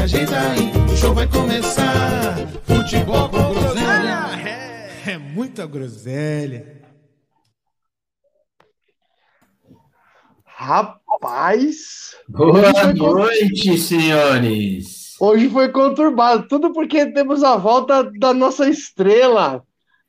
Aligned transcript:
se 0.00 0.16
ajeita 0.16 0.40
aí, 0.40 0.70
o 0.90 0.96
show 0.96 1.14
vai 1.14 1.26
começar. 1.26 2.36
Futebol 2.64 3.28
com 3.28 3.52
groselha 3.52 4.38
é, 4.46 5.12
é 5.12 5.18
muita 5.18 5.66
groselha. 5.66 6.80
Rapaz, 10.44 12.14
Boa 12.28 12.92
noite, 12.94 13.76
senhores. 13.78 15.16
hoje 15.20 15.48
foi 15.50 15.68
conturbado. 15.70 16.48
Tudo 16.48 16.72
porque 16.72 17.06
temos 17.06 17.42
a 17.42 17.56
volta 17.56 18.10
da 18.18 18.32
nossa 18.32 18.68
estrela. 18.68 19.62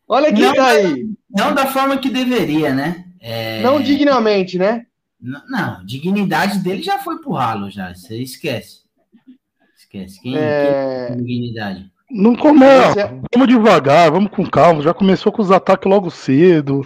Olha 0.07 0.31
quem 0.33 0.43
Não, 0.43 0.53
tá 0.53 0.67
aí. 0.67 1.05
Não 1.29 1.53
da 1.53 1.67
forma 1.67 1.97
que 1.97 2.09
deveria, 2.09 2.73
né? 2.73 3.05
É, 3.19 3.61
Não 3.61 3.81
dignamente, 3.81 4.57
né? 4.57 4.85
Não, 5.19 5.41
não, 5.47 5.85
dignidade 5.85 6.59
dele 6.59 6.81
já 6.81 6.97
foi 6.99 7.19
pro 7.19 7.33
ralo, 7.33 7.69
já. 7.69 7.93
Você 7.93 8.17
esquece. 8.21 8.81
Esquece. 9.93 10.21
Quem, 10.21 10.37
É. 10.37 11.07
quem 11.07 11.17
dignidade? 11.17 11.91
Não 12.09 12.35
começa. 12.35 13.07
Você- 13.07 13.21
Vamos 13.33 13.47
devagar, 13.47 14.11
vamos 14.11 14.31
com 14.31 14.45
calma. 14.45 14.81
Já 14.81 14.93
começou 14.93 15.31
com 15.31 15.41
os 15.41 15.51
ataques 15.51 15.89
logo 15.89 16.09
cedo. 16.09 16.81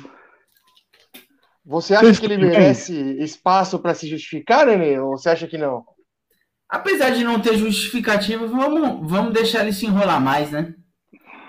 Você 1.65 1.93
acha 1.95 2.03
Vocês 2.03 2.19
que 2.19 2.25
ele 2.25 2.37
merece 2.37 2.93
espaço 3.19 3.79
para 3.79 3.93
se 3.95 4.07
justificar, 4.07 4.67
Nenê? 4.67 4.99
Ou 4.99 5.17
você 5.17 5.29
acha 5.29 5.47
que 5.47 5.57
não? 5.57 5.83
Apesar 6.69 7.09
de 7.11 7.23
não 7.23 7.39
ter 7.39 7.57
justificativa, 7.57 8.45
vamos, 8.45 9.09
vamos 9.09 9.33
deixar 9.33 9.61
ele 9.61 9.73
se 9.73 9.85
enrolar 9.85 10.21
mais, 10.21 10.51
né? 10.51 10.73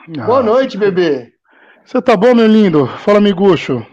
Boa 0.08 0.38
Ah, 0.40 0.42
noite, 0.42 0.78
bebê. 0.78 1.32
Você 1.84 2.00
tá 2.00 2.16
bom, 2.16 2.34
meu 2.34 2.46
lindo? 2.46 2.86
Fala, 2.98 3.20
miguxo. 3.20 3.84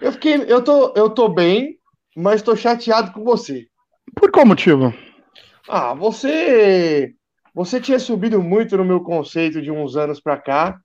Eu 0.00 0.12
fiquei, 0.12 0.34
eu 0.48 0.62
tô, 0.62 0.92
eu 0.96 1.08
tô 1.10 1.28
bem, 1.28 1.76
mas 2.16 2.42
tô 2.42 2.54
chateado 2.54 3.12
com 3.12 3.24
você. 3.24 3.66
Por 4.14 4.30
qual 4.30 4.44
motivo? 4.46 4.92
Ah, 5.68 5.94
você, 5.94 7.12
você 7.54 7.80
tinha 7.80 7.98
subido 7.98 8.42
muito 8.42 8.76
no 8.76 8.84
meu 8.84 9.00
conceito 9.00 9.60
de 9.60 9.70
uns 9.70 9.96
anos 9.96 10.20
pra 10.20 10.36
cá, 10.36 10.78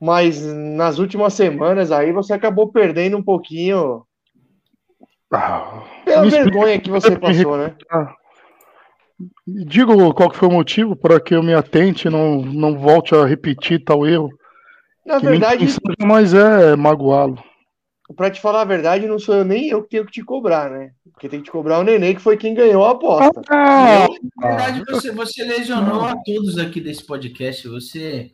mas 0.00 0.40
nas 0.44 0.98
últimas 0.98 1.34
semanas 1.34 1.90
aí 1.90 2.12
você 2.12 2.32
acabou 2.32 2.70
perdendo 2.70 3.16
um 3.16 3.22
pouquinho 3.22 4.04
Ah, 5.32 5.82
pela 6.04 6.26
explica- 6.26 6.44
vergonha 6.50 6.80
que 6.80 6.90
você 6.90 7.18
passou, 7.18 7.56
né? 7.56 7.74
me 9.46 9.64
diga 9.66 9.92
qual 10.14 10.32
foi 10.32 10.48
o 10.48 10.52
motivo 10.52 10.96
para 10.96 11.20
que 11.20 11.34
eu 11.34 11.42
me 11.42 11.52
atente 11.52 12.08
e 12.08 12.10
não, 12.10 12.36
não 12.40 12.78
volte 12.78 13.14
a 13.14 13.26
repetir 13.26 13.84
tal 13.84 14.06
erro. 14.06 14.30
Na 15.04 15.18
que 15.20 15.26
verdade, 15.26 15.66
jamais 16.00 16.32
é 16.32 16.74
magoá-lo. 16.76 17.36
Pra 18.14 18.30
te 18.30 18.40
falar 18.40 18.62
a 18.62 18.64
verdade, 18.64 19.06
não 19.06 19.18
sou 19.18 19.34
eu 19.36 19.44
nem 19.44 19.68
eu 19.68 19.82
que 19.82 19.90
tenho 19.90 20.04
que 20.04 20.12
te 20.12 20.22
cobrar, 20.22 20.70
né? 20.70 20.92
Porque 21.12 21.28
tem 21.28 21.40
que 21.40 21.46
te 21.46 21.50
cobrar 21.50 21.78
o 21.78 21.82
Nenê, 21.82 22.14
que 22.14 22.20
foi 22.20 22.36
quem 22.36 22.54
ganhou 22.54 22.84
a 22.84 22.92
aposta. 22.92 23.40
Ah, 23.50 24.06
Na 24.36 24.48
verdade, 24.48 24.84
você, 24.88 25.12
você 25.12 25.44
lesionou 25.44 26.02
a 26.02 26.14
todos 26.16 26.58
aqui 26.58 26.80
desse 26.80 27.04
podcast. 27.04 27.66
Você. 27.68 28.30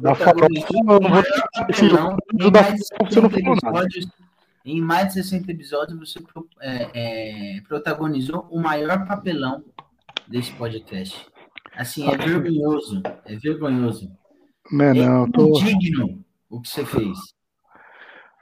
da 0.00 0.10
eu 0.10 0.16
em 0.16 0.18
mais 2.50 2.74
de 2.74 2.86
farofa 2.88 3.10
você 3.10 3.20
não 3.20 3.30
60 3.30 3.30
falou 3.30 3.56
nada. 3.62 3.78
episódios, 3.78 4.06
em 4.64 4.80
mais 4.80 5.08
de 5.08 5.14
60 5.14 5.50
episódios, 5.50 5.98
você 5.98 6.18
é, 6.60 7.56
é, 7.56 7.60
protagonizou 7.62 8.46
o 8.50 8.60
maior 8.60 9.06
papelão 9.06 9.64
desse 10.28 10.52
podcast. 10.52 11.26
Assim, 11.74 12.08
é 12.08 12.16
vergonhoso. 12.16 13.02
É 13.24 13.36
vergonhoso. 13.36 14.10
Não, 14.70 14.84
é 14.84 14.90
É 14.90 14.94
não, 14.94 15.24
eu 15.24 15.32
tô... 15.32 15.58
indigno 15.60 16.22
o 16.48 16.60
que 16.60 16.68
você 16.68 16.84
fez. 16.84 17.18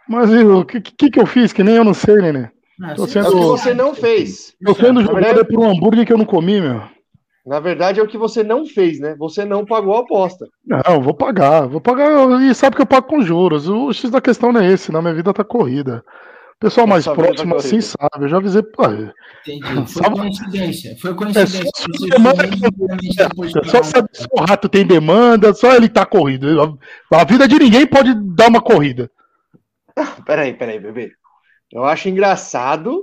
Mas 0.08 0.30
o 0.32 0.64
que, 0.64 0.80
que, 0.80 1.10
que 1.10 1.20
eu 1.20 1.26
fiz? 1.26 1.52
Que 1.52 1.62
nem 1.62 1.76
eu 1.76 1.84
não 1.84 1.94
sei, 1.94 2.16
Nenê. 2.16 2.48
Não, 2.78 2.94
Tô 2.94 3.06
você- 3.06 3.18
É 3.18 3.22
sendo- 3.24 3.36
o 3.36 3.40
que 3.40 3.46
você 3.62 3.74
não 3.74 3.94
fez. 3.94 4.54
Eu 4.66 4.74
sendo 4.74 4.94
Na 4.94 5.02
jogado 5.02 5.14
verdade- 5.24 5.40
é 5.40 5.44
por 5.44 5.60
um 5.60 5.70
hambúrguer 5.70 6.06
que 6.06 6.12
eu 6.12 6.18
não 6.18 6.24
comi, 6.24 6.60
meu. 6.60 6.80
Na 7.46 7.60
verdade, 7.60 7.98
é 7.98 8.02
o 8.02 8.06
que 8.06 8.18
você 8.18 8.42
não 8.44 8.66
fez, 8.66 9.00
né? 9.00 9.16
Você 9.18 9.44
não 9.44 9.64
pagou 9.64 9.96
a 9.96 10.00
aposta. 10.00 10.46
Não, 10.66 11.00
vou 11.00 11.14
pagar, 11.14 11.66
vou 11.66 11.80
pagar. 11.80 12.40
E 12.42 12.54
sabe 12.54 12.76
que 12.76 12.82
eu 12.82 12.86
pago 12.86 13.06
com 13.06 13.22
juros. 13.22 13.68
O 13.68 13.92
X 13.92 14.10
da 14.10 14.20
questão 14.20 14.52
não 14.52 14.60
é 14.60 14.70
esse, 14.70 14.92
não. 14.92 15.00
Minha 15.00 15.14
vida 15.14 15.32
tá 15.32 15.42
corrida. 15.42 16.04
O 16.56 16.60
pessoal 16.60 16.86
mais 16.86 17.04
tá 17.04 17.14
próximo 17.14 17.54
assim 17.56 17.80
sabe. 17.80 18.06
Eu 18.20 18.28
já 18.28 18.36
avisei. 18.36 18.62
Pô, 18.62 18.84
Entendi. 18.84 19.12
Foi 19.74 19.86
Sabe- 20.02 20.16
coincidência. 20.18 20.96
Foi 21.00 21.14
coincidência. 21.14 21.58
É 21.60 21.62
só 21.62 21.70
que- 21.70 21.92
de 21.92 23.08
é 23.20 23.64
só 23.64 23.78
pagar 23.78 23.84
saber 23.84 24.08
um- 24.10 24.14
se 24.22 24.26
o 24.30 24.40
rato 24.44 24.68
tem 24.68 24.86
demanda, 24.86 25.54
só 25.54 25.74
ele 25.74 25.88
tá 25.88 26.04
corrido. 26.04 26.78
A 27.10 27.24
vida 27.24 27.48
de 27.48 27.58
ninguém 27.58 27.86
pode 27.86 28.12
dar 28.14 28.48
uma 28.48 28.60
corrida. 28.60 29.10
Peraí, 30.26 30.54
peraí, 30.54 30.78
bebê. 30.78 31.12
Eu 31.72 31.84
acho 31.84 32.08
engraçado. 32.08 33.02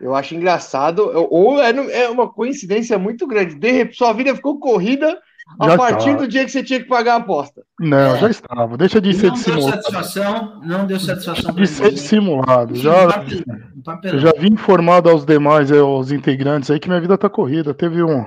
Eu 0.00 0.14
acho 0.14 0.34
engraçado. 0.34 1.10
Ou 1.30 1.60
é, 1.60 1.70
é 2.04 2.08
uma 2.08 2.28
coincidência 2.32 2.98
muito 2.98 3.26
grande. 3.26 3.54
De 3.56 3.70
repente, 3.72 3.96
sua 3.96 4.12
vida 4.12 4.34
ficou 4.34 4.58
corrida 4.60 5.18
a 5.58 5.70
Já 5.70 5.76
partir 5.78 6.10
tá. 6.12 6.16
do 6.18 6.28
dia 6.28 6.44
que 6.44 6.50
você 6.50 6.62
tinha 6.62 6.78
que 6.78 6.86
pagar 6.88 7.14
a 7.14 7.16
aposta. 7.16 7.62
Não, 7.80 8.14
É. 8.16 8.18
já 8.20 8.30
estava. 8.30 8.76
Deixa 8.76 9.00
de 9.00 9.12
ser 9.14 9.28
não 9.28 9.32
deu 9.34 9.38
dissimulado. 9.42 9.82
satisfação, 9.82 10.60
não 10.62 10.86
deu 10.86 11.00
satisfação 11.00 11.54
De 11.54 11.66
ser 11.66 11.90
dissimulado. 11.92 12.74
Já, 12.76 13.06
papelão, 13.08 13.42
um 13.76 13.82
papelão. 13.82 14.14
eu 14.16 14.20
já 14.20 14.32
vim 14.38 14.52
informado 14.52 15.08
aos 15.10 15.24
demais, 15.24 15.70
eh, 15.70 15.78
aos 15.78 16.12
integrantes 16.12 16.70
aí, 16.70 16.78
que 16.78 16.88
minha 16.88 17.00
vida 17.00 17.16
tá 17.18 17.28
corrida. 17.30 17.72
Teve 17.74 18.02
um, 18.04 18.24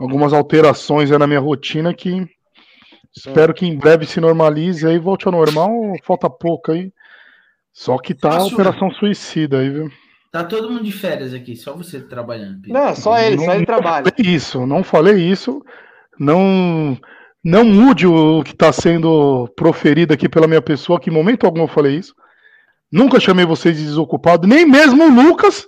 algumas 0.00 0.32
alterações 0.32 1.12
aí 1.12 1.18
na 1.18 1.26
minha 1.26 1.38
rotina 1.40 1.92
que 1.94 2.26
espero 3.16 3.54
que 3.54 3.66
em 3.66 3.76
breve 3.76 4.06
se 4.06 4.20
normalize 4.20 4.86
aí, 4.86 4.98
volte 4.98 5.26
ao 5.26 5.32
normal. 5.32 5.70
Falta 6.04 6.28
pouco 6.28 6.72
aí. 6.72 6.92
Só 7.72 7.96
que 7.98 8.14
tá 8.14 8.28
a 8.28 8.32
Fácil, 8.32 8.54
operação 8.54 8.90
suicida 8.92 9.58
aí, 9.60 9.70
viu? 9.70 9.90
Tá 10.32 10.44
todo 10.44 10.70
mundo 10.70 10.84
de 10.84 10.92
férias 10.92 11.32
aqui, 11.32 11.56
só 11.56 11.74
você 11.74 12.00
trabalhando. 12.00 12.60
Pedro. 12.60 12.78
Não, 12.78 12.94
só 12.94 13.18
ele, 13.18 13.44
só 13.44 13.54
ele 13.54 13.64
trabalha. 13.64 14.12
isso, 14.18 14.66
não 14.66 14.82
falei 14.82 15.16
isso. 15.16 15.62
Não, 16.18 16.98
não 17.42 17.64
mude 17.64 18.06
o 18.06 18.42
que 18.42 18.52
está 18.52 18.72
sendo 18.72 19.48
proferido 19.56 20.12
aqui 20.12 20.28
pela 20.28 20.48
minha 20.48 20.60
pessoa, 20.60 21.00
que 21.00 21.08
em 21.08 21.12
momento 21.12 21.46
algum 21.46 21.62
eu 21.62 21.68
falei 21.68 21.96
isso. 21.96 22.14
Nunca 22.90 23.20
chamei 23.20 23.46
vocês 23.46 23.76
de 23.76 23.84
desocupado, 23.84 24.46
nem 24.46 24.66
mesmo 24.66 25.04
o 25.04 25.10
Lucas, 25.10 25.66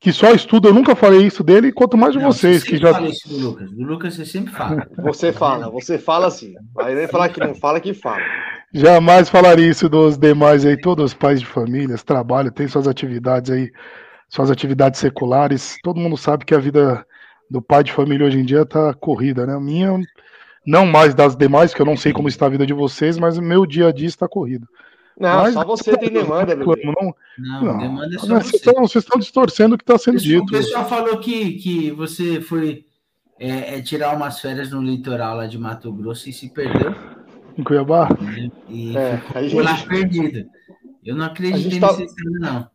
que 0.00 0.12
só 0.12 0.32
estuda, 0.32 0.68
eu 0.68 0.74
nunca 0.74 0.96
falei 0.96 1.26
isso 1.26 1.44
dele, 1.44 1.70
quanto 1.70 1.96
mais 1.96 2.14
de 2.14 2.18
Não, 2.18 2.32
vocês, 2.32 2.62
você 2.62 2.70
que 2.70 2.76
já. 2.78 2.90
fala 2.92 3.06
isso 3.08 3.28
do 3.28 3.36
Lucas. 3.36 3.70
Do 3.70 3.82
Lucas 3.82 4.14
você 4.14 4.24
sempre 4.24 4.50
fala. 4.50 4.88
Você 4.96 5.30
fala, 5.30 5.70
você 5.70 5.98
fala 5.98 6.26
assim. 6.26 6.54
Vai 6.74 6.94
nem 6.94 7.06
falar 7.06 7.28
que 7.28 7.38
não 7.38 7.54
fala, 7.54 7.78
que 7.78 7.92
fala. 7.92 8.22
Jamais 8.72 9.28
falaria 9.28 9.68
isso 9.68 9.90
dos 9.90 10.16
demais 10.16 10.64
aí, 10.64 10.80
todos 10.80 11.04
os 11.04 11.14
pais 11.14 11.38
de 11.38 11.44
famílias, 11.46 12.02
trabalham, 12.02 12.50
tem 12.50 12.66
suas 12.66 12.88
atividades 12.88 13.50
aí, 13.50 13.70
suas 14.26 14.50
atividades 14.50 14.98
seculares. 14.98 15.76
Todo 15.82 16.00
mundo 16.00 16.16
sabe 16.16 16.46
que 16.46 16.54
a 16.54 16.58
vida 16.58 17.04
do 17.50 17.60
pai 17.60 17.84
de 17.84 17.92
família 17.92 18.26
hoje 18.26 18.38
em 18.38 18.44
dia 18.44 18.64
tá 18.64 18.94
corrida, 18.94 19.46
né? 19.46 19.54
A 19.54 19.60
minha, 19.60 20.00
não 20.66 20.86
mais 20.86 21.14
das 21.14 21.36
demais, 21.36 21.74
que 21.74 21.82
eu 21.82 21.86
não 21.86 21.96
sei 21.96 22.12
como 22.12 22.28
está 22.28 22.46
a 22.46 22.50
vida 22.50 22.64
de 22.64 22.72
vocês, 22.72 23.18
mas 23.18 23.36
o 23.36 23.42
meu 23.42 23.66
dia 23.66 23.88
a 23.88 23.92
dia 23.92 24.08
está 24.08 24.26
corrido. 24.26 24.66
Não, 25.18 25.42
Mas- 25.42 25.54
só 25.54 25.64
você 25.64 25.96
tem 25.98 26.10
demanda. 26.10 26.54
Não, 26.56 26.64
Não, 27.38 27.62
não, 27.64 27.78
demanda 27.78 28.14
é 28.14 28.18
só 28.18 28.26
você. 28.26 28.34
vocês, 28.34 28.54
estão, 28.54 28.74
vocês 28.74 29.04
estão 29.04 29.18
distorcendo 29.18 29.74
o 29.74 29.78
que 29.78 29.82
está 29.84 29.98
sendo 29.98 30.16
O 30.16 30.20
dito. 30.20 30.46
pessoal 30.46 30.88
falou 30.88 31.18
que, 31.18 31.52
que 31.58 31.90
você 31.90 32.40
foi 32.40 32.86
é, 33.38 33.76
é, 33.78 33.82
tirar 33.82 34.14
umas 34.16 34.40
férias 34.40 34.70
no 34.70 34.82
litoral 34.82 35.36
lá 35.36 35.46
de 35.46 35.58
Mato 35.58 35.92
Grosso 35.92 36.28
e 36.28 36.32
se 36.32 36.48
perdeu. 36.48 36.94
Em 37.58 37.62
Cuiabá. 37.64 38.08
né? 38.20 38.50
E 38.68 38.96
É, 38.96 39.18
ficou 39.18 39.62
lá 39.62 39.74
gente, 39.74 39.88
perdido. 39.88 40.48
Eu 41.04 41.16
não 41.16 41.26
acreditei 41.26 41.80
tá- 41.80 41.88
nesse 41.92 42.04
história, 42.04 42.38
não. 42.38 42.68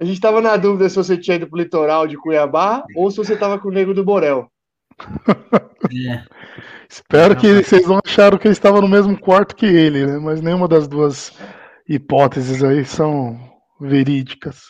a 0.00 0.04
gente 0.04 0.20
tava 0.20 0.40
na 0.40 0.56
dúvida 0.56 0.88
se 0.88 0.96
você 0.96 1.16
tinha 1.16 1.36
ido 1.36 1.46
pro 1.48 1.58
litoral 1.58 2.06
de 2.06 2.16
Cuiabá 2.16 2.84
ou 2.96 3.10
se 3.10 3.16
você 3.18 3.36
tava 3.36 3.58
com 3.58 3.68
o 3.68 3.72
Nego 3.72 3.94
do 3.94 4.04
Borel. 4.04 4.50
É. 6.08 6.24
Espero 6.88 7.36
que 7.36 7.62
vocês 7.62 7.86
não 7.86 8.00
acharam 8.04 8.38
que 8.38 8.46
ele 8.48 8.52
estava 8.52 8.80
no 8.80 8.88
mesmo 8.88 9.18
quarto 9.18 9.54
que 9.54 9.66
ele, 9.66 10.06
né? 10.06 10.18
Mas 10.18 10.40
nenhuma 10.40 10.66
das 10.66 10.88
duas 10.88 11.32
hipóteses 11.86 12.62
aí 12.64 12.84
são 12.84 13.38
verídicas. 13.80 14.62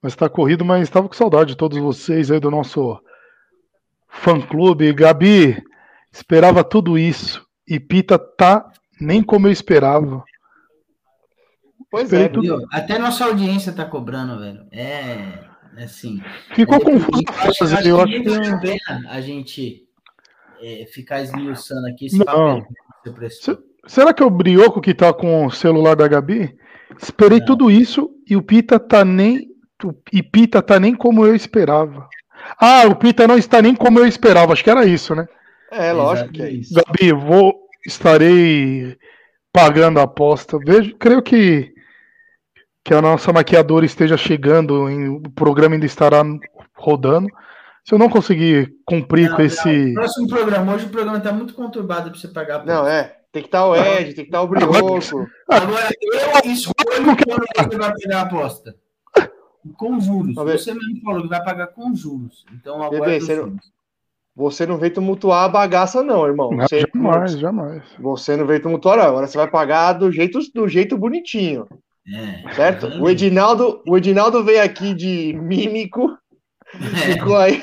Mas 0.00 0.12
está 0.12 0.28
corrido, 0.28 0.64
mas 0.64 0.82
estava 0.82 1.08
com 1.08 1.14
saudade 1.14 1.50
de 1.50 1.56
todos 1.56 1.78
vocês 1.78 2.30
aí 2.30 2.38
do 2.38 2.50
nosso 2.50 3.00
fã-clube. 4.08 4.92
Gabi, 4.92 5.62
esperava 6.12 6.62
tudo 6.62 6.96
isso. 6.96 7.44
E 7.66 7.80
Pita 7.80 8.18
tá 8.18 8.70
nem 9.00 9.22
como 9.22 9.48
eu 9.48 9.52
esperava. 9.52 10.22
Pois 11.90 12.04
Esperei 12.04 12.26
é, 12.26 12.28
tudo. 12.28 12.58
Viu? 12.58 12.66
Até 12.70 12.98
nossa 12.98 13.24
audiência 13.24 13.72
tá 13.72 13.84
cobrando, 13.84 14.38
velho. 14.38 14.66
É, 14.70 15.40
é 15.76 15.84
assim. 15.84 16.22
Ficou 16.54 16.76
É, 16.76 16.80
confuso. 16.80 17.22
eu 17.22 17.50
acho, 17.50 17.64
eu 17.88 18.22
que 18.22 18.30
acho 18.30 18.60
que 18.60 18.60
pena 18.60 19.10
a 19.10 19.20
gente 19.20 19.83
é, 20.64 20.86
ficar 20.86 21.20
esmiuçando 21.20 21.86
aqui 21.86 22.06
esse 22.06 22.24
papel 22.24 22.62
que 22.62 23.10
você 23.10 23.14
prestou. 23.14 23.58
Será 23.86 24.14
que 24.14 24.22
é 24.22 24.26
o 24.26 24.30
Brioco 24.30 24.80
que 24.80 24.94
tá 24.94 25.12
com 25.12 25.44
o 25.44 25.50
celular 25.50 25.94
da 25.94 26.08
Gabi? 26.08 26.56
Esperei 27.00 27.40
Não. 27.40 27.46
tudo 27.46 27.70
isso 27.70 28.10
e 28.28 28.36
o 28.36 28.42
Pita 28.42 28.78
tá 28.78 29.04
nem. 29.04 29.48
E 30.12 30.22
Pita 30.22 30.62
tá 30.62 30.80
nem 30.80 30.94
como 30.94 31.26
eu 31.26 31.34
esperava. 31.34 32.08
Ah, 32.58 32.86
o 32.86 32.96
Pita 32.96 33.26
não 33.28 33.36
está 33.36 33.60
nem 33.60 33.74
como 33.74 33.98
eu 33.98 34.06
esperava. 34.06 34.52
Acho 34.52 34.64
que 34.64 34.70
era 34.70 34.86
isso, 34.86 35.14
né? 35.14 35.26
É, 35.70 35.92
lógico 35.92 36.32
que 36.32 36.42
é 36.42 36.50
isso. 36.50 36.74
Gabi, 36.74 37.12
vou 37.12 37.54
estarei 37.86 38.96
pagando 39.52 40.00
a 40.00 40.04
aposta. 40.04 40.58
Vejo, 40.58 40.96
creio 40.96 41.22
que 41.22 41.74
que 42.84 42.92
a 42.92 43.00
nossa 43.00 43.32
maquiadora 43.32 43.86
esteja 43.86 44.14
chegando, 44.16 44.90
em, 44.90 45.08
o 45.08 45.22
programa 45.30 45.74
ainda 45.74 45.86
estará 45.86 46.22
rodando. 46.74 47.28
Se 47.84 47.94
eu 47.94 47.98
não 47.98 48.08
conseguir 48.08 48.74
cumprir 48.86 49.28
Não, 49.28 49.36
com 49.36 49.42
não, 49.42 49.46
esse, 49.46 49.92
Próximo 49.92 50.26
programa, 50.28 50.74
hoje 50.74 50.86
o 50.86 50.88
programa 50.88 51.20
tá 51.20 51.32
muito 51.32 51.52
conturbado 51.54 52.10
pra 52.10 52.18
você 52.18 52.28
pagar. 52.28 52.60
a 52.60 52.64
Não, 52.64 52.86
é. 52.86 53.16
Tem 53.30 53.42
que 53.42 53.48
estar 53.48 53.66
o 53.66 53.74
Ed, 53.74 54.14
tem 54.14 54.24
que 54.24 54.30
estar 54.30 54.42
o 54.42 54.46
Brioco. 54.46 54.76
Agora 55.48 55.90
eu 56.44 56.50
escolho 56.50 57.16
quando 57.26 57.70
você 57.70 57.76
vai 57.78 57.92
pegar 57.94 58.18
a 58.18 58.22
aposta. 58.22 58.74
Com 59.76 60.00
juros. 60.00 60.34
Você 60.34 60.72
mesmo 60.72 61.00
falou 61.02 61.22
que 61.22 61.28
vai 61.28 61.42
pagar 61.44 61.66
com 61.68 61.94
juros. 61.94 62.44
Então 62.54 62.82
agora 62.82 63.00
Bebê, 63.00 63.20
você 63.20 63.36
não-. 63.36 63.56
Você 64.36 64.66
não 64.66 64.78
veio 64.78 64.92
tumultuar 64.92 65.44
a 65.44 65.48
bagaça, 65.48 66.02
não, 66.02 66.26
irmão. 66.26 66.50
Não, 66.50 66.66
Você, 66.66 66.84
jamais, 66.92 67.38
jamais. 67.38 67.82
você 68.00 68.36
não 68.36 68.46
veio 68.46 68.60
tumultuar, 68.60 68.96
não. 68.96 69.04
Agora 69.04 69.26
você 69.28 69.38
vai 69.38 69.48
pagar 69.48 69.92
do 69.92 70.10
jeito, 70.10 70.40
do 70.52 70.66
jeito 70.68 70.98
bonitinho, 70.98 71.68
É, 72.12 72.52
certo? 72.52 72.90
tá 72.90 72.96
O 73.00 73.08
Edinaldo, 73.08 73.80
o 73.86 73.96
Edinaldo 73.96 74.42
veio 74.42 74.60
aqui 74.62 74.92
de 74.92 75.32
mímico, 75.40 76.18
É, 76.74 77.12
ficou 77.12 77.36
aí. 77.36 77.62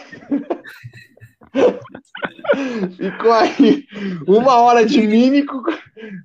Ficou 2.95 3.31
aí 3.31 3.85
uma 4.27 4.55
hora 4.61 4.85
de 4.85 5.01
mímico. 5.01 5.63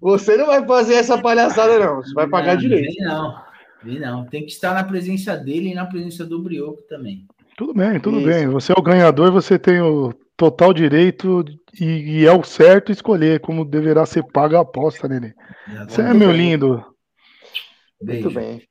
Você 0.00 0.36
não 0.36 0.46
vai 0.46 0.64
fazer 0.66 0.94
essa 0.94 1.20
palhaçada, 1.20 1.78
não. 1.78 1.96
Você 1.96 2.14
vai 2.14 2.28
pagar 2.28 2.54
não, 2.54 2.60
direito. 2.60 2.94
vem 2.94 3.04
Não, 3.04 3.42
vem 3.82 4.00
não. 4.00 4.24
Tem 4.26 4.42
que 4.44 4.52
estar 4.52 4.74
na 4.74 4.84
presença 4.84 5.36
dele 5.36 5.70
e 5.70 5.74
na 5.74 5.86
presença 5.86 6.24
do 6.24 6.42
Brioco 6.42 6.82
também. 6.88 7.26
Tudo 7.56 7.74
bem, 7.74 7.98
tudo 7.98 8.18
Isso. 8.18 8.26
bem. 8.26 8.48
Você 8.48 8.72
é 8.72 8.74
o 8.78 8.82
ganhador, 8.82 9.32
você 9.32 9.58
tem 9.58 9.80
o 9.80 10.12
total 10.36 10.74
direito 10.74 11.42
e, 11.80 12.20
e 12.20 12.26
é 12.26 12.32
o 12.32 12.44
certo 12.44 12.92
escolher 12.92 13.40
como 13.40 13.64
deverá 13.64 14.04
ser 14.04 14.22
paga 14.24 14.58
a 14.58 14.62
aposta, 14.62 15.08
Nenê. 15.08 15.32
Você 15.88 16.02
é 16.02 16.12
meu 16.12 16.30
lindo. 16.30 16.84
Beijo. 18.00 18.24
Muito 18.24 18.34
bem. 18.34 18.62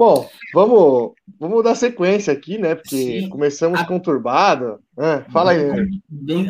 Bom, 0.00 0.30
vamos, 0.54 1.12
vamos 1.38 1.62
dar 1.62 1.74
sequência 1.74 2.32
aqui, 2.32 2.56
né? 2.56 2.74
Porque 2.74 3.20
Sim. 3.20 3.28
começamos 3.28 3.78
A- 3.78 3.84
conturbado. 3.84 4.78
Ah, 4.98 5.26
fala 5.30 5.50
aí, 5.50 5.60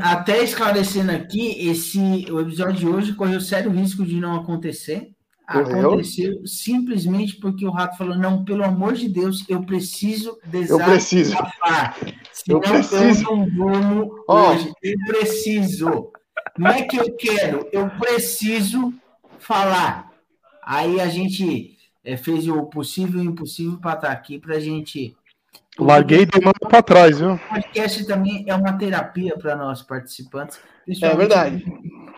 até 0.04 0.40
esclarecendo 0.44 1.10
aqui, 1.10 1.68
esse, 1.68 1.98
o 2.30 2.38
episódio 2.40 2.74
de 2.76 2.86
hoje 2.86 3.12
correu 3.12 3.40
sério 3.40 3.72
risco 3.72 4.04
de 4.06 4.20
não 4.20 4.36
acontecer. 4.36 5.10
Correu? 5.50 5.88
Aconteceu 5.94 6.46
simplesmente 6.46 7.40
porque 7.40 7.66
o 7.66 7.72
rato 7.72 7.98
falou: 7.98 8.16
não, 8.16 8.44
pelo 8.44 8.62
amor 8.62 8.92
de 8.92 9.08
Deus, 9.08 9.44
eu 9.48 9.64
preciso 9.64 10.38
Eu 10.52 10.78
preciso. 10.78 11.30
desabafar. 11.32 11.96
Senão 12.32 12.58
Eu 12.58 12.60
preciso. 12.60 13.24
eu 13.28 13.36
não 13.80 14.10
Ó. 14.28 14.52
hoje. 14.52 14.72
Eu 14.80 14.94
preciso. 15.08 16.12
Não 16.56 16.70
é 16.70 16.82
que 16.82 16.96
eu 16.96 17.16
quero, 17.16 17.66
eu 17.72 17.90
preciso 17.98 18.94
falar. 19.40 20.08
Aí 20.64 21.00
a 21.00 21.08
gente 21.08 21.79
eh, 22.04 22.16
fez 22.16 22.46
o 22.48 22.64
possível 22.66 23.22
e 23.22 23.26
o 23.26 23.30
impossível 23.30 23.78
para 23.78 23.94
estar 23.94 24.12
aqui 24.12 24.38
para 24.38 24.56
a 24.56 24.60
gente. 24.60 25.16
Larguei 25.78 26.26
de 26.26 26.40
mão 26.40 26.52
pra 26.68 26.82
trás, 26.82 27.18
viu? 27.18 27.34
O 27.34 27.38
podcast 27.38 28.04
também 28.06 28.44
é 28.46 28.54
uma 28.54 28.76
terapia 28.76 29.36
para 29.38 29.56
nós 29.56 29.82
participantes. 29.82 30.58
É 31.02 31.14
verdade. 31.14 31.64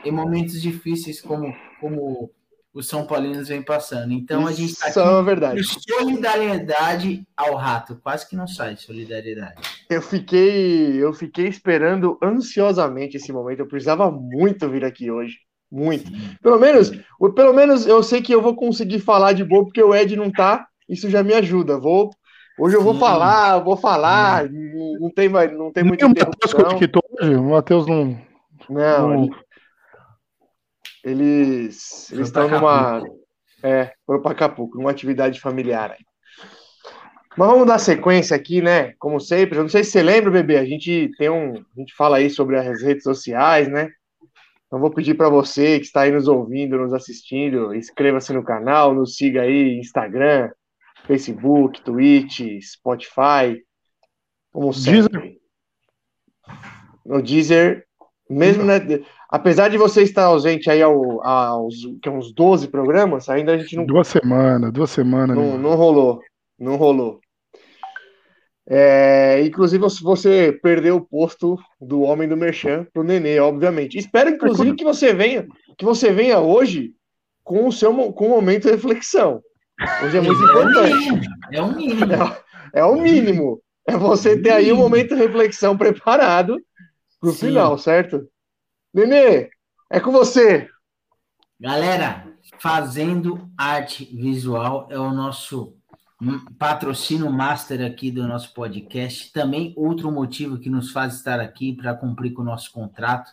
Em 0.05 0.11
momentos 0.11 0.61
difíceis 0.61 1.21
como, 1.21 1.55
como 1.81 2.31
os 2.75 2.89
São 2.89 3.07
Paulinos 3.07 3.49
vêm 3.49 3.63
passando. 3.63 4.13
Então 4.13 4.47
a 4.47 4.53
gente 4.53 4.73
está 4.73 4.89
Isso 4.89 5.01
aqui 5.01 5.09
é 5.09 5.23
verdade. 5.23 5.63
solidariedade 5.65 7.27
ao 7.37 7.55
rato. 7.55 7.97
Quase 7.97 8.29
que 8.29 8.35
não 8.35 8.47
sai 8.47 8.77
solidariedade. 8.77 9.61
Eu 9.91 10.01
fiquei, 10.01 10.97
eu 10.97 11.13
fiquei 11.13 11.47
esperando 11.47 12.19
ansiosamente 12.23 13.17
esse 13.17 13.33
momento. 13.33 13.61
Eu 13.61 13.69
precisava 13.69 14.11
muito 14.11 14.69
vir 14.69 14.85
aqui 14.85 15.11
hoje. 15.11 15.39
Muito. 15.73 16.11
Pelo 16.43 16.59
menos, 16.59 16.93
pelo 17.35 17.55
menos 17.55 17.87
eu 17.87 18.03
sei 18.03 18.21
que 18.21 18.35
eu 18.35 18.43
vou 18.43 18.55
conseguir 18.55 18.99
falar 19.01 19.33
de 19.33 19.43
boa, 19.43 19.65
porque 19.65 19.83
o 19.83 19.95
Ed 19.95 20.15
não 20.17 20.31
tá. 20.31 20.67
Isso 20.87 21.09
já 21.09 21.23
me 21.23 21.33
ajuda. 21.33 21.81
Vou, 21.81 22.11
hoje 22.59 22.77
eu 22.77 22.83
vou 22.83 22.93
Sim. 22.93 23.01
falar, 23.01 23.59
vou 23.61 23.75
falar. 23.75 24.51
Não, 24.51 25.01
não 25.01 25.11
tem, 25.11 25.31
mais- 25.31 25.51
não 25.51 25.73
tem 25.73 25.83
muita 25.83 26.07
Nem 26.07 26.15
o 27.37 27.43
Matheus 27.51 27.87
não. 27.87 28.21
Não, 28.69 29.09
não- 29.09 29.31
eles, 31.03 32.13
eles 32.13 32.29
estão 32.29 32.49
numa. 32.49 33.03
É, 33.63 33.93
foram 34.05 34.21
para 34.21 34.33
Acapulco, 34.33 34.77
numa 34.77 34.91
atividade 34.91 35.41
familiar. 35.41 35.97
Mas 37.35 37.49
vamos 37.49 37.67
dar 37.67 37.79
sequência 37.79 38.37
aqui, 38.37 38.61
né? 38.61 38.93
Como 38.99 39.19
sempre, 39.19 39.57
eu 39.59 39.63
não 39.63 39.71
sei 39.71 39.83
se 39.83 39.93
você 39.93 40.03
lembra, 40.03 40.31
bebê, 40.31 40.59
a 40.59 40.65
gente 40.67 41.11
tem 41.17 41.31
um. 41.31 41.55
A 41.55 41.81
gente 41.81 41.95
fala 41.97 42.19
aí 42.19 42.29
sobre 42.29 42.59
as 42.59 42.83
redes 42.83 43.05
sociais, 43.05 43.69
né? 43.69 43.89
Então 44.73 44.81
vou 44.81 44.91
pedir 44.91 45.13
para 45.15 45.29
você 45.29 45.79
que 45.79 45.85
está 45.85 46.01
aí 46.01 46.11
nos 46.11 46.27
ouvindo, 46.27 46.79
nos 46.79 46.95
assistindo, 46.95 47.75
inscreva-se 47.75 48.33
no 48.33 48.43
canal, 48.43 48.95
nos 48.95 49.17
siga 49.17 49.43
aí, 49.43 49.79
Instagram, 49.79 50.51
Facebook, 51.07 51.83
Twitch, 51.83 52.41
Spotify, 52.63 53.63
como 54.51 54.73
Deezer. 54.73 55.03
sempre. 55.03 55.39
No 57.05 57.21
Deezer, 57.21 57.85
mesmo, 58.31 58.65
né? 58.65 58.79
Apesar 59.29 59.69
de 59.69 59.77
você 59.77 60.05
estar 60.05 60.25
ausente 60.25 60.71
aí 60.71 60.81
ao, 60.81 61.23
aos 61.23 61.75
que 62.03 62.09
é 62.09 62.11
uns 62.11 62.33
12 62.33 62.69
programas, 62.69 63.29
ainda 63.29 63.53
a 63.53 63.59
gente 63.59 63.77
não, 63.77 63.85
Duas 63.85 64.09
semanas, 64.09 64.73
duas 64.73 64.89
semanas. 64.89 65.37
não, 65.37 65.59
não 65.59 65.75
rolou. 65.75 66.23
Não 66.59 66.77
rolou. 66.77 67.21
É, 68.75 69.43
inclusive, 69.45 69.85
você 70.01 70.59
perdeu 70.63 70.97
o 70.97 71.05
posto 71.05 71.59
do 71.79 72.01
homem 72.01 72.27
do 72.27 72.39
Merchan 72.39 72.87
pro 72.91 73.03
Nenê, 73.03 73.39
obviamente. 73.39 73.99
Espero, 73.99 74.31
inclusive, 74.31 74.75
que 74.75 74.83
você 74.83 75.13
venha, 75.13 75.47
que 75.77 75.85
você 75.85 76.11
venha 76.11 76.39
hoje 76.39 76.95
com 77.45 77.69
o 77.69 77.73
seu 77.73 77.93
com 78.15 78.27
o 78.29 78.31
momento 78.31 78.63
de 78.63 78.71
reflexão. 78.71 79.43
Hoje 80.03 80.17
é 80.17 80.21
muito 80.23 80.43
importante. 80.43 81.21
É 81.53 81.63
um 81.63 81.77
mínimo. 81.77 82.13
É 82.73 82.83
o 82.83 82.97
mínimo. 82.99 83.63
É 83.87 83.95
você 83.95 84.41
ter 84.41 84.53
aí 84.53 84.73
um 84.73 84.77
momento 84.77 85.15
de 85.15 85.21
reflexão 85.21 85.77
preparado 85.77 86.57
pro 87.21 87.31
Sim. 87.31 87.49
final, 87.49 87.77
certo? 87.77 88.27
Nenê, 88.95 89.51
é 89.91 90.01
com 90.01 90.11
você. 90.11 90.67
Galera, 91.61 92.27
fazendo 92.59 93.51
arte 93.59 94.07
visual 94.17 94.89
é 94.91 94.99
o 94.99 95.11
nosso 95.11 95.77
hum, 96.23 96.45
patrocínio 96.59 97.31
master 97.31 97.85
aqui 97.85 98.11
do 98.11 98.27
nosso 98.27 98.55
podcast. 98.55 99.33
Também 99.33 99.75
outro 99.77 100.11
motivo 100.13 100.59
que 100.59 100.71
nos 100.71 100.93
faz 100.93 101.15
estar 101.15 101.41
aqui 101.41 101.73
para 101.73 101.95
cumprir 101.95 102.33
com 102.33 102.43
o 102.43 102.45
nosso 102.45 102.71
contrato 102.71 103.33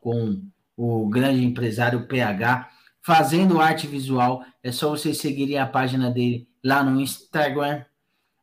com 0.00 0.42
o 0.76 1.08
grande 1.08 1.44
empresário 1.44 2.06
PH. 2.06 2.70
Fazendo 3.02 3.60
arte 3.60 3.86
visual, 3.86 4.44
é 4.62 4.72
só 4.72 4.90
vocês 4.90 5.18
seguirem 5.18 5.58
a 5.58 5.66
página 5.66 6.10
dele 6.10 6.48
lá 6.62 6.82
no 6.82 7.00
Instagram, 7.00 7.84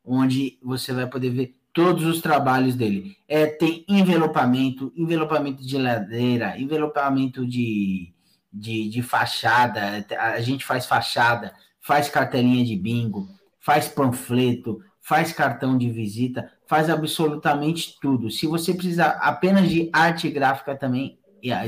onde 0.04 0.58
você 0.64 0.94
vai 0.94 1.08
poder 1.08 1.30
ver 1.30 1.58
todos 1.74 2.06
os 2.06 2.22
trabalhos 2.22 2.76
dele. 2.76 3.16
É, 3.28 3.46
tem 3.46 3.86
envelopamento, 3.88 4.92
envelopamento 4.96 5.64
de 5.64 5.78
ladeira, 5.78 6.60
envelopamento 6.60 7.46
de, 7.46 8.14
de, 8.52 8.90
de 8.90 9.02
fachada, 9.04 10.06
a 10.20 10.42
gente 10.42 10.66
faz 10.66 10.88
fachada, 10.88 11.54
faz 11.80 12.10
cartelinha 12.10 12.66
de 12.66 12.76
bingo, 12.76 13.30
faz 13.68 13.90
panfleto, 13.90 14.80
faz 15.02 15.34
cartão 15.34 15.78
de 15.78 15.90
visita, 15.90 16.50
faz 16.66 16.90
absolutamente 16.90 18.00
tudo. 18.00 18.32
Se 18.32 18.48
você 18.48 18.74
precisar 18.74 19.20
apenas 19.22 19.70
de 19.70 19.90
arte 19.92 20.30
gráfica 20.30 20.74
também, 20.74 21.20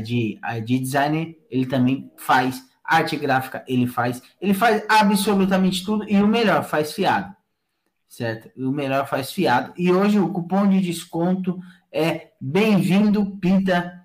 de, 0.01 0.39
de 0.63 0.79
designer, 0.79 1.37
ele 1.51 1.65
também 1.65 2.09
faz. 2.15 2.63
Arte 2.85 3.17
gráfica, 3.17 3.65
ele 3.67 3.85
faz. 3.85 4.23
Ele 4.39 4.53
faz 4.53 4.81
absolutamente 4.87 5.83
tudo 5.83 6.09
e 6.09 6.15
o 6.23 6.27
melhor, 6.27 6.63
faz 6.63 6.93
fiado. 6.93 7.35
Certo? 8.07 8.49
E 8.55 8.63
o 8.63 8.71
melhor 8.71 9.05
faz 9.05 9.33
fiado. 9.33 9.73
E 9.77 9.91
hoje 9.91 10.19
o 10.19 10.31
cupom 10.31 10.69
de 10.69 10.79
desconto 10.79 11.59
é 11.91 12.29
bem-vindo, 12.39 13.37
Pita 13.41 13.98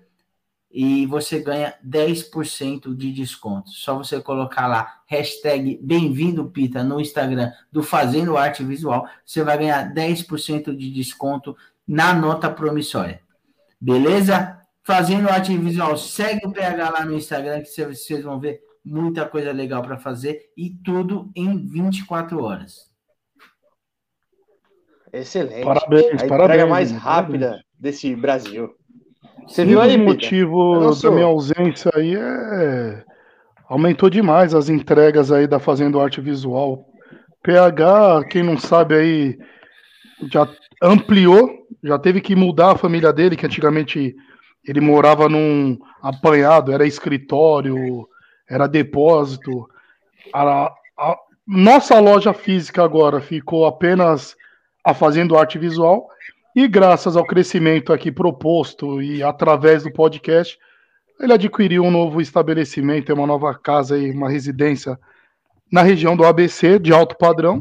e 0.77 1.05
você 1.05 1.39
ganha 1.39 1.73
10% 1.87 2.93
de 2.93 3.13
desconto. 3.13 3.69
Só 3.69 3.95
você 3.97 4.19
colocar 4.19 4.67
lá, 4.67 4.99
hashtag 5.07 5.79
bem-vindo 5.81 6.49
Pita 6.49 6.83
no 6.83 6.99
Instagram 6.99 7.49
do 7.71 7.81
Fazendo 7.81 8.35
Arte 8.35 8.61
Visual, 8.61 9.07
você 9.25 9.41
vai 9.41 9.57
ganhar 9.57 9.93
10% 9.93 10.75
de 10.75 10.91
desconto 10.91 11.55
na 11.87 12.13
nota 12.13 12.49
promissória. 12.49 13.21
Beleza? 13.79 14.59
Fazendo 14.83 15.29
Arte 15.29 15.57
Visual, 15.57 15.95
segue 15.95 16.45
o 16.45 16.51
PH 16.51 16.89
lá 16.89 17.05
no 17.05 17.13
Instagram 17.13 17.61
que 17.61 17.69
vocês 17.69 18.21
vão 18.21 18.37
ver 18.37 18.61
muita 18.83 19.25
coisa 19.25 19.53
legal 19.53 19.81
para 19.81 19.97
fazer 19.97 20.51
e 20.57 20.71
tudo 20.71 21.31
em 21.33 21.65
24 21.65 22.43
horas. 22.43 22.91
Excelente. 25.13 25.63
Parabéns, 25.63 26.21
a 26.21 26.25
entrega 26.25 26.27
parabéns. 26.27 26.69
mais 26.69 26.91
Nenê, 26.91 27.01
rápida 27.01 27.45
parabéns. 27.45 27.65
desse 27.79 28.13
Brasil. 28.13 28.75
Você 29.47 29.65
viu 29.65 29.79
aí, 29.81 29.95
o 29.95 29.99
motivo 29.99 30.93
sou. 30.93 31.09
da 31.11 31.15
minha 31.15 31.27
ausência 31.27 31.91
aí 31.95 32.15
é. 32.15 33.03
Aumentou 33.67 34.09
demais 34.09 34.53
as 34.53 34.69
entregas 34.69 35.31
aí 35.31 35.47
da 35.47 35.59
Fazendo 35.59 35.99
Arte 35.99 36.21
Visual. 36.21 36.85
PH, 37.43 38.23
quem 38.29 38.43
não 38.43 38.57
sabe 38.57 38.95
aí, 38.95 39.37
já 40.31 40.47
ampliou, 40.81 41.49
já 41.83 41.97
teve 41.97 42.21
que 42.21 42.35
mudar 42.35 42.71
a 42.71 42.77
família 42.77 43.11
dele, 43.13 43.35
que 43.35 43.45
antigamente 43.45 44.15
ele 44.67 44.81
morava 44.81 45.29
num 45.29 45.77
apanhado, 46.01 46.71
era 46.71 46.85
escritório, 46.85 48.07
era 48.49 48.67
depósito. 48.67 49.67
A, 50.33 50.71
a- 50.97 51.17
nossa 51.47 51.99
loja 51.99 52.33
física 52.33 52.83
agora 52.83 53.19
ficou 53.21 53.65
apenas 53.67 54.35
a 54.83 54.93
Fazendo 54.93 55.37
Arte 55.37 55.59
Visual. 55.59 56.07
E 56.55 56.67
graças 56.69 57.17
ao 57.17 57.25
crescimento 57.25 57.91
aqui 57.91 58.11
proposto 58.11 59.01
e 59.01 59.21
através 59.21 59.83
do 59.83 59.91
podcast, 59.91 60.57
ele 61.19 61.33
adquiriu 61.33 61.83
um 61.83 61.91
novo 61.91 62.21
estabelecimento, 62.21 63.13
uma 63.13 63.27
nova 63.27 63.53
casa 63.53 63.97
e 63.97 64.11
uma 64.11 64.29
residência 64.29 64.97
na 65.69 65.81
região 65.81 66.15
do 66.15 66.25
ABC, 66.25 66.79
de 66.79 66.93
alto 66.93 67.17
padrão. 67.17 67.59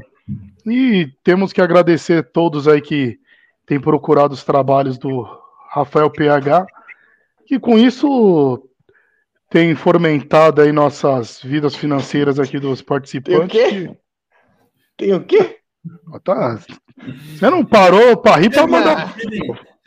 E 0.65 1.09
temos 1.25 1.53
que 1.53 1.61
agradecer 1.61 2.31
todos 2.31 2.69
aí 2.69 2.81
que 2.81 3.19
têm 3.67 3.81
procurado 3.81 4.33
os 4.33 4.45
trabalhos 4.45 4.97
do 4.97 5.27
Rafael 5.71 6.11
PH, 6.11 6.65
que 7.47 7.59
com 7.59 7.77
isso 7.79 8.63
tem 9.51 9.75
fomentado 9.75 10.63
aí 10.63 10.73
nossas 10.73 11.41
vidas 11.43 11.75
financeiras 11.75 12.39
aqui 12.39 12.59
dos 12.59 12.79
Tem 12.81 12.85
o 12.85 12.87
participantes. 12.87 13.51
quê? 13.51 13.97
Tem 14.97 15.15
o 15.15 15.25
quê? 15.25 15.59
Tá. 16.23 16.59
Você 16.97 17.51
não 17.51 17.65
parou 17.65 18.17
para 18.17 18.37
rir 18.37 18.51
para 18.51 18.67
mandar. 18.67 19.15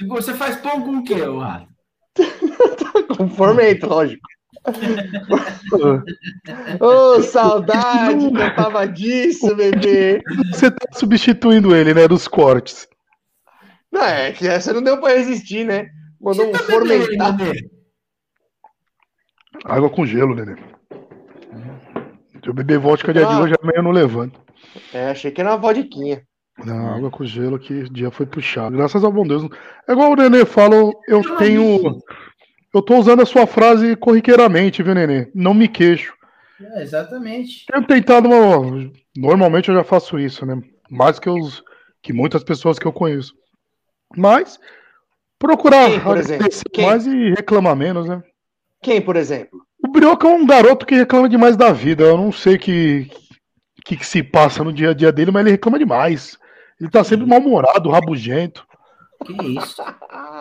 Você 0.08 0.34
faz 0.34 0.58
pão 0.58 0.82
com 0.82 0.98
o 0.98 1.04
quê, 1.04 1.22
ô 1.22 1.40
rato? 1.40 1.68
Com 3.18 3.30
fomento, 3.30 3.88
lógico. 3.88 4.22
Ô, 6.80 7.22
saudade 7.22 8.30
que 8.32 8.38
eu 8.42 8.56
tava 8.56 8.88
disso, 8.88 9.56
bebê. 9.56 10.22
Você 10.52 10.72
tá 10.72 10.86
substituindo 10.94 11.76
ele, 11.76 11.94
né? 11.94 12.08
Dos 12.08 12.28
cortes. 12.28 12.88
Não, 13.92 14.04
é 14.04 14.32
que 14.32 14.48
essa 14.48 14.74
não 14.74 14.82
deu 14.84 15.00
pra 15.00 15.14
resistir, 15.14 15.66
né? 15.66 15.88
Mandou 16.20 16.48
um 16.48 16.52
Você 16.52 16.58
tá 16.58 16.64
formentar. 16.72 17.38
Nenê? 17.38 17.70
Água 19.64 19.90
com 19.90 20.06
gelo, 20.06 20.36
nenê. 20.36 20.56
Se 22.44 22.50
eu 22.50 22.54
beber 22.54 22.80
vodka 22.80 23.14
de 23.14 23.20
Ah. 23.24 23.40
hoje, 23.40 23.54
amanhã 23.62 23.78
eu 23.78 23.84
não 23.84 23.92
levanto. 23.92 24.40
É, 24.94 25.10
achei 25.12 25.32
que 25.32 25.40
era 25.42 25.52
uma 25.52 25.58
vodiquinha. 25.58 26.22
Não, 26.66 26.96
água 26.96 27.12
com 27.12 27.24
gelo 27.24 27.60
que 27.60 27.74
o 27.74 27.90
dia 27.90 28.10
foi 28.12 28.26
puxado. 28.26 28.76
Graças 28.76 29.04
ao 29.04 29.12
bom 29.12 29.26
Deus. 29.28 29.44
É 29.88 29.92
igual 29.92 30.12
o 30.12 30.16
Nenê 30.16 30.44
fala, 30.46 30.76
eu 31.08 31.22
tenho. 31.38 32.02
Eu 32.74 32.82
tô 32.82 32.98
usando 32.98 33.22
a 33.22 33.26
sua 33.26 33.46
frase 33.48 33.96
corriqueiramente, 33.96 34.82
viu, 34.84 34.94
Nenê? 34.96 35.30
Não 35.36 35.54
me 35.54 35.68
queixo. 35.68 36.14
É, 36.60 36.82
exatamente. 36.82 37.66
Tenho 37.72 37.86
tentado. 37.86 38.28
uma- 38.28 38.92
Normalmente 39.16 39.70
eu 39.70 39.76
já 39.76 39.84
faço 39.84 40.18
isso, 40.20 40.46
né? 40.46 40.60
Mais 40.90 41.20
que, 41.20 41.30
os... 41.30 41.64
que 42.02 42.12
muitas 42.12 42.44
pessoas 42.44 42.80
que 42.80 42.86
eu 42.86 42.94
conheço. 42.94 43.34
Mas 44.16 44.60
procurar 45.40 45.90
Quem, 45.90 46.00
por 46.00 46.18
exemplo? 46.18 46.36
agradecer 46.46 46.70
Quem? 46.72 46.86
mais 46.86 47.06
e 47.06 47.30
reclamar 47.32 47.76
menos, 47.76 48.08
né? 48.08 48.22
Quem, 48.82 49.02
por 49.02 49.16
exemplo? 49.16 49.60
O 49.84 49.88
Brioca 49.90 50.28
é 50.28 50.32
um 50.32 50.46
garoto 50.46 50.86
que 50.86 50.96
reclama 50.96 51.30
demais 51.30 51.56
da 51.56 51.72
vida. 51.72 52.04
Eu 52.04 52.18
não 52.18 52.32
sei 52.32 52.56
o 52.56 52.60
que, 52.60 53.10
que, 53.86 53.96
que 53.98 54.06
se 54.06 54.24
passa 54.24 54.64
no 54.64 54.74
dia 54.74 54.90
a 54.90 54.94
dia 54.94 55.12
dele, 55.12 55.30
mas 55.32 55.42
ele 55.42 55.52
reclama 55.52 55.78
demais. 55.80 56.38
Ele 56.80 56.90
tá 56.90 57.04
sempre 57.04 57.26
mal-humorado, 57.26 57.90
rabugento. 57.90 58.66
Que 59.26 59.34
isso? 59.58 59.82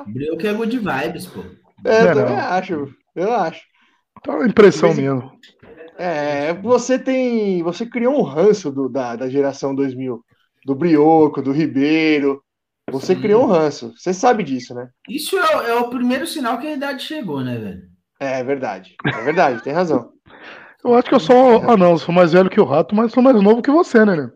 Breu 0.06 0.36
que 0.36 0.46
é 0.46 0.52
good 0.52 0.78
vibes, 0.78 1.26
pô. 1.26 1.40
É, 1.84 2.02
Não 2.02 2.08
é 2.08 2.10
eu 2.10 2.14
também 2.14 2.36
não. 2.36 2.42
acho. 2.44 2.94
Eu 3.14 3.32
acho. 3.34 3.62
Tá 4.22 4.32
uma 4.34 4.46
impressão 4.46 4.90
em- 4.90 4.96
mesmo. 4.96 5.32
É, 5.98 6.52
você 6.54 6.98
tem. 6.98 7.62
Você 7.62 7.86
criou 7.86 8.18
um 8.18 8.22
ranço 8.22 8.70
do- 8.70 8.88
da, 8.88 9.16
da 9.16 9.28
geração 9.30 9.74
2000. 9.74 10.22
Do 10.64 10.74
Brioco, 10.74 11.40
do 11.40 11.52
Ribeiro. 11.52 12.42
Você 12.90 13.14
Sim. 13.14 13.20
criou 13.20 13.44
um 13.44 13.46
ranço. 13.46 13.92
Você 13.96 14.12
sabe 14.12 14.42
disso, 14.42 14.74
né? 14.74 14.88
Isso 15.08 15.36
é, 15.38 15.56
o- 15.56 15.62
é 15.62 15.74
o 15.76 15.88
primeiro 15.88 16.26
sinal 16.26 16.58
que 16.58 16.66
a 16.66 16.72
idade 16.74 17.02
chegou, 17.02 17.40
né, 17.40 17.56
velho? 17.56 17.82
É 18.20 18.42
verdade. 18.44 18.94
É 19.06 19.22
verdade, 19.22 19.62
tem 19.62 19.72
razão. 19.72 20.10
Eu 20.84 20.94
acho 20.94 21.08
que 21.08 21.14
eu 21.14 21.20
sou. 21.20 21.62
Ah, 21.70 21.76
não, 21.76 21.92
eu 21.92 21.98
sou 21.98 22.14
mais 22.14 22.32
velho 22.32 22.50
que 22.50 22.60
o 22.60 22.64
rato, 22.64 22.94
mas 22.94 23.12
sou 23.12 23.22
mais 23.22 23.40
novo 23.42 23.62
que 23.62 23.70
você, 23.70 24.04
né? 24.04 24.16
né? 24.16 24.30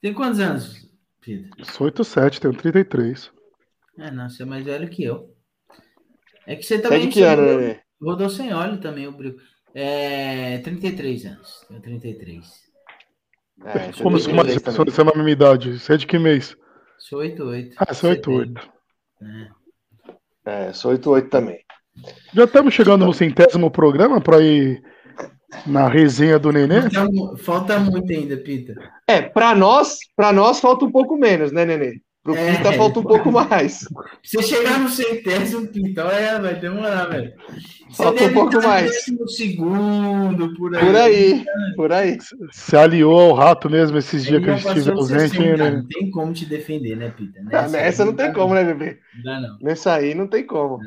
Tem 0.00 0.14
quantos 0.14 0.40
anos, 0.40 0.86
Peter? 1.20 1.48
Sou 1.64 1.86
87, 1.86 2.40
tenho 2.40 2.54
33. 2.54 3.30
É, 3.98 4.10
não, 4.10 4.28
você 4.28 4.42
é 4.42 4.46
mais 4.46 4.64
velho 4.64 4.88
que 4.88 5.02
eu. 5.04 5.34
É 6.46 6.54
que 6.56 6.62
você 6.62 6.76
Você 6.76 6.80
é 6.80 6.82
também 6.82 7.00
de 7.08 7.08
que 7.08 7.22
ano, 7.22 7.42
rodou- 7.42 7.60
Nenê? 7.60 7.80
rodou 8.00 8.30
sem 8.30 8.54
óleo 8.54 8.80
também, 8.80 9.06
o 9.06 9.12
Breu. 9.12 9.36
É, 9.74 10.58
33 10.58 11.26
anos. 11.26 11.64
Tenho 11.68 11.80
33. 11.82 12.46
É, 13.64 13.92
você 13.92 14.02
Como 14.02 14.18
sou 14.18 14.32
mais 14.34 14.48
23 14.48 14.62
pessoa 14.62 14.86
também. 14.86 14.92
dessa 14.92 15.04
mesma 15.04 15.30
idade? 15.30 15.78
Você 15.78 15.94
é 15.94 15.96
de 15.96 16.06
que 16.06 16.18
mês? 16.18 16.56
Sou 16.98 17.18
88. 17.20 17.74
Ah, 17.78 17.92
sou 17.92 18.10
88. 18.10 18.70
É, 20.46 20.72
sou 20.72 20.92
88 20.92 21.28
também. 21.28 21.58
Já 22.32 22.44
estamos 22.44 22.72
chegando 22.72 23.04
no 23.04 23.12
centésimo 23.12 23.70
programa 23.70 24.20
para 24.20 24.40
ir 24.40 24.80
na 25.66 25.88
resenha 25.88 26.38
do 26.38 26.52
Nenê? 26.52 26.82
Falta, 26.90 27.36
falta 27.42 27.78
muito 27.80 28.12
ainda, 28.12 28.36
Peter. 28.36 28.76
É, 29.06 29.22
pra 29.22 29.54
nós, 29.54 29.96
pra 30.16 30.32
nós 30.32 30.60
falta 30.60 30.84
um 30.84 30.90
pouco 30.92 31.16
menos, 31.16 31.52
né, 31.52 31.64
Nenê? 31.64 32.00
Pro 32.22 32.34
É. 32.34 32.56
Pita 32.56 32.72
falta 32.74 33.00
um 33.00 33.04
pouco 33.04 33.30
mais. 33.32 33.86
Se 34.22 34.42
chegar 34.42 34.78
no 34.80 34.88
centésimo, 34.90 35.66
Pitão, 35.68 36.10
é, 36.10 36.38
vai 36.38 36.54
demorar, 36.60 37.06
velho. 37.06 37.32
Você 37.88 38.02
Falta 38.02 38.24
um 38.24 38.32
pouco 38.34 38.56
no 38.56 38.62
mais. 38.68 38.90
décimo 38.90 39.26
segundo, 39.28 40.54
por 40.54 40.76
aí. 40.76 40.84
Por 40.84 40.96
aí, 40.96 41.44
por 41.76 41.92
aí. 41.92 42.18
Se 42.52 42.76
aliou 42.76 43.18
ao 43.18 43.32
rato 43.34 43.70
mesmo 43.70 43.96
esses 43.96 44.24
dias 44.24 44.42
que 44.44 44.50
a 44.50 44.56
gente 44.56 44.82
de 44.82 44.90
ausente, 44.90 45.30
60, 45.36 45.56
né? 45.56 45.70
Não 45.70 45.86
tem 45.86 46.10
como 46.10 46.32
te 46.34 46.44
defender, 46.44 46.96
né, 46.96 47.10
Peter? 47.16 47.42
Ah, 47.50 47.66
Nessa 47.68 48.04
não 48.04 48.10
aí 48.12 48.16
tem 48.18 48.32
como, 48.34 48.52
né, 48.54 48.64
bebê? 48.64 48.98
Não 49.16 49.22
dá, 49.24 49.40
não. 49.40 49.58
Nessa 49.62 49.94
aí 49.94 50.14
não 50.14 50.26
tem 50.26 50.44
como. 50.44 50.78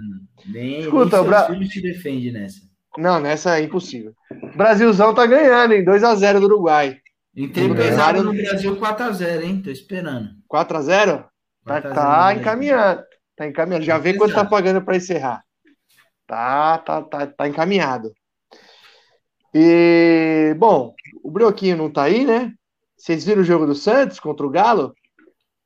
Nem, 0.45 0.81
Escuta, 0.81 0.99
nem 1.05 1.09
seus 1.09 1.25
Bra- 1.27 1.45
filhos 1.47 1.69
te 1.69 1.81
defendem 1.81 2.31
nessa. 2.33 2.70
Não, 2.97 3.19
nessa 3.19 3.57
é 3.57 3.63
impossível. 3.63 4.13
Brasilzão 4.55 5.13
tá 5.13 5.25
ganhando, 5.25 5.73
hein? 5.73 5.85
2x0 5.85 6.39
do 6.39 6.45
Uruguai. 6.45 6.97
Entrei 7.35 7.73
pesado 7.73 8.23
no 8.23 8.33
Brasil 8.33 8.75
4x0, 8.77 9.43
hein? 9.43 9.61
Tô 9.63 9.69
esperando. 9.69 10.29
4x0? 10.49 10.49
Tá, 10.49 10.49
4 10.49 10.69
a 10.69 10.81
0 10.81 11.23
tá 11.65 12.01
Brasil. 12.01 12.41
encaminhado. 12.41 13.03
Tá 13.35 13.47
encaminhado. 13.47 13.85
Já 13.85 13.97
vê 13.97 14.13
quanto 14.15 14.35
tá 14.35 14.43
pagando 14.43 14.81
pra 14.81 14.97
encerrar. 14.97 15.41
Tá, 16.27 16.77
tá, 16.79 17.01
tá, 17.01 17.27
tá 17.27 17.47
encaminhado. 17.47 18.11
E, 19.53 20.53
bom, 20.57 20.93
o 21.23 21.31
Brioquinho 21.31 21.77
não 21.77 21.89
tá 21.91 22.03
aí, 22.03 22.25
né? 22.25 22.53
Vocês 22.97 23.25
viram 23.25 23.41
o 23.41 23.45
jogo 23.45 23.65
do 23.65 23.75
Santos 23.75 24.19
contra 24.19 24.45
o 24.45 24.49
Galo? 24.49 24.93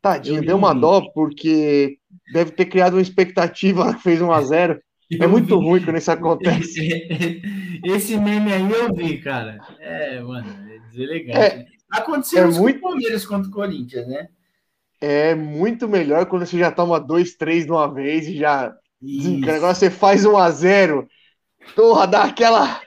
Tadinho, 0.01 0.41
Eu 0.41 0.46
deu 0.46 0.58
uma 0.58 0.74
dó, 0.74 1.01
porque 1.13 1.98
deve 2.32 2.51
ter 2.51 2.65
criado 2.65 2.94
uma 2.94 3.01
expectativa 3.01 3.79
na 3.82 3.86
hora 3.88 3.98
que 3.98 4.03
fez 4.03 4.22
1x0. 4.22 4.79
É 5.19 5.27
muito 5.27 5.59
vi. 5.59 5.65
ruim 5.65 5.83
quando 5.83 5.97
isso 5.97 6.12
acontece. 6.12 7.07
Esse 7.83 8.17
meme 8.17 8.51
aí 8.53 8.71
eu 8.71 8.93
vi, 8.93 9.19
cara. 9.21 9.59
É, 9.79 10.19
mano, 10.19 10.47
é 10.69 10.79
deselegante. 10.89 11.38
É- 11.38 11.65
Aconteceu 11.91 12.43
é 12.43 12.51
muito- 12.51 12.79
com 12.79 12.88
o 12.88 12.91
Palmeiras 12.91 13.25
contra 13.25 13.47
o 13.47 13.53
Corinthians, 13.53 14.07
né? 14.07 14.27
É 15.00 15.35
muito 15.35 15.88
melhor 15.88 16.25
quando 16.25 16.45
você 16.45 16.57
já 16.57 16.71
toma 16.71 17.00
2, 17.00 17.35
3 17.35 17.65
de 17.65 17.71
uma 17.71 17.91
vez 17.93 18.27
e 18.27 18.38
já. 18.38 18.74
Agora 19.55 19.75
você 19.75 19.89
faz 19.89 20.25
1x0. 20.25 21.05
Porra, 21.75 22.07
dá 22.07 22.24
aquela. 22.24 22.81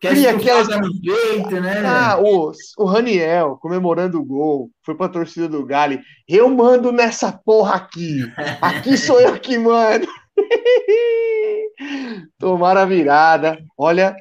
Quer 0.00 0.12
cria 0.12 0.30
estufada 0.30 0.78
no 0.78 0.90
peito, 1.02 1.60
né? 1.60 1.82
Ah, 1.84 2.18
o, 2.18 2.50
o 2.78 2.84
Raniel 2.86 3.58
comemorando 3.60 4.18
o 4.18 4.24
gol, 4.24 4.70
foi 4.82 4.94
pra 4.94 5.10
torcida 5.10 5.46
do 5.46 5.64
Galo. 5.66 5.98
Eu 6.26 6.48
mando 6.48 6.90
nessa 6.90 7.30
porra 7.30 7.74
aqui. 7.74 8.20
Aqui 8.62 8.96
sou 8.96 9.20
eu 9.20 9.38
que 9.38 9.58
mando. 9.58 10.06
Tomaram 12.38 12.80
a 12.82 12.84
virada. 12.86 13.58
Olha. 13.76 14.14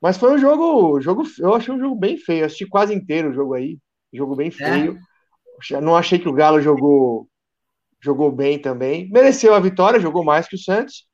Mas 0.00 0.18
foi 0.18 0.34
um 0.34 0.38
jogo, 0.38 1.00
jogo. 1.00 1.24
Eu 1.38 1.54
achei 1.54 1.72
um 1.74 1.78
jogo 1.80 1.96
bem 1.96 2.16
feio. 2.18 2.40
Eu 2.40 2.46
assisti 2.46 2.66
quase 2.66 2.94
inteiro 2.94 3.30
o 3.30 3.34
jogo 3.34 3.54
aí. 3.54 3.78
Jogo 4.12 4.36
bem 4.36 4.50
feio. 4.50 4.98
Já 5.62 5.80
Não 5.80 5.96
achei 5.96 6.18
que 6.18 6.28
o 6.28 6.32
Galo 6.32 6.60
jogou 6.60 7.28
jogou 8.02 8.30
bem 8.30 8.58
também. 8.58 9.08
Mereceu 9.10 9.54
a 9.54 9.60
vitória, 9.60 9.98
jogou 9.98 10.22
mais 10.22 10.46
que 10.46 10.56
o 10.56 10.58
Santos. 10.58 11.06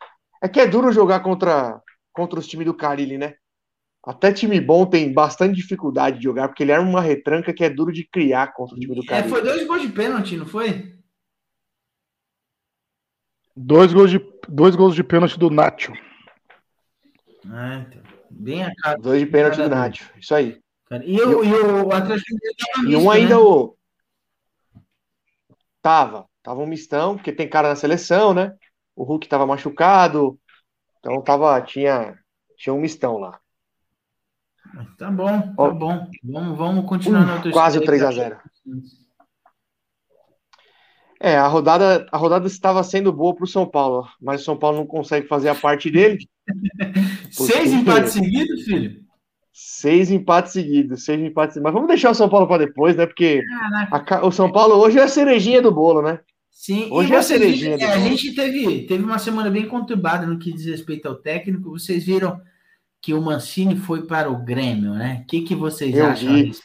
É 0.43 0.49
que 0.49 0.59
é 0.59 0.67
duro 0.67 0.91
jogar 0.91 1.21
contra, 1.21 1.81
contra 2.13 2.41
os 2.41 2.49
times 2.49 2.67
do 2.67 2.75
Carilli, 2.75 3.17
né? 3.17 3.35
Até 4.05 4.33
time 4.33 4.61
bom 4.61 4.87
tem 4.87 5.13
bastante 5.13 5.55
dificuldade 5.55 6.17
de 6.19 6.25
jogar, 6.25 6.49
porque 6.49 6.63
ele 6.65 6.73
era 6.73 6.83
uma 6.83 7.01
retranca 7.01 7.53
que 7.53 7.63
é 7.63 7.71
duro 7.71 7.93
de 7.93 8.09
criar 8.11 8.53
contra 8.55 8.75
o 8.75 8.81
time 8.81 8.95
do 8.95 9.03
É, 9.03 9.07
Carilli. 9.07 9.29
foi 9.29 9.43
dois 9.43 9.67
gols 9.67 9.83
de 9.83 9.89
pênalti, 9.91 10.37
não 10.37 10.47
foi? 10.47 10.99
Dois 13.63 13.93
gols 13.93 14.11
de, 14.11 14.21
dois 14.49 14.75
gols 14.75 14.95
de 14.95 15.05
pênalti 15.05 15.39
do 15.39 15.51
Nacho. 15.51 15.93
Ah, 17.51 17.85
então. 17.87 18.03
Bem 18.31 18.65
a 18.65 18.75
cara. 18.75 18.99
Dois 18.99 19.21
de 19.21 19.27
pênalti 19.27 19.57
do 19.57 19.69
Nath. 19.69 20.01
Isso 20.19 20.35
aí. 20.35 20.61
cara. 20.89 21.05
E, 21.05 21.21
o, 21.21 21.45
e 21.45 21.53
o 21.53 21.93
Atlético 21.93 22.35
Mineiro 22.35 22.57
tava 22.59 22.89
E 22.89 22.97
um 22.97 23.11
ainda 23.11 23.35
né? 23.35 23.41
o. 23.41 23.77
Tava. 25.83 26.27
Tava 26.43 26.61
um 26.61 26.67
mistão, 26.67 27.17
porque 27.17 27.33
tem 27.33 27.49
cara 27.49 27.69
na 27.69 27.77
seleção, 27.77 28.33
né? 28.33 28.55
o 29.01 29.05
Hulk 29.05 29.25
estava 29.25 29.47
machucado, 29.47 30.39
então 30.99 31.23
tava, 31.23 31.59
tinha, 31.63 32.19
tinha 32.59 32.75
um 32.75 32.81
mistão 32.81 33.17
lá. 33.17 33.41
Tá 34.99 35.11
bom, 35.11 35.41
tá 35.41 35.55
Ó, 35.57 35.71
bom. 35.71 36.07
Vamos, 36.23 36.59
vamos 36.59 36.87
continuar 36.87 37.41
uh, 37.41 37.47
no 37.47 37.51
Quase 37.51 37.79
o 37.79 37.83
3 37.83 38.03
a 38.03 38.13
0 38.13 38.39
É, 41.23 41.37
a 41.37 41.47
rodada, 41.47 42.07
a 42.11 42.17
rodada 42.17 42.47
estava 42.47 42.83
sendo 42.83 43.13
boa 43.13 43.35
para 43.35 43.45
o 43.45 43.47
São 43.47 43.67
Paulo, 43.67 44.09
mas 44.19 44.41
o 44.41 44.45
São 44.45 44.57
Paulo 44.57 44.79
não 44.79 44.87
consegue 44.87 45.29
fazer 45.29 45.51
a 45.51 45.55
parte 45.55 45.91
dele. 45.91 46.27
Seis 47.31 47.73
empates 47.73 48.15
seguidos, 48.15 48.65
filho? 48.65 49.01
Seis 49.53 50.11
empates 50.11 50.53
seguidos, 50.53 51.05
seis 51.05 51.21
empates 51.21 51.61
Mas 51.61 51.73
vamos 51.73 51.89
deixar 51.89 52.11
o 52.11 52.15
São 52.15 52.29
Paulo 52.29 52.49
para 52.49 52.65
depois, 52.65 52.97
né? 52.97 53.05
Porque 53.05 53.43
a, 53.91 54.25
o 54.27 54.33
São 54.33 54.51
Paulo 54.51 54.77
hoje 54.77 54.99
é 54.99 55.03
a 55.03 55.09
cerejinha 55.09 55.61
do 55.61 55.71
bolo, 55.71 56.01
né? 56.01 56.21
Sim, 56.51 56.89
hoje 56.91 57.13
é 57.13 57.17
a 57.17 57.23
cerejinha. 57.23 57.77
É, 57.77 57.93
a 57.93 57.99
gente 57.99 58.35
teve, 58.35 58.87
teve 58.87 59.05
uma 59.05 59.19
semana 59.19 59.51
bem 59.51 59.69
conturbada 59.69 60.27
no 60.27 60.39
que 60.39 60.53
diz 60.53 60.65
respeito 60.65 61.07
ao 61.07 61.17
técnico. 61.17 61.71
Vocês 61.71 62.05
viram 62.05 62.41
que 63.03 63.13
o 63.13 63.21
Mancini 63.21 63.77
foi 63.77 64.07
para 64.07 64.31
o 64.31 64.45
Grêmio, 64.45 64.95
né? 64.95 65.21
O 65.23 65.27
que, 65.27 65.43
que 65.43 65.55
vocês 65.55 65.95
eu 65.95 66.07
acham 66.07 66.35
disso? 66.35 66.63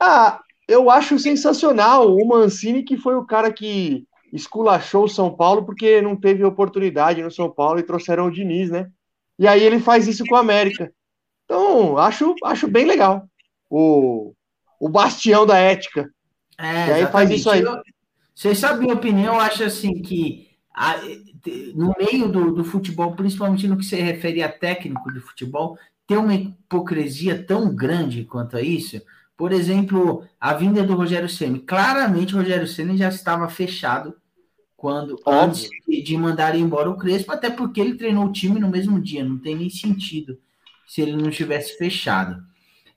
Ah, 0.00 0.40
eu 0.72 0.90
acho 0.90 1.18
sensacional 1.18 2.14
o 2.14 2.26
Mancini, 2.26 2.82
que 2.82 2.96
foi 2.96 3.14
o 3.14 3.24
cara 3.24 3.52
que 3.52 4.06
esculachou 4.32 5.04
o 5.04 5.08
São 5.08 5.34
Paulo 5.34 5.64
porque 5.64 6.00
não 6.00 6.16
teve 6.16 6.42
oportunidade 6.44 7.22
no 7.22 7.30
São 7.30 7.50
Paulo 7.50 7.78
e 7.78 7.84
trouxeram 7.84 8.26
o 8.26 8.30
Diniz, 8.30 8.70
né? 8.70 8.88
E 9.38 9.46
aí 9.46 9.62
ele 9.62 9.78
faz 9.78 10.08
isso 10.08 10.24
com 10.24 10.36
a 10.36 10.40
América. 10.40 10.92
Então, 11.44 11.98
acho, 11.98 12.34
acho 12.44 12.66
bem 12.66 12.86
legal. 12.86 13.28
O, 13.68 14.32
o 14.80 14.88
bastião 14.88 15.44
da 15.44 15.58
ética. 15.58 16.10
É, 16.58 16.64
e 16.64 16.66
aí 16.66 16.82
exatamente. 17.00 17.12
faz 17.12 17.30
isso 17.30 17.50
aí. 17.50 17.62
vocês 18.34 18.58
sabem 18.58 18.90
a 18.90 18.94
opinião, 18.94 19.34
eu 19.34 19.40
acho 19.40 19.64
assim 19.64 20.00
que 20.00 20.48
a, 20.74 20.96
no 21.74 21.94
meio 21.98 22.28
do, 22.28 22.52
do, 22.52 22.64
futebol, 22.64 23.14
principalmente 23.14 23.68
no 23.68 23.76
que 23.76 23.84
se 23.84 23.96
refere 23.96 24.42
a 24.42 24.48
técnico 24.50 25.12
de 25.12 25.20
futebol, 25.20 25.76
tem 26.06 26.16
uma 26.16 26.34
hipocrisia 26.34 27.42
tão 27.44 27.74
grande 27.74 28.24
quanto 28.24 28.56
a 28.56 28.62
isso. 28.62 29.00
Por 29.42 29.50
exemplo, 29.50 30.24
a 30.40 30.54
vinda 30.54 30.84
do 30.84 30.94
Rogério 30.94 31.28
Ceni. 31.28 31.58
Claramente, 31.58 32.32
o 32.32 32.38
Rogério 32.38 32.64
Ceni 32.64 32.96
já 32.96 33.08
estava 33.08 33.48
fechado 33.48 34.14
quando 34.76 35.18
antes 35.26 35.68
de, 35.84 36.00
de 36.00 36.16
mandar 36.16 36.54
embora 36.54 36.88
o 36.88 36.96
Crespo, 36.96 37.32
até 37.32 37.50
porque 37.50 37.80
ele 37.80 37.96
treinou 37.96 38.26
o 38.26 38.32
time 38.32 38.60
no 38.60 38.68
mesmo 38.68 39.00
dia. 39.00 39.24
Não 39.24 39.36
tem 39.36 39.56
nem 39.56 39.68
sentido 39.68 40.38
se 40.86 41.02
ele 41.02 41.16
não 41.16 41.28
tivesse 41.28 41.76
fechado. 41.76 42.40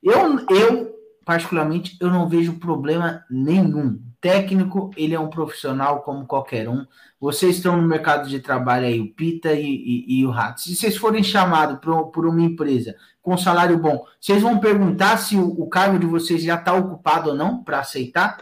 Eu, 0.03 0.45
eu 0.51 0.95
particularmente, 1.25 1.97
eu 1.99 2.11
não 2.11 2.29
vejo 2.29 2.59
problema 2.59 3.25
nenhum. 3.27 3.99
Técnico, 4.25 4.89
ele 4.97 5.13
é 5.13 5.19
um 5.19 5.29
profissional 5.29 6.01
como 6.01 6.25
qualquer 6.25 6.67
um. 6.67 6.83
Vocês 7.19 7.57
estão 7.57 7.79
no 7.79 7.87
mercado 7.87 8.27
de 8.27 8.39
trabalho 8.39 8.87
aí, 8.87 8.99
o 8.99 9.13
Pita 9.13 9.53
e, 9.53 9.63
e, 9.63 10.19
e 10.19 10.25
o 10.25 10.31
Rato. 10.31 10.61
Se 10.61 10.75
vocês 10.75 10.97
forem 10.97 11.21
chamados 11.21 11.77
por, 11.79 12.07
por, 12.07 12.25
uma 12.25 12.41
empresa 12.41 12.95
com 13.21 13.37
salário 13.37 13.77
bom, 13.77 14.03
vocês 14.19 14.41
vão 14.41 14.57
perguntar 14.57 15.17
se 15.17 15.35
o, 15.35 15.47
o 15.49 15.69
cargo 15.69 15.99
de 15.99 16.07
vocês 16.07 16.41
já 16.41 16.55
está 16.55 16.73
ocupado 16.73 17.29
ou 17.29 17.35
não 17.35 17.63
para 17.63 17.81
aceitar? 17.81 18.35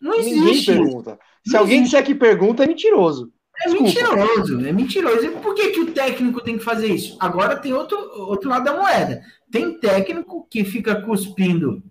Não 0.00 0.14
existe. 0.14 0.70
Ninguém 0.70 0.84
pergunta. 0.84 1.18
Se 1.44 1.52
não 1.52 1.60
alguém 1.62 1.78
existe. 1.78 1.96
disser 1.96 2.06
que 2.06 2.14
pergunta, 2.14 2.62
é 2.62 2.68
mentiroso. 2.68 3.32
É 3.66 3.70
mentiroso, 3.70 4.66
é 4.68 4.72
mentiroso. 4.72 5.26
E 5.26 5.30
por 5.30 5.52
que, 5.56 5.70
que 5.70 5.80
o 5.80 5.90
técnico 5.90 6.40
tem 6.44 6.58
que 6.58 6.64
fazer 6.64 6.94
isso? 6.94 7.16
Agora 7.18 7.56
tem 7.56 7.72
outro, 7.72 7.98
outro 8.20 8.48
lado 8.48 8.66
da 8.66 8.76
moeda. 8.76 9.20
Tem 9.50 9.80
técnico 9.80 10.46
que 10.48 10.62
fica 10.62 11.02
cuspindo, 11.02 11.82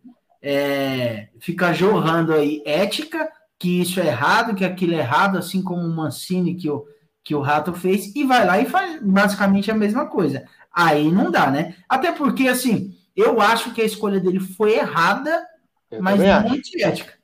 é, 0.42 1.30
fica 1.40 1.74
jorrando 1.74 2.34
aí 2.34 2.62
ética, 2.66 3.30
que 3.60 3.82
isso 3.82 4.00
é 4.00 4.08
errado, 4.08 4.56
que 4.56 4.64
aquilo 4.64 4.94
é 4.94 5.00
errado, 5.00 5.38
assim 5.38 5.62
como 5.62 5.82
o 5.82 5.96
Mancini 5.96 6.56
que 6.56 6.70
o, 6.70 6.86
que 7.24 7.36
o 7.36 7.42
Rato 7.42 7.74
fez, 7.74 8.16
e 8.16 8.24
vai 8.24 8.46
lá 8.46 8.60
e 8.60 8.66
faz 8.66 9.02
basicamente 9.02 9.72
a 9.72 9.76
mesma 9.76 10.06
coisa. 10.06 10.46
Aí 10.72 11.12
não 11.12 11.32
dá, 11.32 11.50
né? 11.50 11.76
Até 11.90 12.12
porque, 12.12 12.48
assim, 12.48 12.96
eu 13.16 13.42
acho 13.42 13.74
que 13.74 13.82
a 13.82 13.86
escolha 13.86 14.20
dele 14.20 14.40
foi 14.40 14.76
errada, 14.76 15.46
eu 15.90 16.02
mas 16.02 16.20
não 16.20 16.56
ética. 16.80 17.18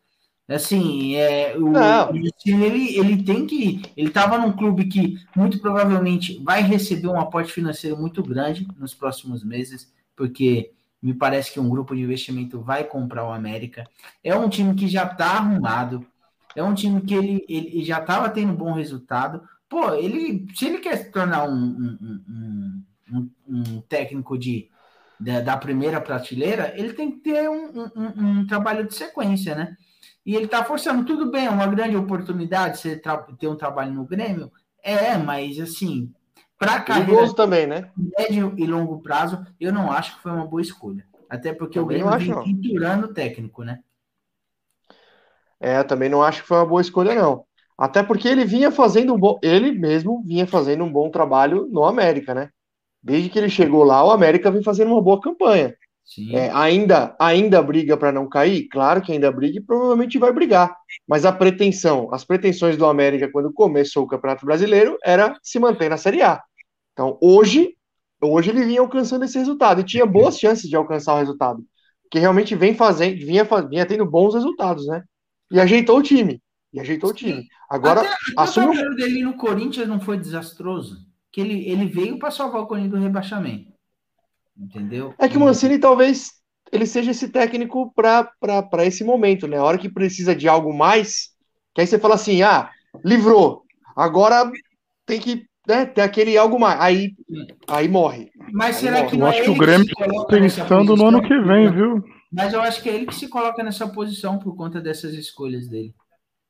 Assim, 0.48 1.16
é, 1.16 1.56
o, 1.58 1.72
ele, 2.46 2.98
ele 2.98 3.24
tem 3.24 3.48
que. 3.48 3.82
Ele 3.96 4.10
estava 4.10 4.38
num 4.38 4.52
clube 4.52 4.86
que 4.86 5.16
muito 5.36 5.60
provavelmente 5.60 6.38
vai 6.44 6.62
receber 6.62 7.08
um 7.08 7.20
aporte 7.20 7.54
financeiro 7.54 7.98
muito 7.98 8.22
grande 8.22 8.68
nos 8.78 8.94
próximos 8.94 9.44
meses, 9.44 9.92
porque 10.18 10.72
me 11.04 11.14
parece 11.14 11.52
que 11.52 11.60
um 11.60 11.70
grupo 11.70 11.94
de 11.94 12.02
investimento 12.02 12.62
vai 12.62 12.86
comprar 12.86 13.28
o 13.28 13.34
América. 13.34 13.86
É 14.24 14.34
um 14.34 14.48
time 14.48 14.74
que 14.74 14.88
já 14.88 15.04
está 15.04 15.32
arrumado, 15.32 16.08
é 16.56 16.64
um 16.64 16.74
time 16.74 17.02
que 17.02 17.14
ele, 17.14 17.46
ele 17.50 17.84
já 17.84 18.00
estava 18.00 18.30
tendo 18.30 18.54
bom 18.54 18.72
resultado. 18.72 19.44
Pô, 19.68 19.94
ele, 19.96 20.48
se 20.56 20.66
ele 20.66 20.78
quer 20.78 20.96
se 20.96 21.12
tornar 21.12 21.44
um, 21.44 21.52
um, 21.54 22.84
um, 23.12 23.30
um 23.50 23.82
técnico 23.82 24.38
de, 24.38 24.70
da, 25.20 25.42
da, 25.42 25.58
primeira 25.58 26.00
prateleira, 26.00 26.74
ele 26.78 26.94
tem 26.94 27.12
que 27.12 27.18
ter 27.18 27.50
um 27.50 28.48
trabalho 28.48 28.88
de 28.88 28.96
sequência, 28.96 29.56
né? 29.56 29.76
E 30.26 30.36
ele 30.36 30.46
está 30.46 30.64
forçando, 30.64 31.04
tudo 31.04 31.30
bem, 31.30 31.48
é 31.48 31.50
uma 31.50 31.68
grande 31.68 31.98
oportunidade 31.98 32.78
você 32.78 32.96
ter 33.38 33.48
um 33.48 33.58
trabalho 33.58 33.92
no 33.92 34.06
Grêmio. 34.06 34.50
É, 34.82 35.18
mas 35.18 35.60
assim, 35.60 36.14
para 36.66 36.82
carreira 36.82 37.34
também, 37.34 37.68
né? 37.68 37.90
médio 38.18 38.54
e 38.58 38.66
longo 38.66 39.02
prazo, 39.02 39.46
eu 39.60 39.72
não 39.72 39.92
acho 39.92 40.16
que 40.16 40.24
foi 40.24 40.32
uma 40.32 40.46
boa 40.46 40.62
escolha. 40.62 41.06
Até 41.30 41.54
porque 41.54 41.80
também 41.80 42.04
o 42.04 42.08
Grêmio 42.08 42.44
vem 42.44 42.62
pinturando 42.62 43.08
o 43.08 43.14
técnico, 43.14 43.64
né? 43.64 43.80
É, 45.60 45.80
eu 45.80 45.88
também 45.88 46.10
não 46.10 46.22
acho 46.22 46.42
que 46.42 46.48
foi 46.48 46.58
uma 46.58 46.66
boa 46.66 46.82
escolha, 46.82 47.16
não. 47.16 47.46
Até 47.78 48.04
porque 48.04 48.28
ele 48.28 48.46
vinha 48.46 48.72
fazendo 48.72 49.14
um 49.14 49.18
bom. 49.18 49.40
Ele 49.42 49.72
mesmo 49.72 50.22
vinha 50.26 50.46
fazendo 50.46 50.84
um 50.84 50.92
bom 50.92 51.10
trabalho 51.10 51.68
no 51.72 51.86
América, 51.86 52.36
né? 52.36 52.50
Desde 53.02 53.30
que 53.30 53.40
ele 53.40 53.50
chegou 53.50 53.84
lá, 53.84 54.04
o 54.06 54.12
América 54.12 54.52
vem 54.52 54.62
fazendo 54.62 54.92
uma 54.92 55.02
boa 55.02 55.20
campanha. 55.20 55.76
É, 56.34 56.50
ainda, 56.54 57.16
ainda 57.18 57.62
briga 57.62 57.96
para 57.96 58.12
não 58.12 58.28
cair? 58.28 58.68
Claro 58.68 59.02
que 59.02 59.12
ainda 59.12 59.32
briga 59.32 59.58
e 59.58 59.62
provavelmente 59.64 60.20
vai 60.20 60.32
brigar. 60.34 60.76
Mas 61.08 61.26
a 61.26 61.32
pretensão, 61.32 62.14
as 62.14 62.26
pretensões 62.26 62.78
do 62.78 62.86
América 62.86 63.32
quando 63.32 63.52
começou 63.54 64.04
o 64.04 64.08
Campeonato 64.08 64.46
Brasileiro 64.46 64.98
era 65.04 65.38
se 65.42 65.60
manter 65.60 65.90
na 65.90 65.98
Série 65.98 66.22
A. 66.22 66.42
Então 66.94 67.18
hoje, 67.22 67.76
hoje 68.22 68.50
ele 68.50 68.66
vinha 68.66 68.82
alcançando 68.82 69.26
esse 69.26 69.38
resultado 69.38 69.82
e 69.82 69.86
tinha 69.86 70.06
boas 70.06 70.40
chances 70.40 70.70
de 70.70 70.76
alcançar 70.76 71.16
o 71.16 71.20
resultado, 71.20 71.64
que 72.10 72.20
realmente 72.20 72.56
vem 72.56 72.74
fazendo, 72.74 73.18
vinha, 73.18 73.48
vinha 73.70 73.86
tendo 73.86 74.06
bons 74.06 74.34
resultados, 74.34 74.88
né? 74.88 75.04
E 75.52 75.60
ajeitou 75.60 76.00
o 76.00 76.04
time. 76.04 76.42
E 76.72 76.80
ajeitou 76.80 77.10
Sim. 77.10 77.14
o 77.14 77.18
time. 77.18 77.48
Agora 77.70 78.02
até, 78.02 78.16
assume... 78.38 78.80
o 78.80 78.96
dele 78.96 79.24
no 79.24 79.36
Corinthians 79.36 79.88
não 79.88 80.00
foi 80.00 80.18
desastroso, 80.18 80.98
que 81.32 81.42
ele, 81.42 81.68
ele 81.68 81.86
veio 81.86 82.18
para 82.18 82.32
salvar 82.32 82.62
o 82.62 82.68
Corinthians 82.68 82.94
do 82.94 83.00
rebaixamento. 83.00 83.72
Entendeu? 84.58 85.14
É 85.18 85.28
que 85.28 85.38
o 85.38 85.40
Mancini 85.40 85.80
talvez 85.80 86.32
ele 86.72 86.86
seja 86.86 87.12
esse 87.12 87.30
técnico 87.30 87.92
para 87.94 88.86
esse 88.86 89.04
momento, 89.04 89.48
né? 89.48 89.58
A 89.58 89.64
hora 89.64 89.78
que 89.78 89.90
precisa 89.90 90.36
de 90.36 90.48
algo 90.48 90.74
mais, 90.74 91.30
que 91.74 91.82
aí 91.82 91.88
você 91.88 92.00
fala 92.00 92.16
assim: 92.16 92.42
ah, 92.42 92.72
livrou, 93.04 93.64
agora 93.96 94.52
tem 95.06 95.20
que 95.20 95.48
né, 95.68 95.86
ter 95.86 96.02
aquele 96.02 96.38
algo 96.38 96.60
mais. 96.60 96.80
Aí, 96.80 97.16
aí 97.68 97.88
morre. 97.88 98.32
Mas 98.52 98.76
aí 98.78 98.82
será 98.82 98.98
morre. 98.98 99.10
que 99.10 99.18
não 99.18 99.28
Eu 99.28 99.32
é 99.32 99.36
acho 99.36 99.44
que 99.44 99.50
o 99.50 99.58
Grêmio 99.58 99.86
está 99.86 100.26
pensando 100.26 100.96
no 100.96 101.08
ano 101.08 101.22
que 101.22 101.40
vem, 101.40 101.72
viu? 101.72 102.04
Mas 102.32 102.54
eu 102.54 102.62
acho 102.62 102.82
que 102.82 102.90
é 102.90 102.96
ele 102.96 103.06
que 103.06 103.16
se 103.16 103.28
coloca 103.28 103.64
nessa 103.64 103.88
posição 103.88 104.40
por 104.40 104.56
conta 104.56 104.82
dessas 104.82 105.14
escolhas 105.14 105.68
dele. 105.68 105.94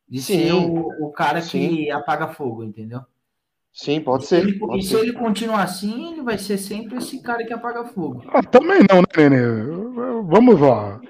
De 0.08 0.22
Sim. 0.22 0.40
ser 0.40 0.54
o, 0.54 1.08
o 1.08 1.12
cara 1.12 1.42
Sim. 1.42 1.70
que 1.70 1.92
apaga 1.92 2.28
fogo, 2.28 2.64
entendeu? 2.64 3.02
Sim, 3.74 4.00
pode 4.02 4.26
ser. 4.26 4.44
Ele, 4.44 4.60
pode 4.60 4.80
e 4.80 4.84
ser. 4.84 4.98
se 4.98 5.02
ele 5.02 5.14
continuar 5.14 5.64
assim, 5.64 6.14
ele 6.14 6.22
vai 6.22 6.38
ser 6.38 6.58
sempre 6.58 6.98
esse 6.98 7.22
cara 7.22 7.44
que 7.44 7.52
apaga 7.52 7.84
fogo. 7.86 8.24
Ah, 8.30 8.44
também 8.44 8.80
não, 8.90 9.02
né, 9.02 9.30
Nenê? 9.30 10.24
Vamos 10.26 10.60
lá. 10.60 11.02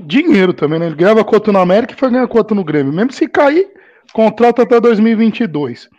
Dinheiro 0.00 0.54
também, 0.54 0.78
né? 0.78 0.86
Ele 0.86 0.94
ganhava 0.94 1.24
quanto 1.24 1.52
na 1.52 1.60
América 1.60 1.92
e 1.92 1.96
foi 1.96 2.10
ganhar 2.10 2.26
quanto 2.26 2.54
no 2.54 2.64
Grêmio. 2.64 2.92
Mesmo 2.92 3.12
se 3.12 3.28
cair, 3.28 3.68
contrato 4.12 4.62
até 4.62 4.80
2022. 4.80 5.90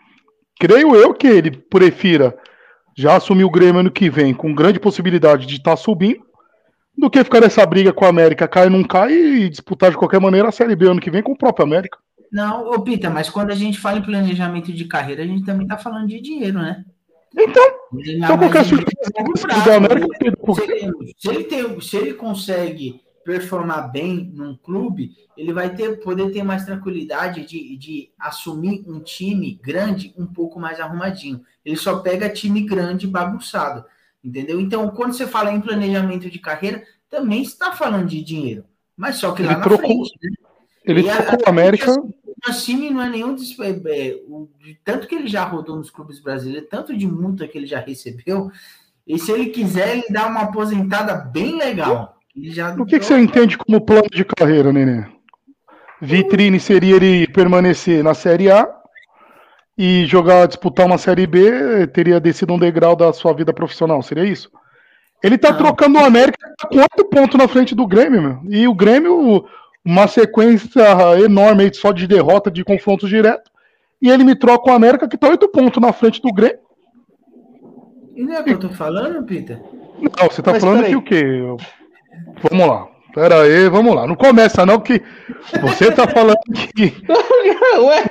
Creio 0.60 0.96
eu 0.96 1.14
que 1.14 1.28
ele 1.28 1.52
prefira 1.52 2.36
já 2.96 3.16
assumir 3.16 3.44
o 3.44 3.52
Grêmio 3.52 3.82
ano 3.82 3.92
que 3.92 4.10
vem, 4.10 4.34
com 4.34 4.54
grande 4.54 4.80
possibilidade 4.80 5.46
de 5.46 5.56
estar 5.56 5.72
tá 5.72 5.78
subindo, 5.78 6.26
do 6.98 7.10
que 7.10 7.24
ficar 7.24 7.42
nessa 7.42 7.64
briga 7.66 7.94
com 7.94 8.06
a 8.06 8.10
América, 8.10 8.48
cai 8.48 8.70
não 8.70 8.84
cai, 8.84 9.14
e 9.14 9.50
disputar 9.50 9.92
de 9.92 9.98
qualquer 9.98 10.20
maneira 10.20 10.50
a 10.50 10.52
Série 10.52 10.76
B 10.76 10.88
ano 10.88 11.00
que 11.00 11.12
vem 11.12 11.22
com 11.22 11.34
o 11.34 11.38
próprio 11.38 11.64
América. 11.64 12.00
Não, 12.32 12.72
ô 12.72 12.82
Pita, 12.82 13.10
mas 13.10 13.30
quando 13.30 13.52
a 13.52 13.56
gente 13.56 13.78
fala 13.78 14.00
em 14.00 14.04
planejamento 14.04 14.74
de 14.74 14.86
carreira, 14.86 15.24
a 15.24 15.28
gente 15.28 15.46
também 15.46 15.64
está 15.64 15.78
falando 15.78 16.08
de 16.08 16.20
dinheiro, 16.20 16.58
né? 16.58 16.84
Então, 17.38 17.64
então 17.94 18.38
qualquer 18.38 18.66
surpresa. 18.66 19.12
Se 20.56 20.64
ele, 20.64 21.14
se, 21.18 21.30
ele 21.30 21.44
tem, 21.44 21.82
se 21.82 21.98
ele 21.98 22.14
consegue 22.16 23.00
performar 23.28 23.92
bem 23.92 24.32
num 24.34 24.56
clube, 24.56 25.12
ele 25.36 25.52
vai 25.52 25.76
ter, 25.76 26.00
poder 26.00 26.32
ter 26.32 26.44
mais 26.44 26.64
tranquilidade 26.64 27.46
de, 27.46 27.76
de 27.76 28.10
assumir 28.18 28.86
um 28.88 29.02
time 29.02 29.60
grande 29.62 30.14
um 30.18 30.26
pouco 30.26 30.58
mais 30.58 30.80
arrumadinho. 30.80 31.42
Ele 31.66 31.76
só 31.76 32.00
pega 32.00 32.30
time 32.30 32.62
grande 32.62 33.06
bagunçado, 33.06 33.84
entendeu? 34.24 34.62
Então, 34.62 34.90
quando 34.92 35.12
você 35.12 35.28
fala 35.28 35.52
em 35.52 35.60
planejamento 35.60 36.30
de 36.30 36.40
carreira, 36.40 36.82
também 37.10 37.42
está 37.42 37.74
falando 37.74 38.08
de 38.08 38.24
dinheiro, 38.24 38.64
mas 38.96 39.18
só 39.18 39.34
que 39.34 39.42
ele 39.42 39.50
lá 39.50 39.60
trocou, 39.60 39.86
frente, 39.86 40.14
né? 40.24 40.30
Ele 40.86 41.02
e 41.02 41.10
trocou 41.10 41.46
a, 41.46 41.50
América. 41.50 41.94
Mancini 42.48 42.90
não 42.92 43.02
é 43.02 43.10
nenhum. 43.10 43.36
é, 43.36 44.08
é, 44.10 44.22
o- 44.26 44.48
de 44.64 44.80
tanto 44.86 45.06
que 45.06 45.16
ele 45.16 45.28
já 45.28 45.44
rodou 45.44 45.76
nos 45.76 45.90
clubes 45.90 46.22
brasileiros, 46.22 46.70
tanto 46.70 46.96
de 46.96 47.06
multa 47.06 47.46
que 47.46 47.58
ele 47.58 47.68
já 47.68 47.82
recebeu, 47.82 48.50
e 49.06 49.20
se 49.20 49.34
ele 49.34 49.48
quiser, 49.50 49.98
ele 49.98 50.08
dá 50.10 50.28
uma 50.28 50.44
aposentada 50.44 51.14
bem 51.14 51.58
legal. 51.58 52.17
O 52.80 52.86
que, 52.86 53.00
que 53.00 53.06
você 53.06 53.18
entende 53.18 53.58
como 53.58 53.82
plano 53.82 54.08
de 54.12 54.24
carreira, 54.24 54.72
Nenê? 54.72 55.06
Vitrine 56.00 56.60
seria 56.60 56.96
ele 56.96 57.28
permanecer 57.28 58.04
na 58.04 58.14
Série 58.14 58.52
A 58.52 58.70
e 59.76 60.06
jogar, 60.06 60.48
disputar 60.48 60.86
uma 60.86 61.00
Série 61.00 61.26
B, 61.26 61.88
teria 61.88 62.20
descido 62.20 62.54
um 62.54 62.60
degrau 62.60 62.96
da 62.96 63.12
sua 63.12 63.34
vida 63.34 63.52
profissional, 63.52 64.02
seria 64.04 64.24
isso? 64.24 64.52
Ele 65.24 65.38
tá 65.38 65.52
Não. 65.52 65.58
trocando 65.58 65.98
o 65.98 66.04
América 66.06 66.38
tá 66.60 66.68
com 66.68 66.78
oito 66.78 67.06
pontos 67.06 67.38
na 67.40 67.48
frente 67.48 67.74
do 67.74 67.88
Grêmio, 67.88 68.22
meu. 68.22 68.40
E 68.50 68.68
o 68.68 68.74
Grêmio, 68.76 69.44
uma 69.84 70.08
sequência 70.08 70.84
enorme 71.24 71.64
aí 71.64 71.74
só 71.74 71.92
de 71.92 72.06
derrota, 72.06 72.52
de 72.52 72.64
confrontos 72.64 73.10
diretos. 73.10 73.52
E 74.00 74.12
ele 74.12 74.24
me 74.24 74.36
troca 74.36 74.70
o 74.70 74.74
América 74.74 75.08
que 75.08 75.18
tá 75.18 75.28
oito 75.30 75.48
pontos 75.50 75.82
na 75.82 75.92
frente 75.92 76.22
do 76.22 76.32
Grêmio. 76.32 76.60
E 78.16 78.24
não 78.24 78.34
é 78.36 78.42
o 78.42 78.44
que 78.44 78.52
eu 78.52 78.60
tô 78.60 78.70
falando, 78.70 79.26
Peter? 79.26 79.60
Não, 80.00 80.30
você 80.30 80.44
tá 80.44 80.52
Mas 80.52 80.64
falando 80.64 80.78
peraí. 80.84 80.92
que 80.92 80.98
o 80.98 81.02
quê? 81.02 81.24
Vamos 82.50 82.68
lá. 82.68 82.88
Pera 83.14 83.42
aí, 83.42 83.68
vamos 83.70 83.96
lá. 83.96 84.06
Não 84.06 84.16
começa 84.16 84.66
não, 84.66 84.80
que 84.80 85.02
você 85.62 85.92
tá 85.92 86.08
falando 86.08 86.38
que 86.76 86.94
Ué, 87.80 88.04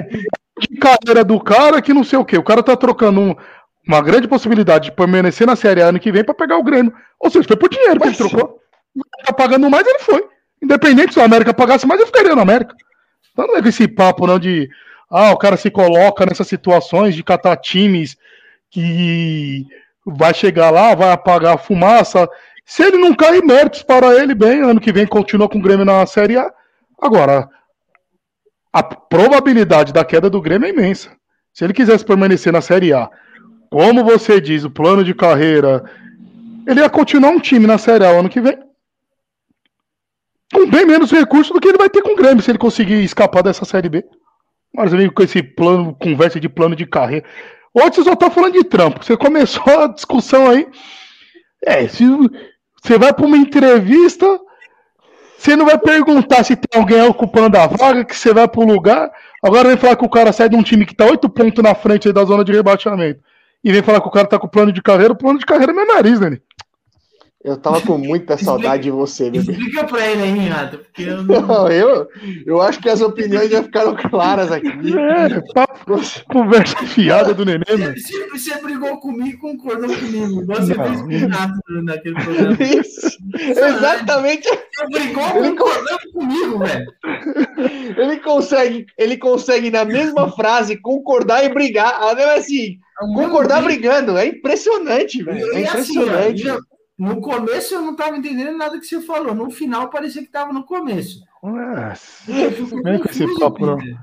de 0.59 0.69
carreira 0.79 1.23
do 1.25 1.39
cara 1.41 1.81
que 1.81 1.95
não 1.95 2.03
sei 2.03 2.19
o 2.19 2.25
quê. 2.25 2.37
O 2.37 2.43
cara 2.43 2.63
tá 2.63 2.77
trocando 2.77 3.21
um- 3.21 3.37
uma 3.87 4.03
grande 4.03 4.27
possibilidade 4.27 4.87
de 4.87 4.97
permanecer 4.97 5.47
na 5.47 5.55
Série 5.55 5.81
A 5.81 5.87
ano 5.87 6.01
que 6.01 6.11
vem 6.11 6.25
pra 6.25 6.35
pegar 6.35 6.57
o 6.59 6.63
Grêmio. 6.65 6.93
Ou 7.21 7.31
seja, 7.31 7.47
foi 7.47 7.57
por 7.57 7.69
dinheiro 7.69 8.01
que 8.01 8.09
ele 8.09 8.17
trocou. 8.17 8.59
Tá 9.25 9.33
pagando 9.33 9.71
mais, 9.71 9.87
ele 9.87 10.01
foi. 10.01 10.25
Independente 10.61 11.13
se 11.13 11.21
o 11.21 11.23
América 11.23 11.55
pagasse 11.55 11.87
mais, 11.87 12.01
ele 12.01 12.07
ficaria 12.09 12.35
no 12.35 12.41
América. 12.43 12.75
Então 13.33 13.47
não 13.47 13.57
é 13.57 13.61
esse 13.61 13.87
papo 13.87 14.27
não 14.27 14.39
de 14.41 14.69
ah, 15.09 15.31
o 15.31 15.37
cara 15.37 15.57
se 15.57 15.71
coloca 15.71 16.27
nessas 16.27 16.49
situações 16.49 17.15
de 17.15 17.23
catar 17.23 17.57
times 17.59 18.17
que 18.71 19.65
vai 20.05 20.35
chegar 20.35 20.71
lá, 20.71 20.95
vai 20.95 21.13
apagar 21.13 21.55
a 21.55 21.59
fumaça. 21.59 22.29
Se 22.69 22.83
ele 22.83 22.99
não 22.99 23.15
cair, 23.15 23.45
méritos 23.45 23.85
para 23.85 24.21
ele, 24.21 24.35
bem, 24.35 24.61
ano 24.61 24.81
que 24.81 24.93
vem 24.93 25.07
continua 25.07 25.49
com 25.49 25.59
o 25.59 25.63
Grêmio 25.63 25.85
na 25.85 26.05
Série 26.05 26.37
A. 26.37 26.53
Agora, 27.01 27.49
a 28.73 28.83
probabilidade 28.83 29.93
da 29.93 30.05
queda 30.05 30.29
do 30.29 30.43
Grêmio 30.43 30.67
é 30.67 30.71
imensa. 30.71 31.17
Se 31.55 31.65
ele 31.65 31.73
quisesse 31.73 32.05
permanecer 32.05 32.53
na 32.53 32.61
Série 32.61 32.93
A, 32.93 33.09
como 33.71 34.03
você 34.03 34.41
diz, 34.41 34.65
o 34.65 34.71
plano 34.71 35.05
de 35.05 35.15
carreira, 35.15 35.85
ele 36.67 36.81
ia 36.81 36.91
continuar 36.91 37.31
um 37.31 37.39
time 37.39 37.69
na 37.69 37.79
Série 37.79 38.05
A 38.05 38.09
ano 38.11 38.29
que 38.29 38.41
vem. 38.41 38.59
Com 40.53 40.69
bem 40.69 40.85
menos 40.85 41.13
recursos 41.13 41.53
do 41.53 41.61
que 41.61 41.69
ele 41.69 41.79
vai 41.79 41.89
ter 41.89 42.03
com 42.03 42.15
o 42.15 42.17
Grêmio, 42.17 42.43
se 42.43 42.51
ele 42.51 42.59
conseguir 42.59 43.03
escapar 43.05 43.45
dessa 43.45 43.65
Série 43.65 43.89
B. 43.89 44.05
Mas 44.75 44.91
vem 44.91 45.09
com 45.09 45.23
esse 45.23 45.41
plano, 45.41 45.95
conversa 45.95 46.41
de 46.41 46.49
plano 46.49 46.75
de 46.75 46.85
carreira. 46.85 47.25
Hoje 47.73 47.95
você 47.95 48.03
só 48.03 48.17
tá 48.17 48.29
falando 48.29 48.55
de 48.55 48.65
trampo. 48.65 49.05
Você 49.05 49.17
começou 49.17 49.81
a 49.81 49.87
discussão 49.87 50.51
aí. 50.51 50.67
É, 51.65 51.87
se 51.87 52.05
você 52.87 52.99
vai 52.99 53.13
para 53.13 53.27
uma 53.27 53.37
entrevista, 53.37 54.27
você 55.37 55.57
não 55.57 55.67
vai 55.67 55.77
perguntar 55.77 56.45
se 56.45 56.55
tem 56.55 56.81
alguém 56.81 57.03
ocupando 57.03 57.59
a 57.59 57.67
vaga, 57.67 58.05
que 58.05 58.17
você 58.17 58.33
vai 58.33 58.47
para 58.47 58.61
o 58.61 58.67
lugar. 58.67 59.11
Agora 59.43 59.69
vem 59.69 59.77
falar 59.77 59.97
que 59.97 60.05
o 60.05 60.09
cara 60.09 60.33
sai 60.33 60.49
de 60.49 60.57
um 60.57 60.63
time 60.63 60.87
que 60.87 60.95
tá 60.95 61.05
oito 61.05 61.29
pontos 61.29 61.63
na 61.63 61.75
frente 61.75 62.13
da 62.13 62.25
zona 62.25 62.45
de 62.45 62.53
rebaixamento. 62.53 63.21
E 63.63 63.73
vem 63.73 63.83
falar 63.83 64.01
que 64.01 64.09
o 64.09 64.11
cara 64.11 64.27
tá 64.27 64.39
com 64.39 64.49
plano 64.49 64.73
de 64.73 64.81
carreira. 64.81 65.13
O 65.13 65.17
plano 65.17 65.39
de 65.39 65.45
carreira 65.45 65.73
é 65.73 65.75
meu 65.75 65.87
nariz, 65.87 66.21
né? 66.21 66.39
Eu 67.47 67.57
tava 67.57 67.81
com 67.81 67.97
muita 67.97 68.37
saudade 68.37 68.83
de 68.83 68.91
você, 68.91 69.31
bebê. 69.31 69.53
Explica 69.53 69.85
pra 69.85 70.05
ele 70.05 70.23
aí, 70.23 70.31
Renato, 70.37 70.79
porque 70.79 71.03
eu 71.05 71.23
não. 71.23 71.41
Não, 71.47 71.69
eu, 71.71 72.09
eu 72.45 72.61
acho 72.61 72.81
que 72.81 72.89
as 72.89 73.01
opiniões 73.01 73.49
já 73.51 73.63
ficaram 73.63 73.95
claras 73.95 74.51
aqui. 74.51 74.67
É, 74.69 75.41
papo, 75.55 76.01
conversa 76.33 76.77
fiada 76.87 77.33
do 77.33 77.45
neném. 77.45 77.95
Você, 77.95 78.29
você 78.31 78.61
brigou 78.61 78.99
comigo 78.99 79.29
e 79.29 79.37
concordou 79.37 79.89
comigo. 79.97 80.45
Você 80.45 80.75
Não. 80.75 80.85
fez 80.85 81.01
com 81.01 81.07
o 81.07 81.09
Renato 81.09 81.61
naquele 81.85 82.15
programa. 82.17 82.57
Isso, 82.61 83.19
exatamente. 83.39 84.49
Você 84.49 84.87
brigou 84.91 85.23
concordando 85.31 86.13
comigo, 86.13 86.59
velho. 86.59 86.87
Ele 87.97 88.17
consegue, 88.19 88.87
ele 88.99 89.17
consegue 89.17 89.71
na 89.71 89.85
mesma 89.85 90.31
frase 90.33 90.77
concordar 90.77 91.45
e 91.45 91.49
brigar. 91.49 91.97
Ah, 92.01 92.13
não 92.15 92.23
é 92.23 92.39
assim, 92.39 92.79
concordar 93.15 93.63
brigando. 93.63 94.17
É 94.19 94.27
impressionante, 94.27 95.23
velho. 95.23 95.53
É 95.53 95.63
assim, 95.69 95.93
impressionante. 95.93 96.47
eu- 96.47 96.59
no 96.99 97.21
começo 97.21 97.75
eu 97.75 97.83
não 97.83 97.95
tava 97.95 98.17
entendendo 98.17 98.57
nada 98.57 98.79
que 98.79 98.87
você 98.87 99.01
falou. 99.01 99.35
No 99.35 99.51
final 99.51 99.91
parecia 99.91 100.23
que 100.23 100.31
tava 100.31 100.53
no 100.53 100.65
começo. 100.65 101.21
Nossa. 101.43 102.31
Eu 102.31 102.51
fico 102.53 102.83
Vem 102.83 102.99
com 102.99 103.39
papo, 103.41 103.67
não. 103.67 103.77
Peter. 103.79 103.97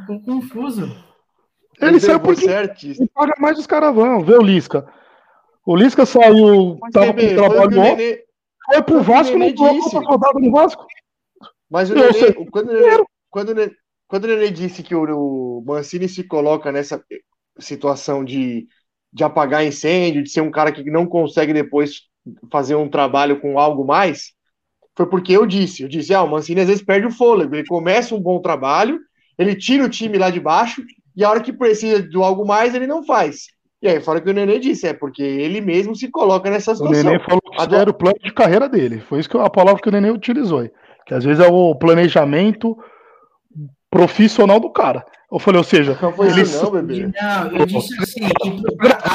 Ficou 0.00 0.20
confuso. 0.22 1.10
Ele 1.80 1.98
saiu 1.98 2.18
Levou 2.18 2.34
porque 2.34 2.44
ele 2.46 3.08
paga 3.14 3.34
mais 3.38 3.58
os 3.58 3.66
caravão. 3.66 4.20
Vê 4.22 4.34
o 4.34 4.42
Lisca. 4.42 4.86
O 5.64 5.76
Lisca 5.76 6.04
saiu, 6.04 6.78
Mas, 6.80 6.92
tava 6.92 7.14
com 7.14 7.20
o 7.24 7.34
trabalho 7.34 7.70
bom, 7.70 7.96
Nenê- 7.96 8.24
foi 8.66 8.82
pro 8.82 9.02
Vasco, 9.02 9.38
não 9.38 9.52
colocou 9.54 9.78
disse. 9.80 9.90
pra 9.90 10.00
rodada 10.00 10.40
no 10.40 10.50
Vasco. 10.50 10.86
Mas 11.70 11.90
o 11.90 11.94
Eu 11.94 11.98
Nenê, 12.00 12.12
sei. 12.12 12.32
quando, 12.50 12.68
o 12.70 12.72
Nenê, 12.72 13.04
quando, 13.30 13.48
o 13.50 13.54
Nenê, 13.54 13.72
quando 14.08 14.24
o 14.24 14.26
Nenê 14.26 14.50
disse 14.50 14.82
que 14.82 14.94
o, 14.94 15.04
o 15.04 15.64
Mancini 15.66 16.08
se 16.08 16.24
coloca 16.24 16.72
nessa 16.72 17.02
situação 17.58 18.24
de, 18.24 18.66
de 19.12 19.22
apagar 19.24 19.64
incêndio, 19.64 20.22
de 20.22 20.30
ser 20.30 20.40
um 20.40 20.50
cara 20.50 20.72
que 20.72 20.90
não 20.90 21.06
consegue 21.06 21.52
depois 21.52 22.02
fazer 22.50 22.74
um 22.74 22.88
trabalho 22.88 23.40
com 23.40 23.58
algo 23.58 23.84
mais, 23.84 24.32
foi 24.96 25.06
porque 25.06 25.32
eu 25.32 25.46
disse. 25.46 25.82
Eu 25.82 25.88
disse, 25.88 26.12
ah, 26.14 26.22
o 26.22 26.30
Mancini 26.30 26.60
às 26.60 26.66
vezes 26.68 26.82
perde 26.82 27.06
o 27.06 27.10
fôlego. 27.12 27.54
Ele 27.54 27.66
começa 27.66 28.14
um 28.14 28.20
bom 28.20 28.40
trabalho, 28.40 28.98
ele 29.38 29.54
tira 29.54 29.84
o 29.84 29.88
time 29.88 30.18
lá 30.18 30.30
de 30.30 30.40
baixo, 30.40 30.82
e 31.16 31.24
a 31.24 31.30
hora 31.30 31.40
que 31.40 31.52
precisa 31.52 32.02
do 32.02 32.22
algo 32.22 32.46
mais, 32.46 32.74
ele 32.74 32.86
não 32.86 33.02
faz. 33.04 33.46
E 33.82 33.88
aí, 33.88 33.98
fora 34.00 34.20
que 34.20 34.28
o 34.28 34.32
Nenê 34.34 34.58
disse, 34.58 34.86
é 34.86 34.92
porque 34.92 35.22
ele 35.22 35.60
mesmo 35.60 35.96
se 35.96 36.08
coloca 36.10 36.50
nessa 36.50 36.72
O 36.72 36.76
situação. 36.76 37.04
Nenê 37.12 37.18
falou 37.24 37.40
que 37.40 37.52
isso 37.54 37.62
Agora- 37.62 37.80
era 37.80 37.90
o 37.90 37.94
plano 37.94 38.18
de 38.22 38.32
carreira 38.32 38.68
dele. 38.68 39.00
Foi 39.00 39.18
isso 39.20 39.28
que 39.30 39.38
a 39.38 39.48
palavra 39.48 39.80
que 39.80 39.88
o 39.88 39.92
Nenê 39.92 40.10
utilizou. 40.10 40.60
aí. 40.60 40.70
Que 41.06 41.14
às 41.14 41.24
vezes 41.24 41.42
é 41.42 41.48
o 41.48 41.74
planejamento 41.74 42.76
profissional 43.90 44.60
do 44.60 44.70
cara. 44.70 45.04
Eu 45.32 45.38
falei, 45.38 45.58
ou 45.58 45.64
seja, 45.64 45.98
Não 46.00 46.12
foi 46.12 46.28
ele 46.28 46.42
isso 46.42 46.62
não, 46.64 46.70
bebê. 46.72 47.06
Não, 47.20 47.56
eu 47.58 47.66
disse 47.66 47.94
assim, 48.02 48.20
que 48.28 48.62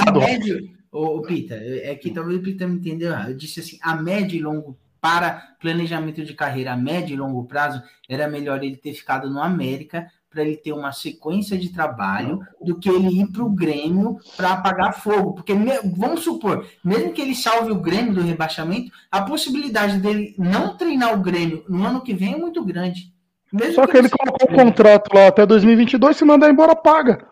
a 0.08 0.12
médio, 0.12 0.60
ô, 0.96 1.22
Pita, 1.22 1.56
é 1.56 1.94
que 1.96 2.12
talvez 2.12 2.40
o 2.40 2.42
Pita 2.42 2.68
me 2.68 2.78
entendeu. 2.78 3.14
Eu 3.14 3.36
disse 3.36 3.60
assim, 3.60 3.78
a 3.82 3.96
médio 3.96 4.38
e 4.38 4.42
longo 4.42 4.78
para 5.02 5.56
planejamento 5.60 6.24
de 6.24 6.34
carreira, 6.34 6.74
a 6.74 6.78
médio 6.78 7.14
e 7.14 7.18
longo 7.18 7.46
prazo, 7.46 7.84
era 8.10 8.28
melhor 8.28 8.64
ele 8.64 8.76
ter 8.76 8.94
ficado 8.94 9.30
no 9.30 9.42
América 9.42 10.08
para 10.30 10.42
ele 10.42 10.58
ter 10.58 10.74
uma 10.74 10.92
sequência 10.92 11.58
de 11.58 11.70
trabalho 11.70 12.42
do 12.62 12.78
que 12.78 12.90
ele 12.90 13.22
ir 13.22 13.28
para 13.28 13.44
o 13.44 13.50
Grêmio 13.50 14.18
para 14.36 14.52
apagar 14.52 15.00
fogo. 15.00 15.34
Porque, 15.34 15.54
vamos 15.96 16.22
supor, 16.24 16.66
mesmo 16.84 17.14
que 17.14 17.22
ele 17.22 17.36
salve 17.36 17.72
o 17.72 17.80
Grêmio 17.80 18.14
do 18.14 18.22
rebaixamento, 18.22 18.92
a 19.12 19.22
possibilidade 19.22 20.00
dele 20.00 20.34
não 20.38 20.76
treinar 20.76 21.14
o 21.14 21.22
Grêmio 21.22 21.64
no 21.70 21.86
ano 21.86 22.02
que 22.02 22.14
vem 22.14 22.34
é 22.34 22.38
muito 22.38 22.64
grande. 22.66 23.14
Mesmo 23.54 23.76
Só 23.76 23.88
que 23.88 23.98
ele 23.98 24.10
colocou 24.10 24.50
o 24.50 24.56
contrato 24.56 25.14
lá 25.14 25.28
até 25.28 25.46
2022, 25.46 26.18
se 26.18 26.26
mandar 26.26 26.50
embora, 26.50 26.76
paga. 26.76 27.26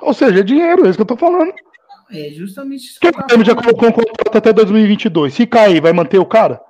Ou 0.00 0.14
seja, 0.14 0.40
é 0.40 0.42
dinheiro, 0.42 0.86
é 0.86 0.90
isso 0.90 0.96
que 0.96 1.02
eu 1.02 1.06
tô 1.06 1.16
falando. 1.16 1.52
É 2.10 2.30
justamente 2.30 2.84
isso 2.84 3.00
Porque 3.00 3.16
que 3.16 3.22
o 3.22 3.26
Grêmio 3.26 3.44
já 3.46 3.54
colocou 3.54 3.88
um 3.88 3.92
contrato 3.92 4.36
até 4.38 4.52
2022. 4.52 5.34
Se 5.34 5.46
cair, 5.46 5.80
vai 5.80 5.92
manter 5.92 6.18
o 6.18 6.26
cara? 6.26 6.60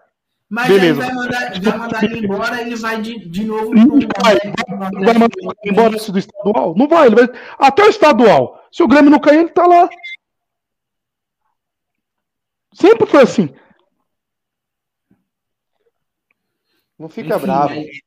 Mas 0.48 0.68
Beleza. 0.68 1.02
aí 1.02 1.08
vai 1.08 1.14
mandar, 1.14 1.60
vai 1.60 1.78
mandar 1.78 2.04
ele 2.04 2.18
embora, 2.24 2.60
ele 2.62 2.76
vai 2.76 3.00
de, 3.02 3.28
de 3.28 3.44
novo 3.44 3.74
Não 3.74 3.98
vai, 4.22 4.38
pro 4.38 4.76
Vai 4.76 5.14
mandar 5.14 5.34
ele 5.62 5.72
embora 5.72 5.90
do 5.90 6.18
estadual? 6.18 6.74
Não 6.76 6.88
vai, 6.88 7.06
ele 7.08 7.16
vai. 7.16 7.28
Até 7.58 7.84
o 7.84 7.88
estadual. 7.88 8.64
Se 8.70 8.82
o 8.82 8.88
Grêmio 8.88 9.10
não 9.10 9.18
cair, 9.18 9.40
ele 9.40 9.48
tá 9.48 9.66
lá. 9.66 9.88
Sempre 12.72 13.06
foi 13.06 13.22
assim. 13.22 13.54
Não 16.98 17.08
fica 17.08 17.36
Enfim, 17.36 17.46
bravo. 17.46 17.74
mas- 17.74 18.05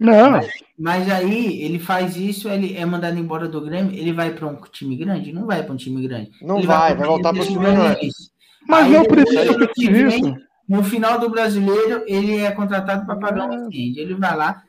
Não. 0.00 0.40
Mas 0.78 1.10
aí 1.10 1.62
ele 1.62 1.78
faz 1.78 2.16
isso, 2.16 2.48
ele 2.48 2.74
é 2.74 2.86
mandado 2.86 3.18
embora 3.18 3.46
do 3.46 3.60
Grêmio, 3.60 3.92
ele 3.94 4.14
vai 4.14 4.30
para 4.32 4.46
um 4.46 4.56
time 4.72 4.96
grande? 4.96 5.30
Não 5.30 5.44
vai 5.44 5.62
para 5.62 5.74
um 5.74 5.76
time 5.76 6.02
grande. 6.08 6.30
Não 6.40 6.56
Ele 6.56 6.66
vai, 6.66 6.96
pra 6.96 7.00
vai 7.00 7.06
um 7.06 7.10
voltar 7.10 7.30
pro 7.34 7.38
desse 7.40 7.52
time. 7.52 7.66
Fluminense. 7.66 8.30
Mas 8.66 8.86
Aí 8.86 8.92
não 8.92 9.04
precisa 9.04 9.66
disso. 9.66 9.92
vem, 9.92 10.36
No 10.66 10.82
final 10.82 11.18
do 11.18 11.28
brasileiro, 11.28 12.02
ele 12.06 12.38
é 12.38 12.50
contratado 12.50 13.04
para 13.04 13.16
pagar 13.16 13.46
um 13.46 13.68
incêndio. 13.68 14.02
Ele 14.02 14.14
vai 14.14 14.34
lá. 14.34 14.62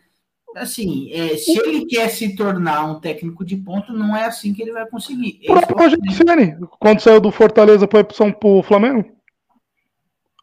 Assim, 0.57 1.09
é, 1.13 1.37
se 1.37 1.57
ele 1.57 1.85
quer 1.85 2.09
se 2.09 2.35
tornar 2.35 2.83
um 2.83 2.99
técnico 2.99 3.45
de 3.45 3.55
ponto, 3.55 3.93
não 3.93 4.13
é 4.13 4.25
assim 4.25 4.53
que 4.53 4.61
ele 4.61 4.73
vai 4.73 4.85
conseguir. 4.85 5.39
O 5.47 5.53
próprio 5.53 5.77
Rogério 5.77 6.11
Ceni, 6.11 6.57
quando 6.77 6.99
saiu 6.99 7.21
do 7.21 7.31
Fortaleza 7.31 7.87
para 7.87 8.01
ir 8.01 8.03
pro, 8.03 8.17
São, 8.17 8.33
pro 8.33 8.61
Flamengo. 8.63 9.05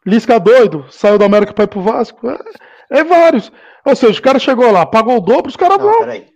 Lisca 0.03 0.39
doido, 0.39 0.87
saiu 0.89 1.19
do 1.19 1.25
América 1.25 1.53
para 1.53 1.65
ir 1.65 1.67
pro 1.67 1.83
Vasco. 1.83 2.27
É, 2.27 2.39
é 2.89 3.03
vários. 3.03 3.51
Ou 3.85 3.95
seja, 3.95 4.19
o 4.19 4.23
cara 4.23 4.39
chegou 4.39 4.71
lá, 4.71 4.85
pagou 4.85 5.17
o 5.17 5.21
dobro, 5.21 5.47
os 5.49 5.55
caras 5.55 5.77
Não, 5.77 5.85
vão. 5.85 5.99
peraí. 5.99 6.27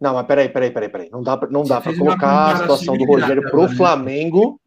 Não, 0.00 0.14
mas 0.14 0.26
peraí, 0.26 0.48
peraí, 0.48 0.70
peraí, 0.70 0.88
peraí. 0.88 1.10
Não 1.10 1.22
dá 1.22 1.36
pra, 1.36 1.48
não 1.48 1.62
dá 1.64 1.80
pra 1.80 1.96
colocar 1.96 2.52
a 2.52 2.56
situação 2.56 2.96
do 2.96 3.04
Rogério 3.04 3.42
pro 3.50 3.62
né? 3.62 3.74
Flamengo. 3.74 4.60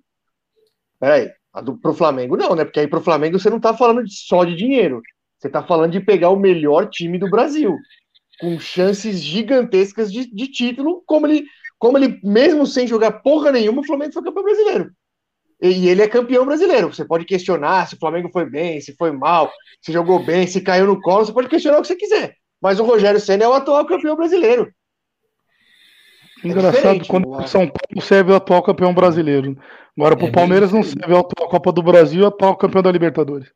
Peraí, 0.99 1.29
a 1.53 1.61
do, 1.61 1.77
pro 1.77 1.93
Flamengo 1.93 2.35
não, 2.35 2.55
né? 2.55 2.65
Porque 2.65 2.79
aí 2.79 2.87
pro 2.87 3.01
Flamengo 3.01 3.39
você 3.39 3.49
não 3.49 3.59
tá 3.59 3.75
falando 3.75 4.03
de- 4.03 4.13
só 4.13 4.43
de 4.43 4.55
dinheiro. 4.55 5.01
Você 5.37 5.47
tá 5.49 5.63
falando 5.63 5.91
de 5.91 5.99
pegar 5.99 6.29
o 6.29 6.35
melhor 6.39 6.89
time 6.89 7.17
do 7.17 7.29
Brasil. 7.29 7.75
com 8.41 8.57
chances 8.57 9.21
gigantescas 9.21 10.11
de, 10.11 10.25
de 10.33 10.47
título, 10.47 11.03
como 11.05 11.27
ele, 11.27 11.43
como 11.77 11.97
ele, 11.97 12.19
mesmo 12.23 12.65
sem 12.65 12.87
jogar 12.87 13.21
porra 13.21 13.51
nenhuma, 13.51 13.81
o 13.81 13.85
Flamengo 13.85 14.13
foi 14.13 14.23
campeão 14.23 14.43
brasileiro. 14.45 14.91
E 15.61 15.89
ele 15.89 16.01
é 16.01 16.07
campeão 16.07 16.45
brasileiro. 16.45 16.93
Você 16.93 17.03
pode 17.03 17.25
questionar 17.25 17.87
se 17.87 17.95
o 17.95 17.99
Flamengo 17.99 18.29
foi 18.31 18.49
bem, 18.49 18.79
se 18.79 18.95
foi 18.95 19.11
mal, 19.11 19.51
se 19.81 19.91
jogou 19.91 20.23
bem, 20.23 20.47
se 20.47 20.61
caiu 20.61 20.87
no 20.87 21.01
colo, 21.01 21.25
você 21.25 21.33
pode 21.33 21.49
questionar 21.49 21.79
o 21.79 21.81
que 21.81 21.87
você 21.87 21.95
quiser. 21.95 22.35
Mas 22.61 22.79
o 22.79 22.85
Rogério 22.85 23.19
Senna 23.19 23.43
é 23.43 23.47
o 23.47 23.53
atual 23.53 23.85
campeão 23.85 24.15
brasileiro. 24.15 24.71
Engraçado, 26.43 27.05
quando 27.07 27.29
o 27.29 27.47
São 27.47 27.67
Paulo 27.67 28.01
serve 28.01 28.31
o 28.31 28.35
atual 28.35 28.63
campeão 28.63 28.93
brasileiro. 28.93 29.57
Agora, 29.97 30.15
pro 30.15 30.27
É 30.27 30.31
Palmeiras 30.31 30.71
não 30.71 30.81
serve 30.81 31.13
o 31.13 31.17
atual 31.17 31.49
Copa 31.49 31.71
do 31.73 31.83
Brasil 31.83 32.21
e 32.21 32.23
o 32.23 32.27
atual 32.27 32.55
campeão 32.55 32.81
da 32.81 32.91
Libertadores. 32.91 33.49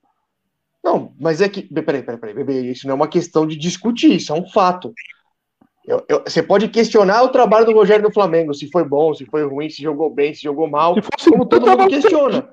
Não, 0.84 1.14
mas 1.18 1.40
é 1.40 1.48
que. 1.48 1.62
Peraí, 1.62 2.04
peraí, 2.04 2.20
peraí, 2.20 2.36
bebê. 2.36 2.72
Isso 2.72 2.86
não 2.86 2.94
é 2.94 2.96
uma 2.96 3.08
questão 3.08 3.48
de 3.48 3.56
discutir, 3.56 4.16
isso 4.16 4.34
é 4.34 4.36
um 4.36 4.46
fato. 4.50 4.94
Eu- 5.86 6.04
eu- 6.08 6.24
você 6.26 6.42
pode 6.42 6.70
questionar 6.70 7.24
o 7.24 7.30
trabalho 7.30 7.66
do 7.66 7.74
Rogério 7.74 8.04
no 8.04 8.14
Flamengo, 8.14 8.54
se 8.54 8.70
foi 8.72 8.84
bom, 8.84 9.14
se 9.14 9.26
foi 9.26 9.46
ruim, 9.46 9.70
se 9.70 9.82
jogou 9.82 10.10
bem, 10.10 10.34
se 10.34 10.42
jogou 10.42 10.70
mal, 10.70 10.96
Se 11.20 11.30
como 11.30 11.46
todo 11.46 11.68
mundo 11.68 11.88
questiona. 11.88 12.48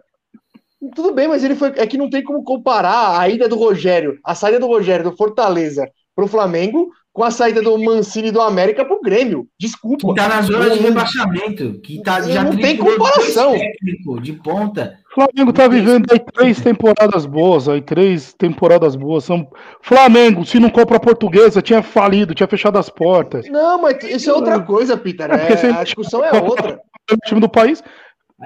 Tudo 0.94 1.12
bem, 1.12 1.28
mas 1.28 1.44
ele 1.44 1.54
foi. 1.54 1.72
É 1.76 1.86
que 1.86 1.98
não 1.98 2.08
tem 2.08 2.24
como 2.24 2.42
comparar 2.42 3.20
a 3.20 3.28
ida 3.28 3.48
do 3.48 3.56
Rogério, 3.56 4.18
a 4.24 4.34
saída 4.34 4.58
do 4.58 4.66
Rogério 4.66 5.10
do 5.10 5.16
Fortaleza 5.16 5.88
pro 6.16 6.26
Flamengo 6.26 6.90
com 7.12 7.24
a 7.24 7.30
saída 7.30 7.60
do 7.60 7.76
Mancini 7.76 8.30
do 8.30 8.40
América 8.40 8.84
pro 8.84 9.00
Grêmio. 9.00 9.46
Desculpa. 9.58 10.08
Que 10.08 10.14
tá 10.14 10.28
na 10.28 10.42
zona 10.42 10.70
de 10.70 10.76
Não- 10.76 10.88
rebaixamento, 10.88 11.80
que 11.80 12.00
tá, 12.02 12.20
já 12.22 12.44
Não 12.44 12.56
tem 12.56 12.76
comparação. 12.76 13.52
técnicos 13.58 14.22
de 14.22 14.32
ponta. 14.34 14.94
O 15.10 15.14
Flamengo 15.14 15.52
tá 15.52 15.66
vivendo 15.66 16.06
aí 16.12 16.20
três 16.20 16.60
temporadas 16.60 17.26
boas, 17.26 17.68
aí 17.68 17.82
três 17.82 18.32
temporadas 18.32 18.94
boas. 18.94 19.24
São... 19.24 19.48
Flamengo, 19.82 20.44
se 20.46 20.60
não 20.60 20.70
compra 20.70 20.98
a 20.98 21.00
portuguesa, 21.00 21.60
tinha 21.60 21.82
falido, 21.82 22.32
tinha 22.34 22.46
fechado 22.46 22.78
as 22.78 22.88
portas. 22.88 23.48
Não, 23.48 23.82
mas 23.82 24.02
isso 24.04 24.30
é 24.30 24.32
outra 24.32 24.60
coisa, 24.60 24.96
Peter. 24.96 25.28
É 25.32 25.52
É, 25.66 25.70
a 25.72 25.82
discussão 25.82 26.24
é 26.24 26.30
outra. 26.40 26.80
O 27.12 27.16
time 27.26 27.40
do 27.40 27.48
país 27.48 27.82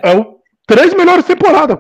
é 0.03 0.17
o 0.17 0.37
três 0.67 0.95
melhores 0.95 1.27
temporadas. 1.27 1.77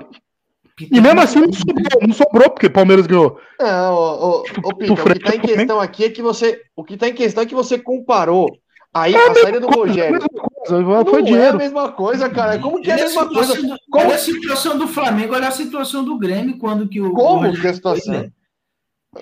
E 0.80 1.00
mesmo 1.00 1.20
assim 1.20 1.38
não 1.40 1.52
sobrou, 1.52 2.00
não 2.08 2.14
sobrou 2.14 2.50
porque 2.50 2.66
o 2.66 2.72
Palmeiras 2.72 3.06
ganhou. 3.06 3.38
Não, 3.60 3.94
ô, 3.94 4.38
ô, 4.40 4.44
ô, 4.64 4.74
Peter, 4.74 4.92
o 4.92 5.04
que 5.04 5.12
está 5.18 5.36
em 5.36 5.40
questão 5.40 5.80
aqui 5.80 6.04
é 6.04 6.10
que 6.10 6.20
você. 6.20 6.60
O 6.74 6.82
que 6.82 6.94
está 6.94 7.08
em 7.08 7.14
questão 7.14 7.44
é 7.44 7.46
que 7.46 7.54
você 7.54 7.78
comparou 7.78 8.48
aí 8.92 9.14
a 9.14 9.34
saída 9.34 9.60
do 9.60 9.68
Coisa, 9.68 9.86
Rogério. 9.92 10.12
mesma 10.18 10.28
coisa, 10.28 10.80
Não 10.82 11.04
foi 11.06 11.18
é 11.20 11.22
a 11.22 11.24
dinheiro. 11.26 11.58
mesma 11.58 11.92
coisa, 11.92 12.28
cara. 12.28 12.58
Como 12.58 12.80
que 12.82 12.90
é 12.90 12.94
a 12.94 12.96
a, 12.96 13.00
mesma 13.00 13.28
coisa? 13.28 13.54
situação 13.54 13.68
do, 13.68 13.76
Como- 13.88 14.04
olha 14.06 14.14
a 14.14 14.18
situação 14.18 14.78
do 14.78 14.88
Flamengo, 14.88 15.34
olha 15.34 15.46
a 15.48 15.52
situação 15.52 16.04
do 16.04 16.18
Grêmio, 16.18 16.58
quando 16.58 16.88
que 16.88 17.00
o. 17.00 17.12
Como 17.12 17.48
o 17.48 17.60
que 17.60 17.66
é 17.66 17.70
a 17.70 17.74
situação? 17.74 18.12
né? 18.12 18.30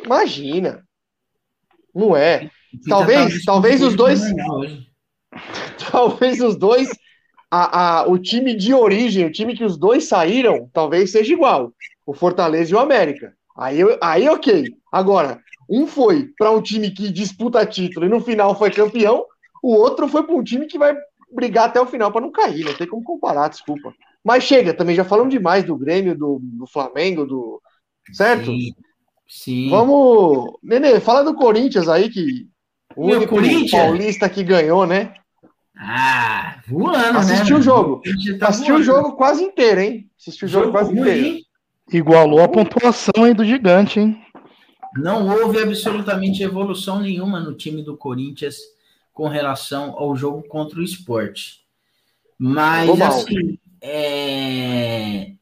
Imagina. 0.06 0.82
Não 1.94 2.16
é. 2.16 2.48
Talvez- 2.88 3.44
talvez 3.44 3.82
os 3.82 3.94
dois-. 3.94 4.22
Talvez 5.90 6.40
os 6.40 6.56
dois. 6.56 6.88
A, 7.54 7.98
a, 8.00 8.08
o 8.08 8.18
time 8.18 8.54
de 8.54 8.72
origem, 8.72 9.26
o 9.26 9.30
time 9.30 9.54
que 9.54 9.64
os 9.64 9.76
dois 9.76 10.08
saíram, 10.08 10.70
talvez 10.72 11.12
seja 11.12 11.34
igual. 11.34 11.70
O 12.06 12.14
Fortaleza 12.14 12.72
e 12.72 12.74
o 12.74 12.78
América. 12.78 13.34
Aí, 13.56 13.80
aí 14.00 14.26
ok. 14.28 14.74
Agora, 14.90 15.38
um 15.68 15.86
foi 15.86 16.30
para 16.38 16.50
um 16.50 16.62
time 16.62 16.90
que 16.90 17.10
disputa 17.10 17.66
título 17.66 18.06
e 18.06 18.08
no 18.08 18.20
final 18.20 18.58
foi 18.58 18.70
campeão, 18.70 19.26
o 19.62 19.74
outro 19.74 20.08
foi 20.08 20.22
para 20.22 20.34
um 20.34 20.42
time 20.42 20.66
que 20.66 20.78
vai 20.78 20.96
brigar 21.30 21.66
até 21.68 21.80
o 21.80 21.86
final 21.86 22.10
para 22.10 22.22
não 22.22 22.32
cair. 22.32 22.64
Não 22.64 22.74
tem 22.74 22.86
como 22.86 23.04
comparar, 23.04 23.48
desculpa. 23.48 23.92
Mas 24.24 24.44
chega, 24.44 24.72
também 24.72 24.96
já 24.96 25.04
falamos 25.04 25.32
demais 25.32 25.64
do 25.64 25.76
Grêmio, 25.76 26.16
do, 26.16 26.38
do 26.42 26.66
Flamengo, 26.66 27.26
do. 27.26 27.60
Certo? 28.12 28.46
Sim. 28.46 28.74
Sim. 29.28 29.70
Vamos. 29.70 30.58
Nenê, 30.62 31.00
fala 31.00 31.22
do 31.24 31.34
Corinthians 31.34 31.88
aí, 31.88 32.08
que. 32.08 32.48
O 32.94 33.06
Meu 33.06 33.16
único 33.16 33.34
Corinthians? 33.34 33.70
paulista 33.70 34.28
que 34.28 34.42
ganhou, 34.42 34.86
né? 34.86 35.14
Ah, 35.84 36.58
voando, 36.68 37.18
Assistiu 37.18 37.56
né? 37.56 37.60
o 37.60 37.62
jogo. 37.62 38.02
Tá 38.38 38.48
Assistiu 38.48 38.76
o 38.76 38.82
jogo 38.82 39.12
quase 39.16 39.42
inteiro, 39.42 39.80
hein? 39.80 40.08
Assistiu 40.16 40.46
o 40.46 40.50
jogo, 40.50 40.64
Jogo 40.66 40.78
quase 40.78 40.90
ruim, 40.92 41.00
inteiro. 41.00 41.26
hein? 41.26 41.46
Igualou 41.92 42.40
a 42.40 42.48
pontuação 42.48 43.24
aí 43.24 43.34
do 43.34 43.44
gigante, 43.44 43.98
hein? 43.98 44.22
Não 44.96 45.26
houve 45.26 45.60
absolutamente 45.60 46.42
evolução 46.42 47.00
nenhuma 47.00 47.40
no 47.40 47.54
time 47.56 47.82
do 47.82 47.96
Corinthians 47.96 48.56
com 49.12 49.26
relação 49.26 49.96
ao 49.98 50.14
jogo 50.14 50.44
contra 50.46 50.78
o 50.78 50.82
esporte. 50.84 51.62
Mas, 52.38 52.88
assim, 53.00 53.58
é... 53.80 55.32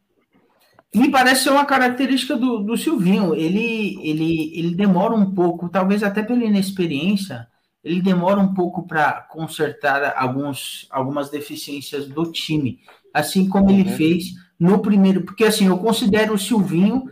me 0.94 1.10
parece 1.10 1.44
ser 1.44 1.50
uma 1.50 1.66
característica 1.66 2.34
do, 2.34 2.60
do 2.60 2.78
Silvinho. 2.78 3.34
Ele, 3.34 3.98
ele, 4.02 4.58
ele 4.58 4.74
demora 4.74 5.14
um 5.14 5.34
pouco, 5.34 5.68
talvez 5.68 6.02
até 6.02 6.22
pela 6.22 6.44
inexperiência, 6.44 7.46
ele 7.82 8.02
demora 8.02 8.40
um 8.40 8.54
pouco 8.54 8.86
para 8.86 9.22
consertar 9.30 10.14
alguns, 10.16 10.86
algumas 10.90 11.30
deficiências 11.30 12.08
do 12.08 12.30
time, 12.30 12.80
assim 13.14 13.48
como 13.48 13.70
ele 13.70 13.88
Uhum. 13.90 13.96
fez 13.96 14.24
no 14.58 14.80
primeiro. 14.80 15.22
Porque, 15.22 15.44
assim, 15.44 15.66
eu 15.66 15.78
considero 15.78 16.34
o 16.34 16.38
Silvinho 16.38 17.04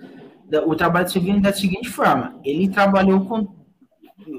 o 0.67 0.75
trabalho 0.75 1.05
do 1.07 1.11
Silvinho 1.13 1.43
da 1.43 1.53
seguinte 1.53 1.89
forma: 1.89 2.41
ele 2.45 2.69
trabalhou 2.69 3.25
com, 3.27 3.55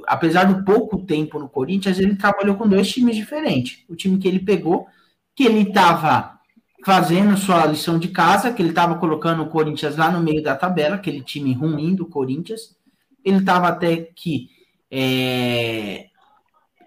apesar 0.07 0.45
do 0.45 0.63
pouco 0.63 0.99
tempo 1.05 1.39
no 1.39 1.49
Corinthians, 1.49 1.99
ele 1.99 2.15
trabalhou 2.15 2.55
com 2.55 2.67
dois 2.67 2.89
times 2.91 3.15
diferentes. 3.15 3.83
O 3.87 3.95
time 3.95 4.17
que 4.17 4.27
ele 4.27 4.39
pegou, 4.39 4.87
que 5.35 5.43
ele 5.43 5.69
estava 5.69 6.39
fazendo 6.85 7.37
sua 7.37 7.65
lição 7.65 7.99
de 7.99 8.07
casa, 8.09 8.53
que 8.53 8.61
ele 8.61 8.69
estava 8.69 8.97
colocando 8.97 9.43
o 9.43 9.49
Corinthians 9.49 9.97
lá 9.97 10.11
no 10.11 10.21
meio 10.21 10.41
da 10.41 10.55
tabela, 10.55 10.95
aquele 10.95 11.21
time 11.21 11.53
ruim 11.53 11.95
do 11.95 12.05
Corinthians. 12.07 12.75
Ele 13.23 13.37
estava 13.37 13.67
até 13.67 13.97
que 13.97 14.49
é, 14.89 16.08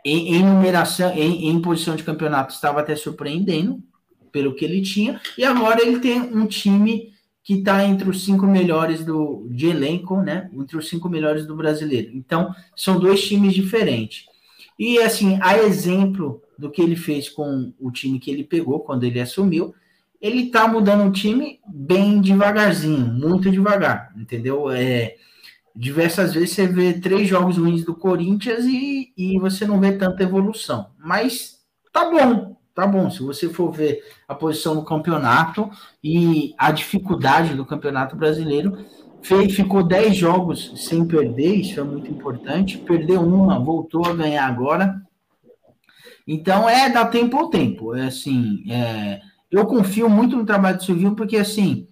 em, 0.04 0.36
em 0.36 0.44
numeração, 0.44 1.12
em, 1.14 1.48
em 1.48 1.60
posição 1.60 1.96
de 1.96 2.02
campeonato, 2.04 2.54
estava 2.54 2.80
até 2.80 2.94
surpreendendo 2.96 3.82
pelo 4.30 4.54
que 4.54 4.64
ele 4.64 4.80
tinha. 4.80 5.20
E 5.36 5.44
agora 5.44 5.82
ele 5.82 6.00
tem 6.00 6.20
um 6.20 6.46
time 6.46 7.12
que 7.44 7.54
está 7.54 7.84
entre 7.84 8.08
os 8.08 8.24
cinco 8.24 8.46
melhores 8.46 9.04
do, 9.04 9.48
de 9.50 9.66
elenco, 9.66 10.16
né? 10.16 10.48
Entre 10.54 10.76
os 10.76 10.88
cinco 10.88 11.08
melhores 11.08 11.46
do 11.46 11.56
brasileiro. 11.56 12.10
Então, 12.14 12.54
são 12.76 12.98
dois 12.98 13.22
times 13.26 13.52
diferentes. 13.52 14.26
E 14.78 14.98
assim, 14.98 15.38
a 15.42 15.58
exemplo 15.58 16.40
do 16.58 16.70
que 16.70 16.80
ele 16.80 16.96
fez 16.96 17.28
com 17.28 17.72
o 17.78 17.90
time 17.90 18.18
que 18.18 18.30
ele 18.30 18.44
pegou 18.44 18.80
quando 18.80 19.04
ele 19.04 19.20
assumiu, 19.20 19.74
ele 20.20 20.50
tá 20.50 20.68
mudando 20.68 21.08
o 21.08 21.12
time 21.12 21.58
bem 21.66 22.20
devagarzinho, 22.20 23.06
muito 23.06 23.50
devagar, 23.50 24.12
entendeu? 24.16 24.70
É, 24.70 25.16
diversas 25.74 26.34
vezes 26.34 26.50
você 26.50 26.66
vê 26.66 26.92
três 26.94 27.28
jogos 27.28 27.56
ruins 27.56 27.84
do 27.84 27.94
Corinthians 27.94 28.64
e, 28.64 29.12
e 29.16 29.38
você 29.38 29.66
não 29.66 29.80
vê 29.80 29.92
tanta 29.92 30.22
evolução. 30.22 30.90
Mas 30.98 31.58
tá 31.92 32.10
bom, 32.10 32.56
tá 32.74 32.86
bom. 32.86 33.10
Se 33.10 33.22
você 33.22 33.48
for 33.48 33.72
ver 33.72 34.02
a 34.28 34.34
posição 34.34 34.74
no 34.74 34.84
campeonato 34.84 35.70
e 36.02 36.54
a 36.58 36.70
dificuldade 36.70 37.54
do 37.54 37.64
campeonato 37.64 38.16
brasileiro, 38.16 38.84
fez, 39.22 39.54
ficou 39.54 39.82
10 39.82 40.16
jogos 40.16 40.72
sem 40.76 41.06
perder, 41.06 41.56
isso 41.56 41.80
é 41.80 41.82
muito 41.82 42.10
importante. 42.10 42.78
Perdeu 42.78 43.20
uma, 43.20 43.58
voltou 43.58 44.04
a 44.06 44.14
ganhar 44.14 44.46
agora. 44.46 45.00
Então 46.26 46.68
é 46.68 46.88
dar 46.88 47.06
tempo 47.06 47.36
ao 47.36 47.48
tempo. 47.48 47.94
É 47.94 48.06
assim, 48.06 48.64
é, 48.70 49.20
eu 49.50 49.66
confio 49.66 50.08
muito 50.08 50.36
no 50.36 50.46
trabalho 50.46 50.76
do 50.76 50.84
Silvinho, 50.84 51.16
porque 51.16 51.36
assim, 51.36 51.88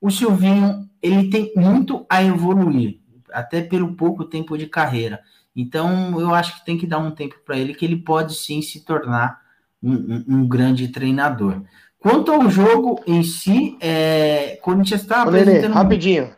o 0.00 0.10
Silvinho 0.10 0.88
ele 1.02 1.30
tem 1.30 1.52
muito 1.56 2.04
a 2.08 2.22
evoluir, 2.22 2.99
até 3.32 3.62
pelo 3.62 3.94
pouco 3.94 4.24
tempo 4.24 4.56
de 4.58 4.66
carreira. 4.66 5.20
Então 5.54 6.20
eu 6.20 6.34
acho 6.34 6.58
que 6.58 6.64
tem 6.64 6.78
que 6.78 6.86
dar 6.86 6.98
um 6.98 7.10
tempo 7.10 7.36
para 7.44 7.58
ele, 7.58 7.74
que 7.74 7.84
ele 7.84 7.96
pode 7.96 8.34
sim 8.34 8.62
se 8.62 8.84
tornar 8.84 9.40
um, 9.82 9.92
um, 9.92 10.24
um 10.28 10.48
grande 10.48 10.88
treinador. 10.88 11.62
Quanto 11.98 12.32
ao 12.32 12.48
jogo 12.48 13.00
em 13.06 13.22
si, 13.22 13.76
é, 13.80 14.56
Corinthians 14.62 15.02
está 15.02 15.22
apresentando. 15.22 15.74
rapidinho. 15.74 16.34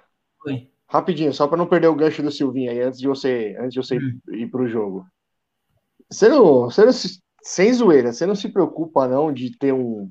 Oi. 0.47 0.69
Rapidinho, 0.89 1.33
só 1.33 1.47
para 1.47 1.57
não 1.57 1.67
perder 1.67 1.87
o 1.87 1.95
gancho 1.95 2.23
do 2.23 2.31
Silvinho 2.31 2.71
aí, 2.71 2.81
antes 2.81 2.99
de 2.99 3.07
você, 3.07 3.57
antes 3.59 3.73
de 3.73 3.79
você 3.79 3.99
Hum. 3.99 4.19
ir 4.33 4.51
pro 4.51 4.69
jogo. 4.69 5.07
Você 6.11 6.29
não, 6.29 6.65
você 6.65 6.85
não 6.85 6.93
se- 6.93 7.21
sem 7.43 7.73
zoeira, 7.73 8.13
você 8.13 8.27
não 8.27 8.35
se 8.35 8.49
preocupa 8.49 9.09
não 9.09 9.33
de 9.33 9.57
ter 9.57 9.73
um, 9.73 10.11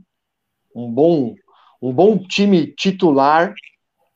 um 0.75 0.91
bom 0.91 1.35
um 1.81 1.91
bom 1.93 2.17
time 2.17 2.67
titular 2.75 3.53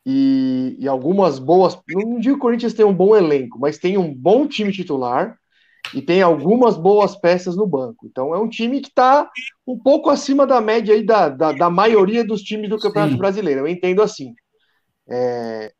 e, 0.05 0.75
e 0.79 0.87
algumas 0.87 1.39
boas. 1.39 1.77
Não 1.89 2.19
digo 2.19 2.35
que 2.35 2.39
o 2.39 2.41
Corinthians 2.41 2.73
tem 2.73 2.85
um 2.85 2.93
bom 2.93 3.15
elenco, 3.15 3.59
mas 3.59 3.77
tem 3.77 3.97
um 3.97 4.13
bom 4.13 4.47
time 4.47 4.71
titular 4.71 5.37
e 5.93 6.01
tem 6.01 6.21
algumas 6.21 6.77
boas 6.77 7.15
peças 7.15 7.55
no 7.55 7.65
banco. 7.65 8.05
Então 8.05 8.33
é 8.33 8.39
um 8.39 8.49
time 8.49 8.81
que 8.81 8.89
está 8.89 9.29
um 9.65 9.77
pouco 9.77 10.09
acima 10.09 10.45
da 10.45 10.61
média 10.61 10.93
aí 10.93 11.03
da, 11.03 11.29
da, 11.29 11.51
da 11.51 11.69
maioria 11.69 12.23
dos 12.23 12.41
times 12.41 12.69
do 12.69 12.77
Campeonato 12.77 13.13
Sim. 13.13 13.17
Brasileiro. 13.17 13.61
Eu 13.61 13.67
entendo 13.67 14.01
assim. 14.01 14.33
É, 15.07 15.71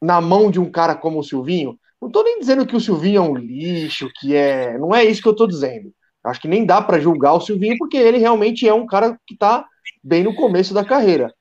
na 0.00 0.20
mão 0.20 0.50
de 0.50 0.58
um 0.58 0.70
cara 0.70 0.94
como 0.94 1.18
o 1.18 1.22
Silvinho, 1.22 1.78
não 2.00 2.08
estou 2.08 2.24
nem 2.24 2.38
dizendo 2.38 2.66
que 2.66 2.74
o 2.74 2.80
Silvinho 2.80 3.18
é 3.18 3.20
um 3.20 3.34
lixo, 3.34 4.08
que 4.18 4.34
é. 4.34 4.78
Não 4.78 4.94
é 4.94 5.04
isso 5.04 5.20
que 5.20 5.28
eu 5.28 5.32
estou 5.32 5.46
dizendo. 5.46 5.92
Acho 6.24 6.40
que 6.40 6.48
nem 6.48 6.64
dá 6.64 6.80
para 6.80 7.00
julgar 7.00 7.34
o 7.34 7.40
Silvinho, 7.40 7.76
porque 7.78 7.96
ele 7.96 8.18
realmente 8.18 8.66
é 8.66 8.72
um 8.72 8.86
cara 8.86 9.18
que 9.26 9.34
está 9.34 9.66
bem 10.02 10.22
no 10.22 10.34
começo 10.34 10.72
da 10.72 10.84
carreira. 10.84 11.32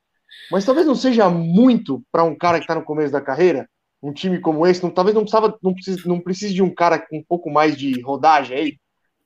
Mas 0.51 0.65
talvez 0.65 0.85
não 0.88 0.95
seja 0.95 1.29
muito 1.29 2.01
para 2.12 2.23
um 2.23 2.35
cara 2.35 2.57
que 2.57 2.63
está 2.63 2.75
no 2.75 2.83
começo 2.83 3.12
da 3.12 3.21
carreira 3.21 3.67
um 4.01 4.13
time 4.13 4.39
como 4.39 4.65
esse? 4.65 4.81
Não, 4.81 4.89
talvez 4.89 5.13
não 5.13 5.23
precisava, 5.23 5.57
não 5.62 5.73
precise, 5.73 6.07
não 6.07 6.19
precise 6.19 6.53
de 6.53 6.63
um 6.63 6.73
cara 6.73 6.97
com 6.97 7.17
um 7.17 7.23
pouco 7.27 7.49
mais 7.49 7.77
de 7.77 8.01
rodagem 8.01 8.57
aí 8.57 8.77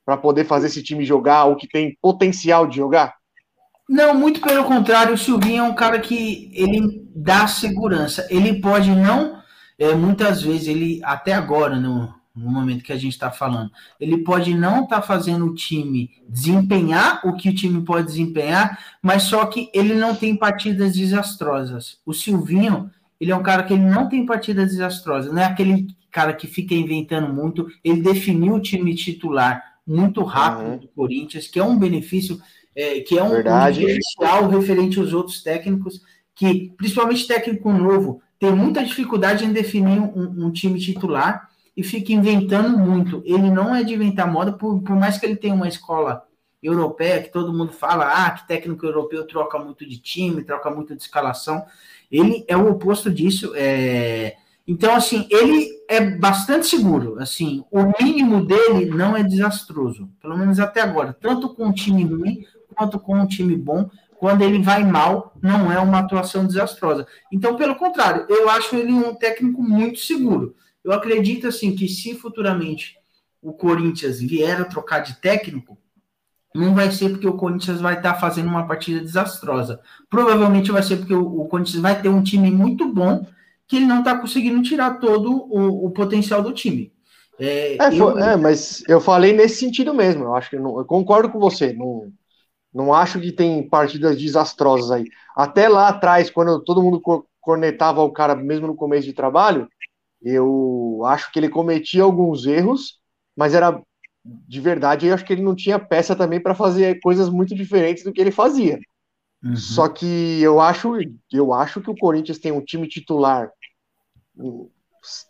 para 0.04 0.16
poder 0.16 0.44
fazer 0.44 0.66
esse 0.66 0.82
time 0.82 1.04
jogar, 1.04 1.44
ou 1.44 1.56
que 1.56 1.66
tem 1.66 1.96
potencial 2.02 2.66
de 2.66 2.76
jogar? 2.76 3.14
Não, 3.88 4.14
muito 4.14 4.40
pelo 4.40 4.64
contrário, 4.64 5.14
o 5.14 5.18
Silvinho 5.18 5.64
é 5.64 5.68
um 5.68 5.74
cara 5.74 5.98
que 5.98 6.50
ele 6.52 7.08
dá 7.14 7.46
segurança. 7.46 8.26
Ele 8.30 8.60
pode 8.60 8.90
não, 8.90 9.38
é, 9.78 9.94
muitas 9.94 10.42
vezes, 10.42 10.68
ele 10.68 11.00
até 11.04 11.32
agora, 11.32 11.76
no, 11.76 12.12
no 12.34 12.50
momento 12.50 12.82
que 12.82 12.92
a 12.92 12.96
gente 12.96 13.12
está 13.12 13.30
falando, 13.30 13.70
ele 14.00 14.18
pode 14.18 14.54
não 14.54 14.84
estar 14.84 14.96
tá 14.96 15.02
fazendo 15.02 15.46
o 15.46 15.54
time 15.54 16.10
desempenhar 16.28 17.20
o 17.24 17.36
que 17.36 17.48
o 17.48 17.54
time 17.54 17.82
pode 17.84 18.08
desempenhar, 18.08 18.78
mas 19.00 19.24
só 19.24 19.46
que 19.46 19.70
ele 19.72 19.94
não 19.94 20.14
tem 20.14 20.36
partidas 20.36 20.94
desastrosas. 20.94 21.98
O 22.04 22.12
Silvinho, 22.12 22.90
ele 23.20 23.30
é 23.30 23.36
um 23.36 23.42
cara 23.42 23.62
que 23.62 23.72
ele 23.72 23.84
não 23.84 24.08
tem 24.08 24.26
partidas 24.26 24.70
desastrosas, 24.70 25.32
não 25.32 25.42
é 25.42 25.44
aquele 25.44 25.86
cara 26.10 26.32
que 26.32 26.46
fica 26.46 26.74
inventando 26.74 27.32
muito. 27.32 27.68
Ele 27.84 28.02
definiu 28.02 28.54
o 28.54 28.60
time 28.60 28.94
titular 28.94 29.62
muito 29.86 30.22
rápido 30.22 30.70
uhum. 30.70 30.78
do 30.78 30.88
Corinthians, 30.88 31.46
que 31.46 31.58
é 31.58 31.64
um 31.64 31.78
benefício 31.78 32.40
é, 32.74 33.00
que 33.00 33.16
é 33.16 33.22
um, 33.22 33.38
um 33.38 33.70
diferencial 33.70 34.48
referente 34.48 34.98
aos 34.98 35.12
outros 35.12 35.42
técnicos, 35.42 36.00
que, 36.34 36.72
principalmente 36.76 37.26
técnico 37.26 37.72
novo, 37.72 38.20
tem 38.38 38.52
muita 38.52 38.84
dificuldade 38.84 39.44
em 39.44 39.52
definir 39.52 40.00
um, 40.00 40.46
um, 40.46 40.50
time 40.50 40.78
titular 40.80 41.48
e 41.76 41.82
fica 41.82 42.12
inventando 42.12 42.78
muito. 42.78 43.22
Ele 43.24 43.50
não 43.50 43.74
é 43.74 43.82
de 43.82 43.94
inventar 43.94 44.30
moda, 44.30 44.52
por, 44.52 44.80
por 44.82 44.96
mais 44.96 45.18
que 45.18 45.26
ele 45.26 45.36
tenha 45.36 45.54
uma 45.54 45.68
escola 45.68 46.24
europeia, 46.62 47.22
que 47.22 47.32
todo 47.32 47.52
mundo 47.52 47.72
fala, 47.72 48.26
ah, 48.26 48.30
que 48.30 48.46
técnico 48.46 48.86
europeu 48.86 49.26
troca 49.26 49.58
muito 49.58 49.86
de 49.86 49.98
time, 49.98 50.44
troca 50.44 50.70
muito 50.70 50.94
de 50.94 51.02
escalação. 51.02 51.64
Ele 52.10 52.44
é 52.48 52.56
o 52.56 52.70
oposto 52.70 53.10
disso. 53.10 53.52
É... 53.54 54.36
Então, 54.66 54.94
assim, 54.94 55.26
ele 55.30 55.68
é 55.88 56.00
bastante 56.00 56.66
seguro. 56.66 57.18
Assim, 57.20 57.64
o 57.70 57.92
mínimo 58.02 58.46
dele 58.46 58.86
não 58.86 59.16
é 59.16 59.22
desastroso, 59.22 60.08
pelo 60.22 60.38
menos 60.38 60.58
até 60.58 60.80
agora, 60.80 61.14
tanto 61.20 61.54
com 61.54 61.66
um 61.66 61.72
time 61.72 62.02
ruim 62.04 62.46
quanto 62.74 62.98
com 62.98 63.16
um 63.16 63.26
time 63.26 63.56
bom. 63.56 63.90
Quando 64.16 64.42
ele 64.42 64.62
vai 64.62 64.82
mal, 64.84 65.34
não 65.42 65.70
é 65.70 65.78
uma 65.78 65.98
atuação 65.98 66.46
desastrosa. 66.46 67.06
Então, 67.30 67.56
pelo 67.56 67.74
contrário, 67.74 68.24
eu 68.30 68.48
acho 68.48 68.74
ele 68.74 68.90
um 68.90 69.14
técnico 69.14 69.62
muito 69.62 69.98
seguro. 69.98 70.54
Eu 70.84 70.92
acredito 70.92 71.48
assim 71.48 71.74
que 71.74 71.88
se 71.88 72.14
futuramente 72.14 72.96
o 73.40 73.52
Corinthians 73.52 74.20
vier 74.20 74.60
a 74.60 74.64
trocar 74.64 75.00
de 75.00 75.16
técnico, 75.20 75.78
não 76.54 76.74
vai 76.74 76.90
ser 76.90 77.10
porque 77.10 77.26
o 77.26 77.36
Corinthians 77.36 77.80
vai 77.80 77.94
estar 77.94 78.14
fazendo 78.14 78.48
uma 78.48 78.66
partida 78.66 79.00
desastrosa. 79.00 79.80
Provavelmente 80.08 80.70
vai 80.70 80.82
ser 80.82 80.98
porque 80.98 81.14
o, 81.14 81.40
o 81.40 81.48
Corinthians 81.48 81.82
vai 81.82 82.00
ter 82.00 82.08
um 82.08 82.22
time 82.22 82.50
muito 82.50 82.86
bom 82.92 83.26
que 83.66 83.76
ele 83.76 83.86
não 83.86 84.00
está 84.00 84.16
conseguindo 84.16 84.62
tirar 84.62 85.00
todo 85.00 85.32
o, 85.32 85.86
o 85.86 85.90
potencial 85.90 86.42
do 86.42 86.52
time. 86.52 86.92
É, 87.38 87.76
é, 87.76 87.98
eu... 87.98 88.18
é, 88.18 88.36
mas 88.36 88.84
eu 88.86 89.00
falei 89.00 89.32
nesse 89.32 89.56
sentido 89.56 89.92
mesmo. 89.92 90.24
Eu 90.24 90.34
acho 90.34 90.50
que 90.50 90.58
não, 90.58 90.78
eu 90.78 90.84
concordo 90.84 91.30
com 91.30 91.40
você. 91.40 91.72
Não, 91.72 92.12
não 92.72 92.94
acho 92.94 93.20
que 93.20 93.32
tem 93.32 93.68
partidas 93.68 94.16
desastrosas 94.16 94.90
aí. 94.90 95.04
Até 95.34 95.68
lá 95.68 95.88
atrás, 95.88 96.30
quando 96.30 96.62
todo 96.62 96.82
mundo 96.82 97.02
cornetava 97.40 98.02
o 98.02 98.12
cara, 98.12 98.34
mesmo 98.36 98.66
no 98.66 98.76
começo 98.76 99.06
de 99.06 99.12
trabalho, 99.12 99.68
eu 100.24 101.02
acho 101.04 101.30
que 101.30 101.38
ele 101.38 101.48
cometia 101.48 102.02
alguns 102.02 102.46
erros, 102.46 102.98
mas 103.36 103.54
era 103.54 103.80
de 104.24 104.58
verdade, 104.58 105.06
eu 105.06 105.12
acho 105.14 105.24
que 105.24 105.34
ele 105.34 105.42
não 105.42 105.54
tinha 105.54 105.78
peça 105.78 106.16
também 106.16 106.40
para 106.40 106.54
fazer 106.54 106.98
coisas 107.00 107.28
muito 107.28 107.54
diferentes 107.54 108.02
do 108.02 108.12
que 108.12 108.20
ele 108.20 108.30
fazia. 108.30 108.80
Uhum. 109.42 109.54
Só 109.54 109.86
que 109.86 110.40
eu 110.40 110.60
acho, 110.60 110.92
eu 111.30 111.52
acho 111.52 111.82
que 111.82 111.90
o 111.90 111.96
Corinthians 111.96 112.38
tem 112.38 112.50
um 112.50 112.64
time 112.64 112.88
titular 112.88 113.50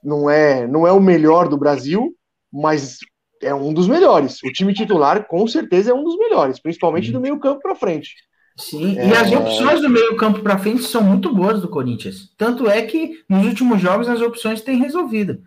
não 0.03 0.31
é, 0.31 0.67
não 0.67 0.87
é 0.87 0.93
o 0.93 1.01
melhor 1.01 1.49
do 1.49 1.57
Brasil, 1.57 2.15
mas 2.53 2.99
é 3.43 3.55
um 3.55 3.73
dos 3.73 3.89
melhores. 3.89 4.43
O 4.43 4.53
time 4.53 4.73
titular, 4.73 5.27
com 5.27 5.47
certeza, 5.47 5.91
é 5.91 5.95
um 5.95 6.05
dos 6.05 6.17
melhores, 6.17 6.61
principalmente 6.61 7.11
do 7.11 7.21
meio 7.21 7.39
campo 7.39 7.61
para 7.61 7.75
frente. 7.75 8.15
Sim, 8.57 8.99
é... 8.99 9.09
e 9.09 9.13
as 9.15 9.33
opções 9.33 9.81
do 9.81 9.91
meio 9.91 10.17
campo 10.17 10.41
para 10.41 10.59
frente 10.59 10.83
são 10.85 11.03
muito 11.03 11.35
boas 11.35 11.61
do 11.61 11.69
Corinthians. 11.69 12.33
Tanto 12.37 12.69
é 12.69 12.83
que 12.83 13.25
nos 13.29 13.47
últimos 13.47 13.81
jogos 13.81 14.09
as 14.09 14.21
opções 14.21 14.61
têm 14.61 14.79
resolvido. 14.79 15.43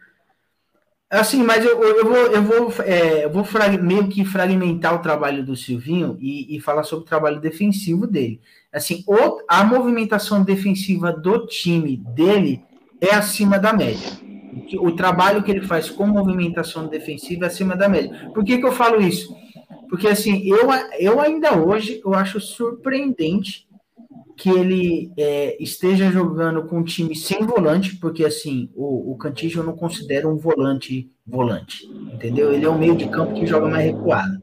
Assim, 1.09 1.41
mas 1.41 1.63
eu, 1.63 1.81
eu 1.81 2.05
vou, 2.05 2.17
eu 2.17 2.43
vou, 2.43 2.73
é, 2.83 3.23
eu 3.23 3.29
vou 3.29 3.45
meio 3.81 4.09
que 4.09 4.25
fragmentar 4.25 4.93
o 4.93 5.01
trabalho 5.01 5.45
do 5.45 5.55
Silvinho 5.55 6.17
e, 6.19 6.57
e 6.57 6.59
falar 6.59 6.83
sobre 6.83 7.05
o 7.05 7.07
trabalho 7.07 7.39
defensivo 7.39 8.05
dele. 8.05 8.41
Assim, 8.73 9.05
o, 9.07 9.41
a 9.47 9.63
movimentação 9.63 10.43
defensiva 10.43 11.13
do 11.13 11.47
time 11.47 12.03
dele 12.13 12.61
é 12.99 13.15
acima 13.15 13.57
da 13.57 13.71
média 13.71 14.27
o 14.79 14.91
trabalho 14.91 15.43
que 15.43 15.51
ele 15.51 15.65
faz 15.65 15.89
com 15.89 16.07
movimentação 16.07 16.87
defensiva 16.87 17.45
é 17.45 17.47
acima 17.47 17.75
da 17.75 17.87
média. 17.87 18.31
Por 18.33 18.43
que, 18.43 18.57
que 18.57 18.65
eu 18.65 18.71
falo 18.71 19.01
isso? 19.01 19.35
Porque 19.89 20.07
assim, 20.07 20.47
eu, 20.47 20.69
eu 20.99 21.19
ainda 21.19 21.57
hoje 21.57 22.01
eu 22.03 22.13
acho 22.13 22.39
surpreendente 22.39 23.67
que 24.37 24.49
ele 24.49 25.11
é, 25.17 25.57
esteja 25.61 26.11
jogando 26.11 26.63
com 26.67 26.79
um 26.79 26.83
time 26.83 27.15
sem 27.15 27.43
volante, 27.43 27.95
porque 27.95 28.23
assim, 28.23 28.69
o, 28.75 29.11
o 29.13 29.17
eu 29.55 29.63
não 29.63 29.75
considero 29.75 30.29
um 30.29 30.37
volante 30.37 31.11
volante, 31.25 31.87
entendeu? 32.13 32.53
Ele 32.53 32.63
é 32.63 32.69
um 32.69 32.77
meio 32.77 32.95
de 32.95 33.09
campo 33.09 33.33
que 33.33 33.47
joga 33.47 33.67
mais 33.67 33.85
recuado. 33.85 34.41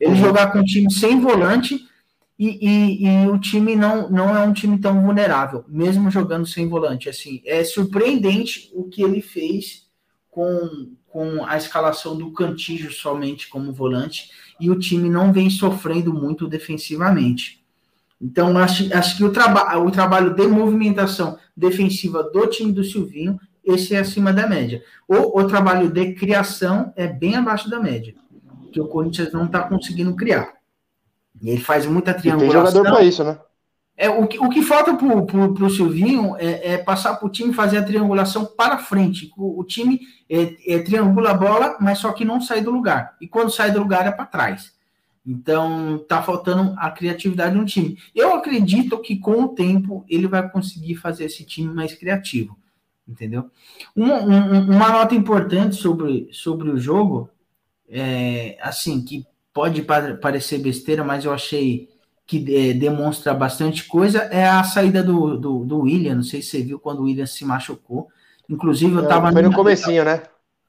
Ele 0.00 0.16
jogar 0.16 0.52
com 0.52 0.58
um 0.58 0.64
time 0.64 0.92
sem 0.92 1.20
volante 1.20 1.88
e, 2.36 2.58
e, 2.60 3.06
e, 3.06 3.28
o 3.28 3.38
time 3.38 3.76
não, 3.76 4.10
não 4.10 4.36
é 4.36 4.40
um 4.40 4.52
time 4.52 4.78
tão 4.78 5.00
vulnerável, 5.02 5.64
mesmo 5.68 6.10
jogando 6.10 6.46
sem 6.46 6.68
volante. 6.68 7.08
Assim, 7.08 7.40
é 7.44 7.62
surpreendente 7.62 8.70
o 8.74 8.84
que 8.84 9.02
ele 9.02 9.20
fez 9.20 9.86
com, 10.30 10.92
com 11.06 11.44
a 11.44 11.56
escalação 11.56 12.16
do 12.16 12.32
Cantijo 12.32 12.92
somente 12.92 13.48
como 13.48 13.72
volante, 13.72 14.30
e 14.60 14.70
o 14.70 14.78
time 14.78 15.08
não 15.08 15.32
vem 15.32 15.48
sofrendo 15.50 16.12
muito 16.12 16.46
defensivamente. 16.46 17.62
Então, 18.20 18.56
acho, 18.58 18.92
acho 18.94 19.16
que 19.16 19.24
o, 19.24 19.30
traba 19.30 19.78
o 19.78 19.90
trabalho 19.90 20.34
de 20.34 20.46
movimentação 20.46 21.38
defensiva 21.56 22.22
do 22.24 22.46
time 22.46 22.72
do 22.72 22.82
Silvinho, 22.82 23.38
esse 23.64 23.94
é 23.94 23.98
acima 23.98 24.32
da 24.32 24.46
média. 24.46 24.82
O, 25.06 25.40
o 25.40 25.46
trabalho 25.46 25.88
de 25.88 26.14
criação 26.14 26.92
é 26.96 27.06
bem 27.06 27.36
abaixo 27.36 27.70
da 27.70 27.78
média, 27.78 28.14
que 28.72 28.80
o 28.80 28.88
Corinthians 28.88 29.32
não 29.32 29.44
está 29.44 29.62
conseguindo 29.62 30.14
criar. 30.16 30.54
E 31.40 31.50
ele 31.50 31.60
faz 31.60 31.86
muita 31.86 32.12
triangulação. 32.12 32.62
tem 32.62 32.72
jogador 32.72 32.90
para 32.90 33.04
isso, 33.04 33.22
né? 33.22 33.38
É, 34.00 34.08
o, 34.08 34.28
que, 34.28 34.38
o 34.38 34.48
que 34.48 34.62
falta 34.62 34.94
pro, 34.94 35.26
pro 35.26 35.70
Silvinho 35.70 36.36
é, 36.38 36.74
é 36.74 36.78
passar 36.78 37.16
para 37.16 37.26
o 37.26 37.30
time 37.30 37.52
fazer 37.52 37.78
a 37.78 37.82
triangulação 37.82 38.44
para 38.44 38.78
frente. 38.78 39.32
O, 39.36 39.60
o 39.60 39.64
time 39.64 40.00
é, 40.30 40.54
é, 40.74 40.78
triangula 40.78 41.32
a 41.32 41.34
bola, 41.34 41.76
mas 41.80 41.98
só 41.98 42.12
que 42.12 42.24
não 42.24 42.40
sai 42.40 42.60
do 42.60 42.70
lugar. 42.70 43.16
E 43.20 43.26
quando 43.26 43.50
sai 43.50 43.72
do 43.72 43.80
lugar 43.80 44.06
é 44.06 44.12
para 44.12 44.24
trás. 44.24 44.72
Então 45.26 45.98
tá 46.08 46.22
faltando 46.22 46.76
a 46.78 46.92
criatividade 46.92 47.56
no 47.56 47.64
time. 47.66 47.98
Eu 48.14 48.34
acredito 48.36 49.00
que 49.00 49.16
com 49.16 49.42
o 49.42 49.48
tempo 49.48 50.04
ele 50.08 50.28
vai 50.28 50.48
conseguir 50.48 50.94
fazer 50.94 51.24
esse 51.24 51.44
time 51.44 51.74
mais 51.74 51.92
criativo. 51.92 52.56
Entendeu? 53.06 53.50
Uma, 53.96 54.20
uma 54.20 54.90
nota 54.90 55.14
importante 55.16 55.74
sobre, 55.74 56.28
sobre 56.30 56.70
o 56.70 56.78
jogo 56.78 57.28
é 57.88 58.56
assim 58.60 59.04
que 59.04 59.26
pode 59.52 59.82
parecer 59.82 60.58
besteira, 60.58 61.02
mas 61.02 61.24
eu 61.24 61.32
achei 61.32 61.88
que 62.28 62.44
é, 62.54 62.74
demonstra 62.74 63.32
bastante 63.32 63.84
coisa, 63.84 64.18
é 64.24 64.46
a 64.46 64.62
saída 64.62 65.02
do, 65.02 65.38
do, 65.38 65.64
do, 65.64 65.78
William. 65.80 66.16
Não 66.16 66.22
sei 66.22 66.42
se 66.42 66.50
você 66.50 66.62
viu 66.62 66.78
quando 66.78 66.98
o 66.98 67.04
William 67.04 67.24
se 67.24 67.42
machucou. 67.42 68.08
Inclusive, 68.46 68.94
eu 68.94 69.02
estava. 69.02 69.30
É, 69.30 69.32
foi 69.32 69.42
no 69.42 69.52
comecinho, 69.54 70.04
né? 70.04 70.22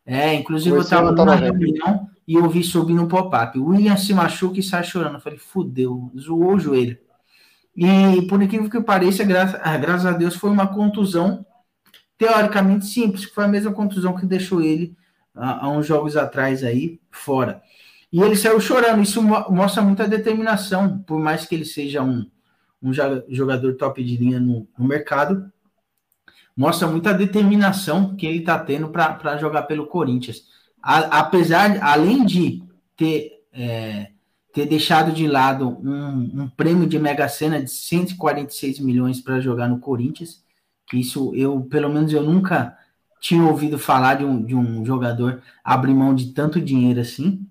É, 0.05 0.33
inclusive 0.33 0.73
eu 0.73 0.81
estava 0.81 1.11
numa 1.11 1.35
reunião 1.35 2.09
e 2.25 2.35
eu 2.35 2.49
vi 2.49 2.63
subir 2.63 2.93
no 2.93 3.09
pop-up. 3.09 3.59
O 3.59 3.67
William 3.67 3.97
se 3.97 4.13
machuca 4.13 4.57
e 4.57 4.63
sai 4.63 4.85
chorando. 4.85 5.15
Eu 5.15 5.19
falei, 5.19 5.37
fudeu, 5.37 6.09
zoou 6.17 6.53
o 6.53 6.59
joelho. 6.59 6.97
E 7.75 8.21
por 8.29 8.41
incrível 8.41 8.69
que 8.69 8.81
pareça, 8.81 9.25
graças, 9.25 9.59
ah, 9.61 9.77
graças 9.77 10.05
a 10.05 10.13
Deus, 10.13 10.35
foi 10.35 10.49
uma 10.49 10.67
contusão 10.67 11.45
teoricamente 12.17 12.85
simples, 12.85 13.25
que 13.25 13.35
foi 13.35 13.43
a 13.43 13.49
mesma 13.49 13.73
contusão 13.73 14.15
que 14.15 14.25
deixou 14.25 14.61
ele 14.61 14.95
há, 15.35 15.65
há 15.65 15.69
uns 15.69 15.85
jogos 15.85 16.15
atrás 16.15 16.63
aí 16.63 17.01
fora. 17.11 17.61
E 18.11 18.21
ele 18.21 18.35
saiu 18.35 18.59
chorando. 18.59 19.01
Isso 19.01 19.21
mostra 19.21 19.81
muita 19.81 20.07
determinação, 20.07 20.99
por 20.99 21.19
mais 21.19 21.45
que 21.45 21.55
ele 21.55 21.65
seja 21.65 22.01
um, 22.01 22.29
um 22.81 22.91
jogador 23.29 23.75
top 23.75 24.03
de 24.03 24.17
linha 24.17 24.39
no, 24.39 24.67
no 24.77 24.87
mercado. 24.87 25.51
Mostra 26.55 26.87
muita 26.87 27.13
determinação 27.13 28.15
que 28.15 28.25
ele 28.25 28.39
está 28.39 28.57
tendo 28.59 28.89
para 28.89 29.37
jogar 29.37 29.63
pelo 29.63 29.87
Corinthians. 29.87 30.43
A, 30.81 31.19
apesar, 31.19 31.81
além 31.83 32.25
de 32.25 32.63
ter, 32.97 33.43
é, 33.53 34.11
ter 34.51 34.65
deixado 34.65 35.11
de 35.11 35.27
lado 35.27 35.77
um, 35.81 36.43
um 36.43 36.49
prêmio 36.49 36.87
de 36.87 36.97
Mega 36.97 37.29
Sena 37.29 37.61
de 37.61 37.69
146 37.69 38.79
milhões 38.79 39.21
para 39.21 39.39
jogar 39.39 39.69
no 39.69 39.79
Corinthians, 39.79 40.43
que 40.87 40.97
isso 40.97 41.33
eu, 41.35 41.61
pelo 41.61 41.89
menos, 41.89 42.11
eu 42.11 42.23
nunca 42.23 42.75
tinha 43.21 43.43
ouvido 43.43 43.77
falar 43.77 44.15
de 44.15 44.25
um, 44.25 44.43
de 44.43 44.55
um 44.55 44.83
jogador 44.83 45.41
abrir 45.63 45.93
mão 45.93 46.15
de 46.15 46.33
tanto 46.33 46.59
dinheiro 46.59 47.01
assim 47.01 47.45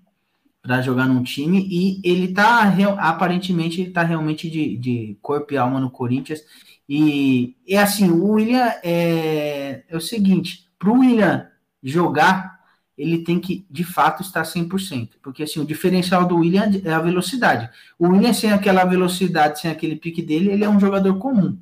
para 0.69 0.81
jogar 0.81 1.07
num 1.07 1.23
time 1.23 1.67
e 1.69 1.99
ele 2.03 2.33
tá 2.33 2.73
aparentemente 2.99 3.81
ele 3.81 3.91
tá 3.91 4.03
realmente 4.03 4.49
de, 4.49 4.77
de 4.77 5.17
corpo 5.21 5.53
e 5.53 5.57
alma 5.57 5.79
no 5.79 5.89
Corinthians 5.89 6.41
e 6.87 7.55
é 7.67 7.77
assim 7.77 8.09
o 8.11 8.33
William 8.33 8.71
é, 8.83 9.83
é 9.87 9.97
o 9.97 10.01
seguinte 10.01 10.69
para 10.77 10.89
o 10.89 10.99
William 10.99 11.49
jogar, 11.83 12.59
ele 12.97 13.23
tem 13.23 13.39
que, 13.39 13.65
de 13.69 13.83
fato, 13.83 14.21
estar 14.21 14.43
100%. 14.43 15.11
Porque, 15.21 15.43
assim, 15.43 15.59
o 15.59 15.65
diferencial 15.65 16.25
do 16.25 16.37
William 16.37 16.71
é 16.83 16.91
a 16.91 16.99
velocidade. 16.99 17.69
O 17.97 18.07
William, 18.07 18.33
sem 18.33 18.51
aquela 18.51 18.85
velocidade, 18.85 19.59
sem 19.59 19.69
aquele 19.69 19.95
pique 19.95 20.21
dele, 20.21 20.51
ele 20.51 20.63
é 20.63 20.69
um 20.69 20.79
jogador 20.79 21.17
comum. 21.17 21.57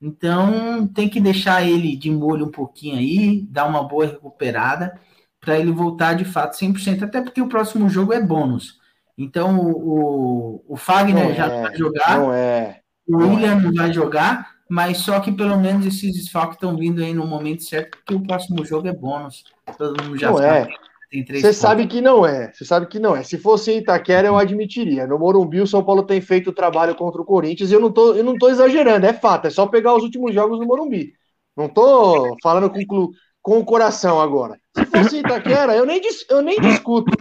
Então, 0.00 0.86
tem 0.88 1.08
que 1.08 1.20
deixar 1.20 1.66
ele 1.66 1.96
de 1.96 2.10
molho 2.10 2.46
um 2.46 2.50
pouquinho 2.50 2.96
aí, 2.96 3.40
dar 3.50 3.66
uma 3.66 3.82
boa 3.82 4.06
recuperada, 4.06 5.00
para 5.46 5.58
ele 5.58 5.72
voltar, 5.72 6.14
de 6.14 6.24
fato, 6.26 6.56
100%. 6.56 7.04
Até 7.04 7.22
porque 7.22 7.40
o 7.40 7.48
próximo 7.48 7.88
jogo 7.88 8.12
é 8.12 8.20
bônus. 8.20 8.78
Então, 9.16 9.58
o, 9.60 10.62
o 10.68 10.76
Fagner 10.76 11.28
Não 11.28 11.34
já 11.34 11.46
é, 11.46 11.62
vai 11.62 11.76
jogar, 11.76 12.18
Não 12.18 12.32
é. 12.32 12.80
o 13.08 13.12
não 13.12 13.30
William 13.30 13.54
não 13.56 13.72
vai 13.72 13.92
jogar, 13.92 14.50
mas 14.68 14.98
só 14.98 15.20
que 15.20 15.32
pelo 15.32 15.58
menos 15.58 15.86
esses 15.86 16.12
desfalques 16.12 16.56
estão 16.56 16.76
vindo 16.76 17.02
aí 17.02 17.14
no 17.14 17.26
momento 17.26 17.62
certo, 17.62 17.96
porque 17.98 18.14
o 18.14 18.26
próximo 18.26 18.64
jogo 18.64 18.88
é 18.88 18.92
bônus. 18.92 19.44
Todo 19.78 20.02
mundo 20.04 20.18
já 20.18 20.30
Não 20.30 20.38
sabe. 20.38 20.72
é. 20.72 20.86
Você 21.32 21.52
sabe 21.52 21.86
que 21.86 22.00
não 22.00 22.26
é. 22.26 22.52
Você 22.52 22.64
sabe 22.64 22.86
que 22.88 22.98
não 22.98 23.16
é. 23.16 23.22
Se 23.22 23.38
fosse 23.38 23.70
em 23.72 23.78
Itaquera, 23.78 24.26
eu 24.26 24.36
admitiria. 24.36 25.06
No 25.06 25.18
Morumbi, 25.18 25.60
o 25.60 25.66
São 25.66 25.82
Paulo 25.84 26.02
tem 26.02 26.20
feito 26.20 26.50
o 26.50 26.52
trabalho 26.52 26.94
contra 26.96 27.22
o 27.22 27.24
Corinthians 27.24 27.70
e 27.70 27.74
eu 27.74 27.80
não 27.80 27.92
tô, 27.92 28.14
eu 28.14 28.24
não 28.24 28.36
tô 28.36 28.48
exagerando, 28.50 29.06
é 29.06 29.12
fato. 29.12 29.46
É 29.46 29.50
só 29.50 29.66
pegar 29.66 29.94
os 29.94 30.02
últimos 30.02 30.34
jogos 30.34 30.58
no 30.58 30.66
Morumbi. 30.66 31.14
Não 31.56 31.68
tô 31.68 32.36
falando 32.42 32.68
com, 32.70 32.84
clu- 32.84 33.12
com 33.46 33.58
o 33.60 33.64
coração 33.64 34.20
agora. 34.20 34.58
Se 34.76 34.84
fosse 34.86 35.18
Itaquera, 35.22 35.72
eu 35.76 35.86
nem, 35.86 36.00
eu 36.28 36.42
nem 36.42 36.60
discuto. 36.60 37.12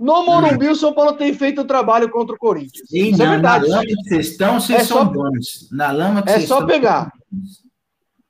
No 0.00 0.24
Morumbi, 0.26 0.66
o 0.68 0.74
São 0.74 0.92
Paulo 0.92 1.12
tem 1.12 1.32
feito 1.32 1.60
o 1.60 1.64
trabalho 1.64 2.10
contra 2.10 2.34
o 2.34 2.38
Corinthians. 2.38 2.88
Sim, 2.88 3.10
Isso 3.10 3.22
é 3.22 3.24
na, 3.26 3.38
na 3.38 3.58
verdade. 3.58 3.70
lama 3.70 3.84
que 3.86 3.94
vocês 4.08 4.28
estão, 4.30 4.60
vocês 4.60 4.80
É 4.80 4.84
são 4.84 4.96
só- 4.98 5.04
bônus. 5.04 5.68
Na 5.70 5.92
lama 5.92 6.22
que 6.24 6.30
é 6.30 6.32
vocês 6.32 6.48
só 6.48 6.54
estão, 6.56 6.66
pegar. 6.66 7.12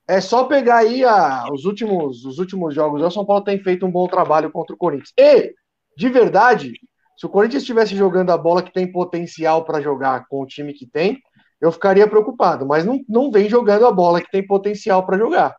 É 0.07 0.21
só 0.21 0.45
pegar 0.45 0.77
aí 0.77 1.03
a- 1.03 1.47
os, 1.51 1.65
últimos, 1.65 2.27
os 2.27 2.39
últimos 2.39 2.75
jogos. 2.75 3.01
O 3.01 3.11
São 3.11 3.25
Paulo 3.25 3.43
tem 3.43 3.59
feito 3.59 3.87
um 3.87 3.91
bom 3.91 4.07
trabalho 4.07 4.51
contra 4.51 4.75
o 4.75 4.79
Corinthians. 4.79 5.13
E, 5.19 5.55
de 5.97 6.09
verdade, 6.11 6.73
se 7.17 7.25
o 7.25 7.29
Corinthians 7.31 7.63
estivesse 7.63 7.97
jogando 7.97 8.29
a 8.33 8.37
bola 8.37 8.63
que 8.63 8.71
tem 8.73 8.91
potencial 8.93 9.65
para 9.65 9.81
jogar 9.81 10.27
com 10.29 10.43
o 10.43 10.47
time 10.47 10.75
que 10.75 10.87
tem, 10.87 11.19
eu 11.59 11.73
ficaria 11.73 12.07
preocupado. 12.07 12.67
Mas 12.67 12.85
não, 12.85 13.01
não 13.09 13.31
vem 13.31 13.49
jogando 13.49 13.87
a 13.87 13.93
bola 13.93 14.21
que 14.21 14.31
tem 14.31 14.47
potencial 14.47 15.07
para 15.07 15.17
jogar. 15.17 15.57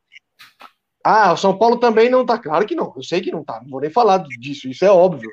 Ah, 1.03 1.33
o 1.33 1.37
São 1.37 1.57
Paulo 1.57 1.77
também 1.77 2.09
não 2.09 2.25
tá. 2.25 2.37
Claro 2.37 2.65
que 2.65 2.75
não. 2.75 2.93
Eu 2.95 3.03
sei 3.03 3.21
que 3.21 3.31
não 3.31 3.43
tá. 3.43 3.59
Não 3.61 3.69
vou 3.69 3.81
nem 3.81 3.89
falar 3.89 4.19
disso. 4.39 4.67
Isso 4.69 4.85
é 4.85 4.91
óbvio. 4.91 5.29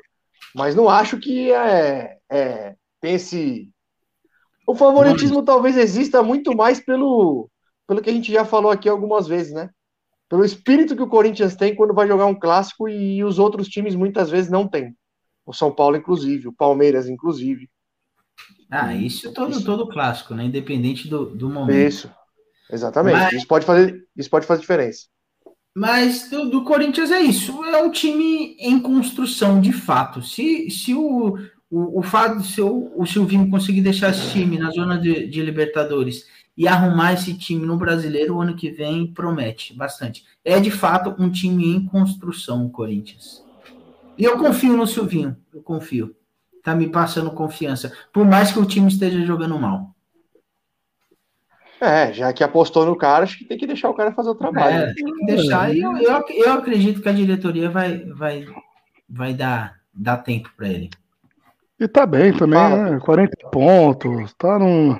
Mas 0.55 0.75
não 0.75 0.89
acho 0.89 1.19
que 1.19 1.51
é, 1.51 2.17
é, 2.31 2.75
tem 2.99 3.13
esse. 3.15 3.69
O 4.65 4.75
favoritismo 4.75 5.43
talvez 5.43 5.77
exista 5.77 6.23
muito 6.23 6.55
mais 6.55 6.79
pelo, 6.79 7.49
pelo 7.87 8.01
que 8.01 8.09
a 8.09 8.13
gente 8.13 8.31
já 8.31 8.45
falou 8.45 8.71
aqui 8.71 8.87
algumas 8.89 9.27
vezes, 9.27 9.53
né? 9.53 9.69
Pelo 10.27 10.45
espírito 10.45 10.95
que 10.95 11.01
o 11.01 11.07
Corinthians 11.07 11.55
tem 11.55 11.75
quando 11.75 11.93
vai 11.93 12.07
jogar 12.07 12.25
um 12.27 12.35
clássico 12.39 12.87
e 12.87 13.23
os 13.23 13.39
outros 13.39 13.67
times 13.67 13.95
muitas 13.95 14.29
vezes 14.29 14.49
não 14.51 14.67
têm. 14.67 14.95
O 15.45 15.53
São 15.53 15.71
Paulo, 15.71 15.97
inclusive, 15.97 16.47
o 16.47 16.53
Palmeiras, 16.53 17.07
inclusive. 17.09 17.67
Ah, 18.69 18.93
isso 18.93 19.33
todo, 19.33 19.63
todo 19.63 19.87
clássico, 19.89 20.35
né? 20.35 20.45
Independente 20.45 21.07
do, 21.07 21.25
do 21.25 21.49
momento. 21.49 21.75
Isso. 21.75 22.11
Exatamente. 22.71 23.17
Mas- 23.17 23.33
Isso 23.33 23.47
pode 23.47 23.65
fazer, 23.65 24.03
isso 24.15 24.29
pode 24.29 24.45
fazer 24.45 24.61
diferença. 24.61 25.07
Mas 25.79 26.29
do, 26.29 26.49
do 26.49 26.65
Corinthians 26.65 27.09
é 27.09 27.21
isso. 27.21 27.63
É 27.63 27.81
um 27.81 27.89
time 27.89 28.57
em 28.59 28.77
construção, 28.81 29.61
de 29.61 29.71
fato. 29.71 30.21
Se, 30.21 30.69
se 30.69 30.93
o, 30.93 31.37
o, 31.71 31.99
o 31.99 32.03
fato 32.03 32.43
se 32.43 32.61
o, 32.61 32.91
o 32.97 33.05
Silvinho 33.05 33.49
conseguir 33.49 33.79
deixar 33.79 34.09
esse 34.09 34.29
time 34.29 34.57
na 34.57 34.71
zona 34.71 34.99
de, 34.99 35.25
de 35.27 35.41
Libertadores 35.41 36.25
e 36.57 36.67
arrumar 36.67 37.13
esse 37.13 37.33
time 37.33 37.65
no 37.65 37.77
brasileiro, 37.77 38.35
o 38.35 38.41
ano 38.41 38.57
que 38.57 38.69
vem 38.69 39.07
promete 39.07 39.73
bastante. 39.73 40.25
É 40.43 40.59
de 40.59 40.69
fato 40.69 41.15
um 41.17 41.29
time 41.29 41.67
em 41.67 41.85
construção, 41.85 42.65
o 42.65 42.69
Corinthians. 42.69 43.41
E 44.17 44.25
eu 44.25 44.37
confio 44.37 44.75
no 44.75 44.85
Silvinho, 44.85 45.37
eu 45.53 45.61
confio. 45.61 46.13
Tá 46.61 46.75
me 46.75 46.89
passando 46.89 47.31
confiança. 47.31 47.93
Por 48.11 48.25
mais 48.25 48.51
que 48.51 48.59
o 48.59 48.65
time 48.65 48.89
esteja 48.89 49.25
jogando 49.25 49.57
mal. 49.57 49.95
É, 51.81 52.11
já 52.11 52.33
que 52.33 52.43
apostou 52.43 52.85
no 52.85 52.95
cara, 52.95 53.23
acho 53.23 53.37
que 53.37 53.45
tem 53.45 53.57
que 53.57 53.67
deixar 53.67 53.89
o 53.89 53.93
cara 53.93 54.11
fazer 54.11 54.29
o 54.29 54.35
trabalho. 54.35 54.75
É, 54.75 54.93
tem 54.93 55.05
que 55.05 55.25
deixar. 55.25 55.73
E 55.73 55.81
eu, 55.81 55.95
eu, 55.97 56.25
eu 56.29 56.53
acredito 56.53 57.01
que 57.01 57.07
a 57.07 57.13
diretoria 57.13 57.69
vai, 57.69 57.99
vai, 58.05 58.45
vai 59.09 59.33
dar, 59.33 59.75
dar 59.93 60.17
tempo 60.17 60.49
para 60.57 60.67
ele. 60.67 60.89
E 61.79 61.87
tá 61.87 62.05
bem 62.05 62.33
também, 62.33 62.59
Fala. 62.59 62.91
né? 62.91 62.99
40 62.99 63.49
pontos, 63.49 64.33
tá 64.33 64.59
num, 64.59 64.99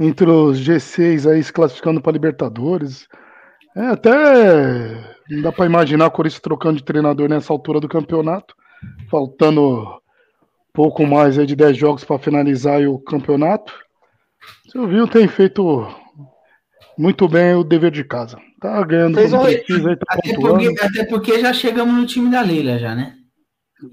entre 0.00 0.28
os 0.30 0.58
G6 0.58 1.30
aí 1.30 1.42
se 1.42 1.52
classificando 1.52 2.00
para 2.00 2.12
Libertadores. 2.12 3.06
É, 3.76 3.88
até 3.88 4.10
não 5.28 5.42
dá 5.42 5.52
para 5.52 5.66
imaginar 5.66 6.06
o 6.06 6.10
Corinthians 6.10 6.40
trocando 6.40 6.78
de 6.78 6.84
treinador 6.84 7.28
nessa 7.28 7.52
altura 7.52 7.80
do 7.80 7.88
campeonato, 7.88 8.54
faltando 9.10 10.00
pouco 10.72 11.06
mais 11.06 11.38
aí 11.38 11.44
de 11.44 11.54
10 11.54 11.76
jogos 11.76 12.04
para 12.04 12.18
finalizar 12.18 12.78
aí 12.78 12.86
o 12.86 12.98
campeonato. 12.98 13.74
O 14.66 14.70
Silvinho 14.70 15.06
tem 15.06 15.28
feito 15.28 15.86
muito 16.98 17.28
bem 17.28 17.54
o 17.54 17.64
dever 17.64 17.90
de 17.90 18.04
casa. 18.04 18.38
Tá 18.60 18.82
ganhando 18.84 19.14
Fez 19.16 19.32
precisa 19.32 19.90
aí, 19.90 19.96
tá 19.96 20.06
Até 20.08 20.34
porque, 20.34 20.74
até 20.80 21.04
porque 21.04 21.40
já 21.40 21.52
chegamos 21.52 21.94
no 21.94 22.06
time 22.06 22.30
da 22.30 22.40
Leila, 22.40 22.78
já, 22.78 22.94
né? 22.94 23.16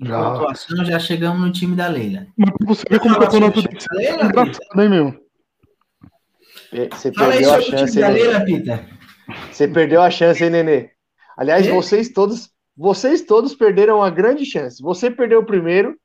Já. 0.01 0.31
pontuação, 0.31 0.85
já 0.85 0.99
chegamos 0.99 1.41
no 1.41 1.51
time 1.51 1.75
da 1.75 1.87
Leila. 1.87 2.27
Mas 2.37 2.51
você 2.61 2.83
ver 2.89 2.99
como 2.99 3.15
o 3.15 3.19
campeonato 3.19 3.59
ano 3.59 4.01
é 4.01 4.13
engraçado, 4.13 4.81
hein, 4.81 4.89
meu? 4.89 5.21
Você 6.91 7.11
Fala 7.11 7.33
aí 7.33 7.39
perdeu 7.39 7.53
a 7.53 7.61
chance, 7.61 7.99
da 7.99 8.07
hein, 8.07 8.13
Nenê? 8.13 8.23
Leila, 8.23 8.45
Pita. 8.45 8.85
Você 9.51 9.67
perdeu 9.67 10.01
a 10.01 10.09
chance, 10.09 10.43
hein, 10.43 10.49
Nenê? 10.49 10.89
Aliás, 11.37 11.67
vocês 11.67 12.09
todos, 12.09 12.49
vocês 12.77 13.21
todos 13.23 13.55
perderam 13.55 14.01
a 14.01 14.09
grande 14.09 14.45
chance. 14.45 14.81
Você 14.81 15.11
perdeu 15.11 15.39
o 15.39 15.45
primeiro, 15.45 15.95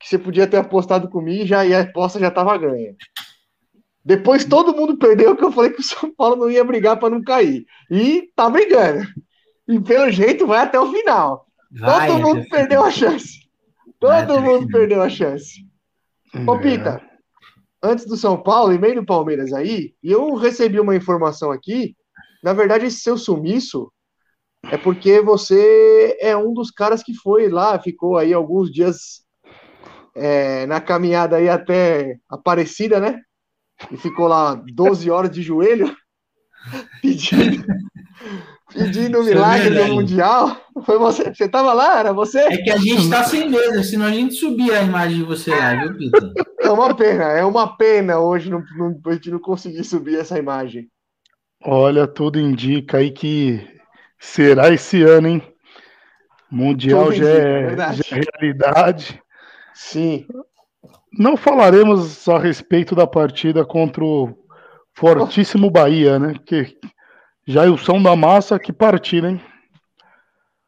que 0.00 0.08
você 0.08 0.18
podia 0.18 0.46
ter 0.46 0.56
apostado 0.56 1.08
comigo 1.08 1.44
e, 1.44 1.46
já, 1.46 1.64
e 1.64 1.74
a 1.74 1.82
aposta 1.82 2.18
já 2.18 2.28
estava 2.28 2.56
ganha. 2.56 2.94
Depois 4.04 4.44
todo 4.44 4.74
mundo 4.74 4.96
perdeu, 4.96 5.36
que 5.36 5.44
eu 5.44 5.52
falei 5.52 5.70
que 5.70 5.80
o 5.80 5.84
São 5.84 6.12
Paulo 6.14 6.36
não 6.36 6.50
ia 6.50 6.64
brigar 6.64 6.98
para 6.98 7.10
não 7.10 7.22
cair. 7.22 7.66
E 7.90 8.30
tá 8.34 8.48
brigando. 8.48 9.06
E 9.66 9.78
pelo 9.80 10.10
jeito 10.10 10.46
vai 10.46 10.60
até 10.60 10.80
o 10.80 10.90
final. 10.90 11.46
Vai, 11.70 12.08
todo 12.08 12.22
mundo 12.22 12.48
perdeu 12.48 12.84
a 12.84 12.90
chance. 12.90 13.48
Vai 14.00 14.26
Todo 14.26 14.38
o 14.38 14.42
mundo 14.42 14.66
perdeu 14.68 15.02
a 15.02 15.08
chance. 15.08 15.66
Ô, 16.46 16.54
É. 16.54 16.58
Pita, 16.58 17.02
antes 17.82 18.06
do 18.06 18.16
São 18.16 18.40
Paulo 18.42 18.72
e 18.72 18.78
meio 18.78 18.96
do 18.96 19.06
Palmeiras 19.06 19.52
aí, 19.52 19.94
e 20.02 20.10
eu 20.10 20.34
recebi 20.34 20.80
uma 20.80 20.96
informação 20.96 21.50
aqui. 21.50 21.96
Na 22.42 22.52
verdade, 22.52 22.86
esse 22.86 23.00
seu 23.00 23.18
sumiço 23.18 23.92
é 24.64 24.76
porque 24.76 25.20
você 25.20 26.16
é 26.20 26.36
um 26.36 26.52
dos 26.52 26.70
caras 26.70 27.02
que 27.02 27.14
foi 27.14 27.48
lá, 27.48 27.78
ficou 27.78 28.16
aí 28.16 28.32
alguns 28.32 28.70
dias 28.70 29.24
é, 30.14 30.66
na 30.66 30.80
caminhada 30.80 31.36
aí 31.36 31.48
até 31.48 32.16
Aparecida, 32.28 33.00
né? 33.00 33.20
E 33.90 33.96
ficou 33.96 34.26
lá 34.26 34.54
12 34.54 35.10
horas 35.10 35.30
de 35.30 35.42
joelho 35.42 35.94
pedindo, 37.00 37.64
pedindo 38.72 39.18
o 39.18 39.22
é 39.22 39.24
milagre 39.24 39.70
do. 39.70 39.94
Mundial. 39.94 40.60
Foi 40.84 40.98
você? 40.98 41.32
Você 41.32 41.48
tava 41.48 41.72
lá? 41.72 42.00
Era 42.00 42.12
você? 42.12 42.40
É 42.40 42.56
que 42.58 42.70
a 42.70 42.76
gente 42.76 43.08
tá 43.08 43.24
sem 43.24 43.48
mesa, 43.48 43.82
senão 43.82 44.06
a 44.06 44.10
gente 44.10 44.34
subia 44.34 44.80
a 44.80 44.82
imagem 44.82 45.18
de 45.18 45.24
você 45.24 45.50
lá, 45.50 45.74
viu, 45.74 45.96
Pita? 45.96 46.32
É 46.60 46.70
uma 46.70 46.94
pena, 46.94 47.24
é 47.24 47.44
uma 47.44 47.76
pena 47.76 48.18
hoje 48.18 48.50
não, 48.50 48.62
não, 48.76 49.00
a 49.06 49.12
gente 49.12 49.30
não 49.30 49.38
conseguir 49.38 49.84
subir 49.84 50.18
essa 50.18 50.38
imagem. 50.38 50.88
Olha, 51.64 52.06
tudo 52.06 52.38
indica 52.38 52.98
aí 52.98 53.10
que 53.10 53.66
será 54.18 54.72
esse 54.72 55.02
ano, 55.02 55.28
hein? 55.28 55.42
Mundial 56.50 57.12
já 57.12 57.24
indica, 57.24 57.28
é, 57.28 57.66
verdade. 57.66 58.02
já 58.06 58.16
é 58.16 58.20
realidade. 58.20 59.22
Sim. 59.74 60.26
Não 61.18 61.36
falaremos 61.36 62.28
a 62.28 62.38
respeito 62.38 62.94
da 62.94 63.06
partida 63.06 63.64
contra 63.64 64.04
o 64.04 64.38
fortíssimo 64.94 65.70
Bahia, 65.70 66.18
né? 66.18 66.34
Que 66.46 66.76
já 67.46 67.64
é 67.64 67.68
o 67.68 67.76
som 67.76 68.00
da 68.00 68.14
massa 68.14 68.58
que 68.58 68.72
partida, 68.72 69.30
hein? 69.30 69.40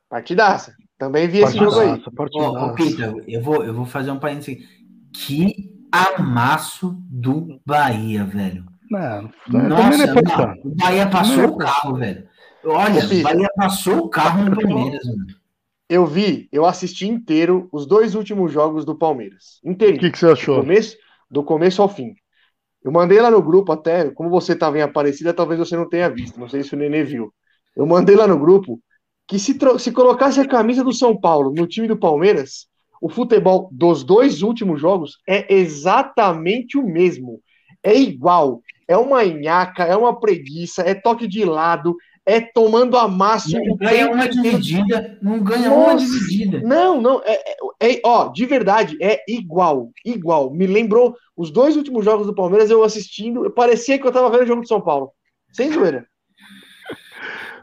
Partidaça. 0.08 0.74
Também 0.98 1.28
vi 1.28 1.38
esse 1.38 1.56
jogo 1.56 1.78
aí. 1.78 2.00
Partidaça, 2.14 2.48
ó, 2.48 2.68
partidaça. 2.68 3.14
Pita, 3.14 3.30
eu 3.30 3.40
vou, 3.40 3.64
eu 3.64 3.72
vou 3.72 3.86
fazer 3.86 4.10
um 4.10 4.18
parênteses 4.18 4.56
aqui. 4.56 4.80
Que 5.12 5.72
amasso 5.92 6.96
do 7.08 7.60
Bahia, 7.64 8.24
velho. 8.24 8.64
Não, 8.90 9.30
Nossa, 9.48 9.96
não 9.96 10.04
é 10.04 10.22
pra 10.22 10.46
não, 10.46 10.54
o 10.64 10.74
Bahia 10.74 11.06
passou 11.06 11.36
Não 11.36 11.44
é 11.44 11.46
o 11.46 11.56
carro, 11.56 11.94
velho. 11.94 12.28
Olha, 12.64 13.04
Ô, 13.04 13.20
o 13.20 13.22
Bahia 13.22 13.48
passou 13.56 13.98
o 13.98 14.08
carro 14.08 14.44
no 14.44 14.60
Palmeiras, 14.60 15.04
mano. 15.06 15.39
Eu 15.90 16.06
vi, 16.06 16.48
eu 16.52 16.64
assisti 16.64 17.08
inteiro 17.08 17.68
os 17.72 17.84
dois 17.86 18.14
últimos 18.14 18.52
jogos 18.52 18.84
do 18.84 18.96
Palmeiras. 18.96 19.60
O 19.64 19.70
Inteiro. 19.72 19.98
que, 19.98 20.10
que 20.10 20.18
você 20.18 20.26
Do 20.26 20.32
achou? 20.32 20.60
começo, 20.60 20.96
do 21.30 21.42
começo 21.42 21.82
ao 21.82 21.88
fim. 21.88 22.14
Eu 22.82 22.92
mandei 22.92 23.20
lá 23.20 23.30
no 23.30 23.42
grupo 23.42 23.72
até, 23.72 24.08
como 24.10 24.30
você 24.30 24.52
estava 24.52 24.78
em 24.78 24.82
Aparecida, 24.82 25.34
talvez 25.34 25.58
você 25.58 25.76
não 25.76 25.88
tenha 25.88 26.08
visto. 26.08 26.38
Não 26.38 26.48
sei 26.48 26.62
se 26.62 26.74
o 26.74 26.78
Nenê 26.78 27.02
viu. 27.02 27.34
Eu 27.76 27.86
mandei 27.86 28.16
lá 28.16 28.26
no 28.26 28.38
grupo 28.38 28.80
que 29.26 29.38
se, 29.38 29.58
se 29.78 29.92
colocasse 29.92 30.40
a 30.40 30.46
camisa 30.48 30.82
do 30.84 30.92
São 30.92 31.18
Paulo 31.18 31.52
no 31.52 31.66
time 31.66 31.88
do 31.88 31.96
Palmeiras, 31.98 32.66
o 33.02 33.08
futebol 33.08 33.68
dos 33.72 34.04
dois 34.04 34.42
últimos 34.42 34.80
jogos 34.80 35.18
é 35.28 35.52
exatamente 35.52 36.78
o 36.78 36.86
mesmo. 36.86 37.40
É 37.82 37.94
igual. 37.94 38.62
É 38.86 38.96
uma 38.96 39.24
nhaca, 39.24 39.84
é 39.84 39.96
uma 39.96 40.18
preguiça, 40.18 40.82
é 40.82 40.94
toque 40.94 41.26
de 41.28 41.44
lado, 41.44 41.96
é 42.26 42.40
tomando 42.40 42.96
amasso. 42.96 43.50
Não 43.52 43.74
o 43.74 43.76
ganha 43.76 43.92
tempo 43.92 44.14
uma 44.14 44.28
dividida. 44.28 45.18
Não 45.22 45.42
ganha 45.42 45.72
uma 45.72 45.92
Nossa. 45.94 46.04
dividida. 46.04 46.60
Não, 46.60 47.00
não, 47.00 47.22
é, 47.24 47.32
é- 47.34 47.94
é- 47.94 48.00
ó, 48.04 48.28
de 48.28 48.46
verdade, 48.46 48.96
é 49.00 49.22
igual, 49.28 49.90
igual. 50.04 50.50
Me 50.52 50.66
lembrou 50.66 51.14
os 51.36 51.50
dois 51.50 51.76
últimos 51.76 52.04
jogos 52.04 52.26
do 52.26 52.34
Palmeiras, 52.34 52.70
eu 52.70 52.84
assistindo, 52.84 53.44
eu 53.44 53.50
parecia 53.50 53.98
que 53.98 54.06
eu 54.06 54.12
tava 54.12 54.30
vendo 54.30 54.42
o 54.42 54.46
jogo 54.46 54.62
de 54.62 54.68
São 54.68 54.80
Paulo. 54.80 55.10
Sem 55.52 55.72
zoeira. 55.72 56.06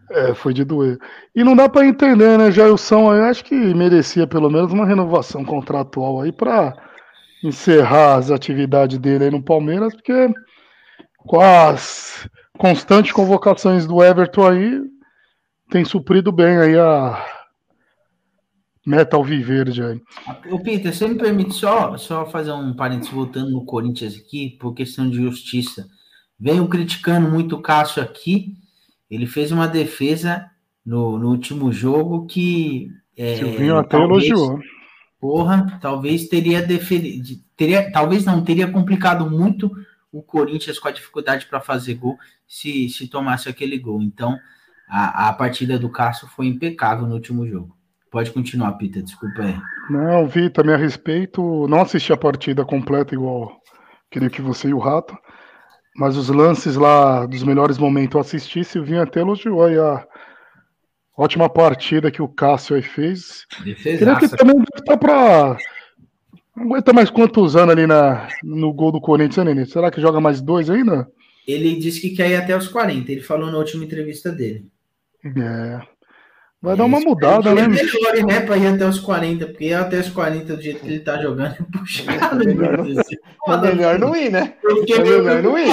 É, 0.09 0.33
foi 0.33 0.53
de 0.53 0.63
doer. 0.63 0.97
E 1.35 1.43
não 1.43 1.55
dá 1.55 1.67
pra 1.67 1.85
entender, 1.85 2.37
né, 2.37 2.49
Jailson? 2.49 3.13
Eu 3.13 3.25
acho 3.25 3.43
que 3.43 3.53
merecia 3.53 4.25
pelo 4.25 4.49
menos 4.49 4.71
uma 4.71 4.85
renovação 4.85 5.43
contratual 5.43 6.21
aí 6.21 6.31
pra 6.31 6.73
encerrar 7.43 8.15
as 8.15 8.31
atividades 8.31 8.97
dele 8.97 9.25
aí 9.25 9.31
no 9.31 9.43
Palmeiras, 9.43 9.93
porque 9.93 10.29
as 11.39 12.27
constantes 12.57 13.11
convocações 13.11 13.85
do 13.85 14.03
Everton 14.03 14.47
aí, 14.47 14.81
tem 15.69 15.85
suprido 15.85 16.31
bem 16.31 16.57
aí 16.57 16.77
a 16.77 17.25
meta 18.85 19.17
alviverde 19.17 19.83
aí. 19.83 20.01
Ô, 20.49 20.59
Peter, 20.59 20.93
você 20.93 21.07
me 21.07 21.15
permite 21.15 21.53
só, 21.53 21.97
só 21.97 22.25
fazer 22.25 22.51
um 22.53 22.73
parênteses 22.73 23.13
voltando 23.13 23.51
no 23.51 23.65
Corinthians 23.65 24.15
aqui, 24.15 24.57
por 24.59 24.73
questão 24.73 25.09
de 25.09 25.17
justiça. 25.17 25.87
Venho 26.39 26.67
criticando 26.67 27.29
muito 27.29 27.55
o 27.55 27.61
Cássio 27.61 28.01
aqui. 28.01 28.53
Ele 29.09 29.25
fez 29.25 29.51
uma 29.51 29.67
defesa 29.67 30.45
no, 30.85 31.17
no 31.17 31.29
último 31.29 31.71
jogo 31.71 32.25
que. 32.25 32.89
É, 33.15 33.35
Silvinho 33.35 33.77
até 33.77 33.97
talvez- 33.97 34.29
elogiou. 34.29 34.59
Porra, 35.19 35.79
talvez 35.81 36.27
teria 36.27 36.61
deferido. 36.61 37.27
Teria, 37.55 37.91
talvez 37.91 38.23
não, 38.23 38.43
teria 38.43 38.67
complicado 38.71 39.29
muito 39.29 39.71
o 40.17 40.23
Corinthians 40.23 40.79
com 40.79 40.87
a 40.87 40.91
dificuldade 40.91 41.45
para 41.45 41.59
fazer 41.59 41.93
gol 41.95 42.17
se, 42.47 42.89
se 42.89 43.07
tomasse 43.07 43.47
aquele 43.47 43.77
gol. 43.77 44.01
Então, 44.01 44.37
a, 44.89 45.29
a 45.29 45.33
partida 45.33 45.77
do 45.77 45.89
Cássio 45.89 46.27
foi 46.27 46.47
impecável 46.47 47.05
no 47.05 47.13
último 47.15 47.47
jogo. 47.47 47.75
Pode 48.09 48.31
continuar, 48.31 48.71
Peter, 48.73 49.03
desculpa 49.03 49.41
aí. 49.41 49.59
Não, 49.89 50.27
vi 50.27 50.49
também 50.49 50.73
a 50.73 50.77
respeito. 50.77 51.67
Não 51.67 51.81
assisti 51.81 52.11
a 52.13 52.17
partida 52.17 52.65
completa 52.65 53.13
igual 53.13 53.61
queria 54.09 54.29
que 54.29 54.41
você 54.41 54.69
e 54.69 54.73
o 54.73 54.79
Rato. 54.79 55.15
Mas 55.95 56.15
os 56.15 56.29
lances 56.29 56.75
lá 56.75 57.25
dos 57.25 57.43
melhores 57.43 57.77
momentos 57.77 58.15
eu 58.15 58.21
assisti, 58.21 58.63
Silvinho 58.63 59.01
até 59.01 59.19
elogiou 59.19 59.63
aí 59.63 59.77
a 59.77 60.05
ótima 61.17 61.49
partida 61.49 62.11
que 62.11 62.21
o 62.21 62.27
Cássio 62.27 62.75
aí 62.75 62.81
fez. 62.81 63.45
Queria 63.49 63.75
que 63.75 63.83
Defesaça. 63.83 64.37
também 64.37 64.63
tá 64.85 64.95
pra. 64.95 65.57
Não 66.57 66.63
aguenta 66.65 66.91
mais 66.91 67.09
quantos 67.11 67.55
anos 67.55 67.71
ali 67.71 67.85
na, 67.85 68.27
no 68.43 68.73
gol 68.73 68.91
do 68.91 68.99
Corinthians, 68.99 69.37
né, 69.45 69.53
Nenê? 69.53 69.65
Será 69.67 69.91
que 69.91 70.01
joga 70.01 70.19
mais 70.19 70.41
dois 70.41 70.69
ainda? 70.71 71.07
Ele 71.47 71.75
disse 71.75 72.01
que 72.01 72.09
quer 72.15 72.31
ir 72.31 72.35
até 72.35 72.57
os 72.57 72.67
40. 72.67 73.11
Ele 73.11 73.21
falou 73.21 73.51
na 73.51 73.57
última 73.59 73.85
entrevista 73.85 74.31
dele. 74.31 74.65
É. 75.23 75.79
Vai 76.59 76.75
dar 76.75 76.85
uma 76.85 76.99
mudada, 76.99 77.51
ele 77.51 77.61
né? 77.61 77.67
melhore, 77.67 78.23
né, 78.25 78.39
para 78.41 78.57
ir 78.57 78.65
até 78.65 78.87
os 78.87 78.99
40, 78.99 79.45
porque 79.45 79.71
até 79.71 79.99
os 79.99 80.09
40 80.09 80.55
do 80.55 80.61
jeito 80.61 80.79
que 80.81 80.87
ele 80.87 80.99
tá 80.99 81.21
jogando 81.21 81.53
é 81.53 81.77
puxado. 81.77 82.43
melhor 82.43 82.81
Deus 82.81 82.95
do 82.95 83.03
céu. 83.03 83.19
É 83.47 83.75
melhor 83.75 83.99
não 83.99 84.15
ir, 84.15 84.31
né? 84.31 84.55
Fiquei 84.79 84.95
É 84.95 85.03
melhor 85.03 85.43
não 85.43 85.57
ir. 85.59 85.67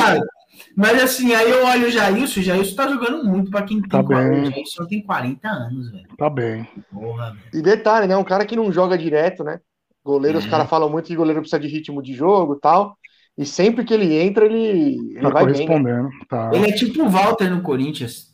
Mas 0.77 1.03
assim, 1.03 1.33
aí 1.35 1.51
eu 1.51 1.65
olho 1.65 1.87
o 1.89 1.91
Jailson, 1.91 2.41
o 2.41 2.43
Jailson 2.43 2.77
tá 2.77 2.89
jogando 2.89 3.25
muito 3.25 3.51
pra 3.51 3.63
quem 3.63 3.81
tem 3.81 3.89
Tá 3.89 4.05
40. 4.05 4.31
bem. 4.31 4.43
O 4.43 4.51
Jailson 4.53 4.85
tem 4.87 5.03
40 5.03 5.49
anos, 5.49 5.91
velho. 5.91 6.05
Tá 6.19 6.29
bem. 6.29 6.69
Porra, 6.93 7.31
velho. 7.31 7.39
E 7.55 7.63
detalhe, 7.63 8.07
né? 8.07 8.17
Um 8.17 8.25
cara 8.25 8.45
que 8.45 8.55
não 8.55 8.71
joga 8.71 8.99
direto, 8.99 9.43
né? 9.43 9.61
Goleiro, 10.05 10.39
os 10.39 10.47
É. 10.47 10.51
caras 10.51 10.69
falam 10.69 10.91
muito 10.91 11.07
que 11.07 11.17
goleiro 11.17 11.41
precisa 11.41 11.59
de 11.61 11.67
ritmo 11.69 12.03
de 12.03 12.13
jogo 12.15 12.55
e 12.57 12.61
tal. 12.61 12.97
E 13.37 13.45
sempre 13.45 13.85
que 13.85 13.93
ele 13.95 14.15
entra, 14.15 14.45
ele, 14.45 14.99
ele 15.17 15.21
Tá 15.21 15.31
vai 15.31 15.47
bem. 15.47 15.53
né? 15.55 15.67
correspondendo. 15.67 16.09
Tá. 16.29 16.51
Ele 16.53 16.67
é 16.69 16.73
tipo 16.73 17.03
o 17.03 17.09
Walter 17.09 17.51
no 17.51 17.63
Corinthians. 17.63 18.33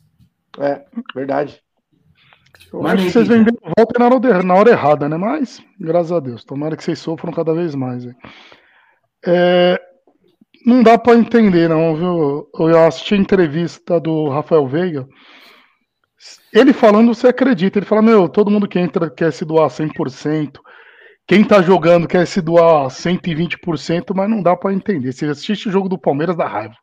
É, 0.59 0.83
verdade. 1.15 1.59
Eu 2.73 2.85
acho 2.85 3.03
que 3.05 3.11
vocês 3.11 3.27
venderam 3.27 3.57
volta 3.77 3.97
na 3.99 4.05
hora, 4.05 4.43
na 4.43 4.53
hora 4.53 4.69
errada, 4.69 5.09
né? 5.09 5.17
Mas, 5.17 5.61
graças 5.79 6.11
a 6.11 6.19
Deus, 6.19 6.43
tomara 6.45 6.75
que 6.77 6.83
vocês 6.83 6.99
sofram 6.99 7.33
cada 7.33 7.53
vez 7.53 7.73
mais. 7.73 8.05
hein? 8.05 8.13
É, 9.25 9.79
não 10.65 10.83
dá 10.83 10.97
pra 10.97 11.15
entender, 11.15 11.67
não, 11.67 11.95
viu? 11.95 12.49
Eu 12.69 12.85
assisti 12.85 13.13
a 13.15 13.17
entrevista 13.17 13.99
do 13.99 14.29
Rafael 14.29 14.67
Veiga. 14.67 15.07
Ele 16.53 16.71
falando, 16.73 17.13
você 17.13 17.27
acredita. 17.27 17.79
Ele 17.79 17.85
fala: 17.85 18.01
Meu, 18.01 18.29
todo 18.29 18.51
mundo 18.51 18.67
que 18.67 18.77
entra 18.79 19.09
quer 19.09 19.31
se 19.33 19.43
doar 19.43 19.69
100%. 19.69 20.59
Quem 21.27 21.43
tá 21.43 21.61
jogando 21.61 22.07
quer 22.07 22.25
se 22.27 22.41
doar 22.41 22.87
120%, 22.87 24.13
mas 24.13 24.29
não 24.29 24.41
dá 24.41 24.55
pra 24.55 24.73
entender. 24.73 25.13
Você 25.13 25.25
assiste 25.25 25.69
o 25.69 25.71
jogo 25.71 25.87
do 25.87 25.97
Palmeiras, 25.97 26.35
dá 26.35 26.47
raiva. 26.47 26.75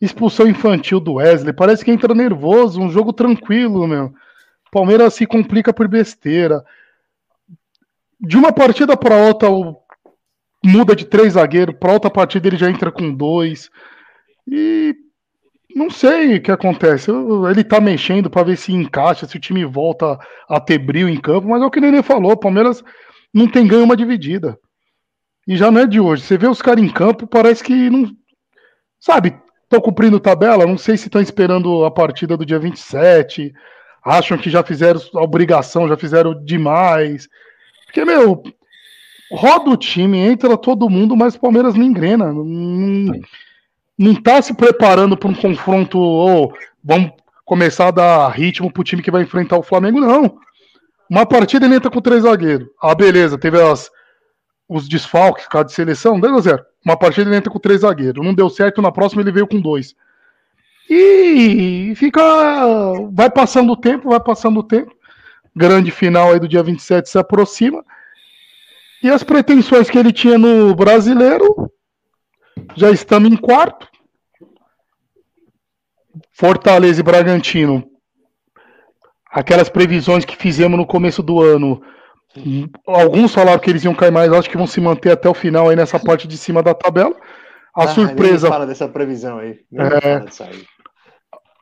Expulsão 0.00 0.46
infantil 0.46 1.00
do 1.00 1.14
Wesley, 1.14 1.52
parece 1.52 1.84
que 1.84 1.90
entra 1.90 2.14
nervoso, 2.14 2.80
um 2.80 2.90
jogo 2.90 3.12
tranquilo, 3.12 3.86
meu. 3.86 4.12
Palmeiras 4.70 5.14
se 5.14 5.26
complica 5.26 5.72
por 5.72 5.88
besteira. 5.88 6.62
De 8.20 8.36
uma 8.36 8.52
partida 8.52 8.96
para 8.96 9.16
outra, 9.16 9.48
muda 10.64 10.96
de 10.96 11.04
três 11.04 11.34
zagueiros, 11.34 11.76
para 11.78 11.92
outra 11.92 12.10
partida 12.10 12.48
ele 12.48 12.56
já 12.56 12.68
entra 12.68 12.90
com 12.90 13.14
dois. 13.14 13.70
E 14.46 14.94
não 15.74 15.90
sei 15.90 16.36
o 16.36 16.42
que 16.42 16.50
acontece. 16.50 17.10
Ele 17.50 17.64
tá 17.64 17.80
mexendo 17.80 18.28
para 18.28 18.44
ver 18.44 18.56
se 18.56 18.72
encaixa, 18.72 19.26
se 19.26 19.36
o 19.36 19.40
time 19.40 19.64
volta 19.64 20.18
a 20.48 20.60
ter 20.60 20.78
brilho 20.78 21.08
em 21.08 21.20
campo, 21.20 21.48
mas 21.48 21.62
é 21.62 21.64
o 21.64 21.70
que 21.70 21.78
o 21.78 21.82
Nenê 21.82 22.02
falou: 22.02 22.32
o 22.32 22.36
Palmeiras 22.36 22.82
não 23.34 23.48
tem 23.48 23.66
ganho 23.66 23.84
uma 23.84 23.96
dividida. 23.96 24.58
E 25.46 25.56
já 25.56 25.70
não 25.70 25.80
é 25.80 25.86
de 25.86 26.00
hoje. 26.00 26.22
Você 26.22 26.38
vê 26.38 26.46
os 26.46 26.62
caras 26.62 26.82
em 26.82 26.88
campo, 26.88 27.26
parece 27.26 27.62
que 27.62 27.90
não. 27.90 28.10
Sabe, 28.98 29.36
estão 29.64 29.80
cumprindo 29.80 30.20
tabela, 30.20 30.64
não 30.64 30.78
sei 30.78 30.96
se 30.96 31.08
estão 31.08 31.20
esperando 31.20 31.84
a 31.84 31.90
partida 31.90 32.36
do 32.36 32.46
dia 32.46 32.58
27 32.58 33.52
acham 34.04 34.36
que 34.36 34.50
já 34.50 34.62
fizeram 34.62 35.00
a 35.14 35.22
obrigação, 35.22 35.88
já 35.88 35.96
fizeram 35.96 36.34
demais. 36.44 37.26
Porque, 37.86 38.04
meu, 38.04 38.42
roda 39.32 39.70
o 39.70 39.76
time, 39.76 40.18
entra 40.18 40.58
todo 40.58 40.90
mundo, 40.90 41.16
mas 41.16 41.34
o 41.34 41.40
Palmeiras 41.40 41.74
não 41.74 41.84
engrena. 41.84 42.32
Não, 42.32 43.12
não 43.96 44.14
tá 44.14 44.42
se 44.42 44.52
preparando 44.52 45.16
para 45.16 45.30
um 45.30 45.34
confronto, 45.34 45.98
ou 45.98 46.52
vamos 46.82 47.12
começar 47.46 47.88
a 47.88 47.92
dar 47.92 48.28
ritmo 48.28 48.70
pro 48.70 48.84
time 48.84 49.02
que 49.02 49.10
vai 49.10 49.22
enfrentar 49.22 49.56
o 49.56 49.62
Flamengo, 49.62 50.00
não. 50.00 50.38
Uma 51.08 51.26
partida 51.26 51.66
ele 51.66 51.74
entra 51.74 51.90
com 51.90 52.00
três 52.00 52.22
zagueiros. 52.22 52.68
Ah, 52.80 52.94
beleza, 52.94 53.38
teve 53.38 53.60
as, 53.60 53.90
os 54.68 54.88
desfalques, 54.88 55.46
caso 55.46 55.66
de 55.66 55.72
seleção, 55.72 56.18
2 56.18 56.32
a 56.32 56.40
0 56.40 56.64
Uma 56.84 56.96
partida 56.96 57.28
ele 57.28 57.36
entra 57.36 57.50
com 57.50 57.58
três 57.58 57.82
zagueiros. 57.82 58.24
Não 58.24 58.34
deu 58.34 58.48
certo, 58.48 58.82
na 58.82 58.90
próxima 58.90 59.22
ele 59.22 59.32
veio 59.32 59.46
com 59.46 59.60
dois. 59.60 59.94
E 60.88 61.94
fica. 61.96 62.20
Vai 63.12 63.30
passando 63.30 63.72
o 63.72 63.76
tempo, 63.76 64.10
vai 64.10 64.20
passando 64.20 64.60
o 64.60 64.62
tempo. 64.62 64.94
Grande 65.56 65.90
final 65.90 66.32
aí 66.32 66.40
do 66.40 66.48
dia 66.48 66.62
27 66.62 67.08
se 67.08 67.18
aproxima. 67.18 67.84
E 69.02 69.10
as 69.10 69.22
pretensões 69.22 69.88
que 69.88 69.98
ele 69.98 70.12
tinha 70.12 70.38
no 70.38 70.74
brasileiro. 70.74 71.70
Já 72.76 72.90
estamos 72.90 73.30
em 73.30 73.36
quarto. 73.36 73.88
Fortaleza 76.32 77.00
e 77.00 77.02
Bragantino. 77.02 77.93
Aquelas 79.34 79.68
previsões 79.68 80.24
que 80.24 80.36
fizemos 80.36 80.78
no 80.78 80.86
começo 80.86 81.20
do 81.22 81.42
ano. 81.42 81.82
Alguns 82.86 83.34
falaram 83.34 83.58
que 83.58 83.68
eles 83.68 83.82
iam 83.84 83.94
cair 83.94 84.12
mais, 84.12 84.32
acho 84.32 84.48
que 84.48 84.56
vão 84.56 84.66
se 84.66 84.80
manter 84.80 85.10
até 85.10 85.28
o 85.28 85.34
final 85.34 85.68
aí 85.68 85.76
nessa 85.76 85.98
parte 85.98 86.28
de 86.28 86.36
cima 86.38 86.62
da 86.62 86.72
tabela. 86.72 87.14
A 87.76 87.84
Ah, 87.84 87.88
surpresa 87.88 88.48
fala 88.48 88.66
dessa 88.66 88.88
previsão 88.88 89.38
aí. 89.38 89.58
É. 89.76 90.44
aí. 90.44 90.64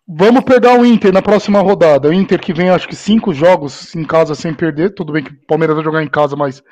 Vamos 0.06 0.44
pegar 0.44 0.78
o 0.78 0.84
Inter 0.84 1.12
na 1.12 1.22
próxima 1.22 1.60
rodada. 1.60 2.08
O 2.08 2.12
Inter 2.12 2.38
que 2.38 2.52
vem, 2.52 2.68
acho 2.68 2.86
que 2.86 2.94
cinco 2.94 3.32
jogos 3.32 3.94
em 3.94 4.04
casa 4.04 4.34
sem 4.34 4.52
perder. 4.52 4.94
Tudo 4.94 5.12
bem 5.12 5.24
que 5.24 5.30
o 5.32 5.46
Palmeiras 5.46 5.74
vai 5.76 5.84
jogar 5.84 6.02
em 6.02 6.08
casa, 6.08 6.36
mas 6.36 6.62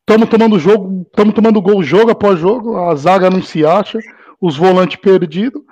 estamos 0.00 0.28
tomando 0.28 0.58
jogo, 0.60 1.02
estamos 1.08 1.34
tomando 1.34 1.60
gol 1.60 1.82
jogo 1.82 2.12
após 2.12 2.38
jogo. 2.38 2.76
A 2.76 2.94
zaga 2.94 3.28
não 3.28 3.42
se 3.42 3.66
acha, 3.66 3.98
os 4.40 4.56
volantes 4.56 4.96
perdidos 4.96 5.62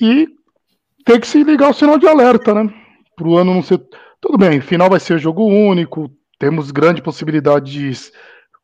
e 0.00 0.28
tem 1.04 1.18
que 1.18 1.26
se 1.26 1.42
ligar 1.42 1.70
o 1.70 1.74
sinal 1.74 1.98
de 1.98 2.06
alerta, 2.06 2.54
né? 2.54 2.72
Para 3.16 3.28
o 3.28 3.36
ano 3.36 3.54
não 3.54 3.62
ser. 3.62 3.80
Tudo 4.20 4.38
bem, 4.38 4.60
final 4.60 4.88
vai 4.88 5.00
ser 5.00 5.18
jogo 5.18 5.44
único. 5.44 6.10
Temos 6.38 6.70
grande 6.70 7.02
possibilidade 7.02 7.72
de 7.72 7.92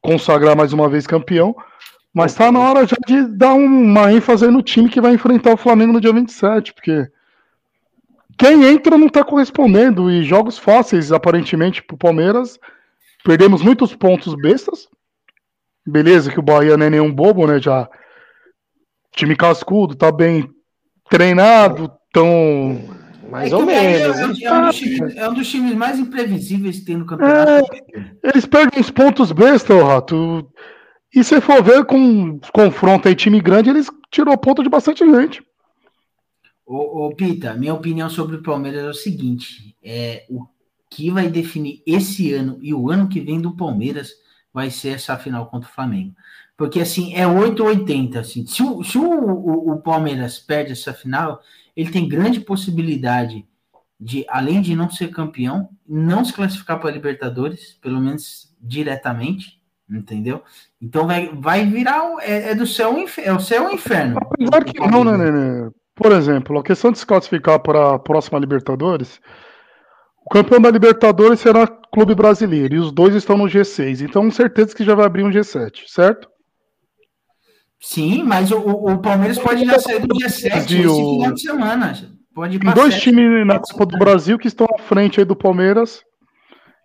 consagrar 0.00 0.56
mais 0.56 0.72
uma 0.72 0.88
vez 0.88 1.06
campeão. 1.06 1.54
Mas 2.12 2.34
tá 2.34 2.50
na 2.50 2.58
hora 2.58 2.86
já 2.86 2.96
de 3.06 3.26
dar 3.28 3.54
uma 3.54 4.12
ênfase 4.12 4.46
no 4.48 4.62
time 4.62 4.88
que 4.88 5.00
vai 5.00 5.14
enfrentar 5.14 5.52
o 5.52 5.56
Flamengo 5.56 5.92
no 5.92 6.00
dia 6.00 6.12
27, 6.12 6.74
porque 6.74 7.08
quem 8.36 8.64
entra 8.64 8.98
não 8.98 9.08
tá 9.08 9.22
correspondendo 9.22 10.10
e 10.10 10.24
jogos 10.24 10.58
fáceis, 10.58 11.12
aparentemente, 11.12 11.82
pro 11.82 11.96
Palmeiras. 11.96 12.58
Perdemos 13.22 13.62
muitos 13.62 13.94
pontos 13.94 14.34
bestas. 14.34 14.88
Beleza, 15.86 16.30
que 16.30 16.38
o 16.38 16.42
Bahia 16.42 16.76
não 16.76 16.86
é 16.86 16.90
nenhum 16.90 17.12
bobo, 17.12 17.46
né? 17.46 17.60
Já 17.60 17.88
time 19.12 19.36
cascudo, 19.36 19.94
tá 19.94 20.10
bem 20.10 20.48
treinado, 21.08 21.92
tão. 22.12 22.99
Mais 23.30 23.52
É 23.52 23.56
ou 23.56 23.64
menos. 23.64 24.18
É, 24.18 24.22
é 24.44 24.52
um 24.52 24.66
dos 24.66 24.76
times, 24.76 25.16
é 25.16 25.28
um 25.28 25.34
dos 25.34 25.48
times 25.48 25.74
mais 25.74 25.98
imprevisíveis 25.98 26.80
que 26.80 26.84
tem 26.86 26.96
no 26.96 27.06
campeonato. 27.06 27.68
Eles 28.22 28.46
perdem 28.46 28.80
os 28.80 28.90
pontos 28.90 29.30
besta, 29.32 29.74
Rato. 29.82 30.50
E 31.14 31.22
se 31.24 31.40
for 31.40 31.62
ver 31.62 31.84
com 31.84 32.38
confronto 32.52 33.08
aí, 33.08 33.14
time 33.14 33.40
grande, 33.40 33.70
eles 33.70 33.88
tirou 34.10 34.36
ponto 34.36 34.62
de 34.62 34.68
bastante 34.68 35.04
gente. 35.04 35.42
Ô, 36.66 37.06
ô, 37.06 37.14
Pita, 37.14 37.54
minha 37.54 37.74
opinião 37.74 38.08
sobre 38.08 38.36
o 38.36 38.42
Palmeiras 38.42 38.84
é 38.84 38.88
o 38.88 38.94
seguinte: 38.94 39.76
é, 39.82 40.24
o 40.28 40.46
que 40.88 41.10
vai 41.10 41.28
definir 41.28 41.82
esse 41.86 42.32
ano 42.32 42.58
e 42.60 42.74
o 42.74 42.90
ano 42.90 43.08
que 43.08 43.20
vem 43.20 43.40
do 43.40 43.56
Palmeiras 43.56 44.12
vai 44.52 44.70
ser 44.70 44.90
essa 44.90 45.16
final 45.16 45.46
contra 45.46 45.68
o 45.68 45.72
Flamengo. 45.72 46.14
Porque 46.56 46.80
assim, 46.80 47.14
é 47.14 47.26
8 47.26 47.60
ou 47.62 47.68
80. 47.70 48.20
Assim. 48.20 48.46
Se, 48.46 48.62
o, 48.62 48.84
se 48.84 48.98
o, 48.98 49.02
o, 49.02 49.72
o 49.72 49.80
Palmeiras 49.80 50.38
perde 50.38 50.72
essa 50.72 50.92
final, 50.92 51.40
ele 51.80 51.90
tem 51.90 52.08
grande 52.08 52.40
possibilidade 52.40 53.46
de, 53.98 54.24
além 54.28 54.60
de 54.60 54.76
não 54.76 54.90
ser 54.90 55.08
campeão, 55.08 55.70
não 55.88 56.24
se 56.24 56.32
classificar 56.32 56.78
para 56.78 56.90
Libertadores, 56.90 57.78
pelo 57.80 58.00
menos 58.00 58.54
diretamente, 58.60 59.60
entendeu? 59.88 60.42
Então 60.80 61.06
vai, 61.06 61.30
vai 61.34 61.64
virar 61.66 62.02
é, 62.20 62.50
é 62.50 62.54
do 62.54 62.66
céu 62.66 62.96
é 63.18 63.32
o 63.32 63.40
céu 63.40 63.70
inferno. 63.70 64.18
Apesar 64.20 64.64
que 64.64 64.78
não, 64.78 65.04
né, 65.04 65.16
né, 65.16 65.70
Por 65.94 66.12
exemplo, 66.12 66.58
a 66.58 66.62
questão 66.62 66.92
de 66.92 66.98
se 66.98 67.06
classificar 67.06 67.58
para 67.60 67.94
a 67.94 67.98
próxima 67.98 68.38
Libertadores, 68.38 69.20
o 70.24 70.28
campeão 70.30 70.60
da 70.60 70.70
Libertadores 70.70 71.40
será 71.40 71.66
clube 71.66 72.14
brasileiro 72.14 72.74
e 72.74 72.78
os 72.78 72.92
dois 72.92 73.14
estão 73.14 73.38
no 73.38 73.44
G6, 73.44 74.02
então 74.02 74.30
certeza 74.30 74.74
que 74.74 74.84
já 74.84 74.94
vai 74.94 75.06
abrir 75.06 75.24
um 75.24 75.30
G7, 75.30 75.86
certo? 75.86 76.28
Sim, 77.80 78.22
mas 78.24 78.50
o, 78.50 78.58
o 78.58 78.98
Palmeiras 78.98 79.38
pode 79.38 79.64
já 79.64 79.78
sair 79.78 80.06
do 80.06 80.14
G7 80.14 80.26
esse 80.26 80.82
final 80.82 81.32
de 81.32 81.40
semana. 81.40 81.92
Pode 82.34 82.58
Tem 82.58 82.74
dois 82.74 83.00
times 83.00 83.46
na 83.46 83.58
Copa 83.58 83.86
do 83.86 83.98
Brasil 83.98 84.38
que 84.38 84.48
estão 84.48 84.66
à 84.74 84.78
frente 84.78 85.18
aí 85.18 85.24
do 85.24 85.34
Palmeiras. 85.34 86.04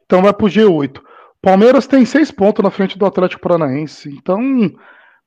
Então 0.05 0.21
vai 0.21 0.33
pro 0.33 0.47
G8. 0.47 1.01
Palmeiras 1.41 1.85
tem 1.85 2.05
seis 2.05 2.31
pontos 2.31 2.63
na 2.63 2.71
frente 2.71 2.97
do 2.97 3.05
Atlético 3.05 3.41
Paranaense. 3.41 4.09
Então, 4.09 4.41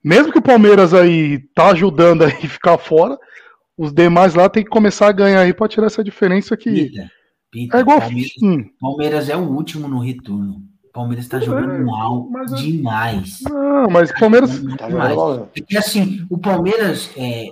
mesmo 0.02 0.32
que 0.32 0.38
o 0.38 0.42
Palmeiras 0.42 0.94
aí 0.94 1.38
tá 1.54 1.70
ajudando 1.70 2.24
aí 2.24 2.32
ficar 2.48 2.78
fora, 2.78 3.18
os 3.76 3.92
demais 3.92 4.34
lá 4.34 4.48
tem 4.48 4.64
que 4.64 4.70
começar 4.70 5.08
a 5.08 5.12
ganhar 5.12 5.40
aí 5.40 5.52
para 5.52 5.68
tirar 5.68 5.86
essa 5.86 6.02
diferença. 6.02 6.56
Pita, 6.56 7.10
Pita, 7.50 7.76
é 7.76 7.80
igual 7.80 8.00
Palmeiras, 8.00 8.32
hum. 8.42 8.64
Palmeiras 8.80 9.28
é 9.28 9.36
o 9.36 9.48
último 9.48 9.86
no 9.86 10.00
retorno. 10.00 10.62
Palmeiras 10.98 11.26
está 11.26 11.38
jogando 11.38 11.74
é, 11.74 11.78
mal 11.78 12.28
mas, 12.28 12.50
demais. 12.60 13.40
Não, 13.42 13.88
mas 13.88 14.10
Palmeiras. 14.18 14.50
Tá 14.76 14.88
demais. 14.88 15.14
Porque 15.54 15.78
assim, 15.78 16.26
o 16.28 16.36
Palmeiras, 16.36 17.12
é, 17.16 17.50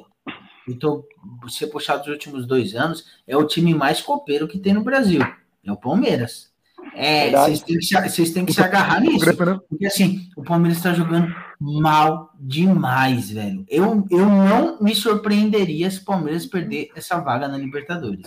eu 0.66 0.76
tô, 0.76 1.04
se 1.46 1.64
puxar 1.68 1.98
dos 1.98 2.08
últimos 2.08 2.44
dois 2.44 2.74
anos, 2.74 3.04
é 3.24 3.36
o 3.36 3.46
time 3.46 3.72
mais 3.72 4.00
copeiro 4.00 4.48
que 4.48 4.58
tem 4.58 4.74
no 4.74 4.82
Brasil. 4.82 5.20
É 5.64 5.70
o 5.70 5.76
Palmeiras. 5.76 6.50
É, 6.92 7.30
vocês 7.30 7.62
têm, 7.62 7.78
que, 7.78 8.32
têm 8.32 8.46
que 8.46 8.52
se 8.52 8.60
agarrar 8.60 9.00
nisso. 9.00 9.24
Né? 9.24 9.60
Porque 9.68 9.86
assim, 9.86 10.28
o 10.36 10.42
Palmeiras 10.42 10.78
está 10.78 10.92
jogando 10.92 11.32
mal 11.60 12.32
demais, 12.40 13.30
velho. 13.30 13.64
Eu, 13.68 14.04
eu 14.10 14.26
não 14.26 14.82
me 14.82 14.92
surpreenderia 14.92 15.88
se 15.88 16.00
o 16.00 16.04
Palmeiras 16.04 16.46
perder 16.46 16.88
essa 16.96 17.20
vaga 17.20 17.46
na 17.46 17.58
Libertadores. 17.58 18.26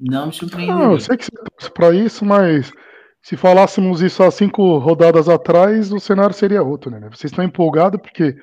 Não 0.00 0.28
me 0.28 0.32
surpreenderia. 0.32 0.74
Não, 0.74 0.92
eu 0.92 1.00
sei 1.00 1.18
que 1.18 1.24
você 1.24 1.30
torce 1.32 1.70
para 1.70 1.94
isso, 1.94 2.24
mas 2.24 2.72
se 3.24 3.38
falássemos 3.38 4.02
isso 4.02 4.22
há 4.22 4.30
cinco 4.30 4.76
rodadas 4.76 5.30
atrás, 5.30 5.90
o 5.90 5.98
cenário 5.98 6.34
seria 6.34 6.62
outro, 6.62 6.90
né? 6.90 7.00
Vocês 7.10 7.32
estão 7.32 7.42
empolgados 7.42 7.98
porque 7.98 8.36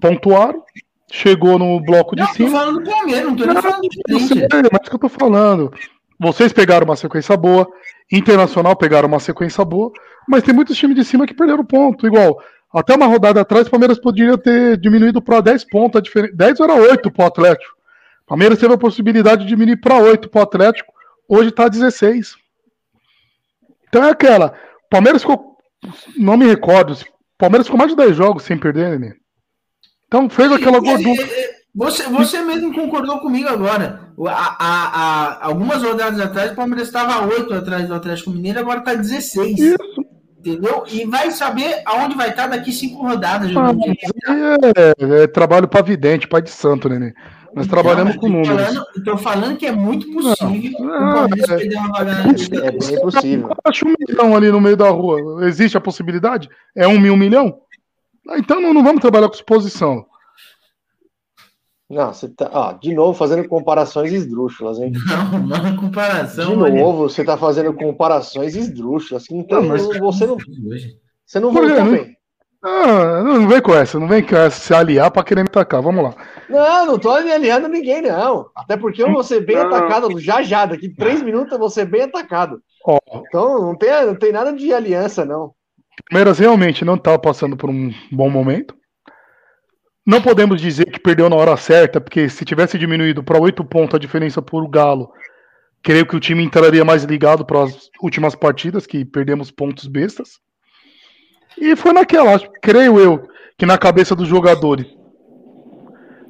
pontuaram, 0.00 0.60
chegou 1.08 1.56
no 1.56 1.80
bloco 1.80 2.16
de 2.16 2.22
não, 2.22 2.34
cima. 2.34 2.50
Não, 2.50 2.50
tô 2.50 2.58
falando 2.58 2.82
do 2.82 2.90
Palmeiras, 2.90 3.24
não 3.24 3.36
tô 3.36 3.44
falando 3.44 3.82
do 3.82 4.02
Corinthians. 4.10 4.70
Mas 4.72 4.88
que 4.88 4.94
eu 4.96 4.98
tô 4.98 5.08
falando. 5.08 5.72
Vocês 6.18 6.52
pegaram 6.52 6.84
uma 6.84 6.96
sequência 6.96 7.36
boa, 7.36 7.68
Internacional 8.10 8.74
pegaram 8.74 9.06
uma 9.06 9.20
sequência 9.20 9.64
boa, 9.64 9.92
mas 10.26 10.42
tem 10.42 10.52
muitos 10.52 10.76
times 10.76 10.96
de 10.96 11.04
cima 11.04 11.24
que 11.24 11.32
perderam 11.32 11.64
ponto. 11.64 12.04
Igual, 12.04 12.42
até 12.74 12.96
uma 12.96 13.06
rodada 13.06 13.40
atrás, 13.40 13.68
o 13.68 13.70
Palmeiras 13.70 14.00
poderia 14.00 14.36
ter 14.36 14.78
diminuído 14.78 15.22
para 15.22 15.40
10 15.40 15.62
pontos. 15.66 15.96
A 15.96 16.02
diferença, 16.02 16.34
10 16.34 16.58
era 16.58 16.74
8 16.74 17.08
para 17.12 17.22
o 17.22 17.28
Atlético. 17.28 17.72
O 18.24 18.28
Palmeiras 18.30 18.58
teve 18.58 18.74
a 18.74 18.78
possibilidade 18.78 19.44
de 19.44 19.48
diminuir 19.48 19.76
para 19.76 19.96
8 19.96 20.28
para 20.28 20.40
o 20.40 20.42
Atlético, 20.42 20.92
hoje 21.28 21.50
está 21.50 21.68
16. 21.68 22.47
Então 23.88 24.04
é 24.04 24.10
aquela. 24.10 24.54
O 24.86 24.88
Palmeiras 24.90 25.22
ficou. 25.22 25.56
Não 26.16 26.36
me 26.36 26.46
recordo. 26.46 26.92
O 26.92 26.96
Palmeiras 27.38 27.66
ficou 27.66 27.78
mais 27.78 27.90
de 27.90 27.96
10 27.96 28.16
jogos 28.16 28.42
sem 28.42 28.58
perder, 28.58 28.98
né? 28.98 29.12
Então 30.06 30.28
fez 30.28 30.50
aquela 30.50 30.80
gordura. 30.80 31.28
Você, 31.74 32.02
você 32.04 32.42
mesmo 32.42 32.74
concordou 32.74 33.20
comigo 33.20 33.48
agora. 33.48 34.00
A, 34.26 34.56
a, 34.58 34.88
a, 35.38 35.46
algumas 35.46 35.82
rodadas 35.82 36.18
atrás, 36.18 36.52
o 36.52 36.56
Palmeiras 36.56 36.88
estava 36.88 37.24
8 37.26 37.54
atrás 37.54 37.86
do 37.86 37.94
Atlético 37.94 38.30
Mineiro, 38.30 38.58
agora 38.58 38.80
está 38.80 38.94
16. 38.94 39.58
Isso. 39.58 39.76
Entendeu? 40.38 40.84
E 40.90 41.04
vai 41.04 41.30
saber 41.30 41.82
aonde 41.84 42.16
vai 42.16 42.30
estar 42.30 42.48
tá 42.48 42.56
daqui 42.56 42.72
cinco 42.72 43.02
rodadas. 43.02 43.50
Ah, 43.56 43.72
é, 44.76 45.22
é, 45.22 45.26
trabalho 45.26 45.68
para 45.68 45.84
vidente, 45.84 46.28
pai 46.28 46.40
de 46.40 46.50
santo, 46.50 46.88
né? 46.88 47.12
Nós 47.54 47.66
trabalhamos 47.66 48.16
com 48.16 48.28
números. 48.28 48.86
Estou 48.96 49.16
falando 49.16 49.56
que 49.56 49.66
é 49.66 49.72
muito 49.72 50.10
possível 50.12 50.72
não, 50.80 51.10
o 51.10 51.14
Palmeiras 51.14 51.50
é, 51.50 52.66
É 52.66 52.70
bem 52.70 53.00
possível. 53.00 53.50
Acho 53.64 53.86
um 53.86 53.94
milhão 53.98 54.36
ali 54.36 54.50
no 54.50 54.60
meio 54.60 54.76
da 54.76 54.88
rua. 54.90 55.46
Existe 55.46 55.76
a 55.76 55.80
possibilidade? 55.80 56.48
É 56.74 56.86
um 56.86 56.98
mil 56.98 57.16
milhão? 57.16 57.60
Então 58.36 58.60
não, 58.60 58.74
não 58.74 58.84
vamos 58.84 59.00
trabalhar 59.00 59.28
com 59.28 59.34
suposição. 59.34 60.04
Não, 61.90 62.12
você 62.12 62.28
tá, 62.28 62.50
ó, 62.52 62.72
de 62.74 62.92
novo 62.92 63.14
fazendo 63.14 63.48
comparações 63.48 64.12
esdrúxulas, 64.12 64.78
hein? 64.78 64.92
Não, 65.06 65.38
não 65.56 65.66
é 65.66 65.74
comparação. 65.74 66.62
De 66.62 66.70
novo, 66.70 67.08
você 67.08 67.24
tá 67.24 67.38
fazendo 67.38 67.72
comparações 67.72 68.54
esdrúxulas. 68.54 69.24
Então, 69.30 69.62
não, 69.62 69.68
mas... 69.68 69.86
você 69.98 70.26
não. 70.26 70.36
Você 71.28 71.40
não 71.40 71.52
voltou 71.52 71.84
bem. 71.84 72.17
Ah, 72.62 73.22
não 73.22 73.46
vem 73.46 73.60
com 73.60 73.72
essa, 73.72 74.00
não 74.00 74.08
vem 74.08 74.22
com 74.22 74.34
essa 74.34 74.58
se 74.58 74.74
aliar 74.74 75.10
para 75.10 75.22
querer 75.22 75.42
me 75.42 75.48
atacar. 75.48 75.80
Vamos 75.80 76.02
lá. 76.02 76.14
Não, 76.48 76.86
não 76.86 76.98
tô 76.98 77.10
aliando 77.10 77.68
ninguém, 77.68 78.02
não. 78.02 78.50
Até 78.54 78.76
porque 78.76 79.02
eu 79.02 79.12
vou 79.12 79.22
ser 79.22 79.40
bem 79.40 79.56
não. 79.56 79.66
atacado 79.66 80.18
já 80.18 80.42
já. 80.42 80.66
Daqui 80.66 80.88
três 80.88 81.22
minutos 81.22 81.52
eu 81.52 81.58
vou 81.58 81.70
ser 81.70 81.84
bem 81.84 82.02
atacado. 82.02 82.60
Então 83.28 83.60
não 83.60 83.76
tem, 83.76 83.90
não 84.04 84.14
tem 84.16 84.32
nada 84.32 84.52
de 84.52 84.72
aliança, 84.72 85.24
não. 85.24 85.52
Palmeiras 86.10 86.38
realmente 86.38 86.84
não 86.84 86.96
tá 86.96 87.18
passando 87.18 87.56
por 87.56 87.70
um 87.70 87.92
bom 88.10 88.30
momento. 88.30 88.76
Não 90.06 90.22
podemos 90.22 90.60
dizer 90.60 90.86
que 90.86 90.98
perdeu 90.98 91.28
na 91.28 91.36
hora 91.36 91.56
certa, 91.56 92.00
porque 92.00 92.28
se 92.28 92.44
tivesse 92.44 92.78
diminuído 92.78 93.22
para 93.22 93.38
oito 93.38 93.62
pontos 93.62 93.94
a 93.94 93.98
diferença 93.98 94.40
por 94.40 94.66
Galo, 94.66 95.12
creio 95.82 96.06
que 96.06 96.16
o 96.16 96.20
time 96.20 96.42
entraria 96.42 96.84
mais 96.84 97.04
ligado 97.04 97.44
para 97.44 97.64
as 97.64 97.90
últimas 98.02 98.34
partidas, 98.34 98.86
que 98.86 99.04
perdemos 99.04 99.50
pontos 99.50 99.86
bestas. 99.86 100.40
E 101.60 101.76
foi 101.76 101.92
naquela, 101.92 102.38
creio 102.62 102.98
eu, 102.98 103.28
que 103.56 103.66
na 103.66 103.76
cabeça 103.76 104.14
dos 104.14 104.28
jogadores. 104.28 104.86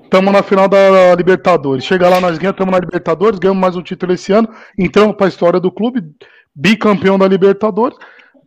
Estamos 0.03 0.33
na 0.33 0.43
final 0.43 0.67
da 0.67 1.15
Libertadores. 1.15 1.85
Chega 1.85 2.09
lá, 2.09 2.19
nós 2.19 2.39
ganhamos, 2.39 2.55
estamos 2.55 2.73
na 2.73 2.79
Libertadores, 2.79 3.39
ganhamos 3.39 3.61
mais 3.61 3.77
um 3.77 3.83
título 3.83 4.15
esse 4.15 4.33
ano, 4.33 4.49
entramos 4.79 5.15
para 5.17 5.27
a 5.27 5.29
história 5.29 5.61
do 5.61 5.71
clube, 5.71 6.03
bicampeão 6.55 7.19
da 7.19 7.29
Libertadores. 7.29 7.99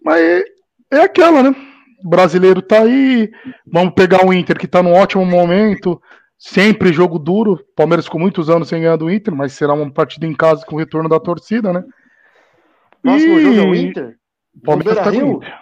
Mas 0.04 0.44
é, 0.92 1.02
aquela, 1.02 1.44
né? 1.44 1.56
O 2.04 2.10
brasileiro 2.10 2.64
tá 2.64 2.82
aí. 2.82 3.30
Vamos 3.72 3.94
pegar 3.94 4.26
o 4.26 4.34
Inter, 4.34 4.58
que 4.58 4.68
tá 4.68 4.82
num 4.82 4.94
ótimo 4.94 5.24
momento. 5.24 6.02
Sempre 6.36 6.92
jogo 6.92 7.20
duro. 7.20 7.60
Palmeiras 7.76 8.10
com 8.10 8.18
muitos 8.18 8.50
anos 8.50 8.68
sem 8.68 8.82
ganhar 8.82 8.96
do 8.96 9.12
Inter, 9.12 9.34
mas 9.36 9.54
será 9.54 9.74
uma 9.74 9.92
partida 9.92 10.26
em 10.26 10.34
casa 10.34 10.66
com 10.66 10.76
o 10.76 10.80
retorno 10.80 11.08
da 11.08 11.20
torcida, 11.20 11.72
né? 11.72 11.84
Próximo 13.04 13.38
e... 13.38 13.44
jogo 13.44 13.56
é 13.56 13.62
o 13.62 13.76
Inter? 13.76 14.16
Palmeiras 14.66 14.98
tá 14.98 15.12
com 15.12 15.36
Inter. 15.36 15.61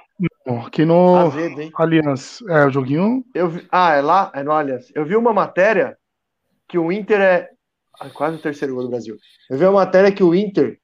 Aqui 0.58 0.84
no 0.84 1.32
Aliança. 1.76 2.44
É, 2.50 2.66
o 2.66 2.72
joguinho. 2.72 3.24
Eu 3.36 3.50
vi... 3.50 3.68
Ah, 3.72 3.94
é 3.94 4.02
lá? 4.02 4.32
É 4.34 4.44
no 4.44 4.52
Aliança. 4.52 4.92
Eu 4.96 5.06
vi 5.06 5.16
uma 5.16 5.32
matéria 5.32 5.96
que 6.68 6.78
o 6.78 6.92
Inter 6.92 7.22
é. 7.22 7.50
Ah, 8.00 8.10
quase 8.10 8.38
o 8.38 8.42
terceiro 8.42 8.74
gol 8.74 8.84
do 8.84 8.90
Brasil. 8.90 9.16
Eu 9.50 9.58
vi 9.58 9.66
uma 9.66 9.86
matéria 9.86 10.12
que 10.12 10.24
o 10.24 10.34
Inter 10.34 10.80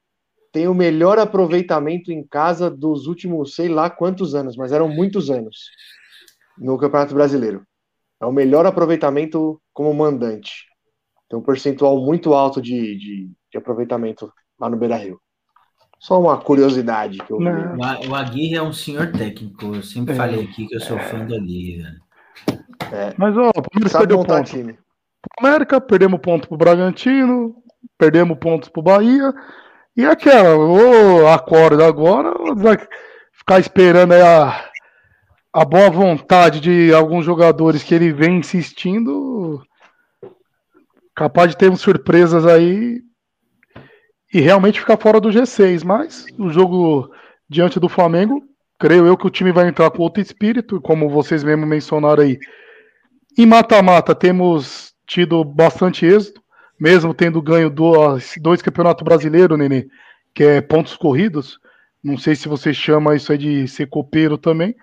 tem 0.52 0.68
o 0.68 0.74
melhor 0.74 1.18
aproveitamento 1.18 2.12
em 2.12 2.24
casa 2.24 2.70
dos 2.70 3.06
últimos 3.06 3.54
sei 3.54 3.68
lá 3.68 3.90
quantos 3.90 4.34
anos, 4.34 4.56
mas 4.56 4.72
eram 4.72 4.88
muitos 4.88 5.30
anos 5.30 5.56
no 6.56 6.78
Campeonato 6.78 7.14
Brasileiro. 7.14 7.66
É 8.20 8.26
o 8.26 8.32
melhor 8.32 8.66
aproveitamento 8.66 9.60
como 9.72 9.92
mandante. 9.92 10.64
Tem 11.28 11.38
um 11.38 11.42
percentual 11.42 12.00
muito 12.00 12.34
alto 12.34 12.62
de, 12.62 12.96
de, 12.96 13.30
de 13.50 13.58
aproveitamento 13.58 14.32
lá 14.58 14.70
no 14.70 14.76
Beira 14.76 14.96
Rio. 14.96 15.20
Só 15.98 16.20
uma 16.20 16.36
curiosidade 16.36 17.18
que 17.18 17.32
eu 17.32 17.38
vi. 17.38 18.08
O 18.08 18.14
Aguirre 18.14 18.56
é 18.56 18.62
um 18.62 18.72
senhor 18.72 19.10
técnico. 19.12 19.74
Eu 19.74 19.82
sempre 19.82 20.14
é. 20.14 20.16
falei 20.16 20.44
aqui 20.44 20.66
que 20.66 20.76
eu 20.76 20.80
sou 20.80 20.96
é. 20.98 21.02
fã 21.02 21.24
do 21.24 21.34
Aguirre. 21.34 21.84
É. 22.92 23.14
Mas, 23.16 23.36
ó, 23.36 23.48
o 23.48 23.62
Palmeiras 23.62 23.92
perdeu 23.92 24.24
ponto. 24.24 24.44
Time. 24.44 24.78
América, 25.40 25.80
perdemos 25.80 26.20
ponto 26.20 26.48
pro 26.48 26.56
Bragantino, 26.56 27.56
perdemos 27.98 28.38
pontos 28.38 28.68
pro 28.68 28.82
Bahia 28.82 29.34
e 29.96 30.04
aquela, 30.04 30.54
ou 30.54 31.26
acorda 31.28 31.86
agora, 31.86 32.32
ou 32.38 32.54
vai 32.54 32.76
ficar 33.32 33.58
esperando 33.58 34.12
a, 34.12 34.64
a 35.52 35.64
boa 35.64 35.90
vontade 35.90 36.60
de 36.60 36.92
alguns 36.94 37.24
jogadores 37.24 37.82
que 37.82 37.94
ele 37.94 38.12
vem 38.12 38.38
insistindo. 38.38 39.62
Capaz 41.14 41.50
de 41.50 41.56
termos 41.56 41.80
surpresas 41.80 42.46
aí 42.46 43.00
e 44.36 44.40
realmente 44.42 44.80
ficar 44.80 44.98
fora 44.98 45.18
do 45.18 45.30
G6. 45.30 45.82
Mas 45.82 46.26
o 46.38 46.50
jogo 46.50 47.10
diante 47.48 47.80
do 47.80 47.88
Flamengo, 47.88 48.42
creio 48.78 49.06
eu 49.06 49.16
que 49.16 49.26
o 49.26 49.30
time 49.30 49.50
vai 49.50 49.66
entrar 49.66 49.90
com 49.90 50.02
outro 50.02 50.20
espírito, 50.20 50.78
como 50.78 51.08
vocês 51.08 51.42
mesmo 51.42 51.64
mencionaram 51.64 52.22
aí. 52.22 52.38
Em 53.38 53.46
mata-mata 53.46 54.14
temos 54.14 54.92
tido 55.06 55.42
bastante 55.42 56.04
êxito. 56.04 56.42
mesmo 56.78 57.14
tendo 57.14 57.40
ganho 57.40 57.70
dois, 57.70 58.34
dois 58.38 58.60
campeonatos 58.60 59.02
brasileiros, 59.02 59.58
Nenê, 59.58 59.86
que 60.34 60.44
é 60.44 60.60
pontos 60.60 60.94
corridos. 60.94 61.58
Não 62.04 62.18
sei 62.18 62.36
se 62.36 62.46
você 62.46 62.74
chama 62.74 63.16
isso 63.16 63.32
aí 63.32 63.38
de 63.38 63.66
ser 63.66 63.86
copeiro 63.86 64.36
também. 64.36 64.76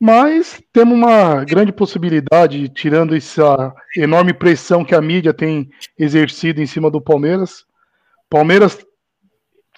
Mas 0.00 0.62
temos 0.72 0.96
uma 0.96 1.44
grande 1.44 1.70
possibilidade, 1.70 2.70
tirando 2.70 3.14
essa 3.14 3.74
enorme 3.94 4.32
pressão 4.32 4.82
que 4.82 4.94
a 4.94 5.02
mídia 5.02 5.34
tem 5.34 5.68
exercido 5.98 6.62
em 6.62 6.66
cima 6.66 6.90
do 6.90 7.00
Palmeiras. 7.02 7.66
Palmeiras 8.28 8.78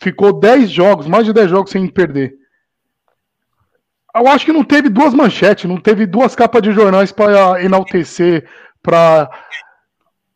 ficou 0.00 0.32
10 0.32 0.70
jogos, 0.70 1.06
mais 1.06 1.24
de 1.24 1.32
10 1.32 1.50
jogos 1.50 1.70
sem 1.70 1.86
perder. 1.88 2.34
Eu 4.14 4.26
acho 4.28 4.46
que 4.46 4.52
não 4.52 4.64
teve 4.64 4.88
duas 4.88 5.12
manchetes, 5.12 5.68
não 5.68 5.78
teve 5.78 6.06
duas 6.06 6.34
capas 6.34 6.62
de 6.62 6.72
jornais 6.72 7.12
para 7.12 7.62
enaltecer, 7.62 8.48
para 8.82 9.30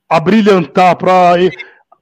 abrilhantar, 0.08 0.96
para 0.96 1.34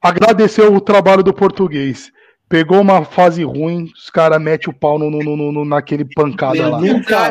agradecer 0.02 0.62
o 0.62 0.80
trabalho 0.80 1.22
do 1.22 1.32
português. 1.32 2.10
Pegou 2.48 2.80
uma 2.80 3.04
fase 3.04 3.44
ruim, 3.44 3.84
os 3.94 4.08
caras 4.08 4.40
metem 4.40 4.72
o 4.72 4.76
pau 4.76 4.98
no, 4.98 5.10
no, 5.10 5.52
no, 5.52 5.64
naquele 5.66 6.04
pancada 6.04 6.68
lá. 6.68 6.78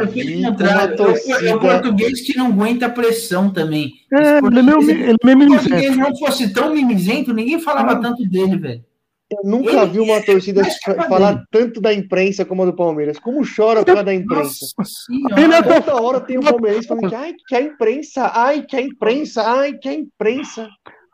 vi 0.05 0.41
pelo 0.55 0.69
uma 0.69 0.87
torcida- 0.89 1.47
É 1.49 1.55
o 1.55 1.59
português 1.59 2.21
que 2.21 2.37
não 2.37 2.47
aguenta 2.47 2.85
a 2.85 2.89
pressão 2.89 3.49
também. 3.51 3.93
É, 4.13 4.37
ele 4.37 4.59
é 4.59 4.61
meio, 4.61 4.81
ele 4.91 5.17
é 5.23 5.35
meio 5.35 5.59
Se 5.59 5.69
português 5.69 5.97
não 5.97 6.15
fosse 6.17 6.53
tão 6.53 6.71
mimizento, 6.73 7.33
ninguém 7.33 7.59
falava 7.59 7.93
Ah. 7.93 7.95
tanto 7.99 8.23
dele, 8.29 8.57
velho. 8.57 8.83
Eu 9.29 9.41
nunca 9.43 9.71
Ele- 9.81 9.85
vi 9.91 9.99
uma 9.99 10.21
torcida 10.21 10.63
falar 11.09 11.43
tanto 11.51 11.81
da 11.81 11.91
imprensa 11.93 12.45
como 12.45 12.63
a 12.63 12.65
do 12.67 12.73
Palmeiras. 12.73 13.19
Como 13.19 13.41
chora 13.43 13.79
por 13.81 13.87
causa 13.87 14.03
da 14.03 14.13
imprensa. 14.13 14.65
Nossa 14.77 14.93
Ele 15.35 15.53
é 15.53 15.61
senhora. 15.63 15.81
Toda 15.81 16.01
hora 16.01 16.19
tem 16.21 16.37
um 16.37 16.43
palmeirense 16.43 16.87
falando 16.87 17.09
que 17.09 17.15
ai, 17.15 17.33
que 17.45 17.55
a 17.55 17.61
imprensa, 17.61 18.31
ai, 18.33 18.61
que 18.61 18.75
a 18.77 18.81
imprensa, 18.81 19.41
ai, 19.41 19.73
que 19.73 19.89
a 19.89 19.93
imprensa. 19.93 20.69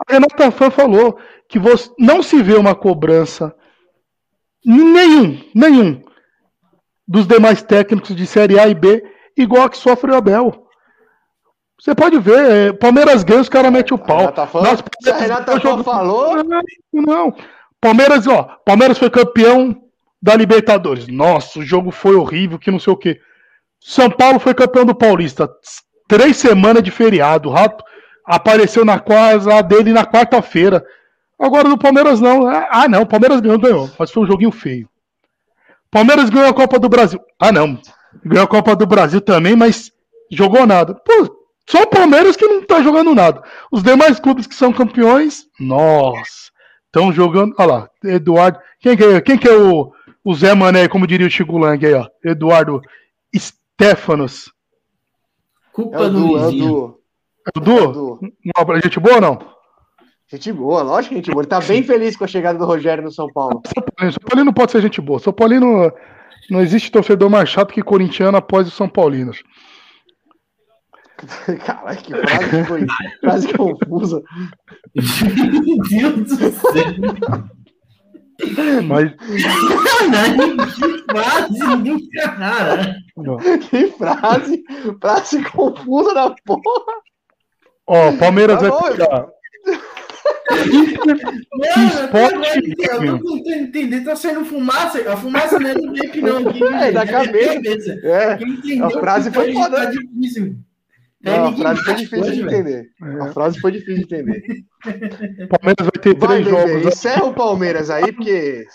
A 0.08 0.14
Renata 0.14 0.52
Fã 0.52 0.70
falou 0.70 1.18
que 1.50 1.58
você 1.58 1.90
não 1.98 2.22
se 2.22 2.44
vê 2.44 2.54
uma 2.54 2.76
cobrança 2.76 3.52
nenhum, 4.66 5.42
nenhum 5.54 6.02
dos 7.08 7.28
demais 7.28 7.62
técnicos 7.62 8.16
de 8.16 8.26
Série 8.26 8.60
A 8.60 8.68
e 8.68 8.74
B 8.74 9.04
igual 9.38 9.64
a 9.64 9.70
que 9.70 9.78
sofre 9.78 10.12
o 10.12 10.16
Abel. 10.16 10.68
Você 11.80 11.94
pode 11.94 12.18
ver, 12.20 12.40
é, 12.40 12.74
Palmeiras 12.74 13.24
ganha, 13.24 13.42
os 13.42 13.50
caras 13.50 13.72
metem 13.72 13.94
o 13.94 13.98
pau. 13.98 14.20
Renata 14.20 14.48
Fã, 14.48 14.62
Nossa, 14.62 14.84
a 15.12 15.18
Renata 15.18 15.60
Fã 15.60 15.84
falou, 15.84 16.44
Não, 16.44 16.62
não. 16.94 17.36
Palmeiras, 17.82 18.26
ó, 18.28 18.44
Palmeiras 18.66 18.98
foi 18.98 19.10
campeão 19.10 19.76
da 20.22 20.36
Libertadores. 20.36 21.08
Nossa, 21.08 21.60
o 21.60 21.66
jogo 21.66 21.92
foi 21.92 22.16
horrível, 22.16 22.58
que 22.58 22.72
não 22.72 22.80
sei 22.80 22.94
o 22.94 22.98
quê. 22.98 23.20
São 23.82 24.10
Paulo 24.10 24.40
foi 24.40 24.54
campeão 24.54 24.86
do 24.86 24.96
Paulista. 24.96 25.50
Três 26.08 26.38
semanas 26.38 26.82
de 26.82 26.90
feriado. 26.90 27.50
O 27.50 27.52
Rato 27.52 27.84
apareceu 28.26 28.86
na 28.86 28.98
casa 28.98 29.62
dele 29.62 29.92
na 29.92 30.06
quarta-feira. 30.06 30.82
Agora 31.40 31.68
do 31.68 31.78
Palmeiras 31.78 32.22
não. 32.22 32.48
Ah, 32.48 32.88
não, 32.88 33.02
o 33.02 33.08
Palmeiras 33.08 33.42
ganhou, 33.42 33.60
ganhou. 33.60 33.90
Mas 33.98 34.12
foi 34.12 34.24
um 34.24 34.28
joguinho 34.28 34.52
feio. 34.52 34.90
Palmeiras 35.92 36.30
ganhou 36.30 36.50
a 36.50 36.54
Copa 36.54 36.80
do 36.80 36.90
Brasil. 36.90 37.20
Ah, 37.40 37.52
não. 37.52 37.80
Ganhou 38.24 38.46
a 38.46 38.48
Copa 38.48 38.76
do 38.76 38.86
Brasil 38.86 39.22
também, 39.22 39.56
mas 39.56 39.92
jogou 40.32 40.66
nada. 40.66 40.96
Pô, 40.96 41.44
só 41.70 41.84
o 41.84 41.88
Palmeiras 41.88 42.36
que 42.36 42.48
não 42.48 42.64
tá 42.64 42.82
jogando 42.82 43.14
nada. 43.14 43.44
Os 43.72 43.84
demais 43.84 44.20
clubes 44.20 44.48
que 44.48 44.56
são 44.56 44.74
campeões, 44.74 45.46
nossa, 45.60 46.52
estão 46.86 47.12
jogando. 47.12 47.56
Olha 47.58 47.68
lá, 47.68 47.90
Eduardo. 48.04 48.60
Quem 48.80 48.98
que 48.98 49.04
é, 49.04 49.22
quem 49.22 49.38
que 49.38 49.48
é 49.48 49.56
o, 49.56 49.92
o 50.24 50.34
Zé 50.34 50.54
Mané, 50.54 50.88
como 50.88 51.08
diria 51.08 51.28
o 51.28 51.30
Chico 51.30 51.58
Lang 51.58 51.86
aí, 51.86 51.94
ó? 51.94 52.08
Eduardo 52.24 52.82
Stefanos. 53.36 54.48
é 54.48 54.52
Culpa 55.72 56.04
o 56.04 56.10
do 56.10 56.20
Du, 56.20 56.38
é 56.38 56.42
o 56.42 56.46
vizinho. 56.46 56.98
Du. 57.56 58.20
É 58.56 58.62
o 58.62 58.74
É 58.74 58.82
gente 58.82 59.00
boa 59.00 59.16
ou 59.16 59.22
não? 59.22 59.53
Gente 60.34 60.52
boa, 60.52 60.82
lógico 60.82 61.10
que 61.14 61.16
gente 61.18 61.30
boa. 61.30 61.44
Ele 61.44 61.48
tá 61.50 61.62
bem 61.62 61.84
feliz 61.86 62.18
com 62.18 62.24
a 62.24 62.28
chegada 62.28 62.58
do 62.58 62.66
Rogério 62.66 63.04
no 63.04 63.12
São 63.12 63.32
Paulo. 63.32 63.62
São 63.68 63.84
Paulino, 63.84 64.12
São 64.14 64.24
Paulino 64.28 64.46
não 64.46 64.54
pode 64.54 64.72
ser 64.72 64.82
gente 64.82 65.00
boa. 65.00 65.20
São 65.20 65.32
Paulino 65.32 65.92
não 66.50 66.60
existe 66.60 66.92
torcedor 66.92 67.30
mais 67.30 67.50
chato 67.50 67.72
que 67.72 67.84
corintiano 67.84 68.36
após 68.36 68.68
os 68.68 68.74
São 68.74 68.90
Paulinos. 68.90 69.44
Caralho, 71.64 71.98
que 72.00 72.14
frase 72.16 72.66
foi. 72.66 72.86
Frase 73.22 73.54
confusa. 73.54 74.24
Meu 75.92 76.14
Deus 76.14 76.38
do 76.38 76.52
céu. 76.52 76.84
Mas 78.88 79.12
que 80.74 81.04
frase 81.12 81.60
do 81.78 83.32
ó, 83.32 83.38
Que 83.70 83.88
frase. 83.92 84.64
Frase 85.00 85.44
confusa 85.44 86.14
da 86.16 86.36
porra. 86.44 86.94
ó, 87.88 88.12
Palmeiras 88.18 88.60
Tá 88.60 88.62
vai 88.68 88.72
bom, 88.72 88.82
pegar. 88.98 89.28
Mano, 90.54 91.88
Esporte, 91.88 92.76
eu 92.80 93.20
tô 93.20 93.34
tentando 93.44 93.50
entender, 93.62 94.04
tá 94.04 94.16
saindo 94.16 94.46
fumaça. 94.46 95.00
A 95.12 95.18
fumaça 95.18 95.60
não 95.60 95.70
é 95.70 95.74
do 95.74 95.88
vape, 95.96 96.22
não. 96.22 96.38
Aqui, 96.50 96.64
É, 96.64 96.92
da 96.92 97.06
minha 97.06 97.24
cabeça. 97.26 97.92
É. 98.04 98.38
A 98.84 98.90
frase 98.90 99.32
foi 99.32 99.54
foda, 99.54 99.78
Tá 99.78 99.86
difícil. 99.86 100.56
Não, 101.22 101.46
a 101.48 101.52
É 101.52 101.56
frase 101.56 101.84
foi 101.84 101.96
difícil 101.96 102.20
hoje, 102.22 102.36
de 102.36 102.44
velho. 102.44 102.56
entender. 102.58 102.90
A 103.22 103.32
frase 103.32 103.60
foi 103.60 103.72
difícil 103.72 103.96
de 103.96 104.04
entender. 104.16 104.44
Palmeiras 105.50 105.88
vai 105.88 106.02
ter 106.02 106.16
Vai, 106.18 106.28
três 106.44 106.48
jogos. 106.50 106.84
né? 106.84 106.90
encerra 106.90 107.26
o 107.26 107.34
Palmeiras 107.34 107.90
aí, 107.90 108.12
porque 108.12 108.66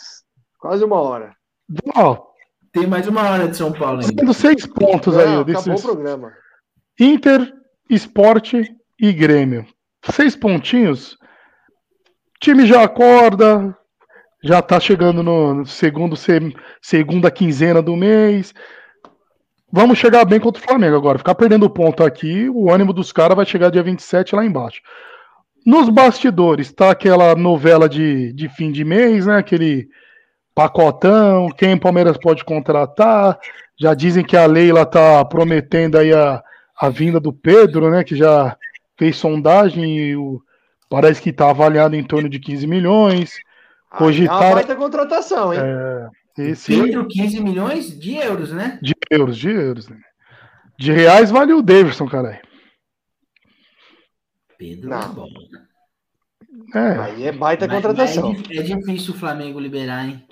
quase 0.58 0.82
uma 0.84 0.96
hora. 1.00 1.32
Ó, 1.94 2.16
Tem 2.72 2.86
mais 2.86 3.06
uma 3.06 3.22
hora 3.28 3.48
de 3.48 3.56
São 3.56 3.70
Paulo 3.72 4.00
ainda. 4.00 4.06
sendo 4.18 4.32
seis 4.34 4.66
pontos 4.66 5.14
Não, 5.14 5.20
aí, 5.20 5.26
acabou 5.28 5.42
o 5.42 5.44
desses 5.44 5.82
programa. 5.82 6.32
Inter, 6.98 7.52
Esporte 7.90 8.74
e 8.98 9.12
Grêmio. 9.12 9.66
Seis 10.10 10.34
pontinhos. 10.34 11.16
Time 12.40 12.66
já 12.66 12.84
acorda, 12.84 13.76
já 14.42 14.62
tá 14.62 14.78
chegando 14.78 15.22
no 15.22 15.66
segundo 15.66 16.16
se- 16.16 16.54
segunda 16.80 17.30
quinzena 17.30 17.82
do 17.82 17.96
mês. 17.96 18.54
Vamos 19.70 19.98
chegar 19.98 20.24
bem 20.24 20.40
contra 20.40 20.62
o 20.62 20.64
Flamengo 20.66 20.96
agora. 20.96 21.18
Ficar 21.18 21.34
perdendo 21.34 21.68
ponto 21.68 22.02
aqui, 22.04 22.48
o 22.48 22.70
ânimo 22.70 22.92
dos 22.92 23.12
caras 23.12 23.36
vai 23.36 23.44
chegar 23.44 23.70
dia 23.70 23.82
27 23.82 24.34
lá 24.34 24.44
embaixo. 24.44 24.80
Nos 25.66 25.88
bastidores, 25.88 26.72
tá 26.72 26.90
aquela 26.90 27.34
novela 27.34 27.88
de, 27.88 28.32
de 28.32 28.48
fim 28.48 28.70
de 28.72 28.84
mês, 28.84 29.26
né? 29.26 29.36
Aquele 29.36 29.88
pacotão, 30.54 31.50
quem 31.50 31.74
o 31.74 31.80
Palmeiras 31.80 32.16
pode 32.16 32.44
contratar. 32.44 33.38
Já 33.78 33.92
dizem 33.94 34.24
que 34.24 34.36
a 34.36 34.46
Leila 34.46 34.86
tá 34.86 35.24
prometendo 35.24 35.98
aí 35.98 36.12
a, 36.14 36.42
a 36.80 36.88
vinda 36.88 37.20
do 37.20 37.32
Pedro, 37.32 37.90
né? 37.90 38.02
Que 38.02 38.16
já 38.16 38.56
fez 38.96 39.16
sondagem 39.16 39.98
e 39.98 40.16
o, 40.16 40.40
parece 40.88 41.20
que 41.20 41.32
tá 41.32 41.50
avaliado 41.50 41.94
em 41.96 42.02
torno 42.04 42.28
de 42.28 42.38
15 42.38 42.66
milhões. 42.66 43.36
Ah, 43.90 44.04
É 44.06 44.54
baita 44.54 44.76
contratação, 44.76 45.52
hein? 45.54 45.60
Esse 46.38 46.80
Pedro, 46.80 47.06
15 47.08 47.40
milhões 47.42 47.98
de 47.98 48.14
euros, 48.16 48.52
né? 48.52 48.78
de 48.82 48.94
euros, 49.10 49.36
de 49.36 49.50
euros, 49.50 49.88
né? 49.88 49.98
De 50.78 50.92
reais 50.92 51.30
vale 51.30 51.52
o 51.52 51.60
Davidson, 51.62 52.06
caralho. 52.06 52.38
Pedro 54.56 54.90
Não. 54.90 55.00
é 55.00 55.06
bom. 55.08 55.28
É. 56.74 56.98
Aí 57.00 57.24
é 57.26 57.32
baita 57.32 57.66
Mas- 57.66 57.76
contratação. 57.76 58.32
mas 58.32 58.50
é, 58.50 58.56
é 58.60 58.62
difícil 58.62 59.14
o 59.14 59.16
Flamengo 59.16 59.58
liberar, 59.58 60.06
hein? 60.06 60.24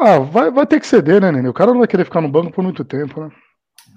Ah, 0.00 0.18
vai, 0.18 0.50
vai 0.50 0.66
ter 0.66 0.78
que 0.80 0.86
ceder, 0.86 1.20
né, 1.20 1.32
Nenê? 1.32 1.48
O 1.48 1.54
cara 1.54 1.70
não 1.72 1.78
vai 1.78 1.88
querer 1.88 2.04
ficar 2.04 2.20
no 2.20 2.28
banco 2.28 2.52
por 2.52 2.62
muito 2.62 2.84
tempo, 2.84 3.20
né? 3.24 3.30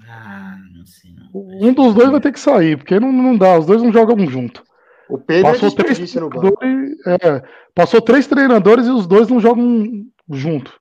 Ah, 0.08 0.56
não 0.74 0.86
sei 0.86 1.12
não. 1.14 1.30
Um 1.70 1.74
dos 1.74 1.94
dois 1.94 2.10
vai 2.10 2.22
ter 2.22 2.32
que 2.32 2.40
sair, 2.40 2.78
porque 2.78 3.00
não, 3.00 3.12
não 3.12 3.38
dá, 3.38 3.58
os 3.60 3.66
dois 3.66 3.82
não 3.84 3.92
jogam 3.92 4.18
junto. 4.28 4.64
O 5.12 5.18
Pedro 5.18 5.50
é 5.50 5.52
Passou 5.54 5.72
três, 5.72 5.98
desperdício 5.98 6.22
no 6.22 6.30
banco. 6.30 6.58
treinadores, 6.58 7.08
é, 7.08 7.44
passou 7.76 8.02
três 8.02 8.28
treinadores 8.28 8.88
e 8.88 8.92
os 8.92 9.06
dois 9.06 9.28
não 9.28 9.40
jogam 9.40 10.06
junto. 10.32 10.80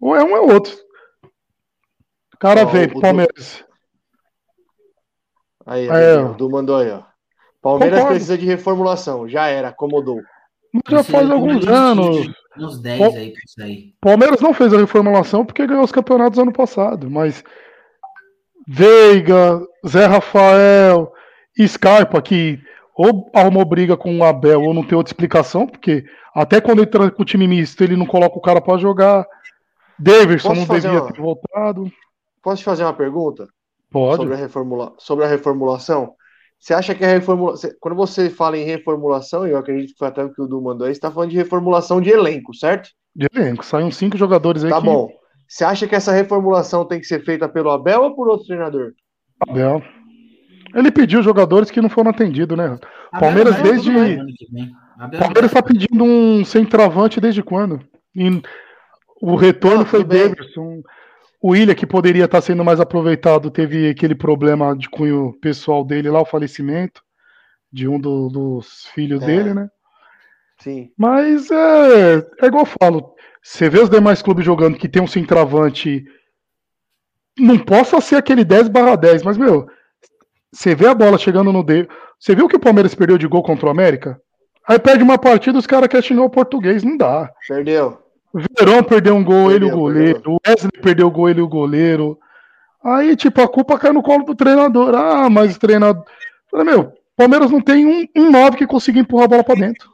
Ou 0.00 0.14
é 0.14 0.22
um 0.22 0.36
é 0.36 0.40
outro. 0.40 0.72
O 2.34 2.38
cara 2.38 2.62
Ó, 2.62 2.66
vem 2.66 2.86
Du- 2.88 3.00
Palmeiras. 3.00 3.64
Aí, 5.66 5.86
É. 5.88 6.18
o 6.20 6.34
Du 6.34 6.48
mandou 6.50 6.76
aí, 6.76 6.90
ó. 6.90 7.02
Palmeiras 7.60 7.96
Concordo. 7.98 8.14
precisa 8.14 8.38
de 8.38 8.46
reformulação. 8.46 9.28
Já 9.28 9.48
era, 9.48 9.68
acomodou. 9.68 10.20
Mas 10.72 10.82
já 10.88 11.02
faz 11.02 11.28
alguns 11.30 11.56
uns 11.56 11.66
anos. 11.66 12.16
20, 12.18 12.34
Uns 12.58 12.78
10 12.80 12.98
Bom, 12.98 13.16
aí 13.18 13.32
pra 13.32 13.42
sair. 13.48 13.94
Palmeiras 14.00 14.40
não 14.40 14.54
fez 14.54 14.72
a 14.72 14.78
reformulação 14.78 15.44
porque 15.44 15.66
ganhou 15.66 15.84
os 15.84 15.92
campeonatos 15.92 16.38
ano 16.38 16.52
passado, 16.52 17.10
mas 17.10 17.42
Veiga, 18.66 19.60
Zé 19.86 20.06
Rafael, 20.06 21.12
Scarpa, 21.66 22.20
que 22.22 22.58
ou 22.96 23.30
arrumou 23.34 23.64
briga 23.64 23.96
com 23.96 24.16
o 24.18 24.24
Abel 24.24 24.62
ou 24.62 24.72
não 24.74 24.82
tem 24.82 24.96
outra 24.96 25.10
explicação, 25.10 25.66
porque 25.66 26.04
até 26.34 26.60
quando 26.60 26.78
ele 26.78 26.86
entra 26.88 27.10
com 27.10 27.22
o 27.22 27.26
time 27.26 27.46
misto, 27.46 27.82
ele 27.84 27.96
não 27.96 28.06
coloca 28.06 28.36
o 28.36 28.40
cara 28.40 28.60
pra 28.60 28.78
jogar. 28.78 29.26
Davidson 29.98 30.48
Posso 30.50 30.60
não 30.60 30.74
devia 30.74 31.02
uma- 31.02 31.12
ter 31.12 31.20
voltado. 31.20 31.92
Posso 32.42 32.58
te 32.58 32.64
fazer 32.64 32.84
uma 32.84 32.92
pergunta 32.92 33.48
Pode. 33.90 34.16
sobre 34.16 34.34
a, 34.34 34.36
reformula... 34.36 34.92
sobre 34.98 35.24
a 35.24 35.28
reformulação? 35.28 36.14
Você 36.58 36.72
acha 36.74 36.94
que 36.94 37.04
a 37.04 37.08
reformulação. 37.08 37.70
Quando 37.80 37.94
você 37.94 38.30
fala 38.30 38.56
em 38.56 38.64
reformulação, 38.64 39.46
eu 39.46 39.56
acredito 39.58 39.92
que 39.92 39.98
foi 39.98 40.08
até 40.08 40.24
o 40.24 40.32
que 40.32 40.40
o 40.40 40.46
Du 40.46 40.60
mandou 40.62 40.86
aí, 40.86 40.94
você 40.94 40.98
está 40.98 41.10
falando 41.10 41.30
de 41.30 41.36
reformulação 41.36 42.00
de 42.00 42.10
elenco, 42.10 42.54
certo? 42.54 42.90
De 43.14 43.26
elenco, 43.34 43.64
saem 43.64 43.90
cinco 43.90 44.16
jogadores 44.16 44.64
aí 44.64 44.70
Tá 44.70 44.80
que 44.80 44.86
bom. 44.86 45.10
Você 45.48 45.64
acha 45.64 45.86
que 45.86 45.94
essa 45.94 46.12
reformulação 46.12 46.84
tem 46.84 46.98
que 46.98 47.06
ser 47.06 47.24
feita 47.24 47.48
pelo 47.48 47.70
Abel 47.70 48.02
ou 48.02 48.14
por 48.14 48.28
outro 48.28 48.46
treinador? 48.46 48.92
Abel. 49.48 49.82
Ele 50.76 50.90
pediu 50.90 51.22
jogadores 51.22 51.70
que 51.70 51.80
não 51.80 51.88
foram 51.88 52.10
atendidos, 52.10 52.56
né? 52.56 52.78
Palmeiras 53.18 53.56
desde- 53.62 53.90
Palmeiras 53.90 55.50
vai- 55.52 55.62
tá 55.62 55.62
pedindo 55.62 56.04
um 56.04 56.44
centroavante 56.44 57.20
desde 57.20 57.42
quando? 57.42 57.80
E 58.14 58.42
o 59.20 59.34
retorno 59.34 59.82
Ah, 59.82 59.86
foi. 59.86 60.04
Davidson. 60.04 60.82
O 61.40 61.50
William, 61.50 61.74
que 61.74 61.86
poderia 61.86 62.24
estar 62.24 62.40
sendo 62.40 62.64
mais 62.64 62.80
aproveitado, 62.80 63.50
teve 63.50 63.88
aquele 63.88 64.14
problema 64.14 64.76
de 64.76 64.88
cunho 64.88 65.32
pessoal 65.40 65.84
dele 65.84 66.10
lá, 66.10 66.20
o 66.20 66.26
falecimento 66.26 67.02
de 67.72 67.86
um 67.88 67.98
do- 68.00 68.28
dos 68.28 68.86
filhos 68.94 69.22
É. 69.22 69.26
dele, 69.26 69.54
né? 69.54 69.68
Sim. 70.58 70.90
Mas 70.96 71.50
é, 71.50 72.16
é 72.42 72.46
igual 72.46 72.64
eu 72.64 72.72
falo. 72.80 73.14
Você 73.42 73.68
vê 73.68 73.80
os 73.80 73.90
demais 73.90 74.22
clubes 74.22 74.44
jogando 74.44 74.76
que 74.78 74.88
tem 74.88 75.00
um 75.02 75.06
centroavante. 75.06 76.04
Não 77.38 77.58
possa 77.58 78.00
ser 78.00 78.16
aquele 78.16 78.44
10 78.44 78.68
barra 78.68 78.96
10, 78.96 79.22
mas, 79.22 79.36
meu, 79.36 79.68
você 80.56 80.74
vê 80.74 80.86
a 80.86 80.94
bola 80.94 81.18
chegando 81.18 81.52
no 81.52 81.62
dedo. 81.62 81.88
Você 82.18 82.34
viu 82.34 82.48
que 82.48 82.56
o 82.56 82.60
Palmeiras 82.60 82.94
perdeu 82.94 83.18
de 83.18 83.26
gol 83.26 83.42
contra 83.42 83.66
o 83.66 83.70
América? 83.70 84.20
Aí 84.66 84.78
perde 84.78 85.02
uma 85.02 85.18
partida, 85.18 85.58
os 85.58 85.66
caras 85.66 85.88
querem 85.88 86.06
xingar 86.06 86.22
o 86.22 86.30
português. 86.30 86.82
Não 86.82 86.96
dá. 86.96 87.30
Perdeu. 87.46 87.98
Verão 88.58 88.82
perdeu 88.82 89.14
um 89.14 89.24
gol, 89.24 89.52
ele 89.52 89.66
e 89.66 89.68
o 89.68 89.70
Perdeu, 89.70 89.78
goleiro. 89.78 90.22
O 90.26 90.38
Wesley 90.46 90.82
perdeu 90.82 91.06
o 91.06 91.10
gol, 91.10 91.28
ele 91.28 91.40
e 91.40 91.42
o 91.42 91.48
goleiro. 91.48 92.18
Aí, 92.82 93.14
tipo, 93.16 93.40
a 93.42 93.48
culpa 93.48 93.78
cai 93.78 93.92
no 93.92 94.02
colo 94.02 94.24
do 94.24 94.34
treinador. 94.34 94.94
Ah, 94.94 95.28
mas 95.28 95.56
o 95.56 95.60
treinador. 95.60 96.04
Falei, 96.50 96.66
meu, 96.66 96.92
Palmeiras 97.16 97.50
não 97.50 97.60
tem 97.60 97.86
um, 97.86 98.06
um 98.16 98.30
9 98.30 98.56
que 98.56 98.66
consiga 98.66 98.98
empurrar 98.98 99.26
a 99.26 99.28
bola 99.28 99.44
pra 99.44 99.54
dentro. 99.54 99.90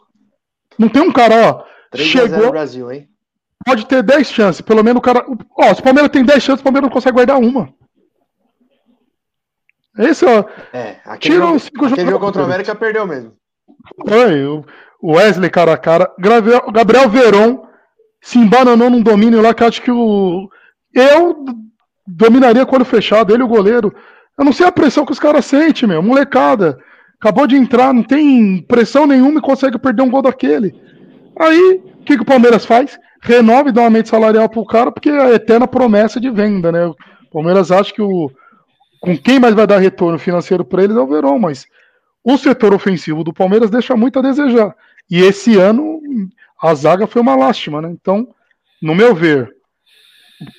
Não 0.79 0.89
tem 0.89 1.03
um 1.03 1.13
cara, 1.13 1.35
ó. 1.51 1.65
3 1.91 2.09
a 2.09 2.21
0 2.21 2.33
Chegou, 2.35 2.51
Brasil, 2.51 2.91
hein? 2.91 3.09
pode 3.65 3.87
ter 3.87 4.03
10 4.03 4.27
chances. 4.29 4.61
Pelo 4.61 4.83
menos 4.83 4.99
o 4.99 5.03
cara. 5.03 5.25
Ó, 5.57 5.75
se 5.75 5.81
o 5.81 5.85
Palmeiras 5.85 6.11
tem 6.11 6.25
10 6.25 6.43
chances, 6.43 6.61
o 6.61 6.65
Palmeiras 6.65 6.89
não 6.89 6.95
consegue 6.95 7.15
guardar 7.15 7.39
uma. 7.39 7.73
Esse, 9.99 10.25
ó. 10.25 10.45
É, 10.73 10.97
aquele, 11.05 11.35
Tira 11.35 11.47
jogo, 11.47 11.57
os 11.57 11.63
cinco 11.65 11.87
aquele 11.87 12.11
jogo 12.11 12.25
contra 12.25 12.43
o 12.43 12.45
América 12.45 12.75
perdeu 12.75 13.07
mesmo. 13.07 13.33
Foi. 14.09 14.45
O 15.01 15.13
Wesley 15.15 15.51
cara 15.51 15.75
a 15.75 15.79
cara. 15.79 16.11
Gabriel, 16.19 16.71
Gabriel 16.73 17.09
Veron 17.09 17.67
se 18.23 18.39
embananou 18.39 18.89
num 18.89 19.03
domínio 19.03 19.43
lá 19.43 19.53
que 19.53 19.63
eu 19.63 19.69
acho 19.69 19.83
que 19.83 19.91
o. 19.91 20.49
Eu 20.95 21.45
dominaria 22.07 22.65
com 22.65 22.73
o 22.73 22.77
olho 22.77 22.85
fechado, 22.85 23.35
ele 23.35 23.43
o 23.43 23.49
goleiro. 23.49 23.93
Eu 24.39 24.45
não 24.45 24.53
sei 24.53 24.67
a 24.67 24.73
pressão 24.73 25.05
que 25.05 25.13
os 25.13 25.19
caras 25.19 25.45
sentem, 25.45 25.89
meu. 25.89 26.03
Molecada. 26.03 26.79
Acabou 27.21 27.47
de 27.47 27.57
entrar, 27.57 27.93
não 27.95 28.03
tem 28.03 28.63
pressão 28.63 29.07
nenhuma 29.07 29.39
e 29.39 29.43
consegue 29.43 29.79
perder 29.79 30.03
um 30.03 30.11
gol 30.11 30.23
daquele. 30.23 30.75
Aí, 31.39 31.81
o 32.01 32.05
que, 32.05 32.17
que 32.17 32.23
o 32.23 32.27
Palmeiras 32.27 32.65
faz? 32.65 32.99
Renova 33.23 33.69
e 33.69 33.73
dá 33.73 33.83
um 33.83 33.85
aumento 33.85 34.09
salarial 34.09 34.49
pro 34.49 34.67
cara, 34.67 34.91
porque 34.91 35.09
é 35.09 35.21
a 35.21 35.33
eterna 35.33 35.69
promessa 35.69 36.21
de 36.21 36.29
venda, 36.31 36.73
né? 36.73 36.87
O 36.87 36.97
Palmeiras 37.33 37.71
acha 37.71 37.93
que 37.93 38.03
o. 38.03 38.29
Com 39.03 39.19
quem 39.19 39.41
mais 39.41 39.53
vai 39.53 39.67
dar 39.67 39.79
retorno 39.79 40.17
financeiro 40.17 40.65
para 40.65 40.85
eles 40.85 40.97
é 40.97 41.01
o 41.01 41.07
Verón, 41.09 41.37
mas 41.37 41.67
o 42.23 42.39
setor 42.39 42.73
ofensivo 42.73 43.25
do 43.25 43.33
Palmeiras 43.33 43.69
deixa 43.69 43.97
muito 43.97 44.17
a 44.21 44.23
desejar. 44.23 44.77
E 45.11 45.21
esse 45.21 45.59
ano 45.59 46.01
a 46.63 46.73
zaga 46.73 47.09
foi 47.09 47.21
uma 47.21 47.35
lástima, 47.35 47.83
né? 47.83 47.91
Então, 47.91 48.29
no 48.81 48.95
meu 48.95 49.13
ver, 49.13 49.53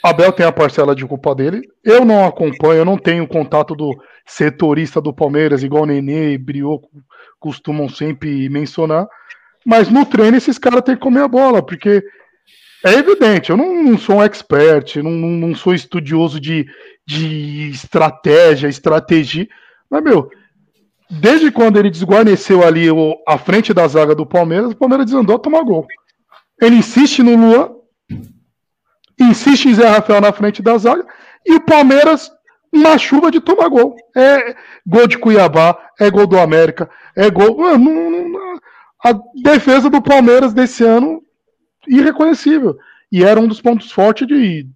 Abel 0.04 0.34
tem 0.34 0.46
a 0.46 0.52
parcela 0.52 0.94
de 0.94 1.06
culpa 1.06 1.34
dele. 1.34 1.62
Eu 1.82 2.04
não 2.04 2.26
acompanho, 2.26 2.80
eu 2.80 2.86
não 2.86 2.98
tenho 2.98 3.26
contato 3.26 3.74
do 3.74 3.96
setorista 4.26 5.00
do 5.00 5.14
Palmeiras, 5.14 5.64
igual 5.64 5.86
Nenê 5.86 6.34
e 6.34 6.38
Brioco 6.38 6.90
costumam 7.40 7.88
sempre 7.88 8.50
mencionar. 8.50 9.08
Mas 9.66 9.88
no 9.88 10.06
treino 10.06 10.36
esses 10.36 10.58
caras 10.58 10.82
têm 10.82 10.96
que 10.96 11.02
comer 11.02 11.22
a 11.22 11.30
bola, 11.30 11.66
porque 11.66 12.04
é 12.86 12.94
evidente, 12.96 13.50
eu 13.50 13.56
não, 13.56 13.82
não 13.82 13.98
sou 13.98 14.18
um 14.18 14.24
expert, 14.24 14.98
não, 14.98 15.12
não 15.12 15.56
sou 15.56 15.74
estudioso 15.74 16.38
de, 16.38 16.68
de 17.06 17.70
estratégia, 17.70 18.68
estratégia. 18.68 19.48
Mas, 19.90 20.04
meu, 20.04 20.30
desde 21.10 21.52
quando 21.52 21.78
ele 21.78 21.90
desguarneceu 21.90 22.64
ali 22.64 22.90
o, 22.90 23.16
a 23.28 23.38
frente 23.38 23.74
da 23.74 23.88
zaga 23.88 24.16
do 24.16 24.26
Palmeiras, 24.26 24.72
o 24.72 24.76
Palmeiras 24.76 25.06
desandou 25.06 25.36
a 25.36 25.40
tomar 25.40 25.64
gol. 25.64 25.86
Ele 26.62 26.78
insiste 26.78 27.22
no 27.22 27.36
Luan, 27.36 27.72
insiste 29.20 29.66
em 29.66 29.74
Zé 29.74 29.88
Rafael 29.88 30.22
na 30.22 30.32
frente 30.32 30.62
da 30.62 30.78
zaga, 30.78 31.06
e 31.46 31.56
o 31.56 31.62
Palmeiras 31.62 32.32
na 32.72 32.98
chuva 32.98 33.30
de 33.30 33.40
tomar 33.40 33.70
gol. 33.70 33.96
É 34.16 34.56
gol 34.86 35.08
de 35.08 35.18
Cuiabá, 35.18 35.78
é 36.00 36.10
gol 36.10 36.26
do 36.26 36.40
América, 36.40 36.90
é 37.16 37.30
gol. 37.30 37.58
Mano, 37.58 38.60
a 39.04 39.14
defesa 39.44 39.90
do 39.90 40.02
Palmeiras 40.02 40.54
desse 40.54 40.84
ano, 40.84 41.22
irreconhecível. 41.88 42.78
E 43.12 43.24
era 43.24 43.40
um 43.40 43.48
dos 43.48 43.62
pontos 43.62 43.92
fortes 43.92 44.26
de 44.26 44.68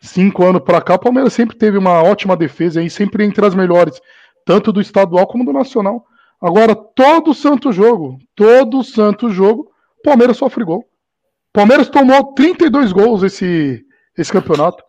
cinco 0.00 0.44
anos 0.44 0.62
para 0.62 0.80
cá. 0.80 0.94
O 0.94 0.98
Palmeiras 0.98 1.32
sempre 1.32 1.56
teve 1.56 1.76
uma 1.78 2.02
ótima 2.02 2.36
defesa 2.36 2.82
e 2.82 2.88
sempre 2.90 3.24
entre 3.24 3.44
as 3.46 3.54
melhores, 3.54 4.00
tanto 4.44 4.72
do 4.72 4.80
estadual 4.80 5.26
como 5.26 5.44
do 5.44 5.52
nacional. 5.52 6.04
Agora, 6.40 6.74
todo 6.74 7.34
santo 7.34 7.70
jogo, 7.70 8.18
todo 8.34 8.82
santo 8.82 9.30
jogo, 9.30 9.70
o 9.98 10.02
Palmeiras 10.02 10.38
sofre 10.38 10.64
gol. 10.64 10.80
O 10.80 11.52
Palmeiras 11.52 11.88
tomou 11.88 12.32
32 12.32 12.92
gols 12.92 13.22
esse, 13.22 13.84
esse 14.16 14.32
campeonato. 14.32 14.82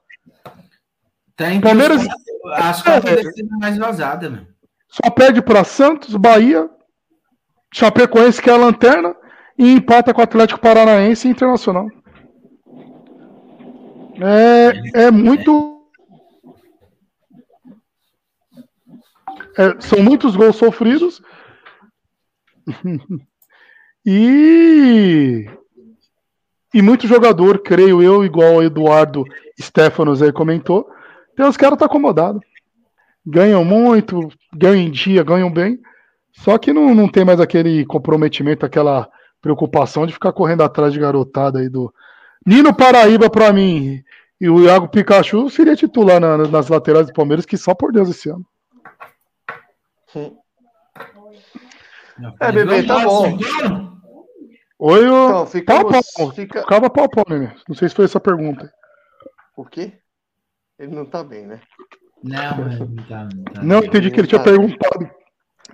Tá 1.35 1.45
Palmeiras- 1.61 2.05
As 2.53 2.81
quatro 2.81 3.15
defesas 3.15 3.49
mais 3.59 3.77
vazadas, 3.77 4.31
meu. 4.31 4.45
Só 4.87 5.09
perde 5.09 5.41
para 5.41 5.63
Santos, 5.63 6.15
Bahia, 6.15 6.69
Chapecoense, 7.73 8.41
que 8.41 8.49
é 8.49 8.53
a 8.53 8.57
lanterna, 8.57 9.15
e 9.57 9.71
empata 9.71 10.13
com 10.13 10.21
o 10.21 10.23
Atlético 10.23 10.59
Paranaense 10.59 11.27
e 11.27 11.31
Internacional. 11.31 11.87
É, 14.15 15.03
é 15.05 15.11
muito. 15.11 15.87
É, 19.57 19.79
são 19.81 20.01
muitos 20.01 20.35
gols 20.35 20.55
sofridos. 20.55 21.21
e. 24.05 25.45
E 26.73 26.81
muito 26.81 27.05
jogador, 27.05 27.59
creio 27.59 28.01
eu, 28.01 28.23
igual 28.23 28.55
o 28.55 28.63
Eduardo 28.63 29.25
Stefanos 29.59 30.21
aí 30.21 30.31
comentou. 30.31 30.89
Tem 31.35 31.45
os 31.45 31.57
caras 31.57 31.77
tá 31.77 31.85
acomodado 31.85 32.39
ganham 33.25 33.63
muito, 33.63 34.29
ganham 34.53 34.87
em 34.87 34.91
dia, 34.91 35.23
ganham 35.23 35.51
bem, 35.51 35.79
só 36.33 36.57
que 36.57 36.73
não, 36.73 36.93
não 36.95 37.07
tem 37.07 37.23
mais 37.23 37.39
aquele 37.39 37.85
comprometimento, 37.85 38.65
aquela 38.65 39.07
preocupação 39.41 40.05
de 40.05 40.13
ficar 40.13 40.33
correndo 40.33 40.63
atrás 40.63 40.93
de 40.93 40.99
garotada 40.99 41.59
aí 41.59 41.69
do. 41.69 41.93
Nino 42.45 42.75
Paraíba, 42.75 43.29
pra 43.29 43.53
mim, 43.53 44.03
e 44.39 44.49
o 44.49 44.61
Iago 44.63 44.87
Pikachu 44.89 45.49
seria 45.49 45.75
titular 45.75 46.19
na- 46.19 46.37
nas 46.37 46.67
laterais 46.69 47.07
do 47.07 47.13
Palmeiras, 47.13 47.45
que 47.45 47.57
só 47.57 47.73
por 47.75 47.91
Deus 47.91 48.09
esse 48.09 48.29
ano. 48.29 48.45
É, 52.39 52.51
bebê, 52.51 52.83
tá 52.83 52.99
bom. 53.05 53.37
Oi, 54.79 55.07
o. 55.09 55.25
Então, 55.29 55.45
ficamos. 55.45 55.91
pau, 55.91 56.01
pau. 56.17 56.31
Fica... 56.31 56.61
Ficava 56.61 56.89
pau, 56.89 57.07
pau, 57.09 57.23
né? 57.29 57.55
Não 57.67 57.75
sei 57.75 57.87
se 57.89 57.95
foi 57.95 58.05
essa 58.05 58.19
pergunta. 58.19 58.71
O 59.55 59.63
quê? 59.65 59.93
Ele 60.79 60.93
não 60.95 61.05
tá 61.05 61.23
bem, 61.23 61.45
né? 61.45 61.61
Não, 62.23 62.57
não 62.57 62.95
tá, 63.07 63.29
não 63.35 63.43
tá. 63.43 63.61
Não, 63.63 63.77
entendi 63.79 64.11
que 64.11 64.19
ele 64.19 64.27
tinha 64.27 64.41
perguntado. 64.41 65.09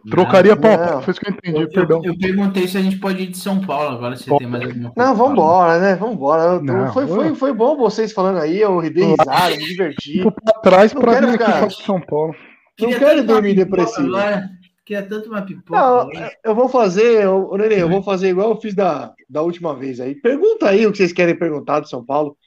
Trocaria 0.09 0.55
pau, 0.55 0.77
pau. 0.77 0.85
não. 0.95 1.01
Foi 1.01 1.11
isso 1.11 1.19
que 1.21 1.27
eu 1.29 1.33
entendi, 1.33 1.61
Eu, 1.61 1.69
perdão. 1.69 2.01
eu, 2.03 2.11
eu 2.13 2.17
perguntei 2.17 2.67
se 2.67 2.77
a 2.77 2.81
gente 2.81 2.97
pode 2.97 3.23
ir 3.23 3.27
de 3.27 3.37
São 3.37 3.59
Paulo 3.59 3.95
agora, 3.97 4.15
se 4.15 4.29
Bom. 4.29 4.37
tem 4.37 4.47
mais 4.47 4.63
alguma 4.63 4.91
coisa. 4.91 5.09
Não, 5.09 5.15
pra 5.15 5.25
vambora, 5.25 5.79
né? 5.79 5.95
Vambora. 5.95 6.61
Não, 6.61 6.93
foi, 6.93 7.07
foi, 7.07 7.35
foi 7.35 7.53
bom 7.53 7.75
vocês 7.77 8.11
falando 8.13 8.39
aí, 8.39 8.59
eu 8.59 8.81
dei 8.81 9.03
risada, 9.05 9.49
me 9.55 9.65
diverti. 9.65 10.13
Fico 10.13 10.31
pra 10.31 10.53
trás 10.61 10.93
Não 10.93 11.01
pra 11.01 11.13
quero 11.13 11.27
vir 11.27 11.35
aqui 11.41 11.45
ficar- 11.53 11.67
de 11.67 11.83
São 11.83 11.99
Paulo. 12.01 12.33
Não 12.79 12.87
Queria 12.89 12.99
quero 12.99 13.09
tanto 13.17 13.23
uma 13.29 13.33
dormir 13.33 13.53
depressivo. 13.55 14.07
Agora. 14.15 14.49
Queria 14.85 15.03
tanto 15.03 15.27
uma 15.29 15.41
pipoca. 15.41 15.77
Não, 15.77 16.09
eu 16.45 16.55
vou 16.55 16.69
fazer, 16.69 17.27
ô, 17.27 17.51
ô, 17.53 17.57
Nenê, 17.57 17.81
eu 17.81 17.89
vou 17.89 18.01
fazer 18.01 18.29
igual 18.29 18.51
eu 18.51 18.55
fiz 18.61 18.73
da, 18.73 19.11
da 19.29 19.41
última 19.41 19.75
vez 19.75 19.99
aí. 19.99 20.15
Pergunta 20.15 20.69
aí 20.69 20.87
o 20.87 20.91
que 20.91 20.97
vocês 20.99 21.11
querem 21.11 21.37
perguntar 21.37 21.81
do 21.81 21.89
São 21.89 22.05
Paulo. 22.05 22.37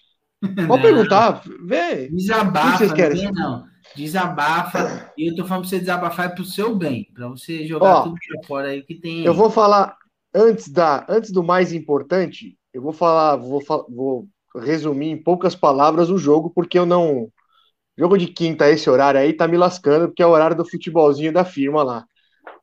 Pode 0.40 0.66
Não. 0.66 0.80
perguntar, 0.80 1.42
vê. 1.66 2.08
Desabafa, 2.08 2.68
O 2.68 2.72
que 2.72 2.78
vocês 2.78 2.88
não 2.90 2.96
querem? 2.96 3.32
não. 3.32 3.69
Desabafa. 3.94 5.12
E 5.16 5.30
eu 5.30 5.36
tô 5.36 5.44
falando 5.44 5.62
pra 5.62 5.70
você 5.70 5.78
desabafar 5.78 6.26
é 6.26 6.28
pro 6.28 6.44
seu 6.44 6.74
bem. 6.74 7.08
Pra 7.12 7.28
você 7.28 7.66
jogar 7.66 7.96
Ó, 7.96 8.02
tudo 8.02 8.16
pra 8.26 8.46
fora 8.46 8.68
aí 8.68 8.82
que 8.82 8.94
tem. 8.94 9.24
Eu 9.24 9.34
vou 9.34 9.50
falar 9.50 9.96
antes 10.34 10.68
da, 10.68 11.04
antes 11.08 11.30
do 11.30 11.42
mais 11.42 11.72
importante. 11.72 12.56
Eu 12.72 12.82
vou 12.82 12.92
falar, 12.92 13.36
vou, 13.36 13.62
vou 13.88 14.28
resumir 14.56 15.10
em 15.10 15.22
poucas 15.22 15.54
palavras 15.54 16.10
o 16.10 16.18
jogo, 16.18 16.50
porque 16.50 16.78
eu 16.78 16.86
não. 16.86 17.28
Jogo 17.98 18.16
de 18.16 18.28
quinta, 18.28 18.70
esse 18.70 18.88
horário 18.88 19.20
aí, 19.20 19.32
tá 19.32 19.46
me 19.46 19.58
lascando, 19.58 20.08
porque 20.08 20.22
é 20.22 20.26
o 20.26 20.30
horário 20.30 20.56
do 20.56 20.64
futebolzinho 20.64 21.32
da 21.32 21.44
firma 21.44 21.82
lá. 21.82 22.04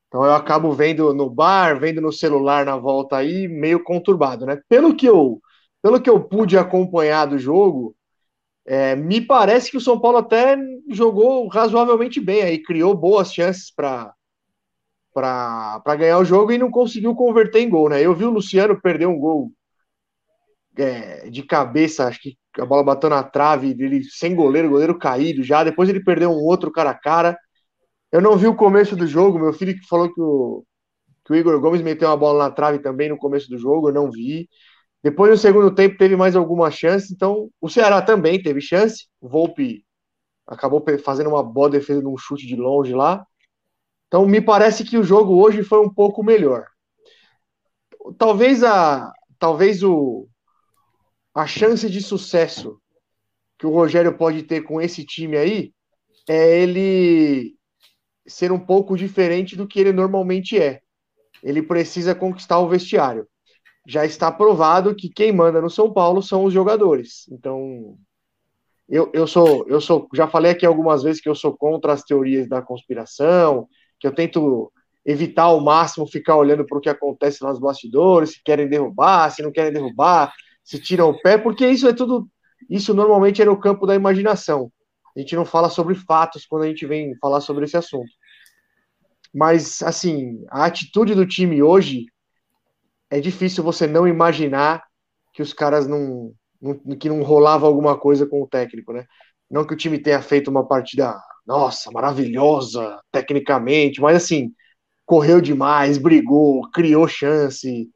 Então 0.08 0.24
eu 0.24 0.34
acabo 0.34 0.72
vendo 0.72 1.14
no 1.14 1.30
bar, 1.30 1.80
vendo 1.80 2.02
no 2.02 2.12
celular 2.12 2.66
na 2.66 2.78
volta 2.78 3.18
aí, 3.18 3.48
meio 3.48 3.84
conturbado, 3.84 4.46
né? 4.46 4.60
Pelo 4.70 4.96
que 4.96 5.06
eu, 5.06 5.40
pelo 5.82 6.02
que 6.02 6.10
eu 6.10 6.24
pude 6.24 6.58
acompanhar 6.58 7.26
do 7.26 7.38
jogo, 7.38 7.96
é, 8.68 8.96
me 8.98 9.22
parece 9.22 9.72
que 9.72 9.78
o 9.78 9.82
São 9.82 9.98
Paulo 9.98 10.18
até 10.18 10.58
jogou 10.90 11.48
razoavelmente 11.48 12.20
bem 12.20 12.42
aí, 12.42 12.62
criou 12.62 12.94
boas 12.94 13.34
chances 13.34 13.72
para 13.72 14.14
para 15.14 15.96
ganhar 15.96 16.20
o 16.20 16.26
jogo 16.26 16.52
e 16.52 16.60
não 16.60 16.70
conseguiu 16.70 17.16
converter 17.16 17.62
em 17.62 17.70
gol, 17.70 17.90
né? 17.90 18.00
Eu 18.00 18.14
vi 18.14 18.24
o 18.24 18.30
Luciano 18.30 18.80
perder 18.80 19.08
um 19.08 19.18
gol 19.18 19.52
é, 20.78 21.28
de 21.28 21.42
cabeça, 21.42 22.06
acho 22.06 22.20
que 22.22 22.38
a 22.60 22.66
bola 22.66 22.84
bateu 22.84 23.10
na 23.10 23.24
trave, 23.24 23.76
ele 23.80 24.04
sem 24.04 24.36
goleiro, 24.36 24.70
goleiro 24.70 24.98
caído 24.98 25.42
já. 25.44 25.64
Depois 25.64 25.90
ele 25.90 26.04
perdeu 26.04 26.30
um 26.30 26.44
outro 26.44 26.72
cara 26.72 26.92
a 26.92 26.94
cara. 26.94 27.36
Eu 28.12 28.22
não 28.22 28.38
vi 28.38 28.46
o 28.46 28.56
começo 28.56 28.96
do 28.96 29.08
jogo. 29.08 29.40
Meu 29.40 29.54
filho 29.54 29.76
falou 29.90 30.14
que 30.14 30.22
o, 30.22 30.64
que 31.26 31.34
o 31.34 31.36
Igor 31.36 31.60
Gomes 31.60 31.82
meteu 31.82 32.10
uma 32.10 32.18
bola 32.18 32.46
na 32.46 32.52
trave 32.52 32.80
também 32.80 33.10
no 33.10 33.18
começo 33.18 33.50
do 33.50 33.58
jogo, 33.58 33.90
eu 33.90 33.94
não 33.94 34.12
vi. 34.12 34.48
Depois, 35.08 35.32
no 35.32 35.38
segundo 35.38 35.74
tempo, 35.74 35.98
teve 35.98 36.18
mais 36.18 36.36
alguma 36.36 36.70
chance, 36.70 37.14
então 37.14 37.50
o 37.62 37.70
Ceará 37.70 38.02
também 38.02 38.44
teve 38.44 38.60
chance. 38.60 39.08
O 39.22 39.30
Volpe 39.30 39.86
acabou 40.46 40.84
fazendo 41.02 41.30
uma 41.30 41.42
boa 41.42 41.70
defesa 41.70 42.02
num 42.02 42.18
chute 42.18 42.46
de 42.46 42.58
longe 42.58 42.94
lá. 42.94 43.26
Então, 44.08 44.26
me 44.26 44.42
parece 44.42 44.84
que 44.84 44.98
o 44.98 45.04
jogo 45.04 45.42
hoje 45.42 45.64
foi 45.64 45.80
um 45.80 45.88
pouco 45.90 46.22
melhor. 46.22 46.68
Talvez 48.18 48.66
a 48.66 49.10
talvez 49.40 49.82
o 49.82 50.28
a 51.34 51.48
chance 51.48 51.90
de 51.90 52.02
sucesso 52.02 52.78
que 53.58 53.66
o 53.66 53.72
Rogério 53.72 54.18
pode 54.18 54.44
ter 54.44 54.60
com 54.64 54.82
esse 54.82 55.06
time 55.06 55.38
aí 55.38 55.74
é 56.28 56.60
ele 56.60 57.56
ser 58.28 58.52
um 58.52 58.60
pouco 58.60 58.98
diferente 58.98 59.56
do 59.56 59.66
que 59.66 59.80
ele 59.80 59.94
normalmente 59.94 60.60
é. 60.60 60.82
Ele 61.42 61.62
precisa 61.62 62.14
conquistar 62.14 62.60
o 62.60 62.68
vestiário. 62.68 63.26
Já 63.88 64.06
está 64.06 64.30
provado 64.32 64.94
que 64.94 65.10
quem 65.10 65.32
manda 65.32 65.62
no 65.62 65.70
São 65.70 65.92
Paulo 65.92 66.22
são 66.22 66.44
os 66.44 66.54
jogadores. 66.54 67.26
Então, 67.32 67.98
eu, 68.90 69.10
eu 69.14 69.26
sou, 69.26 69.66
eu 69.68 69.80
sou, 69.80 70.08
já 70.14 70.28
falei 70.28 70.52
aqui 70.52 70.66
algumas 70.66 71.04
vezes 71.04 71.22
que 71.22 71.30
eu 71.30 71.36
sou 71.36 71.56
contra 71.56 71.94
as 71.94 72.04
teorias 72.04 72.48
da 72.48 72.62
conspiração, 72.62 73.68
que 74.00 74.06
eu 74.06 74.14
tento 74.14 74.72
evitar 75.06 75.44
ao 75.44 75.62
máximo 75.62 76.06
ficar 76.06 76.36
olhando 76.36 76.66
para 76.66 76.78
o 76.78 76.82
que 76.82 76.90
acontece 76.90 77.42
nos 77.42 77.60
bastidores, 77.60 78.32
se 78.32 78.44
querem 78.44 78.68
derrubar, 78.68 79.32
se 79.32 79.42
não 79.42 79.54
querem 79.54 79.72
derrubar, 79.72 80.34
se 80.64 80.78
tiram 80.80 81.10
o 81.10 81.22
pé, 81.22 81.38
porque 81.38 81.66
isso 81.66 81.88
é 81.88 81.94
tudo, 81.94 82.28
isso 82.70 82.94
normalmente 82.94 83.42
é 83.42 83.46
no 83.46 83.58
campo 83.58 83.88
da 83.88 83.96
imaginação. 83.96 84.70
A 85.16 85.20
gente 85.20 85.34
não 85.34 85.46
fala 85.46 85.70
sobre 85.70 85.96
fatos 85.96 86.46
quando 86.46 86.64
a 86.64 86.68
gente 86.68 86.86
vem 86.86 87.16
falar 87.22 87.40
sobre 87.40 87.64
esse 87.64 87.78
assunto. 87.78 88.12
Mas, 89.34 89.82
assim, 89.82 90.46
a 90.50 90.66
atitude 90.66 91.16
do 91.16 91.26
time 91.26 91.64
hoje 91.64 92.06
é 93.10 93.20
difícil 93.20 93.64
você 93.64 93.88
não 93.88 94.08
imaginar 94.08 94.84
que 95.34 95.42
os 95.42 95.54
caras 95.54 95.88
não, 95.88 96.34
não, 96.62 96.76
que 96.98 97.10
não 97.10 97.22
rolava 97.24 97.66
alguma 97.68 97.98
coisa 97.98 98.26
com 98.26 98.42
o 98.42 98.48
técnico, 98.48 98.94
né? 98.94 99.06
Não 99.50 99.66
que 99.66 99.74
o 99.74 99.78
time 99.78 99.98
tenha 99.98 100.22
feito 100.22 100.50
uma 100.50 100.68
partida, 100.68 101.18
nossa, 101.46 101.92
maravilhosa, 101.92 103.00
tecnicamente, 103.12 104.02
mas 104.02 104.18
assim, 104.18 104.52
correu 105.06 105.40
demais, 105.40 105.98
brigou, 105.98 106.70
criou 106.72 107.08
chance. 107.08 107.90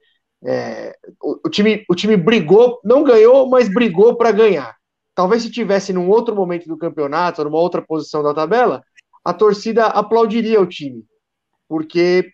É, 0.43 0.95
o, 1.21 1.39
o, 1.45 1.49
time, 1.49 1.83
o 1.89 1.95
time 1.95 2.15
brigou, 2.15 2.79
não 2.83 3.03
ganhou, 3.03 3.49
mas 3.49 3.71
brigou 3.71 4.15
para 4.15 4.31
ganhar. 4.31 4.75
Talvez 5.13 5.43
se 5.43 5.51
tivesse 5.51 5.91
num 5.91 6.09
outro 6.09 6.33
momento 6.35 6.67
do 6.67 6.77
campeonato, 6.77 7.43
numa 7.43 7.59
outra 7.59 7.81
posição 7.81 8.23
da 8.23 8.33
tabela, 8.33 8.81
a 9.23 9.33
torcida 9.33 9.87
aplaudiria 9.87 10.61
o 10.61 10.65
time, 10.65 11.03
porque 11.67 12.31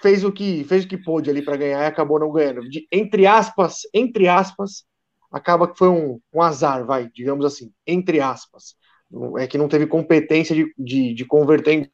fez 0.00 0.24
o 0.24 0.32
que 0.32 0.64
fez 0.64 0.84
o 0.84 0.88
que 0.88 0.96
pôde 0.96 1.30
ali 1.30 1.42
para 1.42 1.56
ganhar 1.56 1.82
e 1.82 1.86
acabou 1.86 2.18
não 2.18 2.32
ganhando. 2.32 2.60
De, 2.68 2.86
entre 2.90 3.26
aspas, 3.26 3.80
entre 3.92 4.28
aspas, 4.28 4.84
acaba 5.30 5.68
que 5.68 5.78
foi 5.78 5.88
um, 5.88 6.20
um, 6.32 6.42
azar, 6.42 6.84
vai, 6.84 7.10
digamos 7.14 7.44
assim, 7.44 7.72
entre 7.86 8.20
aspas. 8.20 8.76
É 9.38 9.46
que 9.46 9.58
não 9.58 9.68
teve 9.68 9.86
competência 9.86 10.54
de, 10.54 10.72
de, 10.78 11.14
de 11.14 11.24
converter 11.24 11.72
em 11.72 11.90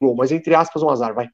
gol, 0.00 0.16
mas 0.16 0.32
entre 0.32 0.54
aspas, 0.54 0.82
um 0.82 0.88
azar, 0.88 1.14
vai. 1.14 1.28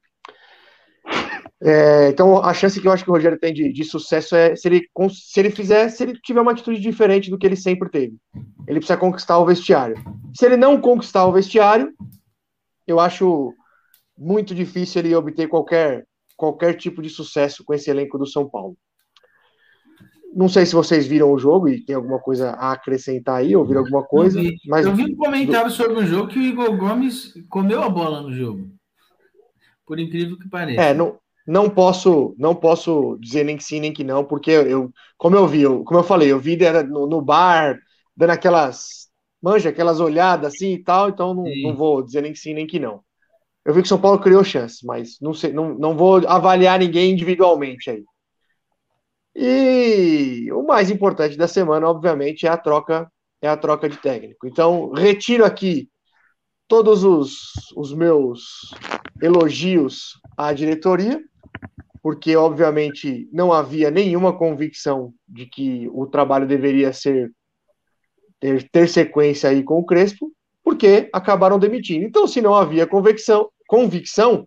É, 1.63 2.09
então, 2.09 2.43
a 2.43 2.53
chance 2.53 2.81
que 2.81 2.87
eu 2.87 2.93
acho 2.93 3.03
que 3.03 3.11
o 3.11 3.13
Rogério 3.15 3.39
tem 3.39 3.53
de, 3.53 3.73
de 3.73 3.85
sucesso 3.85 4.37
é 4.37 4.55
se 4.55 4.69
ele, 4.69 4.87
se 5.11 5.41
ele 5.41 5.51
fizer, 5.51 5.89
se 5.89 6.03
ele 6.03 6.19
tiver 6.21 6.41
uma 6.41 6.53
atitude 6.53 6.81
diferente 6.81 7.31
do 7.31 7.39
que 7.39 7.47
ele 7.47 7.57
sempre 7.57 7.89
teve. 7.89 8.17
Ele 8.67 8.79
precisa 8.79 8.99
conquistar 8.99 9.39
o 9.39 9.47
vestiário. 9.47 9.97
Se 10.37 10.45
ele 10.45 10.57
não 10.57 10.81
conquistar 10.81 11.25
o 11.25 11.33
vestiário, 11.33 11.95
eu 12.87 13.01
acho 13.01 13.55
muito 14.17 14.55
difícil 14.55 15.01
ele 15.01 15.15
obter 15.15 15.49
qualquer, 15.49 16.07
qualquer 16.37 16.75
tipo 16.75 17.03
de 17.03 17.09
sucesso 17.09 17.65
com 17.65 17.75
esse 17.75 17.91
elenco 17.91 18.19
do 18.19 18.27
São 18.27 18.49
Paulo. 18.49 18.77
Não 20.35 20.49
sei 20.49 20.67
se 20.67 20.75
vocês 20.75 21.07
viram 21.07 21.33
o 21.33 21.39
jogo 21.39 21.69
e 21.69 21.83
tem 21.83 21.97
alguma 21.97 22.19
coisa 22.19 22.51
a 22.51 22.73
acrescentar 22.73 23.37
aí, 23.37 23.57
ouviram 23.57 23.81
alguma 23.81 24.05
coisa. 24.05 24.39
Eu 24.39 24.45
vi, 24.45 24.57
mas... 24.67 24.85
eu 24.85 24.95
vi 24.95 25.05
um 25.05 25.17
comentário 25.17 25.71
sobre 25.71 25.99
o 26.01 26.07
jogo 26.07 26.29
que 26.29 26.39
o 26.39 26.43
Igor 26.43 26.77
Gomes 26.77 27.33
comeu 27.49 27.83
a 27.83 27.89
bola 27.89 28.21
no 28.21 28.33
jogo. 28.33 28.69
Por 29.87 29.99
incrível 29.99 30.39
que 30.39 30.49
pareça. 30.49 30.83
É, 30.83 30.93
não, 30.93 31.19
não 31.47 31.71
posso, 31.71 32.35
não 32.39 32.55
posso 32.55 33.17
dizer 33.21 33.45
nem 33.45 33.57
que 33.57 33.63
sim 33.63 33.79
nem 33.79 33.93
que 33.93 34.03
não, 34.03 34.25
porque 34.25 34.51
eu, 34.51 34.93
como 35.17 35.37
eu 35.37 35.47
vi, 35.47 35.63
eu, 35.63 35.85
como 35.85 36.01
eu 36.01 36.05
falei, 36.05 36.31
eu 36.31 36.41
vi 36.41 36.59
no, 36.89 37.07
no, 37.07 37.23
bar, 37.23 37.79
dando 38.17 38.31
aquelas, 38.31 39.09
manja, 39.41 39.69
aquelas 39.69 40.01
olhadas 40.01 40.55
assim 40.55 40.73
e 40.73 40.83
tal, 40.83 41.09
então 41.09 41.33
não, 41.33 41.45
não, 41.63 41.77
vou 41.77 42.03
dizer 42.03 42.21
nem 42.21 42.33
que 42.33 42.39
sim 42.39 42.53
nem 42.53 42.67
que 42.67 42.81
não. 42.81 43.01
Eu 43.67 43.75
vi 43.75 43.83
que 43.83 43.87
o 43.87 43.89
São 43.89 44.01
Paulo 44.01 44.21
criou 44.21 44.45
chance, 44.45 44.87
mas 44.87 45.19
não 45.21 45.35
sei, 45.35 45.53
não, 45.53 45.75
não 45.75 45.97
vou 45.97 46.27
avaliar 46.29 46.79
ninguém 46.79 47.13
individualmente 47.13 47.91
aí. 47.91 48.05
E 49.35 50.51
o 50.53 50.63
mais 50.63 50.91
importante 50.91 51.37
da 51.37 51.49
semana, 51.49 51.89
obviamente, 51.89 52.47
é 52.47 52.49
a 52.49 52.57
troca, 52.57 53.11
é 53.43 53.49
a 53.49 53.57
troca 53.57 53.89
de 53.89 53.97
técnico. 53.99 54.47
Então, 54.47 54.93
retiro 54.93 55.45
aqui 55.45 55.91
todos 56.69 57.05
os, 57.05 57.53
os 57.77 57.93
meus 57.93 58.73
elogios 59.21 60.13
à 60.37 60.53
diretoria 60.53 61.21
porque 62.07 62.37
obviamente 62.37 63.29
não 63.33 63.53
havia 63.53 63.91
nenhuma 63.91 64.33
convicção 64.39 65.13
de 65.27 65.45
que 65.45 65.89
o 65.93 66.07
trabalho 66.07 66.47
deveria 66.47 66.93
ser 66.93 67.33
ter, 68.39 68.71
ter 68.71 68.89
sequência 68.89 69.51
aí 69.51 69.65
com 69.65 69.81
o 69.81 69.85
Crespo, 69.85 70.31
porque 70.63 71.11
acabaram 71.13 71.59
demitindo. 71.59 72.05
Então, 72.05 72.29
se 72.29 72.41
não 72.41 72.55
havia 72.55 72.87
convicção, 72.87 73.51
convicção 73.67 74.47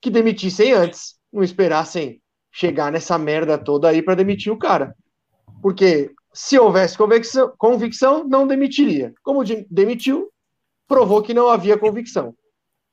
que 0.00 0.10
demitissem 0.10 0.72
antes, 0.72 1.14
não 1.32 1.42
esperassem 1.42 2.20
chegar 2.52 2.90
nessa 2.90 3.18
merda 3.18 3.58
toda 3.58 3.88
aí 3.88 4.02
para 4.02 4.14
demitir 4.14 4.52
o 4.52 4.58
cara. 4.58 4.94
Porque 5.62 6.10
se 6.32 6.58
houvesse 6.58 6.96
convicção, 6.96 7.52
convicção, 7.58 8.26
não 8.26 8.46
demitiria. 8.46 9.12
Como 9.22 9.44
demitiu, 9.70 10.30
provou 10.88 11.22
que 11.22 11.34
não 11.34 11.48
havia 11.48 11.78
convicção. 11.78 12.34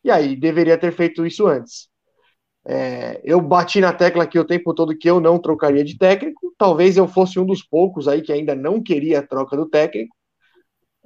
E 0.04 0.12
aí 0.12 0.36
deveria 0.36 0.78
ter 0.78 0.92
feito 0.92 1.26
isso 1.26 1.48
antes. 1.48 1.90
É, 2.70 3.22
eu 3.24 3.40
bati 3.40 3.80
na 3.80 3.94
tecla 3.94 4.24
aqui 4.24 4.38
o 4.38 4.46
tempo 4.46 4.74
todo 4.74 4.98
que 4.98 5.10
eu 5.10 5.22
não 5.22 5.40
trocaria 5.40 5.84
de 5.84 5.98
técnico. 5.98 6.54
Talvez 6.58 6.98
eu 6.98 7.08
fosse 7.08 7.40
um 7.40 7.46
dos 7.46 7.64
poucos 7.64 8.08
aí 8.08 8.22
que 8.22 8.34
ainda 8.34 8.54
não 8.56 8.84
queria 8.84 9.20
a 9.20 9.26
troca 9.26 9.56
do 9.56 9.70
técnico. 9.70 10.16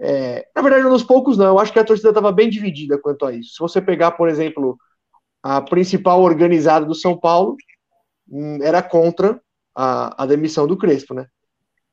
É, 0.02 0.48
na 0.56 0.62
verdade, 0.62 0.86
um 0.86 0.90
dos 0.90 1.04
poucos 1.04 1.38
não. 1.38 1.46
Eu 1.46 1.60
acho 1.60 1.72
que 1.72 1.80
a 1.80 1.84
torcida 1.84 2.10
estava 2.10 2.32
bem 2.32 2.50
dividida 2.50 2.98
quanto 2.98 3.26
a 3.26 3.34
isso. 3.34 3.54
Se 3.54 3.60
você 3.60 3.82
pegar, 3.82 4.12
por 4.12 4.28
exemplo, 4.28 4.78
a 5.44 5.62
principal 5.62 6.22
organizada 6.22 6.86
do 6.86 6.96
São 6.96 7.18
Paulo, 7.18 7.56
hum, 8.30 8.60
era 8.62 8.82
contra 8.82 9.40
a, 9.76 10.24
a 10.24 10.26
demissão 10.26 10.68
do 10.68 10.78
Crespo, 10.78 11.14
né? 11.14 11.28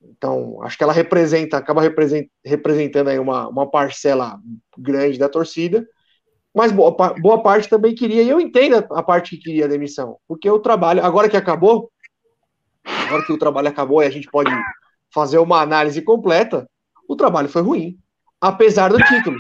Então, 0.03 0.63
acho 0.63 0.79
que 0.79 0.85
ela 0.85 0.93
representa, 0.93 1.57
acaba 1.59 1.83
representando 2.45 3.09
aí 3.09 3.19
uma, 3.19 3.49
uma 3.49 3.71
parcela 3.71 4.39
grande 4.79 5.19
da 5.19 5.29
torcida 5.29 5.87
mas 6.59 6.73
boa, 6.73 6.91
boa 7.21 7.41
parte 7.41 7.69
também 7.69 7.95
queria, 7.95 8.21
e 8.21 8.29
eu 8.29 8.41
entendo 8.41 8.85
a 8.91 9.01
parte 9.01 9.37
que 9.37 9.45
queria 9.45 9.67
a 9.67 9.69
demissão, 9.69 10.19
porque 10.27 10.51
o 10.51 10.59
trabalho, 10.59 11.05
agora 11.05 11.29
que 11.29 11.37
acabou, 11.37 11.89
agora 12.85 13.25
que 13.25 13.33
o 13.33 13.39
trabalho 13.39 13.69
acabou 13.69 14.03
e 14.03 14.07
a 14.07 14.11
gente 14.11 14.29
pode 14.29 14.51
fazer 15.15 15.39
uma 15.39 15.61
análise 15.61 16.03
completa, 16.03 16.69
o 17.09 17.17
trabalho 17.17 17.49
foi 17.49 17.63
ruim, 17.63 17.99
apesar 18.41 18.93
do 18.93 18.99
título. 18.99 19.39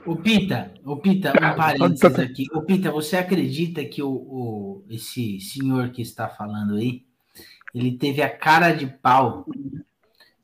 O 0.05 0.17
Pita, 0.17 0.73
o 0.83 0.97
Pita, 0.97 1.31
um 1.31 1.33
parênteses 1.55 2.19
aqui. 2.19 2.45
O 2.53 2.61
Pita, 2.63 2.91
você 2.91 3.15
acredita 3.15 3.85
que 3.85 4.03
o, 4.03 4.09
o, 4.09 4.85
esse 4.89 5.39
senhor 5.39 5.91
que 5.91 6.01
está 6.01 6.27
falando 6.27 6.75
aí, 6.75 7.05
ele 7.73 7.97
teve 7.97 8.21
a 8.21 8.29
cara 8.29 8.73
de 8.73 8.85
pau 8.85 9.45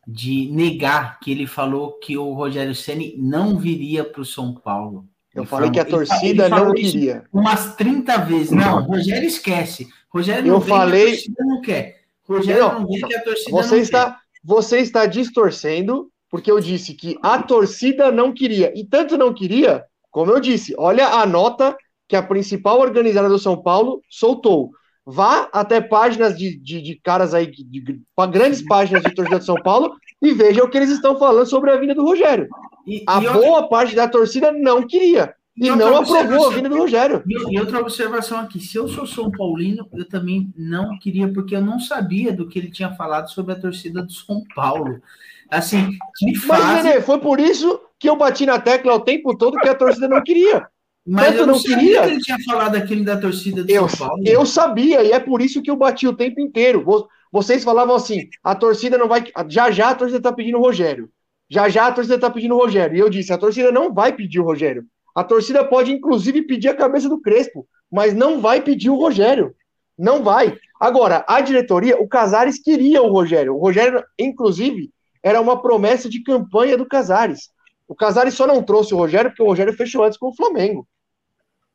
de 0.08 0.50
negar 0.52 1.20
que 1.20 1.30
ele 1.30 1.46
falou 1.46 2.00
que 2.00 2.18
o 2.18 2.32
Rogério 2.32 2.74
Ceni 2.74 3.16
não 3.18 3.58
viria 3.58 4.04
para 4.04 4.22
o 4.22 4.26
São 4.26 4.54
Paulo. 4.54 5.06
Eu 5.36 5.44
ele 5.44 5.50
falei 5.50 5.70
falou, 5.70 5.72
que 5.74 5.80
a 5.80 5.86
torcida 5.86 6.46
ele, 6.46 6.56
ele 6.56 6.66
não 6.66 6.74
queria. 6.74 7.24
Umas 7.32 7.76
30 7.76 8.18
vezes. 8.20 8.52
Não, 8.52 8.82
Rogério 8.82 9.28
esquece. 9.28 9.88
Rogério 10.10 10.48
não 10.48 10.56
eu 10.56 10.60
vem 10.60 10.76
falei... 10.76 11.04
a 11.04 11.10
torcida 11.10 11.46
não 11.46 11.62
quer. 11.62 11.99
Rogério 12.30 12.64
não, 12.64 12.88
que 12.88 13.16
a 13.16 13.24
torcida 13.24 13.52
você 13.52 13.76
não 13.76 13.82
está, 13.82 14.12
quer. 14.12 14.18
Você 14.44 14.80
está 14.80 15.06
distorcendo, 15.06 16.10
porque 16.30 16.52
eu 16.52 16.60
disse 16.60 16.94
que 16.94 17.18
a 17.22 17.42
torcida 17.42 18.12
não 18.12 18.32
queria. 18.32 18.72
E 18.76 18.86
tanto 18.86 19.18
não 19.18 19.34
queria, 19.34 19.84
como 20.12 20.32
eu 20.32 20.40
disse, 20.40 20.74
olha 20.78 21.08
a 21.08 21.26
nota 21.26 21.76
que 22.08 22.16
a 22.16 22.24
principal 22.24 22.80
organizada 22.80 23.30
do 23.30 23.38
São 23.38 23.62
Paulo 23.62 24.02
soltou. 24.10 24.72
Vá 25.06 25.50
até 25.52 25.82
páginas 25.82 26.38
de, 26.38 26.58
de, 26.60 26.82
de 26.82 27.00
caras 27.04 27.34
aí, 27.34 27.48
de, 27.48 27.64
de, 27.64 28.02
grandes 28.32 28.64
páginas 28.66 29.04
de 29.04 29.14
torcida 29.14 29.40
de 29.40 29.46
São 29.46 29.56
Paulo, 29.56 29.96
e 30.22 30.34
veja 30.34 30.64
o 30.64 30.70
que 30.70 30.78
eles 30.78 30.90
estão 30.90 31.18
falando 31.18 31.48
sobre 31.48 31.72
a 31.72 31.78
vinda 31.78 31.96
do 31.96 32.04
Rogério. 32.04 32.48
E, 32.86 33.04
a 33.08 33.22
e 33.22 33.30
boa 33.30 33.68
parte 33.68 33.96
da 33.96 34.08
torcida 34.08 34.52
não 34.52 34.86
queria. 34.86 35.34
E, 35.60 35.68
e 35.68 35.76
não 35.76 35.98
aprovou 35.98 36.48
a 36.48 36.50
vinda 36.54 36.70
do 36.70 36.78
Rogério. 36.78 37.24
E, 37.28 37.60
outra 37.60 37.80
observação 37.80 38.40
aqui: 38.40 38.60
se 38.60 38.78
eu 38.78 38.88
sou 38.88 39.06
São 39.06 39.30
Paulino, 39.30 39.88
eu 39.94 40.08
também 40.08 40.52
não 40.56 40.98
queria, 41.00 41.28
porque 41.32 41.56
eu 41.56 41.62
não 41.62 41.80
sabia 41.80 42.32
do 42.32 42.48
que 42.48 42.58
ele 42.60 42.72
tinha 42.72 42.94
falado 42.96 43.30
sobre 43.30 43.54
a 43.54 43.60
torcida 43.60 44.02
do 44.02 44.12
São 44.12 44.44
Paulo. 44.56 45.02
Assim, 45.50 45.90
que 46.18 46.36
fase... 46.36 46.62
Mas, 46.64 46.84
Nenê, 46.86 47.02
foi 47.02 47.20
por 47.20 47.40
isso, 47.40 47.80
que 47.98 48.08
eu 48.08 48.16
bati 48.16 48.46
na 48.46 48.60
tecla 48.60 48.94
o 48.94 49.00
tempo 49.00 49.36
todo 49.36 49.58
que 49.60 49.68
a 49.68 49.74
torcida 49.76 50.08
não 50.08 50.22
queria. 50.24 50.68
Mas 51.08 51.26
Tanto 51.28 51.38
eu 51.40 51.46
não, 51.48 51.54
não 51.54 51.60
sabia 51.60 51.78
queria. 51.78 52.02
que 52.04 52.08
ele 52.10 52.20
tinha 52.20 52.38
falado 52.46 52.76
aquele 52.76 53.04
da 53.04 53.18
torcida 53.18 53.64
do 53.64 53.70
Eu, 53.72 53.90
São 53.90 54.08
Paulo. 54.08 54.24
eu 54.26 54.46
sabia, 54.46 55.04
e 55.04 55.12
é 55.12 55.20
por 55.20 55.42
isso 55.42 55.62
que 55.62 55.72
eu 55.72 55.76
bati 55.76 56.08
o 56.08 56.14
tempo 56.16 56.40
inteiro. 56.40 56.84
Vo- 56.84 57.08
Vocês 57.32 57.64
falavam 57.64 57.96
assim: 57.96 58.28
a 58.44 58.54
torcida 58.54 58.98
não 58.98 59.08
vai. 59.08 59.24
Já 59.50 59.72
já 59.72 59.90
a 59.90 59.96
torcida 59.96 60.22
tá 60.22 60.32
pedindo 60.32 60.58
o 60.60 60.62
Rogério. 60.62 61.10
Já 61.50 61.68
já 61.68 61.88
a 61.88 61.92
torcida 61.92 62.20
tá 62.20 62.30
pedindo 62.30 62.54
o 62.54 62.60
Rogério. 62.60 62.96
E 62.96 63.00
eu 63.00 63.10
disse: 63.10 63.34
a 63.34 63.38
torcida 63.40 63.72
não 63.72 63.92
vai 63.92 64.14
pedir 64.14 64.40
o 64.40 64.44
Rogério. 64.44 64.86
A 65.16 65.24
torcida 65.24 65.64
pode, 65.66 65.92
inclusive, 65.92 66.44
pedir 66.44 66.70
a 66.70 66.76
cabeça 66.76 67.10
do 67.10 67.20
Crespo, 67.22 67.68
mas 67.92 68.14
não 68.14 68.40
vai 68.40 68.62
pedir 68.62 68.90
o 68.90 68.96
Rogério. 68.96 69.56
Não 69.98 70.24
vai. 70.24 70.58
Agora, 70.80 71.26
a 71.28 71.42
diretoria, 71.42 72.02
o 72.02 72.08
Casares 72.08 72.62
queria 72.62 73.02
o 73.02 73.12
Rogério. 73.12 73.56
O 73.56 73.60
Rogério, 73.60 74.04
inclusive, 74.18 74.92
era 75.22 75.42
uma 75.42 75.62
promessa 75.62 76.08
de 76.10 76.24
campanha 76.24 76.78
do 76.78 76.86
Casares. 76.86 77.50
O 77.88 77.96
Casares 77.96 78.34
só 78.34 78.48
não 78.48 78.64
trouxe 78.64 78.94
o 78.94 78.98
Rogério 78.98 79.32
porque 79.32 79.44
o 79.44 79.48
Rogério 79.48 79.74
fechou 79.74 80.04
antes 80.04 80.18
com 80.18 80.28
o 80.28 80.36
Flamengo. 80.36 80.88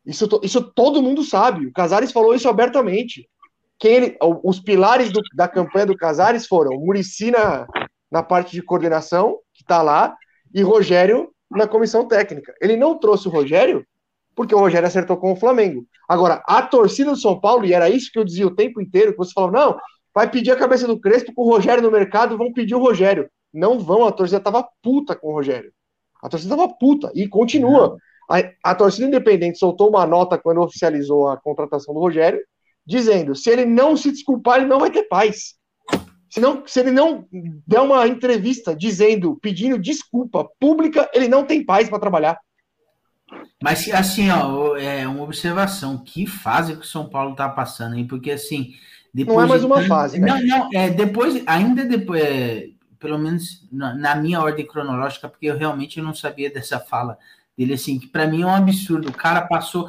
Isso, 0.06 0.28
isso 0.42 0.62
todo 0.62 1.02
mundo 1.02 1.22
sabe. 1.22 1.66
O 1.66 1.72
Casares 1.72 2.12
falou 2.12 2.34
isso 2.34 2.48
abertamente. 2.48 3.28
Quem 3.78 3.94
ele, 3.96 4.18
os 4.42 4.60
pilares 4.60 5.10
do- 5.10 5.20
da 5.34 5.48
campanha 5.48 5.86
do 5.86 5.96
Casares 5.96 6.46
foram 6.46 6.78
Murici 6.78 7.32
na 8.10 8.22
parte 8.22 8.52
de 8.52 8.62
coordenação, 8.62 9.38
que 9.52 9.62
está 9.62 9.82
lá, 9.82 10.16
e 10.54 10.62
Rogério 10.62 11.33
na 11.50 11.66
comissão 11.66 12.06
técnica. 12.06 12.54
Ele 12.60 12.76
não 12.76 12.98
trouxe 12.98 13.28
o 13.28 13.30
Rogério 13.30 13.86
porque 14.34 14.54
o 14.54 14.58
Rogério 14.58 14.86
acertou 14.86 15.16
com 15.16 15.32
o 15.32 15.36
Flamengo. 15.36 15.86
Agora, 16.08 16.42
a 16.46 16.60
torcida 16.62 17.10
do 17.10 17.16
São 17.16 17.40
Paulo, 17.40 17.64
e 17.64 17.72
era 17.72 17.88
isso 17.88 18.10
que 18.10 18.18
eu 18.18 18.24
dizia 18.24 18.46
o 18.46 18.54
tempo 18.54 18.80
inteiro, 18.80 19.12
que 19.12 19.18
você 19.18 19.32
falou, 19.32 19.52
não, 19.52 19.78
vai 20.12 20.28
pedir 20.28 20.50
a 20.50 20.56
cabeça 20.56 20.86
do 20.86 20.98
Crespo 20.98 21.32
com 21.32 21.42
o 21.42 21.48
Rogério 21.50 21.82
no 21.82 21.90
mercado, 21.90 22.36
vão 22.36 22.52
pedir 22.52 22.74
o 22.74 22.80
Rogério. 22.80 23.30
Não 23.52 23.78
vão, 23.78 24.04
a 24.04 24.12
torcida 24.12 24.40
tava 24.40 24.66
puta 24.82 25.14
com 25.14 25.28
o 25.28 25.32
Rogério. 25.32 25.72
A 26.20 26.28
torcida 26.28 26.56
tava 26.56 26.74
puta 26.74 27.12
e 27.14 27.28
continua. 27.28 27.96
A, 28.28 28.70
a 28.70 28.74
torcida 28.74 29.06
independente 29.06 29.58
soltou 29.58 29.88
uma 29.88 30.06
nota 30.06 30.38
quando 30.38 30.60
oficializou 30.60 31.28
a 31.28 31.36
contratação 31.36 31.94
do 31.94 32.00
Rogério, 32.00 32.40
dizendo: 32.84 33.34
se 33.34 33.50
ele 33.50 33.64
não 33.64 33.96
se 33.96 34.10
desculpar, 34.10 34.58
ele 34.58 34.66
não 34.66 34.80
vai 34.80 34.90
ter 34.90 35.04
paz. 35.04 35.54
Se, 36.34 36.40
não, 36.40 36.66
se 36.66 36.80
ele 36.80 36.90
não 36.90 37.28
der 37.64 37.78
uma 37.78 38.08
entrevista 38.08 38.74
dizendo, 38.74 39.38
pedindo 39.40 39.78
desculpa 39.78 40.44
pública, 40.58 41.08
ele 41.14 41.28
não 41.28 41.44
tem 41.44 41.64
paz 41.64 41.88
para 41.88 42.00
trabalhar. 42.00 42.40
Mas 43.62 43.88
assim, 43.92 44.28
ó, 44.30 44.76
é 44.76 45.06
uma 45.06 45.22
observação. 45.22 45.96
Que 45.96 46.26
fase 46.26 46.74
que 46.74 46.80
o 46.80 46.84
São 46.84 47.08
Paulo 47.08 47.36
tá 47.36 47.48
passando 47.48 47.94
aí? 47.94 48.04
Porque 48.04 48.32
assim. 48.32 48.74
Não 49.14 49.40
é 49.40 49.46
mais 49.46 49.60
de 49.60 49.66
uma 49.68 49.82
fase, 49.82 50.18
né? 50.18 50.26
Não, 50.26 50.42
não, 50.44 50.70
é 50.74 50.90
depois, 50.90 51.40
ainda 51.46 51.84
depois, 51.84 52.20
é, 52.20 52.70
pelo 52.98 53.16
menos 53.16 53.68
na, 53.70 53.94
na 53.94 54.16
minha 54.16 54.40
ordem 54.40 54.66
cronológica, 54.66 55.28
porque 55.28 55.46
eu 55.46 55.56
realmente 55.56 56.00
não 56.00 56.12
sabia 56.12 56.50
dessa 56.50 56.80
fala 56.80 57.16
dele, 57.56 57.74
assim, 57.74 57.96
que 57.96 58.08
para 58.08 58.26
mim 58.26 58.42
é 58.42 58.46
um 58.46 58.56
absurdo. 58.56 59.08
O 59.08 59.16
cara 59.16 59.42
passou 59.42 59.88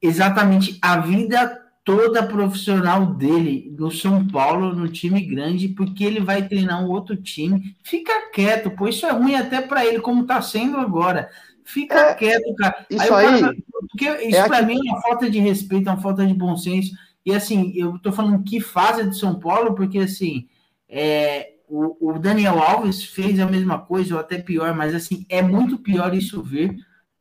exatamente 0.00 0.78
a 0.80 0.96
vida 0.96 1.60
toda 1.84 2.26
profissional 2.26 3.04
dele 3.14 3.72
no 3.78 3.90
São 3.90 4.26
Paulo, 4.26 4.74
no 4.74 4.88
time 4.88 5.20
grande, 5.20 5.68
porque 5.68 6.02
ele 6.02 6.18
vai 6.18 6.48
treinar 6.48 6.82
um 6.82 6.88
outro 6.88 7.14
time. 7.14 7.76
Fica 7.84 8.30
quieto, 8.32 8.70
pô, 8.70 8.88
isso 8.88 9.04
é 9.04 9.10
ruim 9.10 9.34
até 9.34 9.60
para 9.60 9.84
ele, 9.84 10.00
como 10.00 10.26
tá 10.26 10.40
sendo 10.40 10.78
agora. 10.78 11.28
Fica 11.62 12.10
É, 12.10 12.14
quieto, 12.14 12.54
cara. 12.56 12.86
isso 12.90 13.12
o 13.12 13.14
aí 13.14 13.62
porque 13.90 14.08
isso 14.26 14.36
é 14.36 14.48
para 14.48 14.62
mim 14.62 14.76
é 14.76 14.92
uma 14.92 15.02
falta 15.02 15.30
de 15.30 15.38
respeito, 15.38 15.88
é 15.88 15.92
uma 15.92 16.00
falta 16.00 16.26
de 16.26 16.34
bom 16.34 16.56
senso. 16.56 16.92
E 17.24 17.32
assim, 17.32 17.72
eu 17.76 17.98
tô 17.98 18.10
falando 18.10 18.42
que 18.42 18.60
fase 18.60 19.08
de 19.08 19.16
São 19.16 19.38
Paulo, 19.38 19.74
porque 19.74 19.98
assim, 19.98 20.46
é, 20.88 21.52
o, 21.68 22.12
o 22.12 22.18
Daniel 22.18 22.58
Alves 22.58 23.04
fez 23.04 23.38
a 23.38 23.46
mesma 23.46 23.78
coisa, 23.78 24.14
ou 24.14 24.20
até 24.20 24.38
pior, 24.38 24.74
mas 24.74 24.94
assim, 24.94 25.24
é 25.28 25.42
muito 25.42 25.78
pior 25.78 26.14
isso 26.14 26.42
vir 26.42 26.76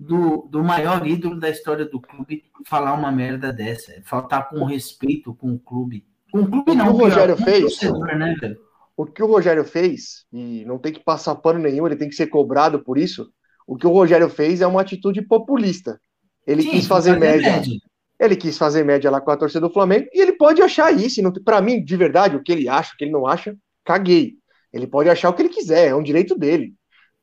do, 0.05 0.47
do 0.49 0.63
maior 0.63 1.05
ídolo 1.07 1.39
da 1.39 1.49
história 1.49 1.85
do 1.85 1.99
clube 1.99 2.43
falar 2.67 2.93
uma 2.93 3.11
merda 3.11 3.51
dessa. 3.53 3.93
É 3.93 4.01
faltar 4.01 4.49
com 4.49 4.63
respeito 4.65 5.33
com 5.33 5.53
o 5.53 5.59
clube. 5.59 6.05
Com 6.31 6.41
o 6.41 6.47
clube 6.49 6.71
O 6.71 6.75
não, 6.75 6.89
o 6.89 6.97
Rogério 6.97 7.37
fez- 7.37 7.61
torcedor, 7.61 8.17
né, 8.17 8.35
velho? 8.39 8.57
o 8.95 9.05
que 9.05 9.23
o 9.23 9.27
Rogério 9.27 9.63
fez, 9.63 10.25
e 10.31 10.63
não 10.65 10.77
tem 10.77 10.93
que 10.93 11.03
passar 11.03 11.33
pano 11.35 11.57
nenhum, 11.59 11.87
ele 11.87 11.95
tem 11.95 12.07
que 12.09 12.15
ser 12.15 12.27
cobrado 12.27 12.83
por 12.83 12.97
isso. 12.97 13.27
O 13.65 13.75
que 13.75 13.87
o 13.87 13.91
Rogério 13.91 14.29
fez 14.29 14.61
é 14.61 14.67
uma 14.67 14.81
atitude 14.81 15.21
populista. 15.21 15.99
Ele 16.45 16.61
Sim, 16.61 16.71
quis 16.71 16.85
fazer 16.85 17.17
média. 17.17 17.51
média. 17.53 17.73
Ele 18.19 18.35
quis 18.35 18.57
fazer 18.57 18.83
média 18.83 19.09
lá 19.09 19.19
com 19.19 19.31
a 19.31 19.37
torcida 19.37 19.61
do 19.61 19.73
Flamengo 19.73 20.07
e 20.13 20.21
ele 20.21 20.33
pode 20.33 20.61
achar 20.61 20.93
isso. 20.93 21.21
não- 21.23 21.31
Pra 21.31 21.61
mim, 21.61 21.83
de 21.83 21.95
verdade, 21.97 22.35
o 22.35 22.43
que 22.43 22.51
ele 22.51 22.67
acha, 22.69 22.93
o 22.93 22.97
que 22.97 23.03
ele 23.05 23.11
não 23.11 23.25
acha, 23.25 23.55
caguei. 23.83 24.33
Ele 24.71 24.85
pode 24.85 25.09
achar 25.09 25.29
o 25.29 25.33
que 25.33 25.41
ele 25.41 25.49
quiser, 25.49 25.87
é 25.87 25.95
um 25.95 26.03
direito 26.03 26.37
dele. 26.37 26.73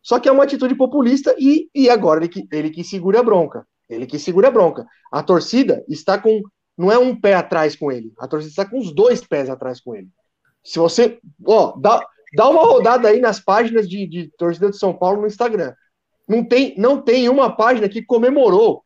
Só 0.03 0.19
que 0.19 0.29
é 0.29 0.33
uma 0.33 0.45
atitude 0.45 0.75
populista 0.75 1.35
e, 1.39 1.69
e 1.75 1.91
agora 1.91 2.21
ele 2.21 2.29
que, 2.29 2.47
ele 2.51 2.71
que 2.71 2.83
segura 2.83 3.21
a 3.21 3.23
bronca. 3.23 3.67
Ele 3.89 4.07
que 4.07 4.19
segura 4.19 4.49
a 4.49 4.51
bronca. 4.51 4.87
A 5.13 5.23
torcida 5.23 5.85
está 5.89 6.19
com. 6.19 6.43
Não 6.79 6.91
é 6.91 6.99
um 6.99 7.19
pé 7.19 7.35
atrás 7.35 7.77
com 7.77 7.91
ele. 7.91 8.13
A 8.19 8.27
torcida 8.27 8.51
está 8.51 8.65
com 8.65 8.79
os 8.79 8.95
dois 8.95 9.27
pés 9.27 9.51
atrás 9.51 9.81
com 9.81 9.95
ele. 9.95 10.09
Se 10.65 10.79
você. 10.79 11.19
Ó, 11.45 11.77
dá, 11.79 12.07
dá 12.35 12.49
uma 12.49 12.63
rodada 12.63 13.09
aí 13.09 13.21
nas 13.21 13.41
páginas 13.41 13.89
de, 13.89 14.07
de 14.07 14.31
torcida 14.39 14.71
de 14.71 14.79
São 14.79 14.95
Paulo 14.95 15.21
no 15.21 15.27
Instagram. 15.27 15.75
Não 16.29 16.45
tem, 16.45 16.75
não 16.79 17.03
tem 17.03 17.29
uma 17.29 17.55
página 17.55 17.89
que 17.89 18.03
comemorou. 18.03 18.85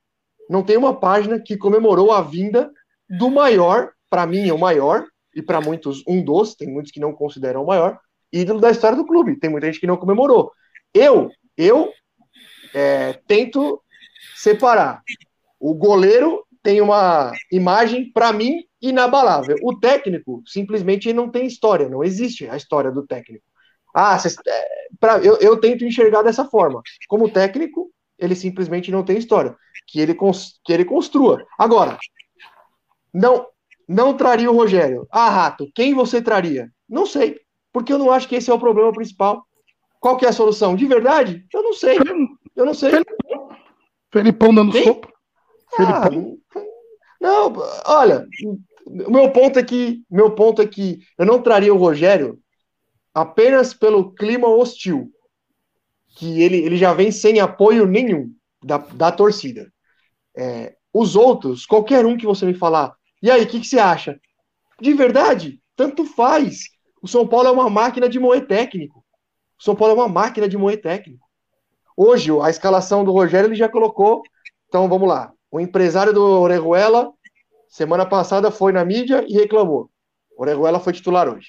Não 0.49 0.63
tem 0.63 0.77
uma 0.77 0.99
página 0.99 1.39
que 1.39 1.57
comemorou 1.57 2.11
a 2.11 2.23
vinda 2.23 2.71
do 3.09 3.31
maior, 3.31 3.91
para 4.11 4.27
mim 4.27 4.49
é 4.49 4.53
o 4.53 4.59
maior, 4.59 5.05
e 5.35 5.43
para 5.43 5.61
muitos 5.61 6.03
um 6.07 6.25
dos, 6.25 6.55
tem 6.55 6.69
muitos 6.69 6.91
que 6.91 7.01
não 7.01 7.13
consideram 7.13 7.63
o 7.63 7.67
maior, 7.67 7.99
ídolo 8.33 8.61
da 8.61 8.71
história 8.71 8.97
do 8.97 9.07
clube. 9.07 9.39
Tem 9.39 9.51
muita 9.51 9.67
gente 9.67 9.81
que 9.81 9.87
não 9.87 9.97
comemorou. 9.97 10.53
Eu, 10.95 11.31
eu 11.57 11.93
é, 12.75 13.15
tento 13.27 13.83
separar. 14.37 15.03
O 15.61 15.75
goleiro 15.75 16.45
tem 16.63 16.81
uma 16.81 17.33
imagem, 17.53 18.13
para 18.13 18.33
mim, 18.33 18.65
inabalável. 18.83 19.57
O 19.63 19.79
técnico, 19.79 20.43
simplesmente, 20.47 21.13
não 21.13 21.31
tem 21.31 21.47
história. 21.47 21.89
Não 21.89 22.05
existe 22.05 22.49
a 22.49 22.57
história 22.57 22.91
do 22.91 23.07
técnico. 23.07 23.45
Ah, 23.95 24.19
cês- 24.19 24.37
é, 24.47 24.67
pra- 25.01 25.19
eu, 25.21 25.39
eu 25.39 25.59
tento 25.61 25.85
enxergar 25.85 26.23
dessa 26.23 26.45
forma. 26.47 26.83
Como 27.09 27.31
técnico, 27.31 27.91
ele 28.19 28.37
simplesmente 28.37 28.91
não 28.91 29.05
tem 29.05 29.19
história. 29.19 29.57
Que 29.89 30.01
ele, 30.01 30.15
que 30.65 30.73
ele 30.73 30.85
construa. 30.85 31.45
Agora, 31.59 31.99
não, 33.13 33.47
não 33.89 34.17
traria 34.17 34.51
o 34.51 34.55
Rogério. 34.57 35.07
Ah, 35.11 35.31
Rato, 35.31 35.69
quem 35.75 35.95
você 35.95 36.21
traria? 36.23 36.69
Não 36.89 37.07
sei. 37.07 37.41
Porque 37.73 37.93
eu 37.93 37.99
não 37.99 38.11
acho 38.11 38.29
que 38.29 38.37
esse 38.37 38.51
é 38.51 38.55
o 38.55 38.59
problema 38.59 38.93
principal. 38.93 39.45
Qual 40.05 40.19
que 40.19 40.27
é 40.27 40.29
a 40.29 40.33
solução? 40.35 40.77
De 40.77 40.85
verdade? 40.85 41.47
Eu 41.51 41.63
não 41.63 41.73
sei. 41.73 41.97
Eu 42.55 42.67
não 42.67 42.75
sei. 42.75 42.91
Felipão 44.13 44.55
dando 44.55 44.71
Quem? 44.71 44.85
sopa. 44.85 45.11
Ah, 45.79 46.11
não, 47.19 47.55
olha, 47.87 48.29
o 48.87 49.11
meu 49.11 49.33
ponto 49.33 49.59
é 49.59 49.65
que 49.65 50.03
meu 50.11 50.35
ponto 50.35 50.61
é 50.61 50.67
que 50.67 50.99
eu 51.17 51.25
não 51.25 51.41
traria 51.41 51.73
o 51.73 51.79
Rogério 51.79 52.39
apenas 53.15 53.73
pelo 53.73 54.13
clima 54.13 54.47
hostil, 54.47 55.11
que 56.19 56.43
ele, 56.43 56.59
ele 56.59 56.77
já 56.77 56.93
vem 56.93 57.11
sem 57.11 57.41
apoio 57.41 57.87
nenhum 57.87 58.31
da, 58.63 58.77
da 58.77 59.11
torcida. 59.11 59.73
É, 60.37 60.77
os 60.93 61.17
outros, 61.17 61.65
qualquer 61.65 62.05
um 62.05 62.19
que 62.19 62.27
você 62.27 62.45
me 62.45 62.53
falar, 62.53 62.95
e 63.23 63.31
aí, 63.31 63.43
o 63.43 63.49
que, 63.49 63.59
que 63.59 63.67
você 63.67 63.79
acha? 63.79 64.21
De 64.79 64.93
verdade, 64.93 65.63
tanto 65.75 66.05
faz. 66.05 66.65
O 67.01 67.09
São 67.09 67.27
Paulo 67.27 67.49
é 67.49 67.53
uma 67.53 67.71
máquina 67.71 68.07
de 68.07 68.19
moer 68.19 68.47
técnico. 68.47 69.03
O 69.59 69.63
São 69.63 69.75
Paulo 69.75 69.95
é 69.95 69.97
uma 69.97 70.09
máquina 70.09 70.49
de 70.49 70.57
moer 70.57 70.81
técnico. 70.81 71.25
Hoje, 71.97 72.31
a 72.43 72.51
escalação 72.51 73.05
do 73.05 73.13
Rogério 73.13 73.49
ele 73.49 73.55
já 73.55 73.69
colocou. 73.69 74.23
Então 74.69 74.89
vamos 74.89 75.09
lá. 75.09 75.33
O 75.51 75.61
empresário 75.61 76.13
do 76.13 76.23
Orejuela, 76.23 77.13
semana 77.69 78.05
passada, 78.05 78.51
foi 78.51 78.73
na 78.73 78.85
mídia 78.85 79.25
e 79.29 79.35
reclamou. 79.35 79.89
Orejuela 80.37 80.81
foi 80.81 80.93
titular 80.93 81.29
hoje. 81.29 81.49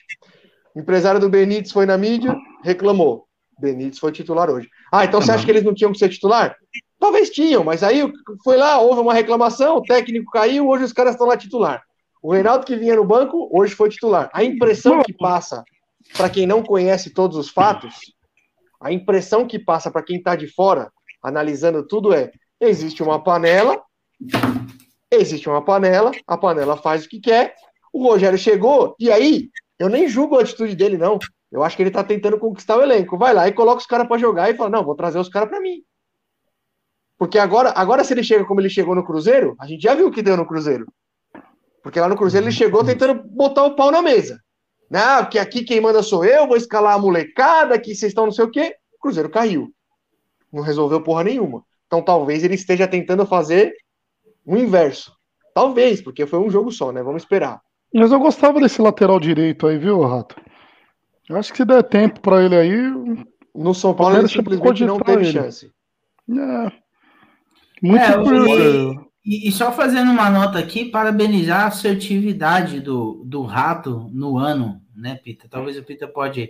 O 0.76 0.80
empresário 0.80 1.20
do 1.20 1.30
Benítez 1.30 1.72
foi 1.72 1.86
na 1.86 1.98
mídia, 1.98 2.36
reclamou. 2.64 3.26
Benítez 3.60 3.98
foi 3.98 4.12
titular 4.12 4.50
hoje. 4.50 4.70
Ah, 4.92 5.06
então 5.06 5.22
você 5.22 5.32
acha 5.32 5.44
que 5.44 5.52
eles 5.52 5.64
não 5.64 5.74
tinham 5.74 5.92
que 5.92 5.98
ser 5.98 6.10
titular? 6.10 6.56
Talvez 7.00 7.30
tinham, 7.30 7.64
mas 7.64 7.82
aí 7.82 8.02
foi 8.44 8.58
lá, 8.58 8.80
houve 8.80 9.02
uma 9.02 9.14
reclamação, 9.14 9.78
o 9.78 9.82
técnico 9.82 10.32
caiu, 10.32 10.68
hoje 10.68 10.84
os 10.84 10.94
caras 10.94 11.14
estão 11.14 11.28
lá 11.28 11.36
titular. 11.36 11.82
O 12.22 12.32
Reinaldo 12.32 12.66
que 12.66 12.76
vinha 12.76 12.96
no 12.96 13.06
banco, 13.06 13.50
hoje 13.52 13.74
foi 13.74 13.90
titular. 13.90 14.30
A 14.34 14.44
impressão 14.44 15.02
que 15.02 15.14
passa 15.14 15.64
para 16.14 16.30
quem 16.30 16.46
não 16.46 16.64
conhece 16.64 17.10
todos 17.10 17.38
os 17.38 17.50
fatos, 17.50 17.96
a 18.82 18.92
impressão 18.92 19.48
que 19.48 19.60
passa 19.60 19.90
para 19.90 20.04
quem 20.04 20.18
está 20.18 20.36
de 20.36 20.48
fora, 20.48 20.92
analisando 21.22 21.86
tudo 21.86 22.14
é: 22.14 22.32
existe 22.60 23.02
uma 23.02 23.24
panela, 23.24 23.82
existe 25.12 25.50
uma 25.50 25.64
panela, 25.64 26.12
a 26.28 26.38
panela 26.38 26.78
faz 26.78 27.06
o 27.06 27.10
que 27.10 27.20
quer. 27.20 27.56
O 27.92 28.04
Rogério 28.04 28.38
chegou, 28.38 28.96
e 29.00 29.10
aí, 29.12 29.50
eu 29.80 29.90
nem 29.90 30.08
julgo 30.08 30.38
a 30.38 30.42
atitude 30.42 30.76
dele, 30.76 30.98
não. 30.98 31.18
Eu 31.52 31.64
acho 31.64 31.76
que 31.76 31.84
ele 31.84 31.90
está 31.90 32.04
tentando 32.04 32.38
conquistar 32.38 32.78
o 32.78 32.82
elenco. 32.82 33.18
Vai 33.18 33.34
lá 33.34 33.48
e 33.48 33.54
coloca 33.54 33.80
os 33.80 33.86
caras 33.86 34.08
para 34.08 34.18
jogar 34.18 34.50
e 34.50 34.56
fala: 34.56 34.70
não, 34.70 34.84
vou 34.84 34.96
trazer 34.96 35.20
os 35.20 35.30
caras 35.30 35.50
para 35.50 35.62
mim. 35.62 35.82
Porque 37.18 37.40
agora, 37.40 37.72
agora, 37.76 38.04
se 38.04 38.14
ele 38.14 38.24
chega 38.24 38.46
como 38.46 38.60
ele 38.60 38.70
chegou 38.70 38.94
no 38.94 39.06
Cruzeiro, 39.06 39.56
a 39.60 39.66
gente 39.66 39.82
já 39.82 39.96
viu 39.96 40.08
o 40.08 40.12
que 40.12 40.22
deu 40.22 40.36
no 40.36 40.46
Cruzeiro. 40.46 40.86
Porque 41.82 42.00
lá 42.00 42.10
no 42.10 42.18
Cruzeiro 42.18 42.46
ele 42.46 42.54
chegou 42.54 42.84
tentando 42.84 43.24
botar 43.24 43.64
o 43.64 43.76
pau 43.76 43.90
na 43.90 44.02
mesa. 44.02 44.40
Não, 44.96 45.26
que 45.26 45.38
aqui 45.38 45.64
quem 45.66 45.82
manda 45.82 46.02
sou 46.02 46.24
eu, 46.24 46.48
vou 46.48 46.56
escalar 46.56 46.96
a 46.96 47.00
molecada, 47.00 47.78
que 47.78 47.94
vocês 47.94 48.12
estão 48.12 48.24
não 48.26 48.32
sei 48.32 48.46
o 48.46 48.50
quê. 48.50 48.76
O 48.96 49.00
Cruzeiro 49.02 49.30
caiu. 49.30 49.68
Não 50.54 50.64
resolveu 50.64 51.02
porra 51.02 51.26
nenhuma. 51.26 51.64
Então 51.86 52.02
talvez 52.02 52.46
ele 52.46 52.56
esteja 52.56 52.88
tentando 52.88 53.26
fazer 53.26 53.74
o 54.46 54.56
inverso. 54.56 55.12
Talvez, 55.54 56.02
porque 56.02 56.26
foi 56.26 56.40
um 56.40 56.50
jogo 56.50 56.72
só, 56.72 56.94
né? 56.94 57.04
Vamos 57.04 57.24
esperar. 57.24 57.60
Mas 57.94 58.12
eu 58.14 58.20
gostava 58.20 58.58
desse 58.62 58.82
lateral 58.82 59.20
direito 59.20 59.68
aí, 59.68 59.78
viu, 59.78 60.00
Rato? 60.02 60.36
Eu 61.30 61.36
acho 61.38 61.52
que 61.52 61.58
se 61.58 61.66
der 61.66 61.84
tempo 61.84 62.22
pra 62.22 62.42
ele 62.44 62.56
aí. 62.56 62.78
No 63.54 63.74
São 63.74 63.94
Paulo 63.94 64.18
ele 64.18 64.28
simplesmente 64.30 64.86
não 64.86 64.98
teve 65.00 65.24
ele. 65.24 65.32
chance. 65.32 65.72
É. 66.30 66.72
Muito 67.82 68.02
É, 68.02 68.14
por- 68.18 68.34
e, 68.34 68.96
e- 69.26 69.50
e 69.50 69.52
só 69.52 69.72
fazendo 69.74 70.10
uma 70.12 70.30
nota 70.30 70.58
aqui, 70.60 70.86
parabenizar 70.86 71.64
a 71.64 71.68
assertividade 71.68 72.80
do, 72.80 73.24
do 73.26 73.42
Rato 73.44 74.10
no 74.14 74.38
ano, 74.38 74.82
né, 74.96 75.20
Pita? 75.24 75.48
Talvez 75.50 75.78
o 75.78 75.84
Pita 75.84 76.08
pode 76.08 76.50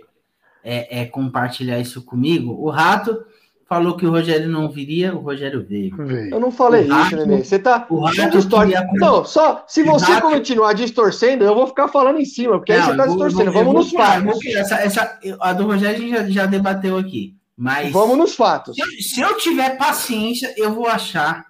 é, 0.64 1.00
é, 1.02 1.04
compartilhar 1.06 1.78
isso 1.78 2.02
comigo. 2.04 2.52
O 2.52 2.70
Rato 2.70 3.24
falou 3.68 3.96
que 3.96 4.06
o 4.06 4.10
Rogério 4.10 4.48
não 4.48 4.70
viria, 4.70 5.14
o 5.14 5.18
Rogério 5.18 5.64
veio. 5.66 5.94
Eu 6.30 6.38
não 6.38 6.50
falei 6.52 6.88
O 6.88 7.00
isso, 7.02 7.16
Nenê. 7.16 7.42
Você 7.44 7.58
tá. 7.58 7.84
o 7.90 7.98
Rato 8.00 8.16
Não 8.16 8.30
distorce. 8.30 8.72
queria- 8.72 8.88
Não, 8.94 9.24
só 9.24 9.64
se 9.66 9.82
você 9.82 10.12
Rato- 10.12 10.28
continuar 10.28 10.72
distorcendo, 10.72 11.44
eu 11.44 11.54
vou 11.54 11.66
ficar 11.66 11.88
falando 11.88 12.20
em 12.20 12.24
cima, 12.24 12.58
porque 12.58 12.72
aí 12.72 12.78
Não, 12.78 12.86
você 12.86 12.96
tá 12.96 13.06
distorcendo. 13.06 13.52
vou- 13.52 13.64
Vamos 13.64 13.84
nos 13.86 13.92
falar, 13.92 14.22
fatos. 14.24 14.46
essa, 14.46 14.74
essa- 14.76 15.18
a 15.40 15.52
do 15.52 15.64
Rogério 15.66 15.96
a 15.96 16.00
gente 16.00 16.10
já, 16.10 16.42
já 16.42 16.46
debateu 16.46 16.96
aqui. 16.96 17.34
Mas 17.58 17.90
Vamos 17.90 18.18
nos 18.18 18.34
fatos. 18.34 18.76
se 18.76 18.82
eu, 18.82 18.86
se 19.02 19.20
eu 19.20 19.36
tiver 19.38 19.78
paciência, 19.78 20.52
eu 20.58 20.72
vou 20.74 20.86
achar 20.86 21.46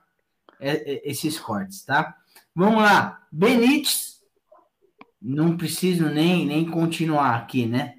é, 0.58 0.70
é, 0.94 1.10
esses 1.10 1.38
cortes, 1.38 1.84
tá? 1.84 2.14
Vamos 2.54 2.80
lá. 2.80 3.18
Benítez. 3.30 4.15
Não 5.28 5.56
preciso 5.56 6.06
nem, 6.08 6.46
nem 6.46 6.64
continuar 6.70 7.34
aqui, 7.34 7.66
né? 7.66 7.94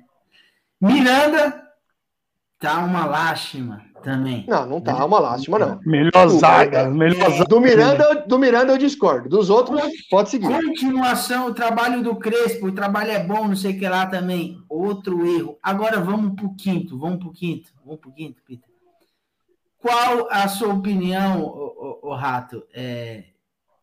Miranda. 0.79 1.63
Tá 2.59 2.79
uma 2.79 3.05
lástima 3.05 3.83
também. 4.01 4.45
Não, 4.47 4.65
não 4.65 4.81
tá 4.81 5.05
uma 5.05 5.19
lástima, 5.19 5.59
não. 5.59 5.79
Melhor 5.85 6.27
zaga, 6.29 6.89
melhor 6.89 7.29
zaga. 7.29 7.45
Do 7.45 7.59
Miranda, 7.61 8.03
eu- 8.03 8.27
do 8.27 8.39
Miranda 8.39 8.73
eu 8.73 8.77
discordo. 8.79 9.29
Dos 9.29 9.49
outros, 9.49 9.79
pode 10.09 10.29
seguir. 10.29 10.47
Continuação, 10.47 11.47
o 11.47 11.53
trabalho 11.53 12.01
do 12.01 12.15
Crespo, 12.15 12.67
o 12.67 12.71
trabalho 12.71 13.11
é 13.11 13.23
bom, 13.23 13.47
não 13.47 13.55
sei 13.55 13.75
o 13.75 13.79
que 13.79 13.87
lá 13.87 14.07
também. 14.07 14.57
Outro 14.69 15.23
erro. 15.27 15.59
Agora 15.61 15.99
vamos 15.99 16.33
pro 16.35 16.55
quinto, 16.55 16.97
vamos 16.97 17.19
pro 17.19 17.31
quinto, 17.31 17.69
vamos 17.85 17.99
pro 17.99 18.11
quinto, 18.11 18.41
Peter. 18.43 18.69
Qual 19.77 20.27
a 20.31 20.47
sua 20.47 20.73
opinião, 20.73 21.43
o, 21.43 21.99
o, 22.09 22.15
Rato, 22.15 22.63
é, 22.73 23.25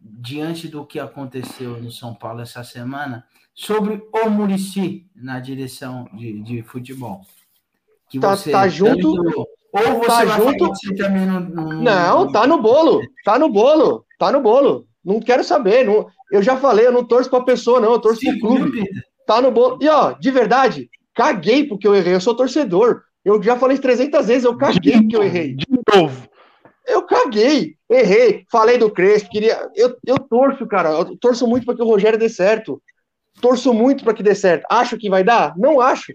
diante 0.04 0.68
do 0.68 0.84
que 0.84 1.00
aconteceu 1.00 1.80
no 1.82 1.90
São 1.90 2.14
Paulo 2.14 2.42
essa 2.42 2.62
semana, 2.62 3.24
sobre 3.54 4.02
o 4.12 4.28
Murici 4.28 5.06
na 5.16 5.40
direção 5.40 6.06
de, 6.12 6.40
de 6.42 6.62
futebol? 6.62 7.22
Que 8.10 8.18
Tá- 8.20 8.36
tá 8.36 8.68
junto- 8.68 9.08
ou 9.10 9.82
você 9.98 10.06
tá 10.06 10.24
vai 10.24 10.26
junto- 10.26 10.36
falar 10.36 10.54
que 10.54 10.86
você 10.86 10.94
também 10.94 11.26
não, 11.26 11.40
não, 11.40 11.82
Não, 11.82 12.32
tá 12.32 12.46
no 12.46 12.60
bolo. 12.60 13.00
Tá 13.24 13.38
no 13.38 13.48
bolo. 13.50 14.04
Tá 14.18 14.30
no 14.30 14.40
bolo. 14.40 14.86
Não 15.04 15.18
quero 15.20 15.42
saber. 15.42 15.84
Não, 15.84 16.06
eu 16.30 16.42
já 16.42 16.56
falei, 16.56 16.86
eu 16.86 16.92
não 16.92 17.04
torço 17.04 17.28
pra 17.30 17.40
pessoa, 17.42 17.80
não. 17.80 17.92
Eu 17.92 17.98
torço 17.98 18.20
pro 18.20 18.30
Sim, 18.30 18.38
viu, 18.38 18.48
clube. 18.48 18.84
Tá 19.26 19.40
no 19.40 19.50
bolo. 19.50 19.78
E 19.80 19.88
ó, 19.88 20.12
de 20.12 20.30
verdade, 20.30 20.88
caguei 21.14 21.64
porque 21.66 21.88
eu 21.88 21.94
errei. 21.94 22.14
Eu 22.14 22.20
sou 22.20 22.36
torcedor. 22.36 23.02
Eu 23.24 23.42
já 23.42 23.56
falei 23.56 23.78
300 23.78 24.26
vezes, 24.26 24.44
eu 24.44 24.56
caguei 24.56 24.92
porque 25.00 25.16
eu 25.16 25.22
errei. 25.24 25.54
De 25.56 25.66
novo. 25.94 26.28
Eu 26.86 27.02
caguei, 27.02 27.76
errei, 27.88 28.44
falei 28.50 28.76
do 28.76 28.90
Crespo, 28.90 29.30
queria. 29.30 29.70
Eu, 29.74 29.96
eu 30.06 30.18
torço, 30.18 30.66
cara, 30.66 30.90
eu 30.90 31.16
torço 31.18 31.46
muito 31.46 31.64
para 31.64 31.74
que 31.74 31.82
o 31.82 31.86
Rogério 31.86 32.18
dê 32.18 32.28
certo. 32.28 32.82
Torço 33.40 33.72
muito 33.72 34.04
para 34.04 34.14
que 34.14 34.22
dê 34.22 34.34
certo. 34.34 34.66
Acho 34.70 34.98
que 34.98 35.08
vai 35.08 35.24
dar? 35.24 35.56
Não 35.56 35.80
acho. 35.80 36.12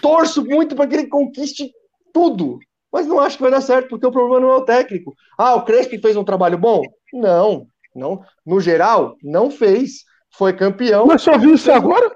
Torço 0.00 0.44
muito 0.44 0.74
para 0.76 0.86
que 0.86 0.94
ele 0.94 1.06
conquiste 1.08 1.72
tudo. 2.12 2.58
Mas 2.92 3.06
não 3.06 3.18
acho 3.18 3.36
que 3.36 3.42
vai 3.42 3.50
dar 3.50 3.60
certo, 3.60 3.88
porque 3.88 4.06
o 4.06 4.12
problema 4.12 4.40
não 4.40 4.52
é 4.52 4.56
o 4.56 4.64
técnico. 4.64 5.14
Ah, 5.36 5.56
o 5.56 5.64
Crespo 5.64 6.00
fez 6.00 6.16
um 6.16 6.24
trabalho 6.24 6.56
bom? 6.56 6.82
Não, 7.12 7.66
não. 7.94 8.22
No 8.46 8.60
geral, 8.60 9.16
não 9.22 9.50
fez. 9.50 10.04
Foi 10.30 10.52
campeão. 10.52 11.06
Mas 11.06 11.22
só 11.22 11.36
viu 11.36 11.54
isso 11.54 11.70
agora? 11.70 12.10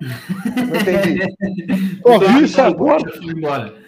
Não 0.00 0.80
entendi. 0.80 2.00
Só 2.02 2.18
viu 2.18 2.44
isso 2.44 2.60
agora? 2.60 3.85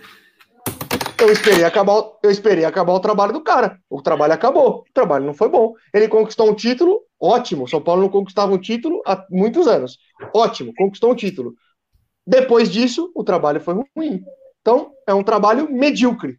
Eu 1.21 1.33
esperei 1.33 1.65
acabar, 1.65 2.01
eu 2.23 2.31
esperei 2.31 2.65
acabar 2.65 2.93
o 2.93 3.01
trabalho 3.01 3.33
do 3.33 3.41
cara. 3.41 3.81
O 3.91 4.01
trabalho 4.01 4.33
acabou. 4.33 4.85
O 4.89 4.93
trabalho 4.95 5.25
não 5.25 5.35
foi 5.35 5.49
bom. 5.49 5.75
Ele 5.93 6.07
conquistou 6.07 6.49
um 6.49 6.55
título, 6.55 7.03
ótimo. 7.21 7.67
São 7.67 7.83
Paulo 7.83 8.03
não 8.03 8.09
conquistava 8.09 8.53
um 8.53 8.59
título 8.59 9.03
há 9.05 9.27
muitos 9.29 9.67
anos. 9.67 9.99
Ótimo, 10.33 10.73
conquistou 10.77 11.11
um 11.11 11.17
título. 11.17 11.55
Depois 12.25 12.71
disso, 12.71 13.11
o 13.17 13.25
trabalho 13.25 13.61
foi 13.61 13.75
ruim. 13.97 14.23
Então, 14.61 14.93
é 15.09 15.13
um 15.13 15.25
trabalho 15.25 15.69
medíocre. 15.69 16.39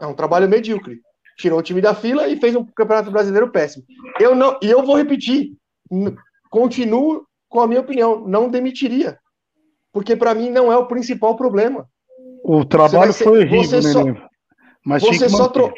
É 0.00 0.06
um 0.06 0.14
trabalho 0.14 0.48
medíocre. 0.48 1.00
Tirou 1.36 1.58
o 1.58 1.62
time 1.62 1.80
da 1.80 1.94
fila 1.94 2.28
e 2.28 2.38
fez 2.38 2.54
um 2.54 2.64
campeonato 2.64 3.10
brasileiro 3.10 3.50
péssimo. 3.50 3.84
Eu 4.20 4.36
não, 4.36 4.56
e 4.62 4.70
eu 4.70 4.84
vou 4.84 4.96
repetir. 4.96 5.56
Continuo 6.50 7.26
com 7.48 7.60
a 7.60 7.66
minha 7.66 7.80
opinião. 7.80 8.20
Não 8.28 8.48
demitiria. 8.48 9.18
Porque 9.92 10.14
para 10.14 10.34
mim 10.34 10.50
não 10.50 10.70
é 10.70 10.76
o 10.76 10.86
principal 10.86 11.34
problema. 11.34 11.88
O 12.44 12.64
trabalho 12.64 13.12
ser- 13.12 13.24
foi 13.24 13.40
horrível, 13.40 13.82
só- 13.82 14.04
Nenê. 14.04 14.20
Mas 14.84 15.02
Você 15.02 15.24
que 15.24 15.28
só 15.28 15.48
trocou. 15.48 15.74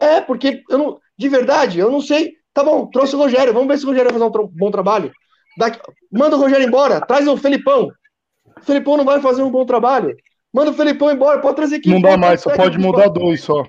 É, 0.00 0.20
porque 0.20 0.62
eu 0.70 0.78
não. 0.78 0.98
De 1.16 1.28
verdade, 1.28 1.78
eu 1.78 1.90
não 1.90 2.00
sei. 2.00 2.32
Tá 2.52 2.62
bom, 2.64 2.86
trouxe 2.86 3.14
o 3.14 3.18
Rogério. 3.18 3.52
Vamos 3.52 3.68
ver 3.68 3.78
se 3.78 3.84
o 3.84 3.88
Rogério 3.88 4.10
vai 4.10 4.18
fazer 4.20 4.40
um 4.40 4.48
bom 4.48 4.70
trabalho. 4.70 5.12
Daqui- 5.58 5.80
Manda 6.10 6.36
o 6.36 6.40
Rogério 6.40 6.66
embora, 6.66 7.00
traz 7.00 7.26
o 7.28 7.36
Felipão. 7.36 7.88
O 8.60 8.64
Felipão 8.64 8.96
não 8.96 9.04
vai 9.04 9.20
fazer 9.20 9.42
um 9.42 9.50
bom 9.50 9.64
trabalho. 9.64 10.16
Manda 10.52 10.70
o 10.70 10.74
Felipão 10.74 11.10
embora, 11.10 11.40
pode 11.40 11.56
trazer 11.56 11.76
aqui. 11.76 11.90
Não 11.90 12.00
dá 12.00 12.16
mais, 12.16 12.40
só 12.40 12.50
pode 12.54 12.78
mudar 12.78 13.08
dois 13.08 13.42
só. 13.42 13.64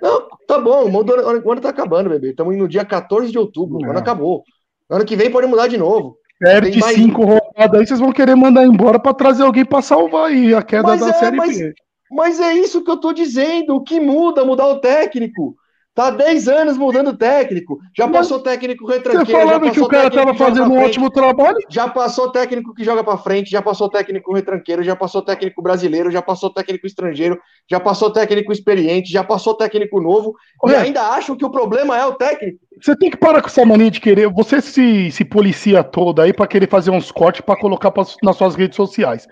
Não, 0.00 0.26
tá 0.46 0.58
bom, 0.58 0.90
o 0.90 1.50
ano 1.52 1.60
tá 1.60 1.68
acabando, 1.70 2.08
bebê. 2.10 2.30
Estamos 2.30 2.56
no 2.56 2.68
dia 2.68 2.84
14 2.84 3.30
de 3.30 3.38
outubro, 3.38 3.78
o 3.78 3.84
ano 3.84 3.92
Não. 3.94 4.00
acabou. 4.00 4.42
Ano 4.88 5.04
que 5.04 5.16
vem 5.16 5.30
pode 5.30 5.46
mudar 5.46 5.66
de 5.68 5.76
novo. 5.76 6.16
Perde 6.40 6.78
mais- 6.78 6.94
cinco 6.96 7.22
rodadas 7.58 7.80
aí, 7.80 7.86
vocês 7.86 8.00
vão 8.00 8.12
querer 8.12 8.34
mandar 8.34 8.64
embora 8.64 8.98
pra 8.98 9.12
trazer 9.12 9.42
alguém 9.42 9.64
pra 9.64 9.82
salvar 9.82 10.26
aí 10.26 10.54
a 10.54 10.62
queda 10.62 10.88
Mas 10.88 11.00
da 11.00 11.08
é, 11.08 11.12
Série 11.14 11.36
mas- 11.36 11.58
B. 11.58 11.74
Mas 12.10 12.40
é 12.40 12.54
isso 12.54 12.82
que 12.82 12.90
eu 12.90 12.96
tô 12.96 13.12
dizendo. 13.12 13.74
O 13.76 13.82
que 13.82 14.00
muda? 14.00 14.42
Mudar 14.44 14.66
o 14.68 14.80
técnico. 14.80 15.54
Tá 15.98 16.06
há 16.06 16.10
10 16.10 16.46
anos 16.46 16.78
mudando 16.78 17.16
técnico. 17.16 17.80
Já 17.96 18.06
Mas 18.06 18.18
passou 18.18 18.38
técnico 18.38 18.86
Você 18.86 18.98
retranqueiro. 18.98 19.26
já 19.26 19.36
falando 19.36 19.62
que 19.62 19.68
passou 19.70 19.84
o 19.84 19.88
cara 19.88 20.02
técnico 20.04 20.20
tava 20.26 20.32
que 20.32 20.38
joga 20.38 20.50
fazendo 20.52 20.70
um 20.72 20.76
frente. 20.76 20.86
ótimo 20.90 21.10
trabalho, 21.10 21.56
Já 21.68 21.88
passou 21.88 22.30
técnico 22.30 22.72
que 22.72 22.84
joga 22.84 23.02
pra 23.02 23.16
frente, 23.16 23.50
já 23.50 23.60
passou 23.60 23.88
técnico 23.90 24.32
retranqueiro, 24.32 24.84
já 24.84 24.94
passou 24.94 25.22
técnico 25.22 25.60
brasileiro, 25.60 26.08
já 26.08 26.22
passou 26.22 26.50
técnico 26.50 26.86
estrangeiro, 26.86 27.36
já 27.68 27.80
passou 27.80 28.12
técnico 28.12 28.52
experiente, 28.52 29.10
já 29.10 29.24
passou 29.24 29.54
técnico 29.54 30.00
novo, 30.00 30.34
e 30.64 30.68
Olha. 30.68 30.78
ainda 30.82 31.02
acham 31.02 31.34
que 31.34 31.44
o 31.44 31.50
problema 31.50 31.98
é 31.98 32.06
o 32.06 32.12
técnico. 32.14 32.60
você 32.80 32.94
tem 32.96 33.10
que 33.10 33.16
parar 33.16 33.40
com 33.42 33.48
essa 33.48 33.66
mania 33.66 33.90
de 33.90 34.00
querer. 34.00 34.28
Você 34.28 34.60
se, 34.60 35.10
se 35.10 35.24
policia 35.24 35.82
toda 35.82 36.22
aí 36.22 36.32
pra 36.32 36.46
querer 36.46 36.68
fazer 36.68 36.92
uns 36.92 37.10
cortes 37.10 37.40
pra 37.40 37.56
colocar 37.56 37.90
pra- 37.90 38.04
nas 38.22 38.36
suas 38.36 38.54
redes 38.54 38.76
sociais. 38.76 39.26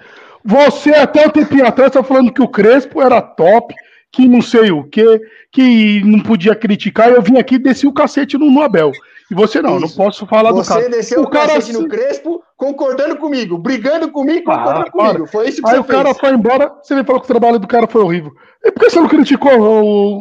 Você, 0.44 0.90
até 0.90 1.24
um 1.26 1.30
tempinho 1.30 1.64
atrás, 1.64 1.92
tá 1.92 2.02
falando 2.02 2.32
que 2.32 2.42
o 2.42 2.48
Crespo 2.48 3.00
era 3.00 3.22
top, 3.22 3.72
que 4.12 4.28
não 4.28 4.40
sei 4.40 4.70
o 4.70 4.84
quê, 4.84 5.20
que 5.52 6.02
não 6.04 6.20
podia 6.20 6.54
criticar. 6.54 7.10
Eu 7.10 7.20
vim 7.22 7.38
aqui 7.38 7.56
e 7.56 7.58
desci 7.58 7.86
o 7.86 7.92
cacete 7.92 8.38
no, 8.38 8.50
no 8.50 8.62
Abel. 8.62 8.92
E 9.30 9.34
você 9.34 9.60
não, 9.60 9.76
Isso. 9.78 9.80
não 9.98 10.04
posso 10.04 10.24
falar 10.26 10.50
do 10.52 10.58
Você 10.58 10.72
cara. 10.72 10.88
desceu 10.88 11.20
o, 11.20 11.24
O 11.24 11.28
cara 11.28 11.54
cacete 11.54 11.72
no 11.72 11.88
Crespo, 11.88 12.42
concordando 12.56 13.16
comigo, 13.16 13.58
brigando 13.58 14.08
comigo, 14.10 14.50
Ah, 14.50 14.58
concordando 14.58 14.90
para. 14.92 15.08
comigo. 15.14 15.26
Foi 15.26 15.48
isso 15.48 15.60
que 15.60 15.68
Aí 15.68 15.74
você 15.74 15.80
o 15.80 15.84
cara 15.84 16.14
foi 16.14 16.30
embora, 16.30 16.72
você 16.82 16.94
vem 16.94 17.04
falar 17.04 17.18
que 17.18 17.24
o 17.24 17.28
trabalho 17.28 17.58
do 17.58 17.66
cara 17.66 17.88
foi 17.88 18.02
horrível. 18.02 18.30
E 18.64 18.70
por 18.70 18.80
que 18.84 18.90
você 18.90 19.00
não 19.00 19.08
criticou 19.08 19.50
o 19.60 20.20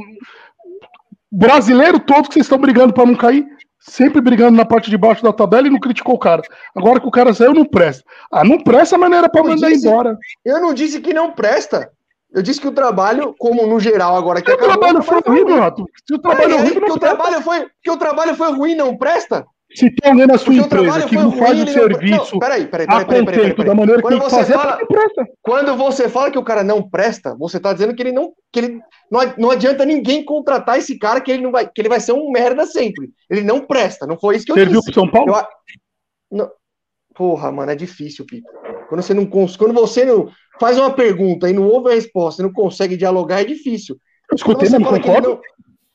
brasileiro 1.32 1.99
todo 1.99 2.28
que 2.28 2.34
vocês 2.34 2.45
estão 2.45 2.57
brigando 2.57 2.94
pra 2.94 3.06
não 3.06 3.16
cair? 3.16 3.45
Sempre 3.80 4.20
brigando 4.20 4.57
na 4.57 4.66
parte 4.66 4.90
de 4.90 4.98
baixo 4.98 5.22
da 5.22 5.32
tabela 5.32 5.68
e 5.68 5.70
não 5.70 5.80
criticou 5.80 6.16
o 6.16 6.20
cara. 6.20 6.41
Agora 6.76 6.99
que 6.99 7.07
o 7.07 7.12
cara 7.12 7.32
saiu, 7.36 7.53
não 7.53 7.66
presta. 7.66 8.03
Ah, 8.32 8.44
não 8.44 8.57
presta, 8.57 8.98
mas 8.98 9.12
não 9.12 9.18
era 9.20 9.30
pra 9.30 9.41
Eu 9.41 9.48
mandar 9.48 9.70
disse- 9.70 9.88
embora. 9.88 10.18
Eu 10.44 10.60
não 10.60 10.74
disse 10.74 10.99
que 10.99 11.14
não 11.14 11.32
presta. 11.32 11.91
Eu 12.36 12.41
disse 12.41 12.60
que 12.60 12.68
o 12.68 12.72
trabalho, 12.72 13.34
como 13.40 13.66
no 13.66 13.80
geral 13.80 14.16
agora 14.18 14.41
que 14.41 14.52
Se 14.52 14.56
o 14.57 14.60
acabou, 14.60 14.78
trabalho 14.78 15.02
foi 15.03 15.22
ruim. 15.22 15.57
Rato. 15.57 15.86
Se 16.06 16.14
o 16.16 16.20
trabalho 16.20 16.52
é 16.52 16.56
É, 16.56 16.60
horrível, 16.60 16.82
que, 16.82 16.88
não 16.90 16.95
o 16.95 16.99
trabalho 16.99 17.41
foi, 17.41 17.68
que 17.82 17.90
o 17.91 17.98
trabalho 17.98 18.36
foi 18.36 18.52
ruim, 18.52 18.76
não 18.76 18.98
presta? 18.98 19.45
Se 19.74 19.90
tem 19.95 20.12
alguém 20.12 20.28
na 20.28 20.38
sua 20.38 20.53
empresa 20.53 21.07
que 21.07 21.16
não 21.16 21.30
ruim, 21.30 21.40
faz 21.40 21.62
o 21.64 21.68
serviço 21.68 22.34
Não, 22.34 22.40
peraí, 22.40 22.68
peraí, 22.68 22.88
peraí, 22.88 23.06
peraí, 23.06 23.26
peraí, 23.26 23.53
peraí, 23.53 23.68
da 23.68 23.76
maneira 23.76 24.02
que 24.02 24.07
Quando 24.07 24.20
tem 24.20 24.22
que 24.22 24.30
você 24.30 24.36
fazer, 24.38 24.53
fala-. 24.53 24.80
Quando 25.41 25.76
você 25.78 26.10
fala 26.10 26.32
que 26.32 26.38
o 26.38 26.44
cara 26.44 26.64
não 26.64 26.88
presta, 26.88 27.36
você 27.38 27.60
tá 27.60 27.74
dizendo 27.74 27.95
que 27.95 28.03
ele 28.03 28.12
não. 28.12 28.32
Que 28.52 28.60
ele, 28.60 28.80
não, 29.12 29.20
não 29.38 29.52
adianta 29.52 29.86
ninguém 29.86 30.24
contratar 30.24 30.78
esse 30.78 30.98
cara 30.99 31.20
que 31.22 31.32
ele 31.32 31.41
não 31.44 31.52
vai. 31.52 31.66
Que 31.66 31.82
ele 31.82 31.90
vai 31.90 31.99
ser 31.99 32.12
um 32.14 32.30
merda 32.32 32.66
sempre. 32.66 33.10
Ele 33.30 33.41
não 33.41 33.62
presta. 33.62 34.06
Não 34.06 34.18
foi 34.20 34.36
isso 34.36 34.45
que 34.45 34.52
eu 34.52 34.56
Serviu 34.56 34.80
disse. 34.82 34.91
pro 34.91 35.02
São 35.02 35.10
Paulo? 35.12 35.34
Eu 35.36 35.45
não- 36.38 36.52
Porra, 37.16 37.49
mano, 37.52 37.72
é 37.72 37.76
difícil, 37.76 38.26
Pico. 38.26 38.49
Quando 38.90 39.02
você 39.02 39.14
não 39.14 39.26
quando 39.26 39.74
você 39.74 40.03
não 40.06 40.30
faz 40.60 40.77
uma 40.77 40.91
pergunta 40.91 41.49
e 41.49 41.53
não 41.53 41.68
ouve 41.68 41.91
a 41.91 41.95
resposta 41.95 42.41
e 42.41 42.45
não 42.45 42.52
consegue 42.53 42.98
dialogar, 42.98 43.41
é 43.41 43.45
difícil. 43.45 43.98
Eu 44.30 44.36
escutei, 44.36 44.69
mas 44.69 44.84
concordo. 44.84 45.30
não... 45.30 45.41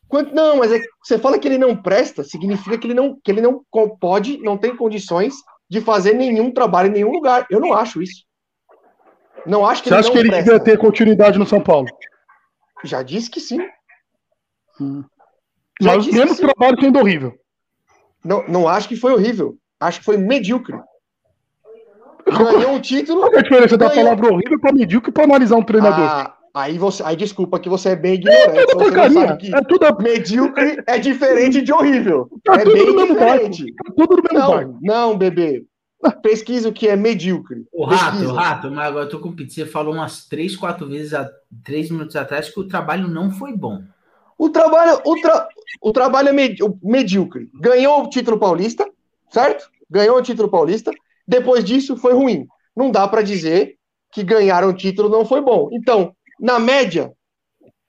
Quando- 0.09 0.33
não, 0.35 0.57
mas 0.57 0.73
é 0.73 0.81
você 1.05 1.19
fala 1.19 1.39
que 1.39 1.47
ele 1.47 1.57
não 1.59 1.77
presta, 1.81 2.25
significa 2.25 2.77
que 2.77 2.87
ele 2.87 2.95
não, 2.95 3.17
que 3.23 3.31
ele 3.31 3.41
não 3.41 3.65
pode, 4.01 4.39
não 4.39 4.59
tem 4.59 4.77
condições 4.77 5.35
de 5.69 5.81
fazer 5.81 6.15
nenhum 6.15 6.51
trabalho 6.53 6.89
em 6.89 6.93
nenhum 6.93 7.13
lugar. 7.13 7.47
Eu 7.49 7.61
não 7.61 7.73
acho 7.73 8.03
isso. 8.03 8.25
Não 9.47 9.65
acho 9.65 9.83
que 9.83 9.89
Você 9.89 9.95
ele 9.95 10.01
acha 10.01 10.11
que 10.13 10.19
ele 10.19 10.29
presta. 10.29 10.45
devia 10.53 10.65
ter 10.65 10.79
continuidade 10.79 11.39
no 11.39 11.47
São 11.47 11.63
Paulo? 11.63 11.87
Já 12.83 13.03
disse 13.03 13.31
que 13.31 13.39
sim. 13.41 13.61
Hum. 14.81 15.05
Já 15.81 15.95
Mas 15.95 16.05
disse 16.05 16.19
menos 16.19 16.39
que 16.39 16.47
trabalho 16.47 16.77
que 16.77 16.87
ainda 16.87 16.99
horrível. 16.99 17.33
Não, 18.25 18.47
não 18.49 18.69
acho 18.69 18.89
que 18.89 18.97
foi 18.97 19.13
horrível. 19.13 19.57
Acho 19.79 20.01
que 20.01 20.05
foi 20.05 20.17
medíocre. 20.17 20.77
Ganhou 22.39 22.73
um 22.75 22.81
título. 22.81 23.21
Qual 23.21 23.35
é 23.35 23.39
a 23.39 23.43
diferença 23.43 23.77
da 23.77 23.89
Ganhou. 23.89 24.05
palavra 24.05 24.33
horrível 24.33 24.61
para 24.61 24.73
medíocre 24.73 25.13
para 25.13 25.25
analisar 25.25 25.57
um 25.57 25.63
treinador? 25.63 26.05
Ah, 26.05 26.37
aí 26.55 26.79
você, 26.79 27.03
aí 27.05 27.17
desculpa 27.17 27.59
que 27.59 27.69
você 27.69 27.91
é 27.91 27.97
bem 27.97 28.15
ignorante. 28.15 28.59
é 28.59 28.67
tudo 28.67 28.79
não 28.79 28.85
porcaria. 28.93 29.39
É 29.55 29.61
tudo, 29.63 30.03
medíocre 30.03 30.83
é 30.87 30.99
diferente 30.99 31.63
de 31.63 31.73
horrível. 31.73 32.29
tá 32.45 32.55
é 32.55 32.59
tudo 32.65 32.75
bem 32.75 32.87
no 32.87 32.95
mesmo 32.97 33.15
barco. 33.19 33.49
diferente. 33.51 33.75
Tá 33.75 33.93
tudo 33.97 34.17
no 34.17 34.23
mesmo 34.33 34.49
barco. 34.51 34.79
Não, 34.83 35.11
não, 35.11 35.19
bebê. 35.19 35.65
Pesquisa 36.23 36.69
o 36.69 36.73
que 36.73 36.89
é 36.89 36.97
medíocre. 36.97 37.67
O 37.73 37.85
rato, 37.85 38.13
Pesquisa. 38.13 38.33
o 38.33 38.35
rato, 38.35 38.71
mas 38.71 38.87
agora 38.89 39.05
eu 39.05 39.09
tô 39.11 39.19
com 39.21 39.33
pizza. 39.33 39.57
Você 39.57 39.67
falou 39.67 39.93
umas 39.95 40.27
três, 40.27 40.57
quatro 40.57 40.89
vezes, 40.89 41.13
há 41.13 41.29
três 41.63 41.91
minutos 41.91 42.17
atrás, 42.17 42.49
que 42.49 42.59
o 42.59 42.67
trabalho 42.67 43.07
não 43.07 43.31
foi 43.31 43.53
bom. 43.53 43.83
O 44.39 44.49
trabalho, 44.49 44.99
o, 45.05 45.15
tra- 45.21 45.47
o 45.83 45.93
trabalho 45.93 46.31
é 46.31 46.33
medíocre. 46.83 47.51
Ganhou 47.61 48.03
o 48.05 48.09
título 48.09 48.39
paulista, 48.39 48.89
certo? 49.29 49.69
Ganhou 49.91 50.17
o 50.17 50.23
título 50.23 50.49
paulista. 50.49 50.91
Depois 51.31 51.63
disso, 51.65 51.97
foi 51.97 52.13
ruim. 52.13 52.45
Não 52.77 52.91
dá 52.91 53.07
pra 53.07 53.23
dizer 53.23 53.77
que 54.13 54.25
ganhar 54.25 54.65
um 54.65 54.73
título 54.73 55.09
não 55.09 55.25
foi 55.25 55.41
bom. 55.41 55.69
Então, 55.73 56.13
na 56.41 56.59
média, 56.59 57.13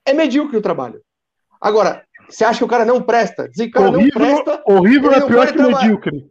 é 0.06 0.12
medíocre 0.12 0.56
o 0.56 0.62
trabalho. 0.62 1.00
Agora, 1.60 2.04
você 2.28 2.44
acha 2.44 2.58
que 2.58 2.64
o 2.64 2.68
cara 2.68 2.84
não 2.84 3.02
presta? 3.02 3.48
Dizer 3.48 3.64
que 3.64 3.70
o 3.70 3.74
cara 3.74 3.90
não 3.90 3.98
Horrível, 3.98 4.20
presta, 4.20 4.62
horrível 4.64 5.12
é 5.12 5.18
não 5.20 5.26
pior 5.26 5.46
que 5.48 5.54
trabalhar. 5.54 5.80
medíocre, 5.82 6.24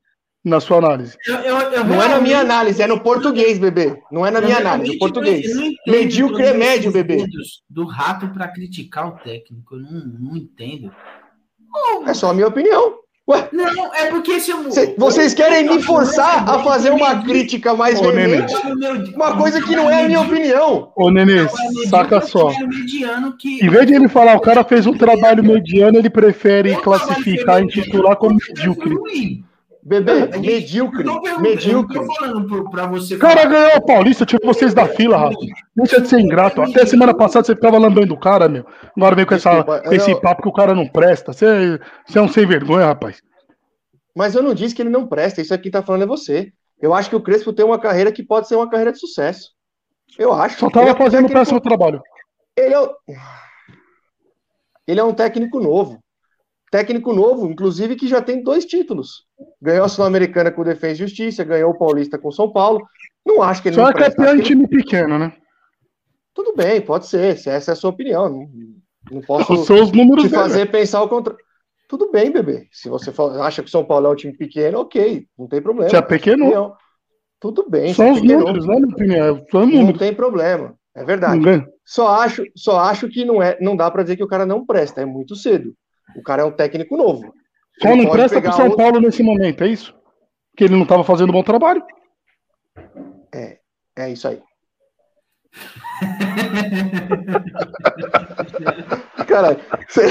na 0.45 0.59
sua 0.61 0.77
análise. 0.77 1.17
Eu, 1.27 1.35
eu, 1.35 1.57
eu 1.59 1.83
não 1.83 2.01
é 2.01 2.07
na 2.07 2.21
minha 2.21 2.39
análise, 2.39 2.81
é 2.81 2.87
no 2.87 3.01
português, 3.01 3.59
bebê. 3.59 4.01
Não 4.09 4.25
é 4.25 4.31
na 4.31 4.39
eu 4.39 4.45
minha 4.45 4.57
análise, 4.57 4.91
é 4.91 4.93
no 4.93 4.99
português. 4.99 5.53
não- 5.53 5.63
não 5.65 5.71
Medíocre 5.93 6.45
é 6.45 6.53
médio, 6.53 6.93
bebê. 6.93 7.25
Do 7.69 7.85
rato 7.85 8.29
para 8.29 8.47
criticar 8.47 9.09
o 9.09 9.17
técnico. 9.19 9.75
Eu 9.75 9.81
não, 9.81 10.05
não 10.29 10.37
entendo. 10.37 10.89
É 12.07 12.13
só 12.13 12.29
a 12.29 12.33
minha 12.33 12.47
opinião. 12.47 13.00
Ué, 13.29 13.47
Não, 13.53 13.93
é 13.93 14.07
porque 14.07 14.39
se 14.39 14.51
eu. 14.51 14.69
cê- 14.71 14.95
vocês 14.97 15.33
querem 15.33 15.63
me 15.69 15.81
forçar 15.81 16.49
a 16.49 16.59
fazer 16.63 16.89
uma 16.89 17.21
crítica 17.23 17.73
mais 17.75 17.99
Ô, 18.01 18.11
Nenê. 18.11 18.41
veemente? 18.41 19.15
Uma 19.15 19.37
coisa 19.37 19.61
que 19.61 19.75
não 19.75 19.89
é 19.89 20.03
a 20.03 20.07
minha 20.07 20.21
opinião. 20.21 20.91
Ô, 20.95 21.09
Nenê, 21.11 21.47
saca 21.87 22.19
só. 22.21 22.51
É 22.51 22.65
mediano 22.65 23.37
que. 23.37 23.63
Em 23.63 23.69
vez 23.69 23.85
de 23.85 23.93
ele 23.93 24.09
falar 24.09 24.35
o 24.35 24.41
cara 24.41 24.63
fez 24.63 24.87
um 24.87 24.97
trabalho 24.97 25.43
mediano, 25.43 25.97
ele 25.97 26.09
prefere 26.09 26.75
classificar 26.77 27.61
e 27.61 27.65
intitular 27.65 28.15
como 28.15 28.37
medíocre. 28.47 28.95
Bebê, 29.83 30.27
Não, 30.27 30.39
medíocre, 30.41 31.03
Eu 31.07 31.39
medíocre. 31.39 31.97
Eu 31.97 32.05
tô 32.07 32.13
falando 32.13 32.69
pra 32.69 32.85
você 32.85 33.15
O 33.15 33.19
cara 33.19 33.45
ganhou 33.45 33.77
o 33.77 33.85
Paulista, 33.85 34.25
tirou 34.25 34.45
vocês 34.53 34.73
da 34.75 34.85
fila, 34.87 35.17
Rafa. 35.17 35.35
Deixa 35.75 35.99
de 36.01 36.07
ser 36.07 36.19
ingrato. 36.19 36.61
Até 36.61 36.85
semana 36.85 37.15
passada 37.15 37.45
você 37.45 37.55
ficava 37.55 37.79
lambendo 37.79 38.13
o 38.13 38.19
cara, 38.19 38.47
meu. 38.47 38.63
Agora 38.95 39.15
vem 39.15 39.25
com, 39.25 39.33
essa, 39.33 39.63
com 39.63 39.91
esse 39.93 40.11
eu- 40.11 40.21
papo 40.21 40.43
que 40.43 40.49
o 40.49 40.53
cara 40.53 40.75
não 40.75 40.87
presta. 40.87 41.33
Você, 41.33 41.79
você 42.05 42.19
é 42.19 42.21
um 42.21 42.27
sem 42.27 42.45
vergonha, 42.45 42.85
rapaz. 42.85 43.21
Mas 44.15 44.35
eu 44.35 44.43
não 44.43 44.53
disse 44.53 44.75
que 44.75 44.81
ele 44.83 44.89
não 44.89 45.07
presta, 45.07 45.41
isso 45.41 45.53
aqui 45.53 45.71
tá 45.71 45.81
falando 45.81 46.03
é 46.03 46.07
você. 46.07 46.51
Eu 46.79 46.93
acho 46.93 47.09
que 47.09 47.15
o 47.15 47.21
Crespo 47.21 47.51
tem 47.53 47.65
uma 47.65 47.79
carreira 47.79 48.11
que 48.11 48.21
pode 48.23 48.47
ser 48.47 48.55
uma 48.55 48.69
carreira 48.69 48.91
de 48.91 48.99
sucesso. 48.99 49.49
Eu 50.17 50.31
acho. 50.33 50.59
Só 50.59 50.69
tava 50.69 50.89
é 50.89 50.93
um 50.93 50.97
fazendo 50.97 51.25
o 51.27 51.31
péssimo 51.31 51.59
trabalho. 51.61 52.01
Ele 52.55 52.73
é, 52.75 52.79
o- 52.79 52.93
ele 54.87 54.99
é 54.99 55.03
um 55.03 55.13
técnico 55.13 55.59
novo. 55.59 55.99
Técnico 56.71 57.13
novo, 57.13 57.47
inclusive, 57.49 57.95
que 57.95 58.07
já 58.07 58.21
tem 58.21 58.43
dois 58.43 58.65
títulos. 58.65 59.25
Ganhou 59.61 59.85
a 59.85 59.89
Sul-Americana 59.89 60.51
com 60.51 60.61
o 60.61 60.65
Defesa 60.65 60.93
e 60.93 61.07
Justiça, 61.07 61.43
ganhou 61.43 61.71
o 61.71 61.77
Paulista 61.77 62.17
com 62.17 62.29
o 62.29 62.31
São 62.31 62.51
Paulo. 62.51 62.85
Não 63.25 63.41
acho 63.43 63.61
que 63.61 63.69
ele 63.69 63.75
Só 63.75 63.83
não 63.83 63.89
é 63.89 63.93
campeão 63.93 64.33
ele- 64.33 64.43
time 64.43 64.67
pequeno, 64.67 65.19
né? 65.19 65.33
Tudo 66.33 66.55
bem, 66.55 66.81
pode 66.81 67.07
ser, 67.07 67.37
se 67.37 67.49
essa 67.49 67.71
é 67.71 67.73
a 67.73 67.75
sua 67.75 67.89
opinião. 67.89 68.29
Não, 68.29 68.49
não 69.11 69.21
posso 69.21 69.65
São 69.65 69.81
os 69.83 69.91
números 69.91 70.23
te 70.23 70.29
dele. 70.29 70.41
fazer 70.41 70.65
pensar 70.71 71.01
o 71.03 71.09
contrário. 71.09 71.39
Tudo 71.87 72.09
bem, 72.09 72.31
bebê. 72.31 72.67
Se 72.71 72.87
você 72.87 73.11
acha 73.41 73.61
que 73.61 73.67
o 73.67 73.71
São 73.71 73.83
Paulo 73.83 74.07
é 74.07 74.09
um 74.11 74.15
time 74.15 74.33
pequeno, 74.33 74.79
ok, 74.79 75.27
não 75.37 75.47
tem 75.47 75.61
problema. 75.61 75.89
Se 75.89 75.95
é 75.97 76.01
pequeno. 76.01 76.73
Tudo 77.39 77.65
bem. 77.69 77.93
são 77.93 78.05
é 78.07 78.11
os 78.13 78.21
pequeno, 78.21 78.39
números, 78.39 78.65
né, 78.67 78.75
minha 78.75 78.87
opinião? 78.87 79.45
São 79.51 79.61
os 79.63 79.67
Não 79.69 79.75
números. 79.79 79.99
tem 79.99 80.13
problema. 80.13 80.75
É 80.95 81.03
verdade. 81.03 81.39
Não. 81.39 81.65
Só 81.85 82.07
acho, 82.21 82.43
só 82.55 82.79
acho 82.79 83.09
que 83.09 83.25
não 83.25 83.41
é, 83.41 83.57
não 83.59 83.75
dá 83.75 83.89
pra 83.91 84.03
dizer 84.03 84.15
que 84.15 84.23
o 84.23 84.27
cara 84.27 84.45
não 84.45 84.65
presta, 84.65 85.01
é 85.01 85.05
muito 85.05 85.35
cedo. 85.35 85.73
O 86.15 86.21
cara 86.21 86.43
é 86.43 86.45
um 86.45 86.51
técnico 86.51 86.95
novo. 86.95 87.33
Só 87.81 87.95
não 87.95 88.09
presta 88.11 88.39
pro 88.39 88.41
pegar 88.41 88.51
São 88.53 88.65
outro- 88.65 88.77
Paulo 88.77 88.99
nesse 88.99 89.23
momento, 89.23 89.63
é 89.63 89.67
isso? 89.67 89.95
Que 90.55 90.65
ele 90.65 90.75
não 90.75 90.85
tava 90.85 91.03
fazendo 91.03 91.29
um 91.29 91.33
bom 91.33 91.43
trabalho. 91.43 91.83
É 93.97 94.09
isso 94.09 94.27
aí. 94.27 94.41
Cara, 99.27 99.57
se, 99.87 100.01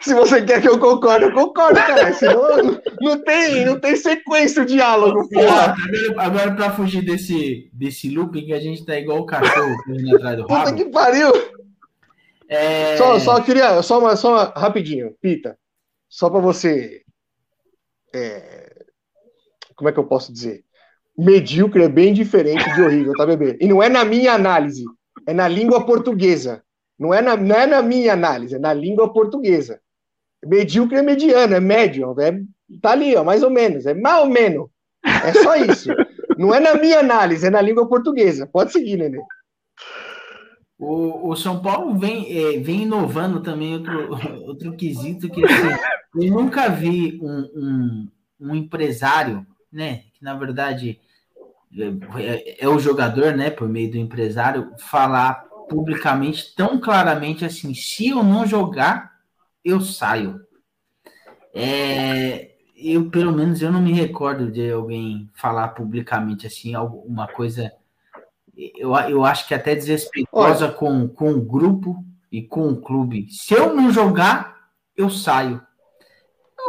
se 0.00 0.14
você 0.14 0.42
quer 0.42 0.60
que 0.62 0.68
eu 0.68 0.78
concorde, 0.78 1.24
eu 1.24 1.32
concordo, 1.32 1.78
cara. 1.80 2.12
Senão 2.14 2.56
não, 2.62 2.80
não 3.00 3.18
tem, 3.22 3.64
não 3.64 3.78
tem 3.78 3.96
sequência 3.96 4.62
o 4.62 4.66
diálogo, 4.66 5.28
porra. 5.28 5.74
Agora, 5.74 6.22
agora, 6.22 6.54
pra 6.54 6.70
fugir 6.72 7.04
desse, 7.04 7.68
desse 7.72 8.08
looping, 8.08 8.46
que 8.46 8.52
a 8.52 8.60
gente 8.60 8.84
tá 8.84 8.96
igual 8.98 9.18
o 9.18 9.26
cachorro 9.26 9.74
correndo 9.84 10.16
atrás 10.16 10.36
do 10.36 10.42
Puta 10.46 10.58
rabo. 10.60 10.76
que 10.76 10.84
pariu. 10.86 11.32
É... 12.48 12.96
Só, 12.96 13.18
só 13.18 13.40
queria, 13.42 13.82
só 13.82 13.98
uma, 13.98 14.16
só 14.16 14.32
uma, 14.32 14.44
rapidinho, 14.56 15.14
Pita. 15.20 15.56
Só 16.08 16.30
pra 16.30 16.40
você. 16.40 17.02
É, 18.14 18.84
como 19.76 19.88
é 19.88 19.92
que 19.92 19.98
eu 19.98 20.06
posso 20.06 20.32
dizer? 20.32 20.64
Medíocre 21.16 21.84
é 21.84 21.88
bem 21.88 22.12
diferente 22.12 22.64
de 22.74 22.82
horrível, 22.82 23.12
tá, 23.14 23.26
bebê? 23.26 23.58
E 23.60 23.66
não 23.66 23.82
é 23.82 23.88
na 23.88 24.04
minha 24.04 24.32
análise, 24.32 24.84
é 25.26 25.32
na 25.32 25.48
língua 25.48 25.84
portuguesa. 25.84 26.62
Não 26.98 27.14
é 27.14 27.22
na, 27.22 27.36
não 27.36 27.56
é 27.56 27.66
na 27.66 27.82
minha 27.82 28.12
análise, 28.12 28.54
é 28.54 28.58
na 28.58 28.72
língua 28.74 29.12
portuguesa. 29.12 29.80
Medíocre 30.44 30.98
é 30.98 31.02
mediano, 31.02 31.54
é 31.54 31.60
médio, 31.60 32.14
é, 32.20 32.40
tá 32.80 32.92
ali, 32.92 33.16
ó, 33.16 33.24
mais 33.24 33.42
ou 33.42 33.50
menos, 33.50 33.86
é 33.86 33.94
mais 33.94 34.22
ou 34.22 34.26
menos. 34.26 34.68
É 35.02 35.32
só 35.32 35.56
isso. 35.56 35.90
Não 36.36 36.54
é 36.54 36.60
na 36.60 36.74
minha 36.74 37.00
análise, 37.00 37.46
é 37.46 37.50
na 37.50 37.60
língua 37.60 37.88
portuguesa. 37.88 38.46
Pode 38.46 38.72
seguir, 38.72 38.96
Nenê. 38.96 39.18
O, 40.80 41.28
o 41.28 41.36
São 41.36 41.60
Paulo 41.60 41.98
vem, 41.98 42.26
é, 42.34 42.58
vem 42.58 42.84
inovando 42.84 43.42
também 43.42 43.74
outro, 43.74 44.10
outro 44.48 44.72
quesito 44.74 45.28
que 45.28 45.44
assim, 45.44 45.68
eu 46.14 46.32
nunca 46.32 46.70
vi 46.70 47.20
um, 47.22 47.50
um, 47.54 48.08
um 48.40 48.54
empresário, 48.54 49.46
né? 49.70 50.04
Que 50.14 50.24
na 50.24 50.34
verdade 50.34 50.98
é, 52.16 52.64
é 52.64 52.66
o 52.66 52.78
jogador, 52.78 53.36
né? 53.36 53.50
Por 53.50 53.68
meio 53.68 53.90
do 53.90 53.98
empresário, 53.98 54.72
falar 54.78 55.44
publicamente 55.68 56.54
tão 56.54 56.80
claramente 56.80 57.44
assim: 57.44 57.74
se 57.74 58.08
eu 58.08 58.22
não 58.22 58.46
jogar, 58.46 59.12
eu 59.62 59.82
saio. 59.82 60.40
É, 61.54 62.52
eu, 62.74 63.10
pelo 63.10 63.32
menos, 63.32 63.60
eu 63.60 63.70
não 63.70 63.82
me 63.82 63.92
recordo 63.92 64.50
de 64.50 64.70
alguém 64.70 65.28
falar 65.34 65.68
publicamente 65.68 66.46
assim, 66.46 66.74
alguma 66.74 67.28
coisa 67.28 67.70
eu, 68.76 68.94
eu 69.08 69.24
acho 69.24 69.46
que 69.48 69.54
até 69.54 69.74
desrespeitosa 69.74 70.68
com, 70.68 71.08
com 71.08 71.32
o 71.32 71.40
grupo 71.40 72.04
e 72.30 72.42
com 72.42 72.68
o 72.68 72.80
clube. 72.80 73.26
Se 73.30 73.54
eu 73.54 73.74
não 73.74 73.90
jogar, 73.90 74.56
eu 74.96 75.08
saio. 75.08 75.60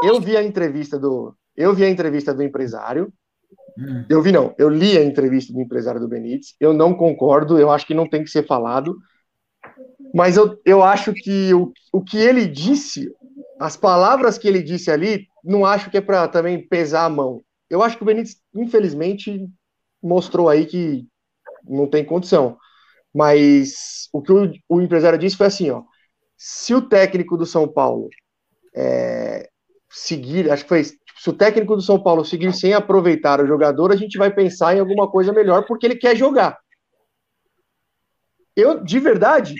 Eu 0.03 0.19
vi 0.21 0.37
a 0.37 0.43
entrevista 0.43 0.97
do. 0.97 1.35
Eu 1.55 1.73
vi 1.73 1.83
a 1.83 1.89
entrevista 1.89 2.33
do 2.33 2.41
empresário. 2.43 3.11
Hum. 3.77 4.05
Eu 4.09 4.21
vi, 4.21 4.31
não. 4.31 4.55
Eu 4.57 4.69
li 4.69 4.97
a 4.97 5.03
entrevista 5.03 5.53
do 5.53 5.61
empresário 5.61 5.99
do 5.99 6.07
Benítez. 6.07 6.55
Eu 6.59 6.73
não 6.73 6.93
concordo. 6.93 7.59
Eu 7.59 7.69
acho 7.69 7.85
que 7.85 7.93
não 7.93 8.09
tem 8.09 8.23
que 8.23 8.29
ser 8.29 8.47
falado. 8.47 8.97
Mas 10.13 10.37
eu, 10.37 10.59
eu 10.65 10.83
acho 10.83 11.13
que 11.13 11.53
o, 11.53 11.71
o 11.91 12.01
que 12.01 12.17
ele 12.17 12.45
disse, 12.45 13.09
as 13.59 13.77
palavras 13.77 14.37
que 14.37 14.47
ele 14.47 14.61
disse 14.61 14.89
ali, 14.89 15.27
não 15.43 15.65
acho 15.65 15.89
que 15.89 15.97
é 15.97 16.01
para 16.01 16.27
também 16.27 16.67
pesar 16.67 17.05
a 17.05 17.09
mão. 17.09 17.41
Eu 17.69 17.81
acho 17.81 17.97
que 17.97 18.03
o 18.03 18.05
Benítez, 18.05 18.37
infelizmente, 18.53 19.47
mostrou 20.01 20.49
aí 20.49 20.65
que 20.65 21.05
não 21.67 21.87
tem 21.87 22.05
condição. 22.05 22.57
Mas 23.13 24.07
o 24.13 24.21
que 24.21 24.31
o, 24.31 24.51
o 24.69 24.81
empresário 24.81 25.17
disse 25.19 25.37
foi 25.37 25.47
assim, 25.47 25.69
ó. 25.69 25.83
Se 26.37 26.73
o 26.73 26.81
técnico 26.81 27.37
do 27.37 27.45
São 27.45 27.67
Paulo 27.67 28.09
é, 28.75 29.49
seguir, 29.89 30.49
acho 30.49 30.63
que 30.63 30.69
foi 30.69 30.81
isso, 30.81 30.95
se 31.21 31.29
o 31.29 31.33
técnico 31.33 31.75
do 31.75 31.81
São 31.81 32.01
Paulo 32.01 32.25
seguir 32.25 32.51
sem 32.53 32.73
aproveitar 32.73 33.39
o 33.39 33.45
jogador, 33.45 33.91
a 33.91 33.95
gente 33.95 34.17
vai 34.17 34.33
pensar 34.33 34.75
em 34.75 34.79
alguma 34.79 35.09
coisa 35.09 35.31
melhor 35.31 35.65
porque 35.67 35.85
ele 35.85 35.95
quer 35.95 36.15
jogar. 36.15 36.57
Eu, 38.55 38.83
de 38.83 38.99
verdade, 38.99 39.53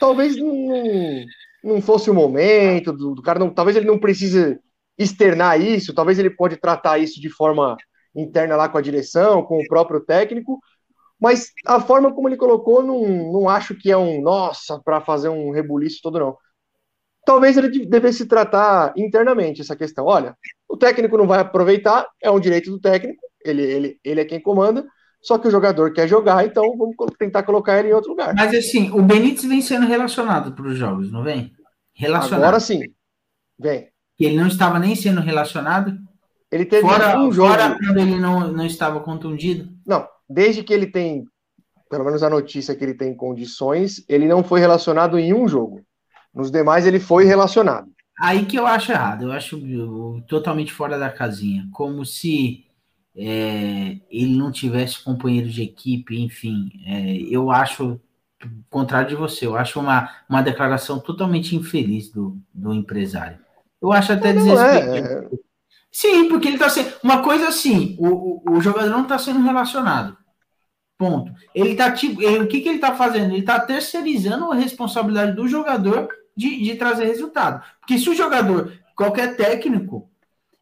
talvez 0.00 0.36
não, 0.36 1.24
não 1.62 1.80
fosse 1.80 2.10
o 2.10 2.14
momento 2.14 2.92
do, 2.92 3.14
do 3.14 3.22
cara, 3.22 3.38
não, 3.38 3.48
talvez 3.48 3.76
ele 3.76 3.86
não 3.86 3.98
precise 3.98 4.58
externar 4.98 5.60
isso, 5.60 5.94
talvez 5.94 6.18
ele 6.18 6.30
pode 6.30 6.56
tratar 6.56 6.98
isso 6.98 7.20
de 7.20 7.30
forma 7.30 7.76
interna 8.14 8.56
lá 8.56 8.68
com 8.68 8.78
a 8.78 8.82
direção, 8.82 9.42
com 9.42 9.58
o 9.58 9.66
próprio 9.68 10.00
técnico, 10.00 10.58
mas 11.22 11.52
a 11.64 11.80
forma 11.80 12.12
como 12.12 12.28
ele 12.28 12.36
colocou, 12.36 12.82
não, 12.82 13.06
não 13.32 13.48
acho 13.48 13.76
que 13.76 13.92
é 13.92 13.96
um 13.96 14.20
nossa 14.20 14.80
para 14.84 15.00
fazer 15.00 15.28
um 15.28 15.52
rebuliço 15.52 16.00
todo, 16.02 16.18
não. 16.18 16.36
Talvez 17.24 17.56
ele 17.56 17.86
devesse 17.86 18.26
tratar 18.26 18.92
internamente 18.96 19.60
essa 19.60 19.76
questão. 19.76 20.04
Olha, 20.04 20.36
o 20.68 20.76
técnico 20.76 21.16
não 21.16 21.28
vai 21.28 21.38
aproveitar, 21.38 22.08
é 22.20 22.28
um 22.28 22.40
direito 22.40 22.72
do 22.72 22.80
técnico, 22.80 23.22
ele, 23.44 23.62
ele, 23.62 24.00
ele 24.02 24.20
é 24.20 24.24
quem 24.24 24.40
comanda, 24.40 24.84
só 25.22 25.38
que 25.38 25.46
o 25.46 25.50
jogador 25.50 25.92
quer 25.92 26.08
jogar, 26.08 26.44
então 26.44 26.76
vamos 26.76 26.96
tentar 27.16 27.44
colocar 27.44 27.78
ele 27.78 27.90
em 27.90 27.92
outro 27.92 28.10
lugar. 28.10 28.34
Mas 28.34 28.52
assim, 28.52 28.90
o 28.90 29.00
Benítez 29.00 29.44
vem 29.44 29.62
sendo 29.62 29.86
relacionado 29.86 30.52
para 30.56 30.66
os 30.66 30.76
jogos, 30.76 31.12
não 31.12 31.22
vem? 31.22 31.52
Relacionado. 31.94 32.42
Agora 32.42 32.58
sim. 32.58 32.80
Vem. 33.56 33.88
Ele 34.18 34.36
não 34.36 34.48
estava 34.48 34.80
nem 34.80 34.96
sendo 34.96 35.20
relacionado? 35.20 35.96
Ele 36.50 36.64
teve 36.64 36.82
fora, 36.82 37.16
um 37.20 37.30
jogo. 37.30 37.48
Fora 37.48 37.78
quando 37.78 37.98
ele 37.98 38.18
não, 38.18 38.48
não 38.50 38.66
estava 38.66 38.98
contundido? 38.98 39.70
Não, 39.86 40.04
desde 40.28 40.62
que 40.62 40.72
ele 40.72 40.86
tem, 40.86 41.24
pelo 41.90 42.04
menos 42.04 42.22
a 42.22 42.30
notícia 42.30 42.74
que 42.74 42.84
ele 42.84 42.94
tem 42.94 43.14
condições, 43.14 44.04
ele 44.08 44.26
não 44.26 44.42
foi 44.42 44.60
relacionado 44.60 45.18
em 45.18 45.32
um 45.32 45.46
jogo. 45.46 45.84
Nos 46.34 46.50
demais 46.50 46.86
ele 46.86 46.98
foi 46.98 47.24
relacionado. 47.24 47.90
Aí 48.20 48.44
que 48.46 48.58
eu 48.58 48.66
acho 48.66 48.92
errado, 48.92 49.24
eu 49.24 49.32
acho 49.32 49.60
totalmente 50.28 50.72
fora 50.72 50.98
da 50.98 51.10
casinha. 51.10 51.68
Como 51.72 52.04
se 52.04 52.64
é, 53.16 53.98
ele 54.10 54.36
não 54.36 54.50
tivesse 54.50 55.02
companheiro 55.02 55.48
de 55.48 55.62
equipe, 55.62 56.18
enfim. 56.18 56.70
É, 56.86 57.16
eu 57.28 57.50
acho, 57.50 58.00
contrário 58.70 59.08
de 59.08 59.14
você, 59.14 59.46
eu 59.46 59.56
acho 59.56 59.78
uma, 59.80 60.10
uma 60.28 60.42
declaração 60.42 60.98
totalmente 60.98 61.56
infeliz 61.56 62.10
do, 62.10 62.38
do 62.52 62.72
empresário. 62.72 63.38
Eu 63.80 63.92
acho 63.92 64.12
até 64.12 64.32
desrespeitoso. 64.32 64.96
É. 64.96 65.51
Sim, 65.92 66.26
porque 66.26 66.48
ele 66.48 66.56
está 66.56 66.70
sendo. 66.70 66.90
Uma 67.02 67.22
coisa 67.22 67.48
assim, 67.48 67.94
o, 67.98 68.08
o, 68.08 68.56
o 68.56 68.60
jogador 68.62 68.88
não 68.88 69.02
está 69.02 69.18
sendo 69.18 69.42
relacionado. 69.42 70.16
Ponto. 70.96 71.30
Ele 71.54 71.74
tá 71.74 71.92
tipo. 71.92 72.22
Ele, 72.22 72.44
o 72.44 72.48
que, 72.48 72.62
que 72.62 72.68
ele 72.68 72.76
está 72.76 72.94
fazendo? 72.94 73.32
Ele 73.32 73.40
está 73.40 73.60
terceirizando 73.60 74.50
a 74.50 74.54
responsabilidade 74.54 75.36
do 75.36 75.46
jogador 75.46 76.08
de, 76.34 76.62
de 76.62 76.74
trazer 76.76 77.04
resultado. 77.04 77.62
Porque 77.78 77.98
se 77.98 78.08
o 78.08 78.14
jogador, 78.14 78.72
qualquer 78.96 79.36
técnico, 79.36 80.08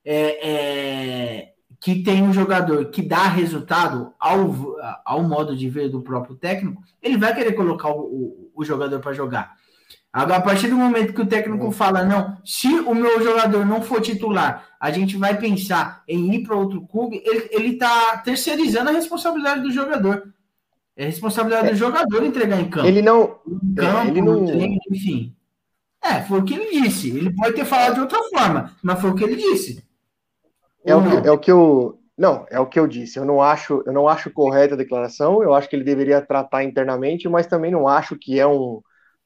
é, 0.05 0.49
é, 0.49 1.53
que 1.81 2.03
tem 2.03 2.23
um 2.23 2.33
jogador 2.33 2.87
que 2.87 3.01
dá 3.01 3.29
resultado 3.29 4.13
ao, 4.19 4.77
ao 5.05 5.23
modo 5.23 5.57
de 5.57 5.69
ver 5.69 5.89
do 5.89 6.03
próprio 6.03 6.35
técnico, 6.35 6.83
ele 7.01 7.17
vai 7.17 7.33
querer 7.35 7.53
colocar 7.53 7.91
o, 7.91 8.01
o, 8.01 8.51
o 8.57 8.65
jogador 8.65 8.99
para 8.99 9.13
jogar. 9.13 9.55
Agora, 10.13 10.39
a 10.39 10.43
partir 10.43 10.69
do 10.69 10.77
momento 10.77 11.13
que 11.13 11.23
o 11.23 11.27
técnico 11.27 11.67
uhum. 11.67 11.73
fala, 11.73 12.03
não, 12.03 12.37
se 12.45 12.69
o 12.81 12.95
meu 12.95 13.23
jogador 13.23 13.65
não 13.65 13.81
for 13.81 14.01
titular, 14.01 14.67
a 14.81 14.91
gente 14.91 15.19
vai 15.19 15.39
pensar 15.39 16.03
em 16.09 16.35
ir 16.35 16.43
para 16.43 16.57
outro 16.57 16.81
clube, 16.87 17.23
ele 17.25 17.75
está 17.75 18.17
terceirizando 18.19 18.89
a 18.89 18.95
responsabilidade 18.95 19.61
do 19.61 19.71
jogador. 19.71 20.33
É 20.97 21.05
responsabilidade 21.05 21.69
é. 21.69 21.71
do 21.73 21.77
jogador 21.77 22.25
entregar 22.25 22.59
em 22.59 22.69
campo. 22.69 22.87
Ele 22.87 23.03
não. 23.03 23.39
Campo, 23.77 24.09
ele 24.09 24.23
não... 24.23 24.45
enfim. 24.91 25.37
É, 26.03 26.23
foi 26.23 26.41
o 26.41 26.45
que 26.45 26.55
ele 26.55 26.83
disse. 26.83 27.11
Ele 27.11 27.35
pode 27.35 27.55
ter 27.55 27.67
falado 27.67 27.95
de 27.95 28.01
outra 28.01 28.19
forma, 28.31 28.75
mas 28.83 29.01
foi 29.01 29.11
o 29.11 29.15
que 29.15 29.25
ele 29.25 29.37
disse. 29.37 29.85
É 30.83 30.95
o 30.95 31.03
que, 31.03 31.29
é 31.29 31.31
o 31.31 31.39
que 31.39 31.53
eu. 31.53 31.99
Não, 32.17 32.47
é 32.51 32.59
o 32.59 32.67
que 32.67 32.81
eu 32.81 32.87
disse. 32.87 33.19
Eu 33.19 33.25
não 33.25 33.43
acho, 33.43 33.83
eu 33.87 33.93
não 33.93 34.09
acho 34.09 34.31
correta 34.31 34.75
a 34.75 34.79
declaração. 34.79 35.43
Eu 35.43 35.55
acho 35.55 35.69
que 35.69 35.77
ele 35.77 35.85
deveria 35.85 36.23
tratar 36.23 36.65
internamente, 36.65 37.29
mas 37.29 37.47
também 37.47 37.71
não 37.71 37.87
acho 37.87 38.17
que 38.17 38.41
é 38.41 38.47
um, 38.47 38.81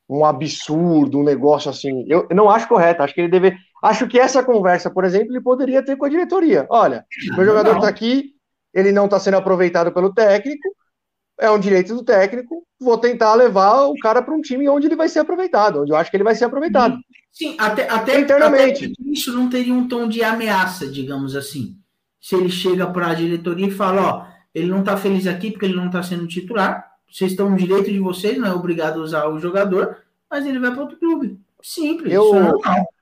um 0.08 0.24
absurdo, 0.24 1.18
um 1.18 1.24
negócio 1.24 1.70
assim. 1.70 2.04
Eu, 2.08 2.26
eu 2.28 2.36
não 2.36 2.50
acho 2.50 2.68
correto. 2.68 3.02
Acho 3.02 3.14
que 3.14 3.20
ele 3.20 3.30
deve. 3.30 3.56
Acho 3.84 4.08
que 4.08 4.18
essa 4.18 4.42
conversa, 4.42 4.88
por 4.88 5.04
exemplo, 5.04 5.30
ele 5.30 5.42
poderia 5.42 5.84
ter 5.84 5.94
com 5.94 6.06
a 6.06 6.08
diretoria. 6.08 6.66
Olha, 6.70 7.04
meu 7.36 7.44
jogador 7.44 7.76
está 7.76 7.86
aqui, 7.86 8.32
ele 8.72 8.90
não 8.90 9.04
está 9.04 9.20
sendo 9.20 9.36
aproveitado 9.36 9.92
pelo 9.92 10.10
técnico. 10.10 10.74
É 11.38 11.50
um 11.50 11.58
direito 11.58 11.94
do 11.94 12.02
técnico. 12.02 12.66
Vou 12.80 12.96
tentar 12.96 13.34
levar 13.34 13.82
o 13.82 13.94
cara 13.98 14.22
para 14.22 14.32
um 14.32 14.40
time 14.40 14.66
onde 14.70 14.86
ele 14.86 14.96
vai 14.96 15.06
ser 15.06 15.18
aproveitado, 15.18 15.82
onde 15.82 15.92
eu 15.92 15.96
acho 15.96 16.10
que 16.10 16.16
ele 16.16 16.24
vai 16.24 16.34
ser 16.34 16.46
aproveitado. 16.46 16.96
Sim, 17.30 17.56
até, 17.58 17.86
até 17.86 18.18
internamente. 18.18 18.86
Até 18.86 19.10
isso 19.10 19.34
não 19.34 19.50
teria 19.50 19.74
um 19.74 19.86
tom 19.86 20.08
de 20.08 20.24
ameaça, 20.24 20.86
digamos 20.86 21.36
assim. 21.36 21.76
Se 22.18 22.34
ele 22.34 22.48
chega 22.48 22.86
para 22.86 23.08
a 23.08 23.14
diretoria 23.14 23.66
e 23.66 23.70
fala, 23.70 24.02
ó, 24.02 24.26
ele 24.54 24.68
não 24.68 24.80
está 24.80 24.96
feliz 24.96 25.26
aqui 25.26 25.50
porque 25.50 25.66
ele 25.66 25.76
não 25.76 25.88
está 25.88 26.02
sendo 26.02 26.26
titular, 26.26 26.90
vocês 27.06 27.32
estão 27.32 27.50
no 27.50 27.58
direito 27.58 27.92
de 27.92 27.98
vocês, 27.98 28.38
não 28.38 28.48
é 28.48 28.54
obrigado 28.54 28.98
a 28.98 29.02
usar 29.02 29.28
o 29.28 29.38
jogador, 29.38 29.98
mas 30.30 30.46
ele 30.46 30.58
vai 30.58 30.70
para 30.70 30.80
outro 30.80 30.96
clube. 30.96 31.38
Simples. 31.60 32.10
Eu, 32.10 32.24
isso, 32.24 32.36
é 32.66 32.93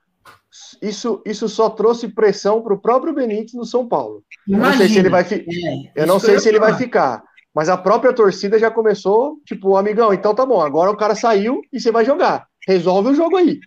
isso, 0.81 1.21
isso 1.25 1.49
só 1.49 1.69
trouxe 1.69 2.07
pressão 2.07 2.61
para 2.61 2.73
o 2.73 2.79
próprio 2.79 3.13
Benítez 3.13 3.53
no 3.53 3.65
São 3.65 3.87
Paulo. 3.87 4.23
Imagina, 4.47 4.69
não 4.69 4.77
sei 4.77 4.89
se 4.89 4.99
ele 4.99 5.09
vai 5.09 5.23
fi... 5.23 5.35
é, 5.35 6.01
eu 6.03 6.07
não 6.07 6.19
sei 6.19 6.35
eu 6.35 6.39
se 6.39 6.49
ele 6.49 6.59
vai 6.59 6.73
ficar. 6.75 7.23
Mas 7.53 7.69
a 7.69 7.77
própria 7.77 8.13
torcida 8.13 8.57
já 8.57 8.71
começou, 8.71 9.37
tipo, 9.45 9.77
amigão, 9.77 10.13
então 10.13 10.33
tá 10.33 10.45
bom, 10.45 10.59
agora 10.59 10.89
o 10.89 10.97
cara 10.97 11.13
saiu 11.13 11.61
e 11.71 11.79
você 11.79 11.91
vai 11.91 12.03
jogar. 12.03 12.47
Resolve 12.67 13.09
o 13.09 13.15
jogo 13.15 13.37
aí. 13.37 13.59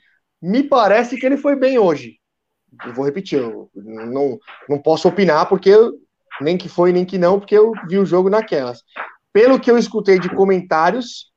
Me 0.42 0.62
parece 0.62 1.16
que 1.16 1.24
ele 1.24 1.36
foi 1.36 1.54
bem 1.54 1.78
hoje. 1.78 2.16
Eu 2.84 2.92
vou 2.92 3.04
repetir, 3.04 3.38
eu 3.38 3.70
não, 3.74 4.38
não 4.68 4.78
posso 4.78 5.08
opinar 5.08 5.48
porque 5.48 5.70
eu, 5.70 5.92
nem 6.40 6.58
que 6.58 6.68
foi 6.68 6.92
nem 6.92 7.04
que 7.04 7.16
não, 7.16 7.38
porque 7.38 7.56
eu 7.56 7.72
vi 7.88 7.98
o 7.98 8.04
jogo 8.04 8.28
naquelas. 8.28 8.82
Pelo 9.32 9.60
que 9.60 9.70
eu 9.70 9.78
escutei 9.78 10.18
de 10.18 10.28
comentários, 10.28 11.30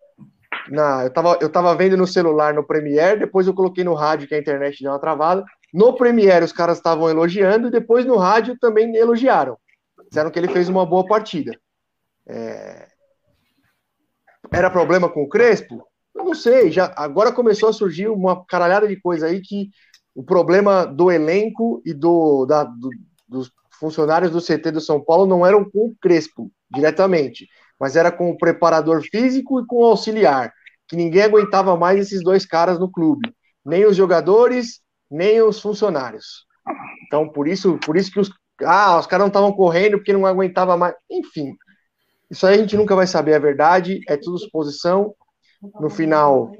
na, 0.67 1.03
eu, 1.03 1.13
tava, 1.13 1.37
eu 1.41 1.49
tava 1.49 1.75
vendo 1.75 1.95
no 1.95 2.07
celular 2.07 2.53
no 2.53 2.65
Premiere, 2.65 3.19
depois 3.19 3.47
eu 3.47 3.53
coloquei 3.53 3.83
no 3.83 3.93
rádio 3.93 4.27
que 4.27 4.35
a 4.35 4.39
internet 4.39 4.81
deu 4.81 4.91
uma 4.91 4.99
travada. 4.99 5.43
No 5.73 5.95
Premiere 5.95 6.43
os 6.43 6.51
caras 6.51 6.77
estavam 6.77 7.09
elogiando 7.09 7.67
e 7.67 7.71
depois 7.71 8.05
no 8.05 8.17
rádio 8.17 8.57
também 8.59 8.95
elogiaram. 8.95 9.57
Disseram 10.07 10.31
que 10.31 10.39
ele 10.39 10.47
fez 10.47 10.67
uma 10.67 10.85
boa 10.85 11.05
partida. 11.05 11.51
É... 12.27 12.87
Era 14.51 14.69
problema 14.69 15.09
com 15.09 15.23
o 15.23 15.29
Crespo? 15.29 15.87
Eu 16.15 16.23
não 16.23 16.33
sei, 16.33 16.71
já 16.71 16.91
agora 16.97 17.31
começou 17.31 17.69
a 17.69 17.73
surgir 17.73 18.07
uma 18.07 18.43
caralhada 18.45 18.87
de 18.87 18.99
coisa 18.99 19.27
aí 19.27 19.41
que 19.41 19.69
o 20.13 20.23
problema 20.23 20.85
do 20.85 21.11
elenco 21.11 21.81
e 21.85 21.93
do, 21.93 22.45
da, 22.45 22.63
do, 22.63 22.89
dos 23.27 23.51
funcionários 23.79 24.31
do 24.31 24.41
CT 24.41 24.71
do 24.71 24.81
São 24.81 24.99
Paulo 24.99 25.25
não 25.25 25.45
eram 25.45 25.63
com 25.63 25.87
o 25.87 25.95
Crespo 26.01 26.51
diretamente, 26.69 27.47
mas 27.79 27.95
era 27.95 28.11
com 28.11 28.29
o 28.29 28.37
preparador 28.37 29.01
físico 29.01 29.61
e 29.61 29.65
com 29.65 29.77
o 29.77 29.85
auxiliar, 29.85 30.53
que 30.87 30.95
ninguém 30.95 31.23
aguentava 31.23 31.77
mais 31.77 31.99
esses 31.99 32.23
dois 32.23 32.45
caras 32.45 32.79
no 32.79 32.91
clube, 32.91 33.33
nem 33.65 33.85
os 33.85 33.95
jogadores, 33.95 34.81
nem 35.09 35.41
os 35.41 35.59
funcionários. 35.59 36.45
Então, 37.07 37.27
por 37.29 37.47
isso, 37.47 37.79
por 37.85 37.95
isso 37.95 38.11
que 38.11 38.19
os, 38.19 38.29
ah, 38.63 38.99
os 38.99 39.07
caras 39.07 39.23
não 39.23 39.29
estavam 39.29 39.51
correndo 39.51 39.97
porque 39.97 40.13
não 40.13 40.25
aguentava 40.25 40.75
mais, 40.75 40.95
enfim. 41.09 41.55
Isso 42.29 42.45
aí 42.45 42.55
a 42.55 42.57
gente 42.57 42.77
nunca 42.77 42.95
vai 42.95 43.07
saber 43.07 43.33
a 43.33 43.39
verdade, 43.39 44.01
é 44.07 44.17
tudo 44.17 44.37
suposição. 44.37 45.15
No 45.79 45.89
final, 45.89 46.51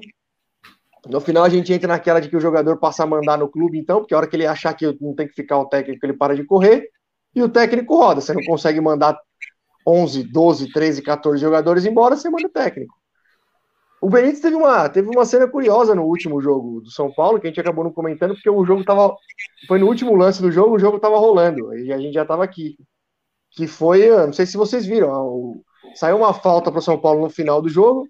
no 1.07 1.21
final 1.21 1.43
a 1.43 1.49
gente 1.49 1.71
entra 1.71 1.87
naquela 1.87 2.19
de 2.19 2.29
que 2.29 2.35
o 2.35 2.41
jogador 2.41 2.77
passa 2.77 3.03
a 3.03 3.07
mandar 3.07 3.37
no 3.37 3.49
clube, 3.49 3.77
então, 3.77 3.99
porque 3.99 4.13
a 4.13 4.17
hora 4.17 4.27
que 4.27 4.35
ele 4.35 4.45
achar 4.45 4.73
que 4.73 4.85
não 4.99 5.13
tem 5.13 5.27
que 5.27 5.33
ficar 5.33 5.57
o 5.57 5.65
técnico, 5.65 6.05
ele 6.05 6.13
para 6.13 6.35
de 6.35 6.43
correr, 6.43 6.89
e 7.33 7.41
o 7.41 7.49
técnico 7.49 7.95
roda. 7.95 8.21
Você 8.21 8.33
não 8.33 8.43
consegue 8.43 8.81
mandar 8.81 9.17
11, 9.89 10.23
12, 10.23 10.71
13, 10.71 11.01
14 11.01 11.41
jogadores 11.41 11.85
embora, 11.85 12.15
você 12.15 12.29
manda 12.29 12.49
técnico. 12.49 12.93
O 14.01 14.09
Benítez 14.09 14.39
teve 14.39 14.55
uma, 14.55 14.87
teve 14.87 15.09
uma 15.09 15.25
cena 15.25 15.47
curiosa 15.47 15.93
no 15.93 16.03
último 16.03 16.39
jogo 16.39 16.81
do 16.81 16.91
São 16.91 17.11
Paulo, 17.11 17.39
que 17.39 17.47
a 17.47 17.49
gente 17.49 17.59
acabou 17.59 17.83
não 17.83 17.91
comentando, 17.91 18.33
porque 18.33 18.49
o 18.49 18.65
jogo 18.65 18.83
tava. 18.85 19.13
Foi 19.67 19.77
no 19.77 19.87
último 19.87 20.15
lance 20.15 20.41
do 20.41 20.51
jogo, 20.51 20.75
o 20.75 20.79
jogo 20.79 20.99
tava 20.99 21.17
rolando, 21.17 21.75
e 21.75 21.91
a 21.91 21.97
gente 21.97 22.13
já 22.13 22.25
tava 22.25 22.43
aqui. 22.43 22.77
Que 23.51 23.67
foi, 23.67 24.07
não 24.09 24.31
sei 24.31 24.45
se 24.45 24.55
vocês 24.55 24.85
viram, 24.85 25.09
o, 25.11 25.63
Saiu 25.95 26.17
uma 26.17 26.33
falta 26.33 26.71
para 26.71 26.79
o 26.79 26.83
São 26.83 26.97
Paulo 26.97 27.21
no 27.21 27.29
final 27.29 27.61
do 27.61 27.69
jogo. 27.69 28.07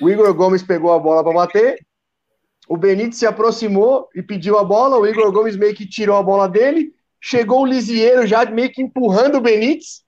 O 0.00 0.10
Igor 0.10 0.32
Gomes 0.34 0.62
pegou 0.62 0.92
a 0.92 0.98
bola 0.98 1.22
para 1.22 1.32
bater. 1.32 1.78
O 2.68 2.76
Benítez 2.76 3.18
se 3.18 3.26
aproximou 3.26 4.08
e 4.14 4.22
pediu 4.22 4.58
a 4.58 4.64
bola. 4.64 4.98
O 4.98 5.06
Igor 5.06 5.30
Gomes 5.32 5.56
meio 5.56 5.74
que 5.74 5.86
tirou 5.86 6.16
a 6.16 6.22
bola 6.22 6.48
dele. 6.48 6.92
Chegou 7.20 7.62
o 7.62 7.66
Lisieiro 7.66 8.26
já 8.26 8.44
meio 8.46 8.70
que 8.70 8.82
empurrando 8.82 9.36
o 9.36 9.40
Benítez. 9.40 10.03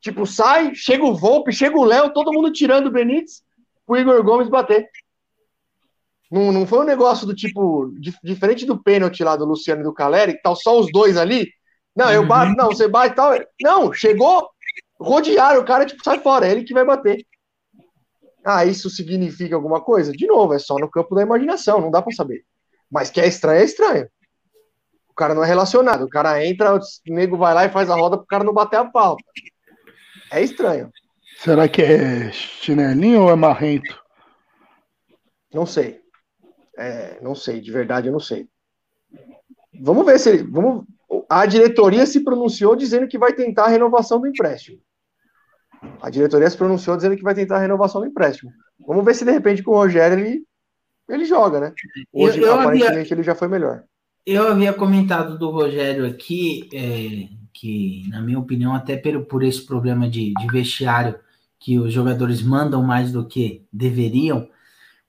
Tipo, 0.00 0.26
sai, 0.26 0.74
chega 0.74 1.04
o 1.04 1.14
Volpe, 1.14 1.52
chega 1.52 1.78
o 1.78 1.84
Léo, 1.84 2.12
todo 2.12 2.32
mundo 2.32 2.52
tirando 2.52 2.86
o 2.86 2.90
Benítez 2.90 3.42
o 3.90 3.96
Igor 3.96 4.22
Gomes 4.22 4.48
bater. 4.48 4.88
Não, 6.30 6.52
não 6.52 6.64
foi 6.64 6.78
um 6.78 6.84
negócio 6.84 7.26
do 7.26 7.34
tipo, 7.34 7.92
diferente 8.22 8.64
do 8.64 8.80
pênalti 8.80 9.24
lá 9.24 9.34
do 9.34 9.44
Luciano 9.44 9.80
e 9.80 9.84
do 9.84 9.92
Caleri, 9.92 10.34
que 10.34 10.42
tá 10.42 10.54
só 10.54 10.78
os 10.78 10.92
dois 10.92 11.16
ali. 11.16 11.50
Não, 11.94 12.08
eu 12.12 12.24
bato, 12.24 12.54
não, 12.56 12.68
você 12.68 12.86
bate 12.86 13.14
e 13.14 13.16
tal. 13.16 13.32
Não, 13.60 13.92
chegou, 13.92 14.48
rodearam 15.00 15.60
o 15.60 15.64
cara, 15.64 15.84
tipo, 15.84 16.04
sai 16.04 16.20
fora, 16.20 16.46
é 16.46 16.52
ele 16.52 16.62
que 16.62 16.72
vai 16.72 16.84
bater. 16.84 17.26
Ah, 18.44 18.64
isso 18.64 18.88
significa 18.88 19.56
alguma 19.56 19.80
coisa? 19.80 20.12
De 20.12 20.24
novo, 20.24 20.54
é 20.54 20.58
só 20.60 20.76
no 20.76 20.88
campo 20.88 21.16
da 21.16 21.22
imaginação, 21.22 21.80
não 21.80 21.90
dá 21.90 22.00
para 22.00 22.14
saber. 22.14 22.44
Mas 22.88 23.10
que 23.10 23.20
é 23.20 23.26
estranho, 23.26 23.60
é 23.60 23.64
estranho. 23.64 24.08
O 25.08 25.14
cara 25.14 25.34
não 25.34 25.42
é 25.42 25.46
relacionado. 25.46 26.04
O 26.04 26.08
cara 26.08 26.46
entra, 26.46 26.76
o 26.76 26.80
nego 27.08 27.36
vai 27.36 27.54
lá 27.54 27.64
e 27.64 27.70
faz 27.70 27.90
a 27.90 27.96
roda 27.96 28.16
pro 28.16 28.26
cara 28.26 28.44
não 28.44 28.54
bater 28.54 28.76
a 28.78 28.90
falta. 28.90 29.22
É 30.30 30.42
estranho. 30.42 30.90
Será 31.38 31.68
que 31.68 31.82
é 31.82 32.30
chinelinho 32.32 33.22
ou 33.22 33.30
é 33.30 33.34
marrento? 33.34 33.98
Não 35.52 35.66
sei. 35.66 36.00
É, 36.76 37.18
não 37.20 37.34
sei, 37.34 37.60
de 37.60 37.70
verdade 37.70 38.08
eu 38.08 38.12
não 38.12 38.20
sei. 38.20 38.48
Vamos 39.80 40.04
ver 40.04 40.18
se 40.18 40.28
ele. 40.28 40.42
Vamos, 40.42 40.84
a 41.28 41.46
diretoria 41.46 42.06
se 42.06 42.20
pronunciou 42.20 42.76
dizendo 42.76 43.08
que 43.08 43.18
vai 43.18 43.32
tentar 43.32 43.64
a 43.64 43.68
renovação 43.68 44.20
do 44.20 44.26
empréstimo. 44.26 44.78
A 46.00 46.10
diretoria 46.10 46.48
se 46.48 46.56
pronunciou 46.56 46.96
dizendo 46.96 47.16
que 47.16 47.22
vai 47.22 47.34
tentar 47.34 47.56
a 47.56 47.60
renovação 47.60 48.00
do 48.00 48.06
empréstimo. 48.06 48.52
Vamos 48.86 49.04
ver 49.04 49.14
se 49.14 49.24
de 49.24 49.30
repente 49.30 49.62
com 49.62 49.72
o 49.72 49.76
Rogério 49.76 50.18
ele, 50.18 50.44
ele 51.08 51.24
joga, 51.24 51.60
né? 51.60 51.74
Hoje, 52.12 52.40
eu, 52.40 52.48
eu 52.48 52.54
aparentemente, 52.54 52.98
havia, 52.98 53.14
ele 53.14 53.22
já 53.22 53.34
foi 53.34 53.48
melhor. 53.48 53.84
Eu 54.26 54.48
havia 54.48 54.72
comentado 54.72 55.38
do 55.38 55.50
Rogério 55.50 56.06
aqui, 56.06 56.68
é, 56.72 57.28
que, 57.60 58.08
na 58.08 58.22
minha 58.22 58.38
opinião, 58.38 58.74
até 58.74 58.96
por, 58.96 59.26
por 59.26 59.42
esse 59.42 59.66
problema 59.66 60.08
de, 60.08 60.32
de 60.32 60.46
vestiário, 60.46 61.16
que 61.58 61.78
os 61.78 61.92
jogadores 61.92 62.40
mandam 62.40 62.82
mais 62.82 63.12
do 63.12 63.26
que 63.26 63.66
deveriam, 63.70 64.48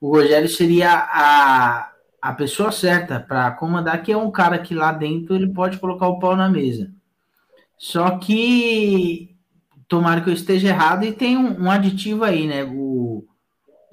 o 0.01 0.09
Rogério 0.09 0.49
seria 0.49 0.91
a, 0.91 1.93
a 2.21 2.33
pessoa 2.33 2.69
certa 2.69 3.21
para 3.21 3.51
comandar, 3.51 4.03
que 4.03 4.11
é 4.11 4.17
um 4.17 4.29
cara 4.29 4.59
que 4.59 4.75
lá 4.75 4.91
dentro 4.91 5.33
ele 5.33 5.47
pode 5.47 5.77
colocar 5.77 6.09
o 6.09 6.19
pau 6.19 6.35
na 6.35 6.49
mesa. 6.49 6.91
Só 7.77 8.17
que 8.17 9.33
tomara 9.87 10.19
que 10.19 10.29
eu 10.29 10.33
esteja 10.33 10.67
errado 10.67 11.05
e 11.05 11.13
tem 11.13 11.37
um, 11.37 11.63
um 11.63 11.71
aditivo 11.71 12.25
aí, 12.25 12.47
né? 12.47 12.65
O, 12.65 13.25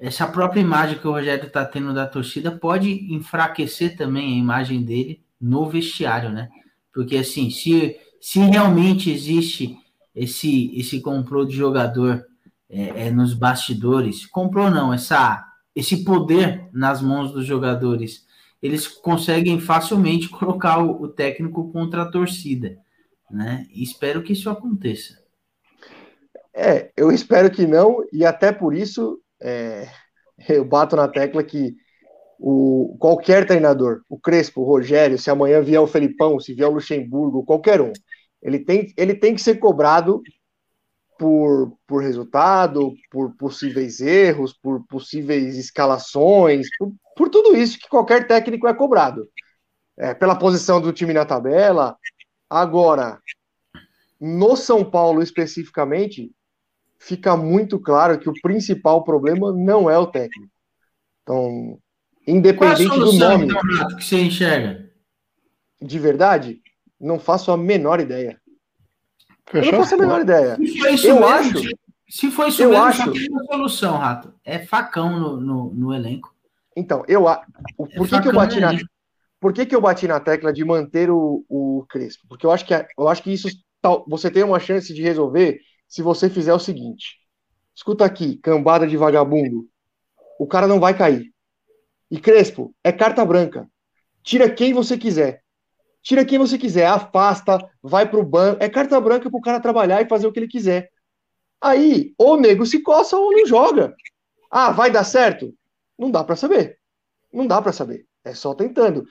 essa 0.01 0.27
própria 0.27 0.59
imagem 0.59 0.99
que 0.99 1.07
o 1.07 1.11
Rogério 1.11 1.47
está 1.47 1.63
tendo 1.63 1.93
da 1.93 2.05
torcida 2.05 2.51
pode 2.51 3.13
enfraquecer 3.13 3.95
também 3.95 4.33
a 4.33 4.37
imagem 4.37 4.83
dele 4.83 5.21
no 5.39 5.69
vestiário, 5.69 6.29
né? 6.29 6.49
Porque 6.93 7.15
assim, 7.15 7.49
se, 7.49 7.95
se 8.21 8.39
realmente 8.39 9.11
existe 9.11 9.77
esse 10.13 10.77
esse 10.77 11.01
complô 11.01 11.45
de 11.45 11.55
jogador 11.55 12.25
é, 12.69 13.07
é, 13.07 13.11
nos 13.11 13.33
bastidores, 13.33 14.25
comprou 14.25 14.69
não, 14.69 14.93
essa 14.93 15.45
esse 15.75 16.03
poder 16.03 16.67
nas 16.73 17.01
mãos 17.01 17.31
dos 17.31 17.45
jogadores, 17.45 18.27
eles 18.61 18.87
conseguem 18.87 19.59
facilmente 19.59 20.27
colocar 20.29 20.79
o, 20.79 21.01
o 21.03 21.07
técnico 21.07 21.71
contra 21.71 22.03
a 22.03 22.11
torcida, 22.11 22.77
né? 23.29 23.65
E 23.71 23.83
espero 23.83 24.21
que 24.21 24.33
isso 24.33 24.49
aconteça. 24.49 25.17
É, 26.53 26.91
eu 26.97 27.11
espero 27.11 27.49
que 27.49 27.65
não, 27.65 28.03
e 28.11 28.25
até 28.25 28.51
por 28.51 28.73
isso 28.73 29.21
é, 29.41 29.87
eu 30.49 30.65
bato 30.65 30.95
na 30.95 31.07
tecla 31.07 31.43
que 31.43 31.75
o, 32.39 32.95
qualquer 32.97 33.45
treinador, 33.45 34.01
o 34.07 34.17
Crespo, 34.17 34.61
o 34.61 34.65
Rogério, 34.65 35.19
se 35.19 35.29
amanhã 35.29 35.61
vier 35.61 35.81
o 35.81 35.87
Felipão, 35.87 36.39
se 36.39 36.53
vier 36.53 36.69
o 36.69 36.73
Luxemburgo, 36.73 37.43
qualquer 37.43 37.81
um, 37.81 37.91
ele 38.41 38.59
tem, 38.59 38.93
ele 38.95 39.13
tem 39.13 39.35
que 39.35 39.41
ser 39.41 39.55
cobrado 39.59 40.23
por, 41.17 41.77
por 41.85 42.01
resultado, 42.01 42.93
por 43.11 43.35
possíveis 43.35 43.99
erros, 43.99 44.53
por 44.53 44.85
possíveis 44.87 45.57
escalações, 45.57 46.67
por, 46.77 46.93
por 47.17 47.29
tudo 47.29 47.57
isso 47.57 47.77
que 47.77 47.89
qualquer 47.89 48.25
técnico 48.25 48.67
é 48.67 48.73
cobrado. 48.73 49.27
É, 49.97 50.13
pela 50.13 50.39
posição 50.39 50.79
do 50.79 50.93
time 50.93 51.11
na 51.11 51.25
tabela. 51.25 51.97
Agora, 52.49 53.19
no 54.17 54.55
São 54.55 54.89
Paulo 54.89 55.21
especificamente, 55.21 56.31
fica 56.97 57.35
muito 57.35 57.77
claro 57.77 58.17
que 58.17 58.29
o 58.29 58.41
principal 58.41 59.03
problema 59.03 59.51
não 59.51 59.89
é 59.89 59.97
o 59.97 60.07
técnico. 60.07 60.53
Então, 61.21 61.77
independente 62.29 62.87
Qual 62.87 63.01
a 63.01 63.05
solução, 63.05 63.39
do 63.39 63.47
nome. 63.47 63.73
Então, 63.73 63.97
que 63.97 64.05
você 64.05 64.21
enxerga? 64.21 64.89
De 65.81 65.99
verdade, 65.99 66.61
não 66.99 67.19
faço 67.19 67.51
a 67.51 67.57
menor 67.57 67.99
ideia. 67.99 68.39
Fechou? 69.49 69.67
Eu 69.67 69.71
não 69.71 69.79
faço 69.79 69.95
a 69.95 69.97
menor 69.97 70.21
ideia. 70.21 70.57
eu 70.59 70.83
mesmo, 70.83 71.25
acho. 71.25 71.69
Se 72.09 72.31
for 72.31 72.47
isso 72.47 72.63
eu 72.63 72.69
mesmo, 72.69 72.83
acho, 72.83 73.11
tem 73.11 73.29
uma 73.29 73.43
solução, 73.45 73.97
Rato. 73.97 74.33
É 74.43 74.59
facão 74.59 75.19
no, 75.19 75.39
no, 75.39 75.73
no 75.73 75.93
elenco. 75.93 76.33
Então, 76.75 77.03
eu 77.07 77.25
por 77.95 78.07
que, 78.07 78.15
é 78.15 78.21
que 78.21 78.27
eu 78.27 78.33
bati 78.33 78.59
na 78.59 78.77
por 79.39 79.53
que, 79.53 79.65
que 79.65 79.75
eu 79.75 79.81
bati 79.81 80.07
na 80.07 80.19
tecla 80.19 80.51
de 80.51 80.65
manter 80.65 81.09
o, 81.09 81.45
o 81.47 81.85
Crespo? 81.89 82.27
Porque 82.27 82.45
eu 82.45 82.51
acho 82.51 82.65
que 82.65 82.73
eu 82.73 83.07
acho 83.07 83.23
que 83.23 83.31
isso 83.31 83.47
você 84.07 84.29
tem 84.29 84.43
uma 84.43 84.59
chance 84.59 84.93
de 84.93 85.01
resolver 85.01 85.59
se 85.87 86.01
você 86.01 86.29
fizer 86.29 86.53
o 86.53 86.59
seguinte: 86.59 87.17
escuta 87.75 88.05
aqui, 88.05 88.37
cambada 88.37 88.87
de 88.87 88.97
vagabundo, 88.97 89.67
o 90.39 90.47
cara 90.47 90.67
não 90.67 90.79
vai 90.79 90.97
cair. 90.97 91.31
E 92.09 92.19
Crespo, 92.19 92.73
é 92.83 92.91
carta 92.91 93.23
branca. 93.23 93.69
Tira 94.23 94.49
quem 94.49 94.73
você 94.73 94.97
quiser. 94.97 95.41
Tira 96.01 96.25
quem 96.25 96.39
você 96.39 96.57
quiser, 96.57 96.87
afasta, 96.87 97.59
vai 97.81 98.09
pro 98.09 98.23
banco. 98.23 98.63
É 98.63 98.69
carta 98.69 98.99
branca 98.99 99.29
pro 99.29 99.41
cara 99.41 99.59
trabalhar 99.59 100.01
e 100.01 100.07
fazer 100.07 100.27
o 100.27 100.31
que 100.31 100.39
ele 100.39 100.47
quiser. 100.47 100.89
Aí, 101.61 102.13
ou 102.17 102.35
o 102.35 102.39
nego 102.39 102.65
se 102.65 102.81
coça 102.81 103.17
ou 103.17 103.31
não 103.31 103.45
joga. 103.45 103.93
Ah, 104.49 104.71
vai 104.71 104.89
dar 104.89 105.03
certo? 105.03 105.53
Não 105.97 106.09
dá 106.09 106.23
para 106.23 106.35
saber. 106.35 106.77
Não 107.31 107.45
dá 107.45 107.61
para 107.61 107.73
saber. 107.73 108.05
É 108.23 108.33
só 108.33 108.53
tentando. 108.53 109.05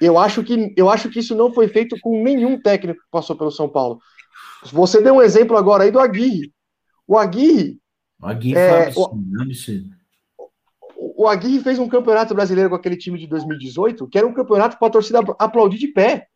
Eu 0.00 0.18
acho 0.18 0.42
que 0.42 0.74
eu 0.76 0.90
acho 0.90 1.08
que 1.08 1.20
isso 1.20 1.34
não 1.34 1.52
foi 1.52 1.68
feito 1.68 1.96
com 2.00 2.22
nenhum 2.22 2.60
técnico 2.60 3.00
que 3.00 3.10
passou 3.10 3.36
pelo 3.36 3.52
São 3.52 3.68
Paulo. 3.68 4.00
Você 4.72 5.00
deu 5.00 5.14
um 5.14 5.22
exemplo 5.22 5.56
agora 5.56 5.84
aí 5.84 5.90
do 5.90 6.00
Aguirre. 6.00 6.52
O 7.06 7.16
Aguirre. 7.16 7.78
O 8.20 8.26
Aguirre 8.26 8.58
é, 8.58 8.86
absurdo, 8.86 9.38
o, 9.38 9.42
absurdo. 9.42 9.90
O 11.20 11.28
Aguirre 11.28 11.62
fez 11.62 11.78
um 11.78 11.86
campeonato 11.86 12.34
brasileiro 12.34 12.70
com 12.70 12.76
aquele 12.76 12.96
time 12.96 13.18
de 13.18 13.26
2018, 13.26 14.08
que 14.08 14.16
era 14.16 14.26
um 14.26 14.32
campeonato 14.32 14.78
para 14.78 14.88
a 14.88 14.90
torcida 14.90 15.20
aplaudir 15.38 15.76
de 15.76 15.88
pé. 15.88 16.26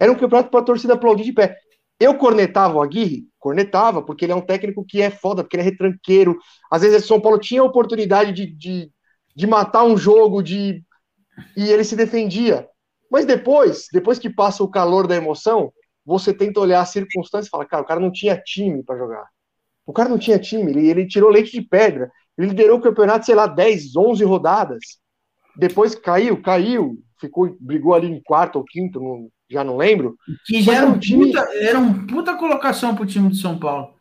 Era 0.00 0.10
um 0.10 0.16
campeonato 0.16 0.50
para 0.50 0.58
a 0.58 0.64
torcida 0.64 0.94
aplaudir 0.94 1.22
de 1.22 1.32
pé. 1.32 1.56
Eu 2.00 2.18
cornetava 2.18 2.74
o 2.74 2.82
Aguirre? 2.82 3.28
Cornetava, 3.38 4.02
porque 4.02 4.24
ele 4.24 4.32
é 4.32 4.34
um 4.34 4.40
técnico 4.40 4.84
que 4.84 5.00
é 5.00 5.10
foda, 5.10 5.44
porque 5.44 5.54
ele 5.54 5.62
é 5.62 5.66
retranqueiro. 5.66 6.36
Às 6.68 6.82
vezes 6.82 7.04
o 7.04 7.06
São 7.06 7.20
Paulo 7.20 7.38
tinha 7.38 7.60
a 7.60 7.64
oportunidade 7.64 8.32
de, 8.32 8.46
de, 8.52 8.90
de 9.32 9.46
matar 9.46 9.84
um 9.84 9.96
jogo, 9.96 10.42
de 10.42 10.82
e 11.56 11.70
ele 11.70 11.84
se 11.84 11.94
defendia. 11.94 12.66
Mas 13.08 13.24
depois, 13.24 13.86
depois 13.92 14.18
que 14.18 14.28
passa 14.28 14.64
o 14.64 14.68
calor 14.68 15.06
da 15.06 15.14
emoção, 15.14 15.72
você 16.04 16.34
tenta 16.34 16.58
olhar 16.58 16.80
as 16.80 16.88
circunstâncias 16.88 17.46
e 17.46 17.50
fala, 17.50 17.64
cara, 17.64 17.84
o 17.84 17.86
cara 17.86 18.00
não 18.00 18.10
tinha 18.10 18.36
time 18.36 18.82
para 18.82 18.98
jogar. 18.98 19.24
O 19.86 19.92
cara 19.92 20.08
não 20.08 20.18
tinha 20.18 20.38
time, 20.38 20.70
ele, 20.70 20.88
ele 20.88 21.06
tirou 21.06 21.30
leite 21.30 21.52
de 21.52 21.62
pedra. 21.62 22.10
Ele 22.36 22.48
liderou 22.48 22.78
o 22.78 22.82
campeonato, 22.82 23.26
sei 23.26 23.34
lá, 23.34 23.46
10, 23.46 23.96
11 23.96 24.24
rodadas. 24.24 24.80
Depois 25.56 25.94
caiu, 25.94 26.40
caiu, 26.40 26.98
ficou, 27.20 27.56
brigou 27.60 27.94
ali 27.94 28.08
em 28.08 28.22
quarto 28.22 28.56
ou 28.56 28.64
quinto, 28.64 29.00
não, 29.00 29.28
já 29.50 29.62
não 29.62 29.76
lembro. 29.76 30.16
Que 30.46 30.62
já 30.62 30.76
era 30.76 30.86
um, 30.86 30.98
time, 30.98 31.26
puta, 31.26 31.40
era 31.54 31.78
um 31.78 32.06
puta 32.06 32.36
colocação 32.36 32.94
pro 32.94 33.06
time 33.06 33.30
de 33.30 33.38
São 33.38 33.58
Paulo. 33.58 33.94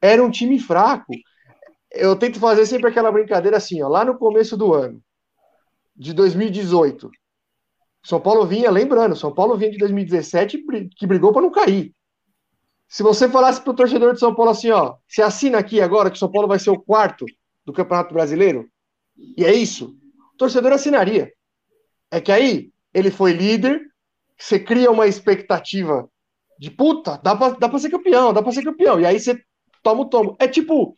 Era 0.00 0.22
um 0.22 0.30
time 0.30 0.58
fraco. 0.58 1.12
Eu 1.90 2.16
tento 2.16 2.38
fazer 2.38 2.64
sempre 2.66 2.88
aquela 2.88 3.12
brincadeira 3.12 3.56
assim, 3.56 3.82
ó, 3.82 3.88
lá 3.88 4.04
no 4.04 4.16
começo 4.16 4.56
do 4.56 4.72
ano, 4.72 5.00
de 5.94 6.12
2018. 6.12 7.10
São 8.04 8.20
Paulo 8.20 8.46
vinha, 8.46 8.70
lembrando, 8.70 9.14
São 9.14 9.32
Paulo 9.32 9.56
vinha 9.56 9.70
de 9.70 9.78
2017 9.78 10.64
que 10.96 11.06
brigou 11.06 11.32
para 11.32 11.42
não 11.42 11.50
cair. 11.50 11.92
Se 12.92 13.02
você 13.02 13.26
falasse 13.26 13.58
para 13.58 13.70
o 13.70 13.74
torcedor 13.74 14.12
de 14.12 14.20
São 14.20 14.34
Paulo 14.34 14.50
assim, 14.50 14.68
ó, 14.70 14.96
você 15.08 15.22
assina 15.22 15.56
aqui 15.56 15.80
agora 15.80 16.10
que 16.10 16.18
São 16.18 16.30
Paulo 16.30 16.46
vai 16.46 16.58
ser 16.58 16.68
o 16.68 16.78
quarto 16.78 17.24
do 17.64 17.72
Campeonato 17.72 18.12
Brasileiro, 18.12 18.68
e 19.16 19.46
é 19.46 19.54
isso, 19.54 19.96
o 20.34 20.36
torcedor 20.36 20.72
assinaria. 20.72 21.32
É 22.10 22.20
que 22.20 22.30
aí 22.30 22.70
ele 22.92 23.10
foi 23.10 23.32
líder, 23.32 23.80
você 24.38 24.60
cria 24.60 24.90
uma 24.90 25.06
expectativa 25.06 26.06
de 26.58 26.70
puta, 26.70 27.18
dá 27.24 27.34
pra, 27.34 27.48
dá 27.52 27.66
pra 27.66 27.78
ser 27.78 27.88
campeão, 27.88 28.30
dá 28.30 28.42
pra 28.42 28.52
ser 28.52 28.62
campeão, 28.62 29.00
e 29.00 29.06
aí 29.06 29.18
você 29.18 29.42
toma 29.82 30.02
o 30.02 30.10
tomo. 30.10 30.36
É 30.38 30.46
tipo, 30.46 30.94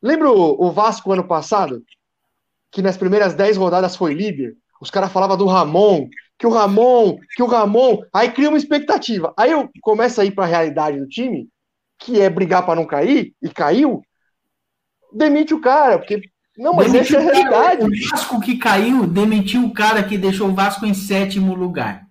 lembra 0.00 0.30
o, 0.30 0.68
o 0.68 0.70
Vasco 0.70 1.10
ano 1.10 1.26
passado? 1.26 1.82
Que 2.70 2.80
nas 2.80 2.96
primeiras 2.96 3.34
10 3.34 3.56
rodadas 3.56 3.96
foi 3.96 4.14
líder? 4.14 4.56
Os 4.80 4.88
caras 4.88 5.10
falavam 5.10 5.36
do 5.36 5.46
Ramon, 5.46 6.08
que 6.38 6.46
o 6.46 6.50
Ramon, 6.50 7.18
que 7.36 7.42
o 7.42 7.46
Ramon, 7.46 8.02
aí 8.12 8.30
cria 8.30 8.48
uma 8.48 8.58
expectativa. 8.58 9.32
Aí 9.36 9.52
eu 9.52 9.68
começo 9.80 10.20
a 10.20 10.24
ir 10.24 10.32
para 10.32 10.44
a 10.44 10.48
realidade 10.48 10.98
do 10.98 11.08
time, 11.08 11.48
que 11.98 12.20
é 12.20 12.28
brigar 12.28 12.64
para 12.66 12.74
não 12.74 12.86
cair, 12.86 13.32
e 13.42 13.48
caiu, 13.48 14.02
demite 15.12 15.54
o 15.54 15.60
cara, 15.60 15.98
porque 15.98 16.20
não, 16.56 16.74
mas 16.74 16.92
demitiu 16.92 17.18
essa 17.18 17.28
é 17.28 17.30
a 17.30 17.34
realidade. 17.34 17.84
O 17.84 18.10
Vasco 18.10 18.40
que 18.40 18.56
caiu 18.56 19.06
demitiu 19.06 19.64
o 19.64 19.72
cara 19.72 20.02
que 20.02 20.16
deixou 20.16 20.48
o 20.48 20.54
Vasco 20.54 20.86
em 20.86 20.94
sétimo 20.94 21.54
lugar. 21.54 22.06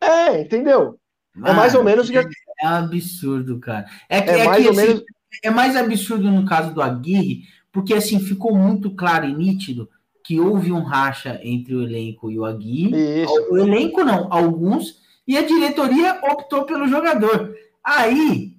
É, 0.00 0.40
entendeu? 0.40 0.98
Mano, 1.34 1.52
é 1.52 1.56
mais 1.56 1.74
ou 1.74 1.82
menos. 1.82 2.08
É, 2.10 2.24
é 2.62 2.66
absurdo, 2.66 3.58
cara. 3.58 3.86
É, 4.08 4.20
que, 4.22 4.30
é, 4.30 4.38
é 4.40 4.44
mais 4.44 4.62
que, 4.62 4.68
ou 4.68 4.72
assim, 4.72 4.86
menos. 4.86 5.04
É 5.42 5.50
mais 5.50 5.76
absurdo 5.76 6.30
no 6.30 6.44
caso 6.44 6.72
do 6.72 6.82
Aguirre, 6.82 7.44
porque 7.72 7.94
assim 7.94 8.20
ficou 8.20 8.56
muito 8.56 8.94
claro 8.94 9.26
e 9.26 9.34
nítido 9.34 9.88
que 10.30 10.38
houve 10.38 10.70
um 10.70 10.84
racha 10.84 11.40
entre 11.42 11.74
o 11.74 11.82
elenco 11.82 12.30
e 12.30 12.38
o 12.38 12.44
Aguirre. 12.44 13.24
Isso. 13.24 13.48
O 13.50 13.58
elenco 13.58 14.04
não, 14.04 14.32
alguns, 14.32 15.00
e 15.26 15.36
a 15.36 15.42
diretoria 15.42 16.20
optou 16.22 16.64
pelo 16.64 16.86
jogador. 16.86 17.52
Aí 17.82 18.54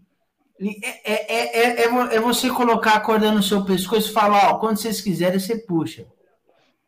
é, 0.60 1.14
é, 1.14 1.84
é, 1.84 1.84
é, 1.85 2.19
você 2.19 2.49
colocar 2.49 2.95
a 2.95 2.99
corda 2.99 3.31
no 3.31 3.41
seu 3.41 3.64
pescoço 3.64 4.10
e 4.10 4.14
falar, 4.14 4.49
ó, 4.49 4.60
quando 4.60 4.80
vocês 4.80 4.99
quiserem, 4.99 5.39
você 5.39 5.60
puxa. 5.60 6.06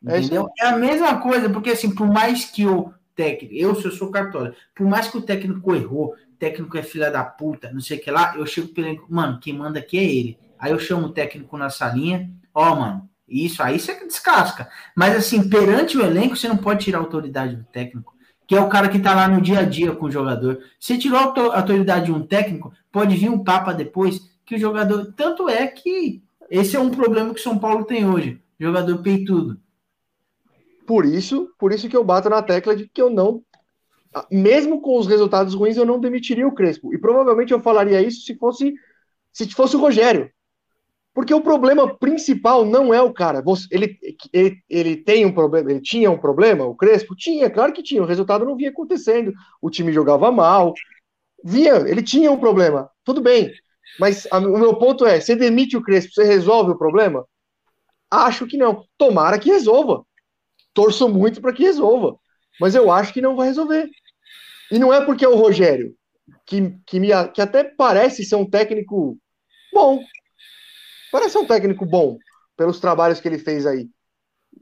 Entendeu? 0.02 0.50
É, 0.60 0.66
a 0.66 0.76
mesma 0.76 1.18
coisa, 1.18 1.48
porque 1.48 1.70
assim, 1.70 1.94
por 1.94 2.06
mais 2.06 2.44
que 2.44 2.66
o 2.66 2.92
técnico, 3.16 3.54
eu 3.54 3.74
se 3.76 3.86
eu 3.86 3.90
sou 3.90 4.10
cartola, 4.10 4.54
por 4.76 4.86
mais 4.86 5.08
que 5.08 5.16
o 5.16 5.22
técnico 5.22 5.74
errou, 5.74 6.14
técnico 6.38 6.76
é 6.76 6.82
filha 6.82 7.10
da 7.10 7.24
puta, 7.24 7.72
não 7.72 7.80
sei 7.80 7.96
o 7.96 8.02
que 8.02 8.10
lá, 8.10 8.36
eu 8.36 8.44
chego 8.44 8.68
pelo 8.68 9.06
mano, 9.08 9.40
quem 9.40 9.54
manda 9.54 9.78
aqui 9.78 9.96
é 9.96 10.04
ele. 10.04 10.38
Aí 10.58 10.72
eu 10.72 10.78
chamo 10.78 11.06
o 11.06 11.12
técnico 11.12 11.56
na 11.56 11.70
salinha, 11.70 12.30
ó, 12.52 12.76
mano, 12.76 13.08
isso 13.28 13.62
aí 13.62 13.78
você 13.78 13.94
descasca. 14.06 14.68
Mas 14.94 15.16
assim, 15.16 15.48
perante 15.48 15.96
o 15.96 16.04
elenco, 16.04 16.36
você 16.36 16.48
não 16.48 16.56
pode 16.56 16.84
tirar 16.84 16.98
a 16.98 17.00
autoridade 17.00 17.56
do 17.56 17.64
técnico, 17.64 18.14
que 18.46 18.54
é 18.54 18.60
o 18.60 18.68
cara 18.68 18.88
que 18.88 18.98
está 18.98 19.14
lá 19.14 19.28
no 19.28 19.40
dia 19.40 19.60
a 19.60 19.64
dia 19.64 19.92
com 19.92 20.06
o 20.06 20.10
jogador. 20.10 20.60
Se 20.78 20.98
tirou 20.98 21.18
a 21.18 21.56
autoridade 21.56 22.06
de 22.06 22.12
um 22.12 22.26
técnico, 22.26 22.72
pode 22.92 23.16
vir 23.16 23.30
um 23.30 23.42
papa 23.42 23.72
depois 23.72 24.20
que 24.44 24.56
o 24.56 24.58
jogador. 24.58 25.12
Tanto 25.16 25.48
é 25.48 25.66
que 25.66 26.22
esse 26.50 26.76
é 26.76 26.80
um 26.80 26.90
problema 26.90 27.32
que 27.32 27.40
São 27.40 27.58
Paulo 27.58 27.84
tem 27.84 28.06
hoje. 28.06 28.40
Jogador 28.60 29.02
peitudo. 29.02 29.58
Por 30.86 31.06
isso, 31.06 31.48
por 31.58 31.72
isso 31.72 31.88
que 31.88 31.96
eu 31.96 32.04
bato 32.04 32.28
na 32.28 32.42
tecla 32.42 32.76
de 32.76 32.86
que 32.86 33.00
eu 33.00 33.08
não 33.08 33.42
mesmo 34.30 34.80
com 34.80 34.98
os 34.98 35.06
resultados 35.06 35.54
ruins, 35.54 35.76
eu 35.76 35.84
não 35.84 35.98
demitiria 35.98 36.46
o 36.46 36.54
Crespo. 36.54 36.94
E 36.94 36.98
provavelmente 36.98 37.52
eu 37.52 37.60
falaria 37.60 38.00
isso 38.00 38.20
se 38.24 38.36
fosse 38.36 38.74
se 39.32 39.48
fosse 39.50 39.74
o 39.74 39.80
Rogério. 39.80 40.30
Porque 41.14 41.32
o 41.32 41.40
problema 41.40 41.96
principal 41.96 42.64
não 42.64 42.92
é 42.92 43.00
o 43.00 43.12
cara. 43.12 43.42
Ele, 43.70 43.96
ele, 44.32 44.62
ele 44.68 44.96
tem 44.96 45.24
um 45.24 45.32
problema, 45.32 45.70
ele 45.70 45.80
tinha 45.80 46.10
um 46.10 46.18
problema, 46.18 46.64
o 46.64 46.74
Crespo? 46.74 47.14
Tinha, 47.14 47.48
claro 47.48 47.72
que 47.72 47.84
tinha. 47.84 48.02
O 48.02 48.06
resultado 48.06 48.44
não 48.44 48.56
vinha 48.56 48.70
acontecendo. 48.70 49.32
O 49.62 49.70
time 49.70 49.92
jogava 49.92 50.32
mal. 50.32 50.74
Via, 51.44 51.76
ele 51.88 52.02
tinha 52.02 52.32
um 52.32 52.38
problema. 52.38 52.90
Tudo 53.04 53.20
bem. 53.20 53.52
Mas 54.00 54.26
a, 54.30 54.38
o 54.38 54.58
meu 54.58 54.76
ponto 54.76 55.06
é: 55.06 55.20
você 55.20 55.36
demite 55.36 55.76
o 55.76 55.82
Crespo, 55.82 56.12
você 56.12 56.24
resolve 56.24 56.72
o 56.72 56.78
problema? 56.78 57.24
Acho 58.10 58.46
que 58.46 58.56
não. 58.56 58.84
Tomara 58.98 59.38
que 59.38 59.50
resolva. 59.50 60.04
Torço 60.72 61.08
muito 61.08 61.40
para 61.40 61.52
que 61.52 61.62
resolva. 61.62 62.18
Mas 62.60 62.74
eu 62.74 62.90
acho 62.90 63.12
que 63.12 63.20
não 63.20 63.36
vai 63.36 63.46
resolver. 63.46 63.88
E 64.70 64.78
não 64.78 64.92
é 64.92 65.04
porque 65.04 65.24
é 65.24 65.28
o 65.28 65.36
Rogério, 65.36 65.94
que, 66.46 66.76
que, 66.86 66.98
me, 66.98 67.08
que 67.32 67.40
até 67.40 67.62
parece 67.62 68.24
ser 68.24 68.36
um 68.36 68.48
técnico 68.48 69.16
bom. 69.72 70.00
Parece 71.14 71.38
um 71.38 71.46
técnico 71.46 71.86
bom, 71.86 72.18
pelos 72.56 72.80
trabalhos 72.80 73.20
que 73.20 73.28
ele 73.28 73.38
fez 73.38 73.66
aí. 73.66 73.88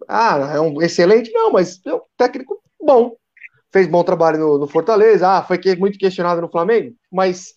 Ah, 0.07 0.53
é 0.55 0.61
um 0.61 0.83
excelente? 0.83 1.33
Não, 1.33 1.51
mas 1.51 1.81
é 1.87 1.95
um 1.95 2.03
técnico 2.15 2.62
bom. 2.79 3.16
Fez 3.73 3.87
bom 3.87 4.05
trabalho 4.05 4.39
no, 4.39 4.59
no 4.59 4.66
Fortaleza. 4.66 5.27
Ah, 5.27 5.43
foi 5.43 5.59
muito 5.79 5.99
questionado 5.99 6.43
no 6.43 6.51
Flamengo, 6.51 6.95
mas 7.11 7.55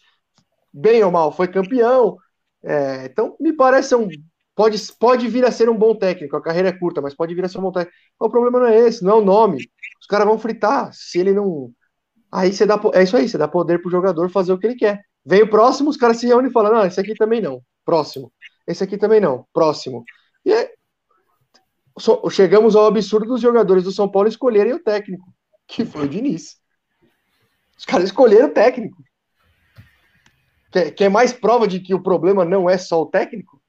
bem 0.73 1.03
ou 1.03 1.11
mal, 1.11 1.29
foi 1.29 1.49
campeão. 1.49 2.15
É, 2.63 3.07
então, 3.07 3.35
me 3.37 3.51
parece 3.51 3.93
um. 3.95 4.07
Pode, 4.55 4.77
pode 4.97 5.27
vir 5.27 5.43
a 5.43 5.51
ser 5.51 5.69
um 5.69 5.77
bom 5.77 5.93
técnico. 5.93 6.37
A 6.37 6.41
carreira 6.41 6.69
é 6.69 6.79
curta, 6.79 7.01
mas 7.01 7.13
pode 7.13 7.35
vir 7.35 7.43
a 7.43 7.49
ser 7.49 7.57
um 7.57 7.63
bom 7.63 7.73
técnico. 7.73 7.97
O 8.17 8.29
problema 8.29 8.61
não 8.61 8.67
é 8.67 8.77
esse, 8.87 9.03
não 9.03 9.11
é 9.11 9.15
o 9.15 9.25
nome. 9.25 9.57
Os 9.99 10.07
caras 10.07 10.25
vão 10.25 10.39
fritar. 10.39 10.89
Se 10.93 11.19
ele 11.19 11.33
não 11.33 11.69
Aí 12.31 12.53
você 12.53 12.65
dá, 12.65 12.79
é 12.93 13.03
isso 13.03 13.17
aí, 13.17 13.27
você 13.27 13.37
dá 13.37 13.47
poder 13.47 13.81
pro 13.81 13.91
jogador 13.91 14.29
fazer 14.29 14.53
o 14.53 14.57
que 14.57 14.67
ele 14.67 14.75
quer. 14.75 15.01
Vem 15.25 15.43
o 15.43 15.49
próximo, 15.49 15.89
os 15.89 15.97
caras 15.97 16.17
se 16.17 16.27
reúnem 16.27 16.49
e 16.49 16.53
falam: 16.53 16.73
não, 16.73 16.85
esse 16.85 16.99
aqui 16.99 17.13
também 17.13 17.41
não. 17.41 17.61
Próximo. 17.85 18.31
Esse 18.67 18.83
aqui 18.83 18.97
também 18.97 19.19
não. 19.19 19.45
Próximo. 19.53 20.03
E 20.45 20.51
é, 20.51 20.73
so, 21.99 22.29
chegamos 22.29 22.75
ao 22.75 22.85
absurdo 22.85 23.27
dos 23.27 23.41
jogadores 23.41 23.83
do 23.83 23.91
São 23.91 24.09
Paulo 24.09 24.27
escolherem 24.27 24.73
o 24.73 24.83
técnico, 24.83 25.25
que 25.67 25.85
foi 25.85 26.05
o 26.05 26.09
Diniz. 26.09 26.57
Os 27.77 27.85
caras 27.85 28.05
escolheram 28.05 28.47
o 28.47 28.53
técnico. 28.53 28.97
Quer, 30.71 30.91
quer 30.91 31.09
mais 31.09 31.33
prova 31.33 31.67
de 31.67 31.79
que 31.79 31.93
o 31.93 32.01
problema 32.01 32.43
não 32.43 32.69
é 32.69 32.77
só 32.77 33.01
o 33.01 33.05
técnico? 33.05 33.61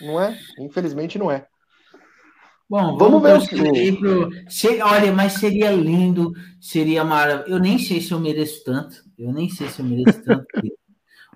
Não 0.00 0.20
é? 0.20 0.38
Infelizmente 0.58 1.18
não 1.18 1.30
é. 1.30 1.46
Bom, 2.68 2.96
vamos, 2.96 3.22
vamos 3.22 3.46
ver 3.48 3.92
o. 3.92 3.98
Pro... 3.98 4.30
Se... 4.50 4.80
Olha, 4.80 5.12
mas 5.12 5.34
seria 5.34 5.70
lindo, 5.70 6.32
seria 6.60 7.04
maravilhoso. 7.04 7.50
Eu 7.52 7.58
nem 7.58 7.78
sei 7.78 8.00
se 8.00 8.12
eu 8.12 8.18
mereço 8.18 8.64
tanto. 8.64 8.96
Eu 9.18 9.32
nem 9.32 9.48
sei 9.48 9.68
se 9.68 9.80
eu 9.80 9.86
mereço 9.86 10.22
tanto. 10.22 10.46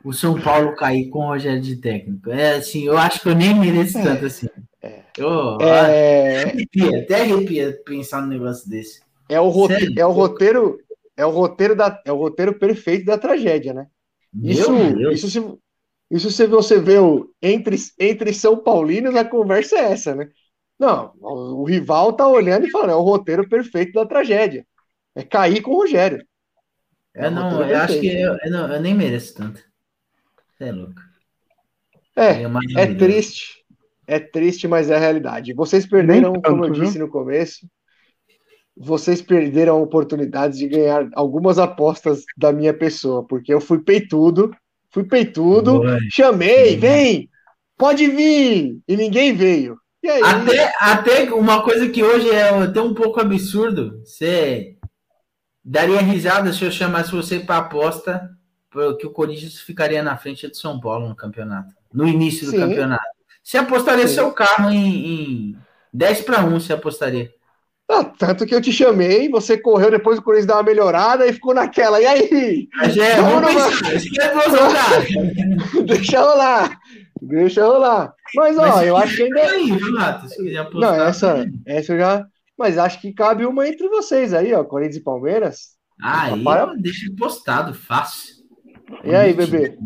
o 0.09 0.13
São 0.15 0.41
Paulo 0.41 0.75
cair 0.75 1.11
com 1.11 1.19
o 1.19 1.27
Rogério 1.27 1.61
de 1.61 1.77
técnico. 1.77 2.31
É 2.31 2.57
assim, 2.57 2.87
eu 2.87 2.97
acho 2.97 3.21
que 3.21 3.29
eu 3.29 3.35
nem 3.35 3.55
mereço 3.55 3.99
é, 3.99 4.03
tanto 4.03 4.25
assim. 4.25 4.49
É. 4.81 5.03
Eu, 5.19 5.59
é... 5.61 6.45
Arrepia, 6.45 7.01
até 7.03 7.21
arrepia 7.21 7.79
pensar 7.85 8.23
num 8.23 8.29
negócio 8.29 8.67
desse. 8.71 9.03
É 9.29 9.39
o, 9.39 9.49
rote... 9.51 10.01
é 10.01 10.07
o 10.07 10.11
roteiro, 10.11 10.79
é 11.15 11.27
o 11.27 11.31
roteiro 11.31 11.77
da, 11.77 12.03
é 12.07 12.11
o 12.11 12.17
roteiro 12.17 12.59
perfeito 12.59 13.05
da 13.05 13.19
tragédia, 13.19 13.75
né? 13.75 13.87
Meu 14.33 14.51
isso, 14.51 14.73
Deus. 14.73 15.15
isso 15.15 15.31
se, 15.31 15.59
isso 16.11 16.31
se 16.31 16.47
você 16.47 16.81
vê 16.81 16.99
o, 16.99 17.31
entre, 17.43 17.77
entre 18.01 18.33
São 18.33 18.57
Paulinos, 18.57 19.15
a 19.15 19.27
conversa 19.27 19.77
é 19.77 19.93
essa, 19.93 20.15
né? 20.15 20.31
Não, 20.79 21.13
o 21.21 21.65
rival 21.65 22.15
tá 22.15 22.27
olhando 22.27 22.67
e 22.67 22.71
falando, 22.71 22.93
é 22.93 22.95
o 22.95 23.03
roteiro 23.03 23.47
perfeito 23.47 23.93
da 23.93 24.07
tragédia. 24.07 24.67
É 25.15 25.23
cair 25.23 25.61
com 25.61 25.73
o 25.73 25.81
Rogério. 25.81 26.25
É, 27.15 27.27
é 27.27 27.31
não, 27.31 27.63
eu 27.63 27.77
acho 27.77 28.01
que 28.01 28.07
eu, 28.07 28.39
eu, 28.43 28.51
não, 28.51 28.73
eu, 28.73 28.81
nem 28.81 28.95
mereço 28.95 29.35
tanto. 29.35 29.68
É 30.61 30.73
louco. 30.73 31.01
É, 32.17 32.43
é 32.77 32.95
triste. 32.95 33.59
É 34.07 34.19
triste, 34.19 34.67
mas 34.67 34.91
é 34.91 34.97
a 34.97 34.99
realidade. 34.99 35.53
Vocês 35.53 35.87
perderam, 35.87 36.33
tanto, 36.33 36.49
como 36.49 36.65
eu 36.65 36.71
disse 36.71 36.97
viu? 36.99 37.07
no 37.07 37.13
começo, 37.13 37.69
vocês 38.75 39.21
perderam 39.21 39.77
a 39.77 39.83
oportunidade 39.83 40.57
de 40.57 40.67
ganhar 40.67 41.09
algumas 41.15 41.59
apostas 41.59 42.25
da 42.37 42.53
minha 42.53 42.73
pessoa, 42.73 43.23
porque 43.23 43.53
eu 43.53 43.61
fui 43.61 43.81
peitudo, 43.81 44.51
fui 44.91 45.05
peitudo, 45.05 45.83
chamei, 46.11 46.77
vem, 46.77 47.29
pode 47.77 48.07
vir, 48.07 48.81
e 48.89 48.97
ninguém 48.97 49.35
veio. 49.35 49.77
Até, 50.25 50.73
até 50.81 51.35
uma 51.35 51.63
coisa 51.63 51.89
que 51.89 52.03
hoje 52.03 52.31
é 52.31 52.49
até 52.49 52.81
um 52.81 52.95
pouco 52.95 53.21
absurdo. 53.21 54.01
Você 54.05 54.77
daria 55.63 56.01
risada 56.01 56.51
se 56.53 56.65
eu 56.65 56.71
chamasse 56.71 57.13
você 57.13 57.41
para 57.41 57.59
aposta 57.59 58.31
que 58.99 59.07
o 59.07 59.11
Corinthians 59.11 59.61
ficaria 59.61 60.03
na 60.03 60.17
frente 60.17 60.49
de 60.49 60.57
São 60.57 60.81
Paulo 60.81 61.09
no 61.09 61.17
campeonato. 61.17 61.75
No 61.93 62.07
início 62.07 62.47
do 62.47 62.53
Sim. 62.53 62.59
campeonato. 62.59 63.03
Você 63.43 63.57
apostaria 63.57 64.07
Sim. 64.07 64.15
seu 64.15 64.33
carro 64.33 64.71
em, 64.71 65.07
em 65.07 65.57
10 65.93 66.21
para 66.23 66.45
1, 66.45 66.61
você 66.61 66.73
apostaria. 66.73 67.33
Ah, 67.91 68.05
tanto 68.05 68.45
que 68.45 68.55
eu 68.55 68.61
te 68.61 68.71
chamei, 68.71 69.31
você 69.31 69.57
correu 69.57 69.91
depois 69.91 70.19
o 70.19 70.23
Corinthians 70.23 70.47
dar 70.47 70.57
uma 70.57 70.63
melhorada 70.63 71.27
e 71.27 71.33
ficou 71.33 71.55
naquela. 71.55 71.99
E 71.99 72.05
aí? 72.05 72.69
É, 72.83 73.23
vamos 73.23 73.55
numa... 73.55 73.71
Deixa 75.87 76.21
rolar. 76.21 76.79
Deixa 77.23 77.65
rolar. 77.65 78.13
Mas, 78.35 78.59
ó, 78.59 78.69
Mas, 78.69 78.87
eu 78.87 78.97
acho 78.97 79.17
que 79.17 79.23
ainda. 79.23 79.41
Aí, 79.41 79.71
Renato, 79.71 80.29
se 80.29 80.37
quiser 80.37 80.59
apostar, 80.59 80.99
Não, 80.99 81.07
essa, 81.07 81.47
essa 81.65 81.95
eu 81.95 81.99
já. 81.99 82.27
Mas 82.59 82.77
acho 82.77 83.01
que 83.01 83.15
cabe 83.15 83.47
uma 83.47 83.67
entre 83.67 83.89
vocês 83.89 84.35
aí, 84.35 84.53
ó. 84.53 84.63
Corinthians 84.65 84.97
e 84.97 85.05
Palmeiras. 85.05 85.59
Ah, 86.03 86.25
aí 86.25 86.45
para... 86.45 86.75
deixa 86.75 87.07
postado, 87.17 87.73
fácil. 87.73 88.35
E 89.05 89.15
aí, 89.15 89.33
bebê? 89.33 89.79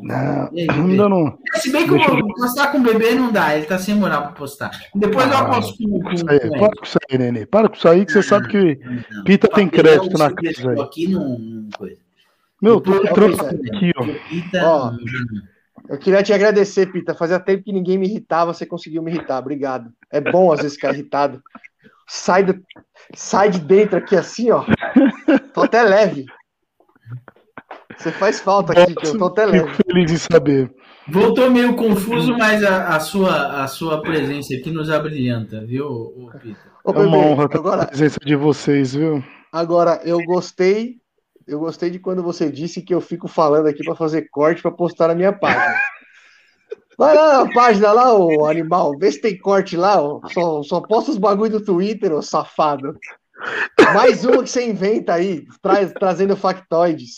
Não, 0.00 0.50
aí, 0.52 0.66
ainda 0.70 1.08
não. 1.08 1.38
Se 1.54 1.72
bem 1.72 1.86
que 1.86 1.94
eu 1.94 2.28
postar 2.34 2.70
com 2.70 2.78
o 2.78 2.82
bebê 2.82 3.14
não 3.14 3.32
dá, 3.32 3.56
ele 3.56 3.64
tá 3.64 3.78
sem 3.78 3.94
moral 3.94 4.22
para 4.22 4.32
postar. 4.32 4.70
Depois 4.94 5.26
ah, 5.26 5.30
eu 5.30 5.38
aposto 5.38 5.76
com, 5.78 6.00
com, 6.00 6.16
com 6.16 6.30
aí, 6.30 6.50
Para 6.50 6.76
com 6.76 6.84
isso 6.84 6.98
aí, 7.10 7.18
Nenê. 7.18 7.46
Para 7.46 7.68
com 7.68 7.76
isso 7.76 7.88
aí 7.88 8.04
que 8.04 8.12
você 8.12 8.22
sabe 8.22 8.48
que 8.48 8.78
não, 9.10 9.24
Pita 9.24 9.48
tem 9.48 9.68
crédito 9.68 10.18
na 10.18 10.30
casa. 10.30 10.70
Aí. 10.70 10.80
Aqui 10.80 11.08
não, 11.08 11.68
coisa. 11.76 11.96
Meu, 12.60 12.80
tô 12.80 12.94
entrando 12.94 13.40
aqui, 13.42 13.92
ó. 13.96 14.04
Pita, 14.28 14.66
ó 14.66 14.92
eu 15.88 15.98
queria 15.98 16.22
te 16.22 16.32
agradecer, 16.32 16.90
Pita. 16.90 17.14
Fazia 17.14 17.38
tempo 17.38 17.62
que 17.62 17.72
ninguém 17.72 17.98
me 17.98 18.06
irritava, 18.06 18.54
você 18.54 18.64
conseguiu 18.64 19.02
me 19.02 19.10
irritar. 19.10 19.38
Obrigado. 19.38 19.92
É 20.10 20.20
bom 20.20 20.52
às 20.52 20.60
vezes 20.60 20.76
ficar 20.76 20.94
irritado. 20.94 21.42
Sai, 22.06 22.42
do... 22.44 22.62
Sai 23.14 23.50
de 23.50 23.60
dentro 23.60 23.98
aqui 23.98 24.16
assim, 24.16 24.50
ó. 24.50 24.64
Tô 25.52 25.62
até 25.62 25.82
leve. 25.82 26.24
Você 27.98 28.12
faz 28.12 28.40
falta 28.40 28.72
aqui, 28.72 28.94
que 28.94 29.06
eu 29.06 29.18
tô 29.18 29.26
até 29.26 29.46
leve. 29.46 29.70
Fico 29.70 29.92
feliz 29.92 30.12
em 30.12 30.16
saber. 30.16 30.74
Voltou 31.08 31.50
meio 31.50 31.74
confuso, 31.76 32.36
mas 32.36 32.64
a, 32.64 32.96
a, 32.96 33.00
sua, 33.00 33.62
a 33.62 33.66
sua 33.66 34.00
presença 34.00 34.54
aqui 34.54 34.70
nos 34.70 34.90
abrilhanta, 34.90 35.64
viu, 35.64 36.30
Pita? 36.40 36.58
é 36.86 36.90
uma 36.90 37.18
honra 37.18 37.44
agora, 37.52 37.82
a 37.82 37.86
presença 37.86 38.18
de 38.24 38.36
vocês, 38.36 38.94
viu? 38.94 39.22
Agora, 39.52 40.00
eu 40.04 40.18
gostei 40.24 40.96
eu 41.46 41.58
gostei 41.58 41.90
de 41.90 41.98
quando 41.98 42.22
você 42.22 42.50
disse 42.50 42.80
que 42.80 42.94
eu 42.94 43.00
fico 43.00 43.28
falando 43.28 43.66
aqui 43.66 43.84
para 43.84 43.94
fazer 43.94 44.28
corte 44.30 44.62
para 44.62 44.70
postar 44.70 45.08
na 45.08 45.14
minha 45.14 45.32
página. 45.32 45.74
Vai 46.96 47.14
lá 47.14 47.44
na 47.44 47.52
página 47.52 47.92
lá, 47.92 48.14
ô 48.14 48.46
animal, 48.46 48.96
vê 48.96 49.10
se 49.10 49.20
tem 49.20 49.36
corte 49.36 49.76
lá, 49.76 50.00
ó. 50.00 50.20
Só, 50.28 50.62
só 50.62 50.80
posta 50.80 51.10
os 51.10 51.18
bagulho 51.18 51.58
do 51.58 51.64
Twitter, 51.64 52.12
ô 52.12 52.22
safado. 52.22 52.96
Mais 53.92 54.24
uma 54.24 54.44
que 54.44 54.48
você 54.48 54.64
inventa 54.64 55.14
aí, 55.14 55.44
traz, 55.60 55.92
trazendo 55.92 56.36
factoides. 56.36 57.16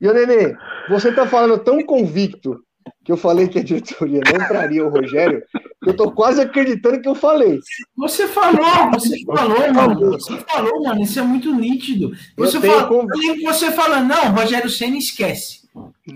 E 0.00 0.08
o 0.08 0.14
Nenê, 0.14 0.56
você 0.88 1.12
tá 1.12 1.26
falando 1.26 1.58
tão 1.58 1.82
convicto 1.84 2.58
que 3.04 3.12
eu 3.12 3.16
falei 3.16 3.48
que 3.48 3.58
a 3.58 3.62
diretoria 3.62 4.20
não 4.32 4.46
traria 4.46 4.84
o 4.84 4.88
Rogério, 4.88 5.42
eu 5.86 5.94
tô 5.94 6.10
quase 6.12 6.40
acreditando 6.40 7.00
que 7.00 7.08
eu 7.08 7.14
falei. 7.14 7.58
Você 7.96 8.28
falou, 8.28 8.90
você 8.92 9.24
falou, 9.24 9.72
mano. 9.72 10.10
Você 10.12 10.36
falou, 10.38 10.82
mano. 10.82 11.02
Isso 11.02 11.18
é 11.18 11.22
muito 11.22 11.54
nítido. 11.54 12.12
Você 12.36 12.60
falou, 12.60 12.88
com... 12.88 13.06
você 13.42 13.70
fala, 13.72 14.00
não, 14.00 14.32
Rogério 14.32 14.68
Senna 14.68 14.98
esquece. 14.98 15.60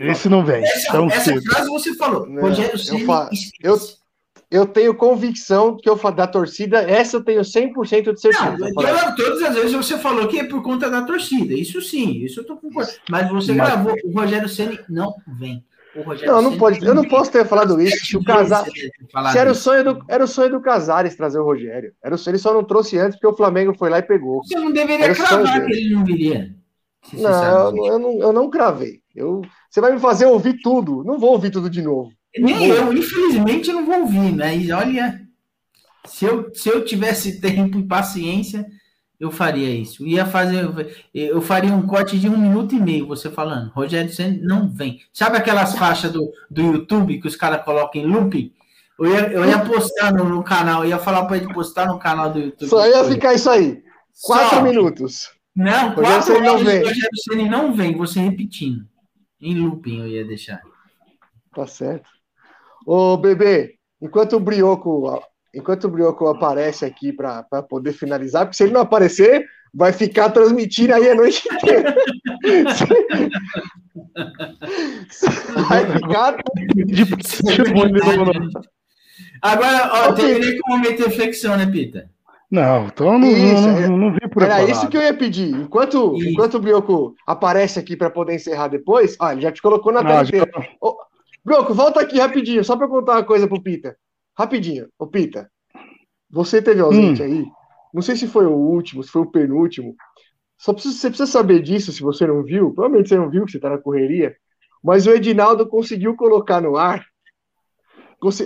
Esse 0.01 0.28
não 0.28 0.44
vem. 0.44 0.62
Essa, 0.62 0.98
essa 1.06 1.40
frase 1.43 1.69
você 1.69 1.94
falou. 1.94 2.27
Não, 2.27 2.43
Rogério 2.43 2.78
Senna 2.78 3.01
eu, 3.01 3.32
esquece. 3.32 3.51
Eu, 3.62 3.78
eu 4.55 4.67
tenho 4.67 4.95
convicção 4.95 5.77
que 5.77 5.89
eu 5.89 5.97
da 6.13 6.27
torcida, 6.27 6.83
essa 6.83 7.17
eu 7.17 7.25
tenho 7.25 7.41
100% 7.41 8.13
de 8.13 8.21
certeza. 8.21 8.57
Não, 8.57 8.73
todas, 8.73 9.17
todas 9.17 9.43
as 9.43 9.55
vezes 9.55 9.73
você 9.73 9.99
falou 9.99 10.29
que 10.29 10.39
é 10.39 10.45
por 10.45 10.63
conta 10.63 10.89
da 10.89 11.03
torcida. 11.03 11.55
Isso 11.55 11.81
sim, 11.81 12.25
isso 12.25 12.41
eu 12.41 12.45
tô 12.45 12.57
concordando. 12.57 12.97
Mas 13.11 13.29
você 13.31 13.53
Mas... 13.53 13.69
gravou, 13.69 13.97
o 14.05 14.13
Rogério 14.13 14.49
Senna 14.49 14.79
não 14.89 15.13
vem 15.27 15.65
não, 16.27 16.43
não 16.43 16.59
pode, 16.59 16.85
eu 16.85 16.95
não 16.95 17.05
posso 17.05 17.31
ter 17.31 17.47
falado 17.47 17.81
isso. 17.81 18.05
Se 18.05 18.17
o 18.17 18.25
Casares, 18.25 18.73
se 19.31 19.39
era 19.39 19.53
o 19.53 19.55
sonho 19.55 19.85
do, 19.85 20.05
era 20.09 20.25
o 20.25 20.29
sonho 20.29 20.51
do 20.51 20.61
Casares 20.61 21.15
trazer 21.15 21.39
o 21.39 21.45
Rogério. 21.45 21.93
Era 22.03 22.17
o, 22.17 22.19
ele 22.27 22.39
só 22.39 22.53
não 22.53 22.65
trouxe 22.65 22.99
antes 22.99 23.17
porque 23.17 23.33
o 23.33 23.37
Flamengo 23.37 23.75
foi 23.75 23.91
lá 23.91 23.99
e 23.99 24.03
pegou. 24.03 24.43
Você 24.43 24.59
não 24.59 24.73
deveria 24.73 25.05
era 25.05 25.15
cravar 25.15 25.65
que 25.65 25.73
ele 25.73 25.95
não 25.95 26.05
viria. 26.05 26.55
Não 27.13 27.45
eu, 27.45 27.87
eu, 27.87 27.99
não, 27.99 28.19
eu 28.21 28.33
não 28.33 28.51
cravei. 28.51 29.01
Eu, 29.15 29.43
você 29.71 29.81
vai 29.81 29.93
me 29.93 30.01
fazer 30.01 30.27
ouvir 30.27 30.61
tudo. 30.63 31.05
Não 31.05 31.19
vou 31.19 31.31
ouvir 31.31 31.51
tudo 31.51 31.71
de 31.71 31.83
novo. 31.83 32.11
Nem 32.39 32.66
eu, 32.66 32.93
infelizmente, 32.93 33.70
eu 33.70 33.77
não 33.77 33.86
vou 33.86 34.01
ouvir, 34.01 34.35
mas 34.35 34.70
olha, 34.70 35.20
se 36.06 36.24
eu, 36.24 36.52
se 36.55 36.69
eu 36.69 36.85
tivesse 36.85 37.40
tempo 37.40 37.78
e 37.78 37.86
paciência, 37.86 38.66
Eu 39.19 39.31
faria 39.31 39.70
isso. 39.70 40.05
Ia 40.06 40.27
fazer. 40.27 40.69
Eu 41.15 41.40
faria 41.40 41.73
um 41.73 41.86
corte 41.86 42.19
de 42.19 42.28
um 42.28 42.36
minuto 42.36 42.74
e 42.74 42.81
meio, 42.81 43.06
você 43.06 43.31
falando. 43.31 43.70
Rogério 43.70 44.12
Senna 44.12 44.39
não 44.43 44.69
vem. 44.69 45.01
Sabe 45.12 45.36
aquelas 45.36 45.74
faixas 45.77 46.12
do, 46.12 46.31
do 46.51 46.61
YouTube 46.61 47.20
que 47.20 47.28
os 47.28 47.36
caras 47.36 47.65
colocam 47.65 48.02
em 48.02 48.06
looping? 48.06 48.52
Eu 48.98 49.06
ia, 49.06 49.32
eu 49.32 49.44
ia 49.44 49.59
postar 49.65 50.12
no, 50.12 50.28
no 50.28 50.43
canal, 50.43 50.85
ia 50.85 50.98
falar 50.98 51.24
para 51.27 51.36
ele 51.36 51.52
postar 51.55 51.86
no 51.86 51.98
canal 51.98 52.31
do 52.31 52.39
YouTube. 52.39 52.69
Só 52.69 52.86
ia 52.86 53.05
ficar 53.05 53.35
isso 53.35 53.48
aí. 53.48 53.82
Quatro 54.23 54.56
Só. 54.56 54.62
minutos. 54.62 55.31
Não, 55.55 55.94
Rogério 55.94 56.02
quatro 56.02 56.27
Ceni 56.27 56.47
não 56.47 56.59
vem. 56.59 56.78
Rogério 56.78 57.16
Ceni 57.16 57.48
não 57.48 57.73
vem, 57.74 57.97
você 57.97 58.20
repetindo. 58.20 58.85
Em 59.40 59.59
looping 59.59 60.01
eu 60.01 60.09
ia 60.09 60.24
deixar. 60.24 60.61
Tá 61.55 61.66
certo. 61.66 62.09
Ô, 62.86 63.16
bebê, 63.16 63.74
enquanto 64.01 64.36
o 64.36 64.40
Brioco, 64.40 65.23
enquanto 65.55 65.85
o 65.85 65.89
Brioco 65.90 66.27
aparece 66.27 66.85
aqui 66.85 67.12
para 67.12 67.43
poder 67.69 67.93
finalizar, 67.93 68.44
porque 68.44 68.56
se 68.56 68.65
ele 68.65 68.73
não 68.73 68.81
aparecer, 68.82 69.44
vai 69.73 69.93
ficar 69.93 70.31
transmitindo 70.31 70.94
aí 70.94 71.09
a 71.11 71.15
noite 71.15 71.43
inteira. 71.52 71.94
vai 75.69 75.86
ficar. 75.93 76.36
Agora, 79.43 79.90
ó, 79.93 80.11
Ok. 80.11 80.24
terminei 80.24 80.59
com 80.59 80.73
o 80.73 80.77
momento 80.77 80.97
de 80.98 81.02
reflexão, 81.05 81.56
né, 81.56 81.66
Pita? 81.66 82.09
Não, 82.51 82.86
então 82.86 83.19
não, 83.19 83.28
Isso, 83.28 83.62
não, 83.62 83.78
é- 83.78 83.89
não, 83.89 83.97
não 83.97 84.11
vi 84.12 84.19
Era 84.20 84.28
preparado. 84.28 84.70
isso 84.70 84.89
que 84.89 84.97
eu 84.97 85.02
ia 85.02 85.15
pedir. 85.15 85.51
Enquanto, 85.55 86.15
Isso. 86.16 86.28
enquanto 86.31 86.55
o 86.55 86.61
Brioco 86.61 87.15
aparece 87.27 87.78
aqui 87.78 87.97
para 87.97 88.11
poder 88.11 88.35
encerrar 88.35 88.69
depois, 88.69 89.16
ah, 89.20 89.32
ele 89.32 89.43
já 89.43 89.51
te 89.51 89.61
colocou 89.62 89.93
na 89.93 90.02
tela 90.02 90.20
Ah, 90.20 90.24
já- 90.24 90.39
inteira. 90.39 90.69
Ô, 90.81 90.97
Brioco, 91.45 91.75
volta 91.75 92.01
aqui 92.01 92.19
rapidinho, 92.19 92.65
só 92.65 92.77
para 92.77 92.89
contar 92.89 93.12
uma 93.12 93.25
coisa 93.25 93.47
pro 93.47 93.62
Pita. 93.62 93.97
Rapidinho. 94.37 94.89
Ô, 94.99 95.07
Pita, 95.07 95.51
você 96.31 96.62
teve 96.62 96.81
ausente 96.81 97.23
Hum. 97.23 97.25
aí? 97.25 97.47
Não 97.93 98.03
sei 98.03 98.16
se 98.16 98.27
foi 98.27 98.47
o 98.47 98.53
último, 98.53 99.03
se 99.03 99.11
foi 99.11 99.23
o 99.23 99.31
penúltimo. 99.31 99.95
Só 100.59 100.73
precisa, 100.73 100.97
você 100.97 101.09
precisa 101.09 101.31
saber 101.31 101.61
disso 101.61 101.93
se 101.93 102.03
você 102.03 102.27
não 102.27 102.43
viu. 102.43 102.73
Provavelmente 102.73 103.09
você 103.09 103.16
não 103.16 103.31
viu, 103.31 103.45
que 103.45 103.53
você 103.53 103.61
tá 103.61 103.71
na 103.71 103.79
correria. 103.79 104.35
Mas 104.83 105.07
o 105.07 105.11
Edinaldo 105.11 105.69
conseguiu 105.69 106.16
colocar 106.16 106.61
no 106.61 106.77
ar. 106.77 107.05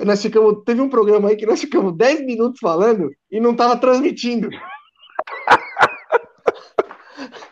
Nós 0.04 0.20
ficamos, 0.20 0.62
teve 0.64 0.80
um 0.80 0.88
programa 0.88 1.28
aí 1.28 1.36
que 1.36 1.46
nós 1.46 1.60
ficamos 1.60 1.96
10 1.96 2.26
minutos 2.26 2.58
falando 2.60 3.10
e 3.30 3.40
não 3.40 3.54
tava 3.54 3.76
transmitindo. 3.76 4.48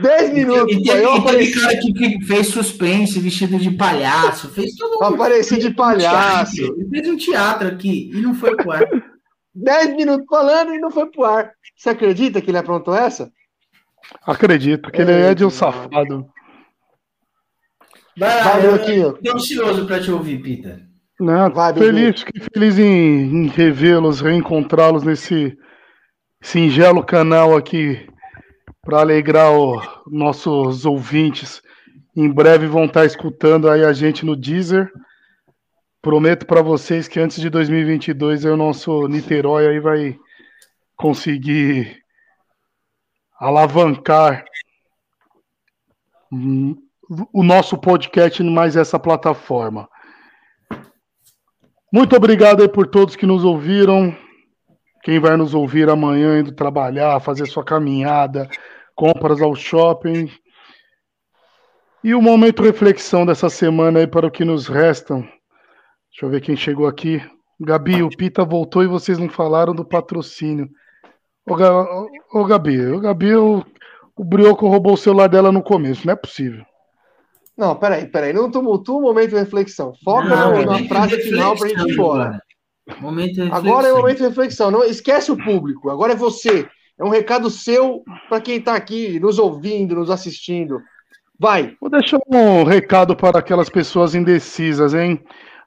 10 0.00 0.32
minutos. 0.32 0.76
E 0.76 0.82
teve, 0.82 1.02
e 1.02 1.04
apareci, 1.04 1.60
cara 1.60 1.76
que, 1.78 1.92
que 1.92 2.24
fez 2.24 2.48
suspense, 2.48 3.20
vestido 3.20 3.58
de 3.58 3.70
palhaço, 3.72 4.48
fez 4.50 4.74
todo 4.74 4.98
um 5.00 5.04
apareci 5.04 5.58
de 5.58 5.70
palhaço. 5.70 6.62
Ele 6.62 6.88
fez 6.88 7.08
um 7.08 7.16
teatro 7.16 7.68
aqui 7.68 8.10
e 8.12 8.20
não 8.20 8.34
foi 8.34 8.56
pro 8.56 8.70
ar. 8.72 8.86
10 9.54 9.96
minutos 9.96 10.26
falando 10.28 10.72
e 10.74 10.78
não 10.78 10.90
foi 10.90 11.06
pro 11.06 11.24
ar. 11.24 11.52
Você 11.76 11.90
acredita 11.90 12.40
que 12.40 12.50
ele 12.50 12.58
aprontou 12.58 12.94
essa? 12.94 13.30
Acredito 14.26 14.90
que 14.90 15.02
ele 15.02 15.12
É, 15.12 15.30
é 15.30 15.34
de 15.34 15.44
um 15.44 15.50
safado. 15.50 16.26
Vai 18.16 18.36
lá, 18.36 18.58
Vai, 18.58 18.66
eu 18.98 19.12
tô 19.14 19.36
ansioso 19.36 19.86
pra 19.86 20.00
te 20.00 20.10
ouvir, 20.10 20.40
Pita. 20.42 20.80
Né? 21.20 21.48
Vai, 21.50 21.74
feliz, 21.74 22.20
fiquei 22.20 22.42
feliz 22.52 22.78
em, 22.78 23.44
em 23.44 23.46
revê-los, 23.48 24.20
reencontrá-los 24.20 25.02
nesse 25.02 25.56
singelo 26.40 27.04
canal 27.04 27.56
aqui 27.56 28.09
para 28.82 29.00
alegrar 29.00 29.52
os 29.52 29.82
nossos 30.06 30.86
ouvintes. 30.86 31.62
Em 32.16 32.30
breve 32.30 32.66
vão 32.66 32.86
estar 32.86 33.04
escutando 33.04 33.68
aí 33.68 33.84
a 33.84 33.92
gente 33.92 34.24
no 34.24 34.34
Deezer. 34.34 34.90
Prometo 36.02 36.46
para 36.46 36.62
vocês 36.62 37.06
que 37.06 37.20
antes 37.20 37.40
de 37.40 37.50
2022 37.50 38.46
aí 38.46 38.52
o 38.52 38.56
nosso 38.56 39.06
Niterói 39.06 39.66
aí 39.66 39.80
vai 39.80 40.18
conseguir 40.96 42.02
alavancar 43.38 44.44
o 47.32 47.42
nosso 47.42 47.76
podcast 47.76 48.42
mais 48.42 48.76
essa 48.76 48.98
plataforma. 48.98 49.88
Muito 51.92 52.14
obrigado 52.14 52.62
aí 52.62 52.68
por 52.68 52.86
todos 52.86 53.16
que 53.16 53.26
nos 53.26 53.44
ouviram. 53.44 54.16
Quem 55.02 55.18
vai 55.18 55.36
nos 55.36 55.54
ouvir 55.54 55.88
amanhã 55.88 56.38
indo 56.38 56.52
trabalhar, 56.52 57.18
fazer 57.20 57.46
sua 57.46 57.64
caminhada, 57.64 58.48
compras 59.00 59.40
ao 59.40 59.54
shopping. 59.54 60.30
E 62.04 62.14
o 62.14 62.20
momento 62.20 62.62
reflexão 62.62 63.24
dessa 63.24 63.48
semana 63.48 64.00
aí 64.00 64.06
para 64.06 64.26
o 64.26 64.30
que 64.30 64.44
nos 64.44 64.68
restam. 64.68 65.20
Deixa 65.22 66.24
eu 66.24 66.28
ver 66.28 66.42
quem 66.42 66.54
chegou 66.54 66.86
aqui. 66.86 67.22
Gabi, 67.58 68.02
o 68.02 68.10
Pita 68.10 68.44
voltou 68.44 68.82
e 68.82 68.86
vocês 68.86 69.18
não 69.18 69.28
falaram 69.28 69.74
do 69.74 69.84
patrocínio. 69.86 70.68
Ô, 71.48 71.54
ô, 71.54 72.40
ô, 72.40 72.44
Gabi, 72.44 72.86
ô, 72.88 73.00
Gabi, 73.00 73.34
o, 73.34 73.64
o 74.16 74.24
Brioco 74.24 74.68
roubou 74.68 74.92
o 74.94 74.98
celular 74.98 75.28
dela 75.28 75.50
no 75.50 75.62
começo, 75.62 76.06
não 76.06 76.12
é 76.12 76.16
possível. 76.16 76.64
Não, 77.56 77.76
peraí, 77.76 78.06
peraí. 78.06 78.32
Não 78.32 78.50
tumultua 78.50 78.96
o 78.96 79.02
momento 79.02 79.30
de 79.30 79.36
reflexão. 79.36 79.92
Foca 80.04 80.28
Não, 80.28 80.62
na- 80.64 80.88
frase 80.88 81.20
final 81.22 81.56
pra 81.56 81.68
gente 81.68 81.88
ir 81.88 81.92
embora. 81.92 82.22
agora. 82.24 82.42
Momento 83.00 83.42
Agora 83.52 83.88
é 83.88 83.92
o 83.92 83.98
momento 83.98 84.18
de 84.18 84.24
reflexão. 84.24 84.70
Não 84.70 84.82
esquece 84.84 85.30
o 85.30 85.36
público. 85.36 85.90
Agora 85.90 86.12
é 86.12 86.16
você. 86.16 86.66
É 87.00 87.04
um 87.04 87.08
recado 87.08 87.48
seu 87.48 88.04
para 88.28 88.42
quem 88.42 88.58
está 88.58 88.74
aqui 88.74 89.18
nos 89.18 89.38
ouvindo, 89.38 89.94
nos 89.94 90.10
assistindo. 90.10 90.82
Vai. 91.38 91.74
Vou 91.80 91.88
deixar 91.88 92.20
um 92.28 92.62
recado 92.62 93.16
para 93.16 93.38
aquelas 93.38 93.70
pessoas 93.70 94.14
indecisas, 94.14 94.92
hein? 94.92 95.18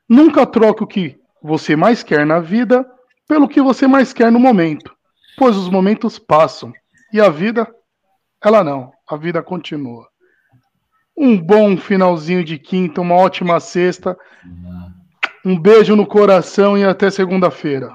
Nunca 0.07 0.45
troque 0.45 0.83
o 0.83 0.87
que 0.87 1.17
você 1.41 1.75
mais 1.75 2.03
quer 2.03 2.23
na 2.23 2.39
vida 2.39 2.85
pelo 3.27 3.47
que 3.47 3.59
você 3.63 3.87
mais 3.87 4.13
quer 4.13 4.31
no 4.31 4.39
momento, 4.39 4.93
pois 5.35 5.57
os 5.57 5.69
momentos 5.69 6.19
passam 6.19 6.71
e 7.11 7.19
a 7.19 7.29
vida, 7.29 7.67
ela 8.43 8.63
não, 8.63 8.91
a 9.09 9.17
vida 9.17 9.41
continua. 9.41 10.07
Um 11.17 11.35
bom 11.35 11.75
finalzinho 11.77 12.43
de 12.43 12.59
quinta, 12.59 13.01
uma 13.01 13.15
ótima 13.15 13.59
sexta. 13.59 14.15
Um 15.43 15.59
beijo 15.59 15.95
no 15.95 16.05
coração 16.05 16.77
e 16.77 16.83
até 16.83 17.09
segunda-feira. 17.09 17.89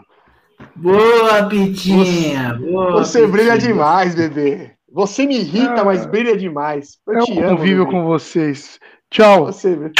Boa, 0.77 1.49
Pitinha. 1.49 2.55
boa, 2.55 2.93
Você 2.93 3.21
Pitinha. 3.21 3.33
brilha 3.33 3.59
demais, 3.59 4.15
bebê. 4.15 4.73
Você 4.91 5.27
me 5.27 5.37
irrita, 5.39 5.83
Ah, 5.83 5.85
mas 5.85 6.07
brilha 6.07 6.37
demais. 6.37 6.99
Eu 7.07 7.19
É 7.19 7.21
te 7.21 7.33
um 7.33 7.39
amo. 7.47 7.57
convívio 7.57 7.85
bebê. 7.85 7.91
com 7.99 8.05
vocês. 8.05 8.79
Tchau, 9.11 9.47
Você, 9.47 9.77
meu 9.77 9.91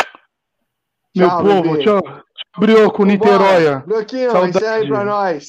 Tchau, 1.17 1.43
povo. 1.45 1.63
bebê. 1.73 1.85
Tchau. 1.85 2.01
Brioco, 2.59 3.05
Niteróia. 3.05 3.85
Bloquinho, 3.87 4.31
Saudade. 4.33 4.57
encerra 4.57 4.75
aí 4.75 4.89
pra 4.89 5.05
nós. 5.05 5.47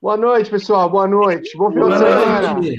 Boa 0.00 0.16
noite, 0.16 0.50
pessoal. 0.50 0.88
Boa 0.88 1.06
noite. 1.08 1.56
Bom 1.56 1.70
final 1.70 1.88
Boa 1.88 1.98
de 1.98 2.04
semana. 2.04 2.52
noite. 2.54 2.68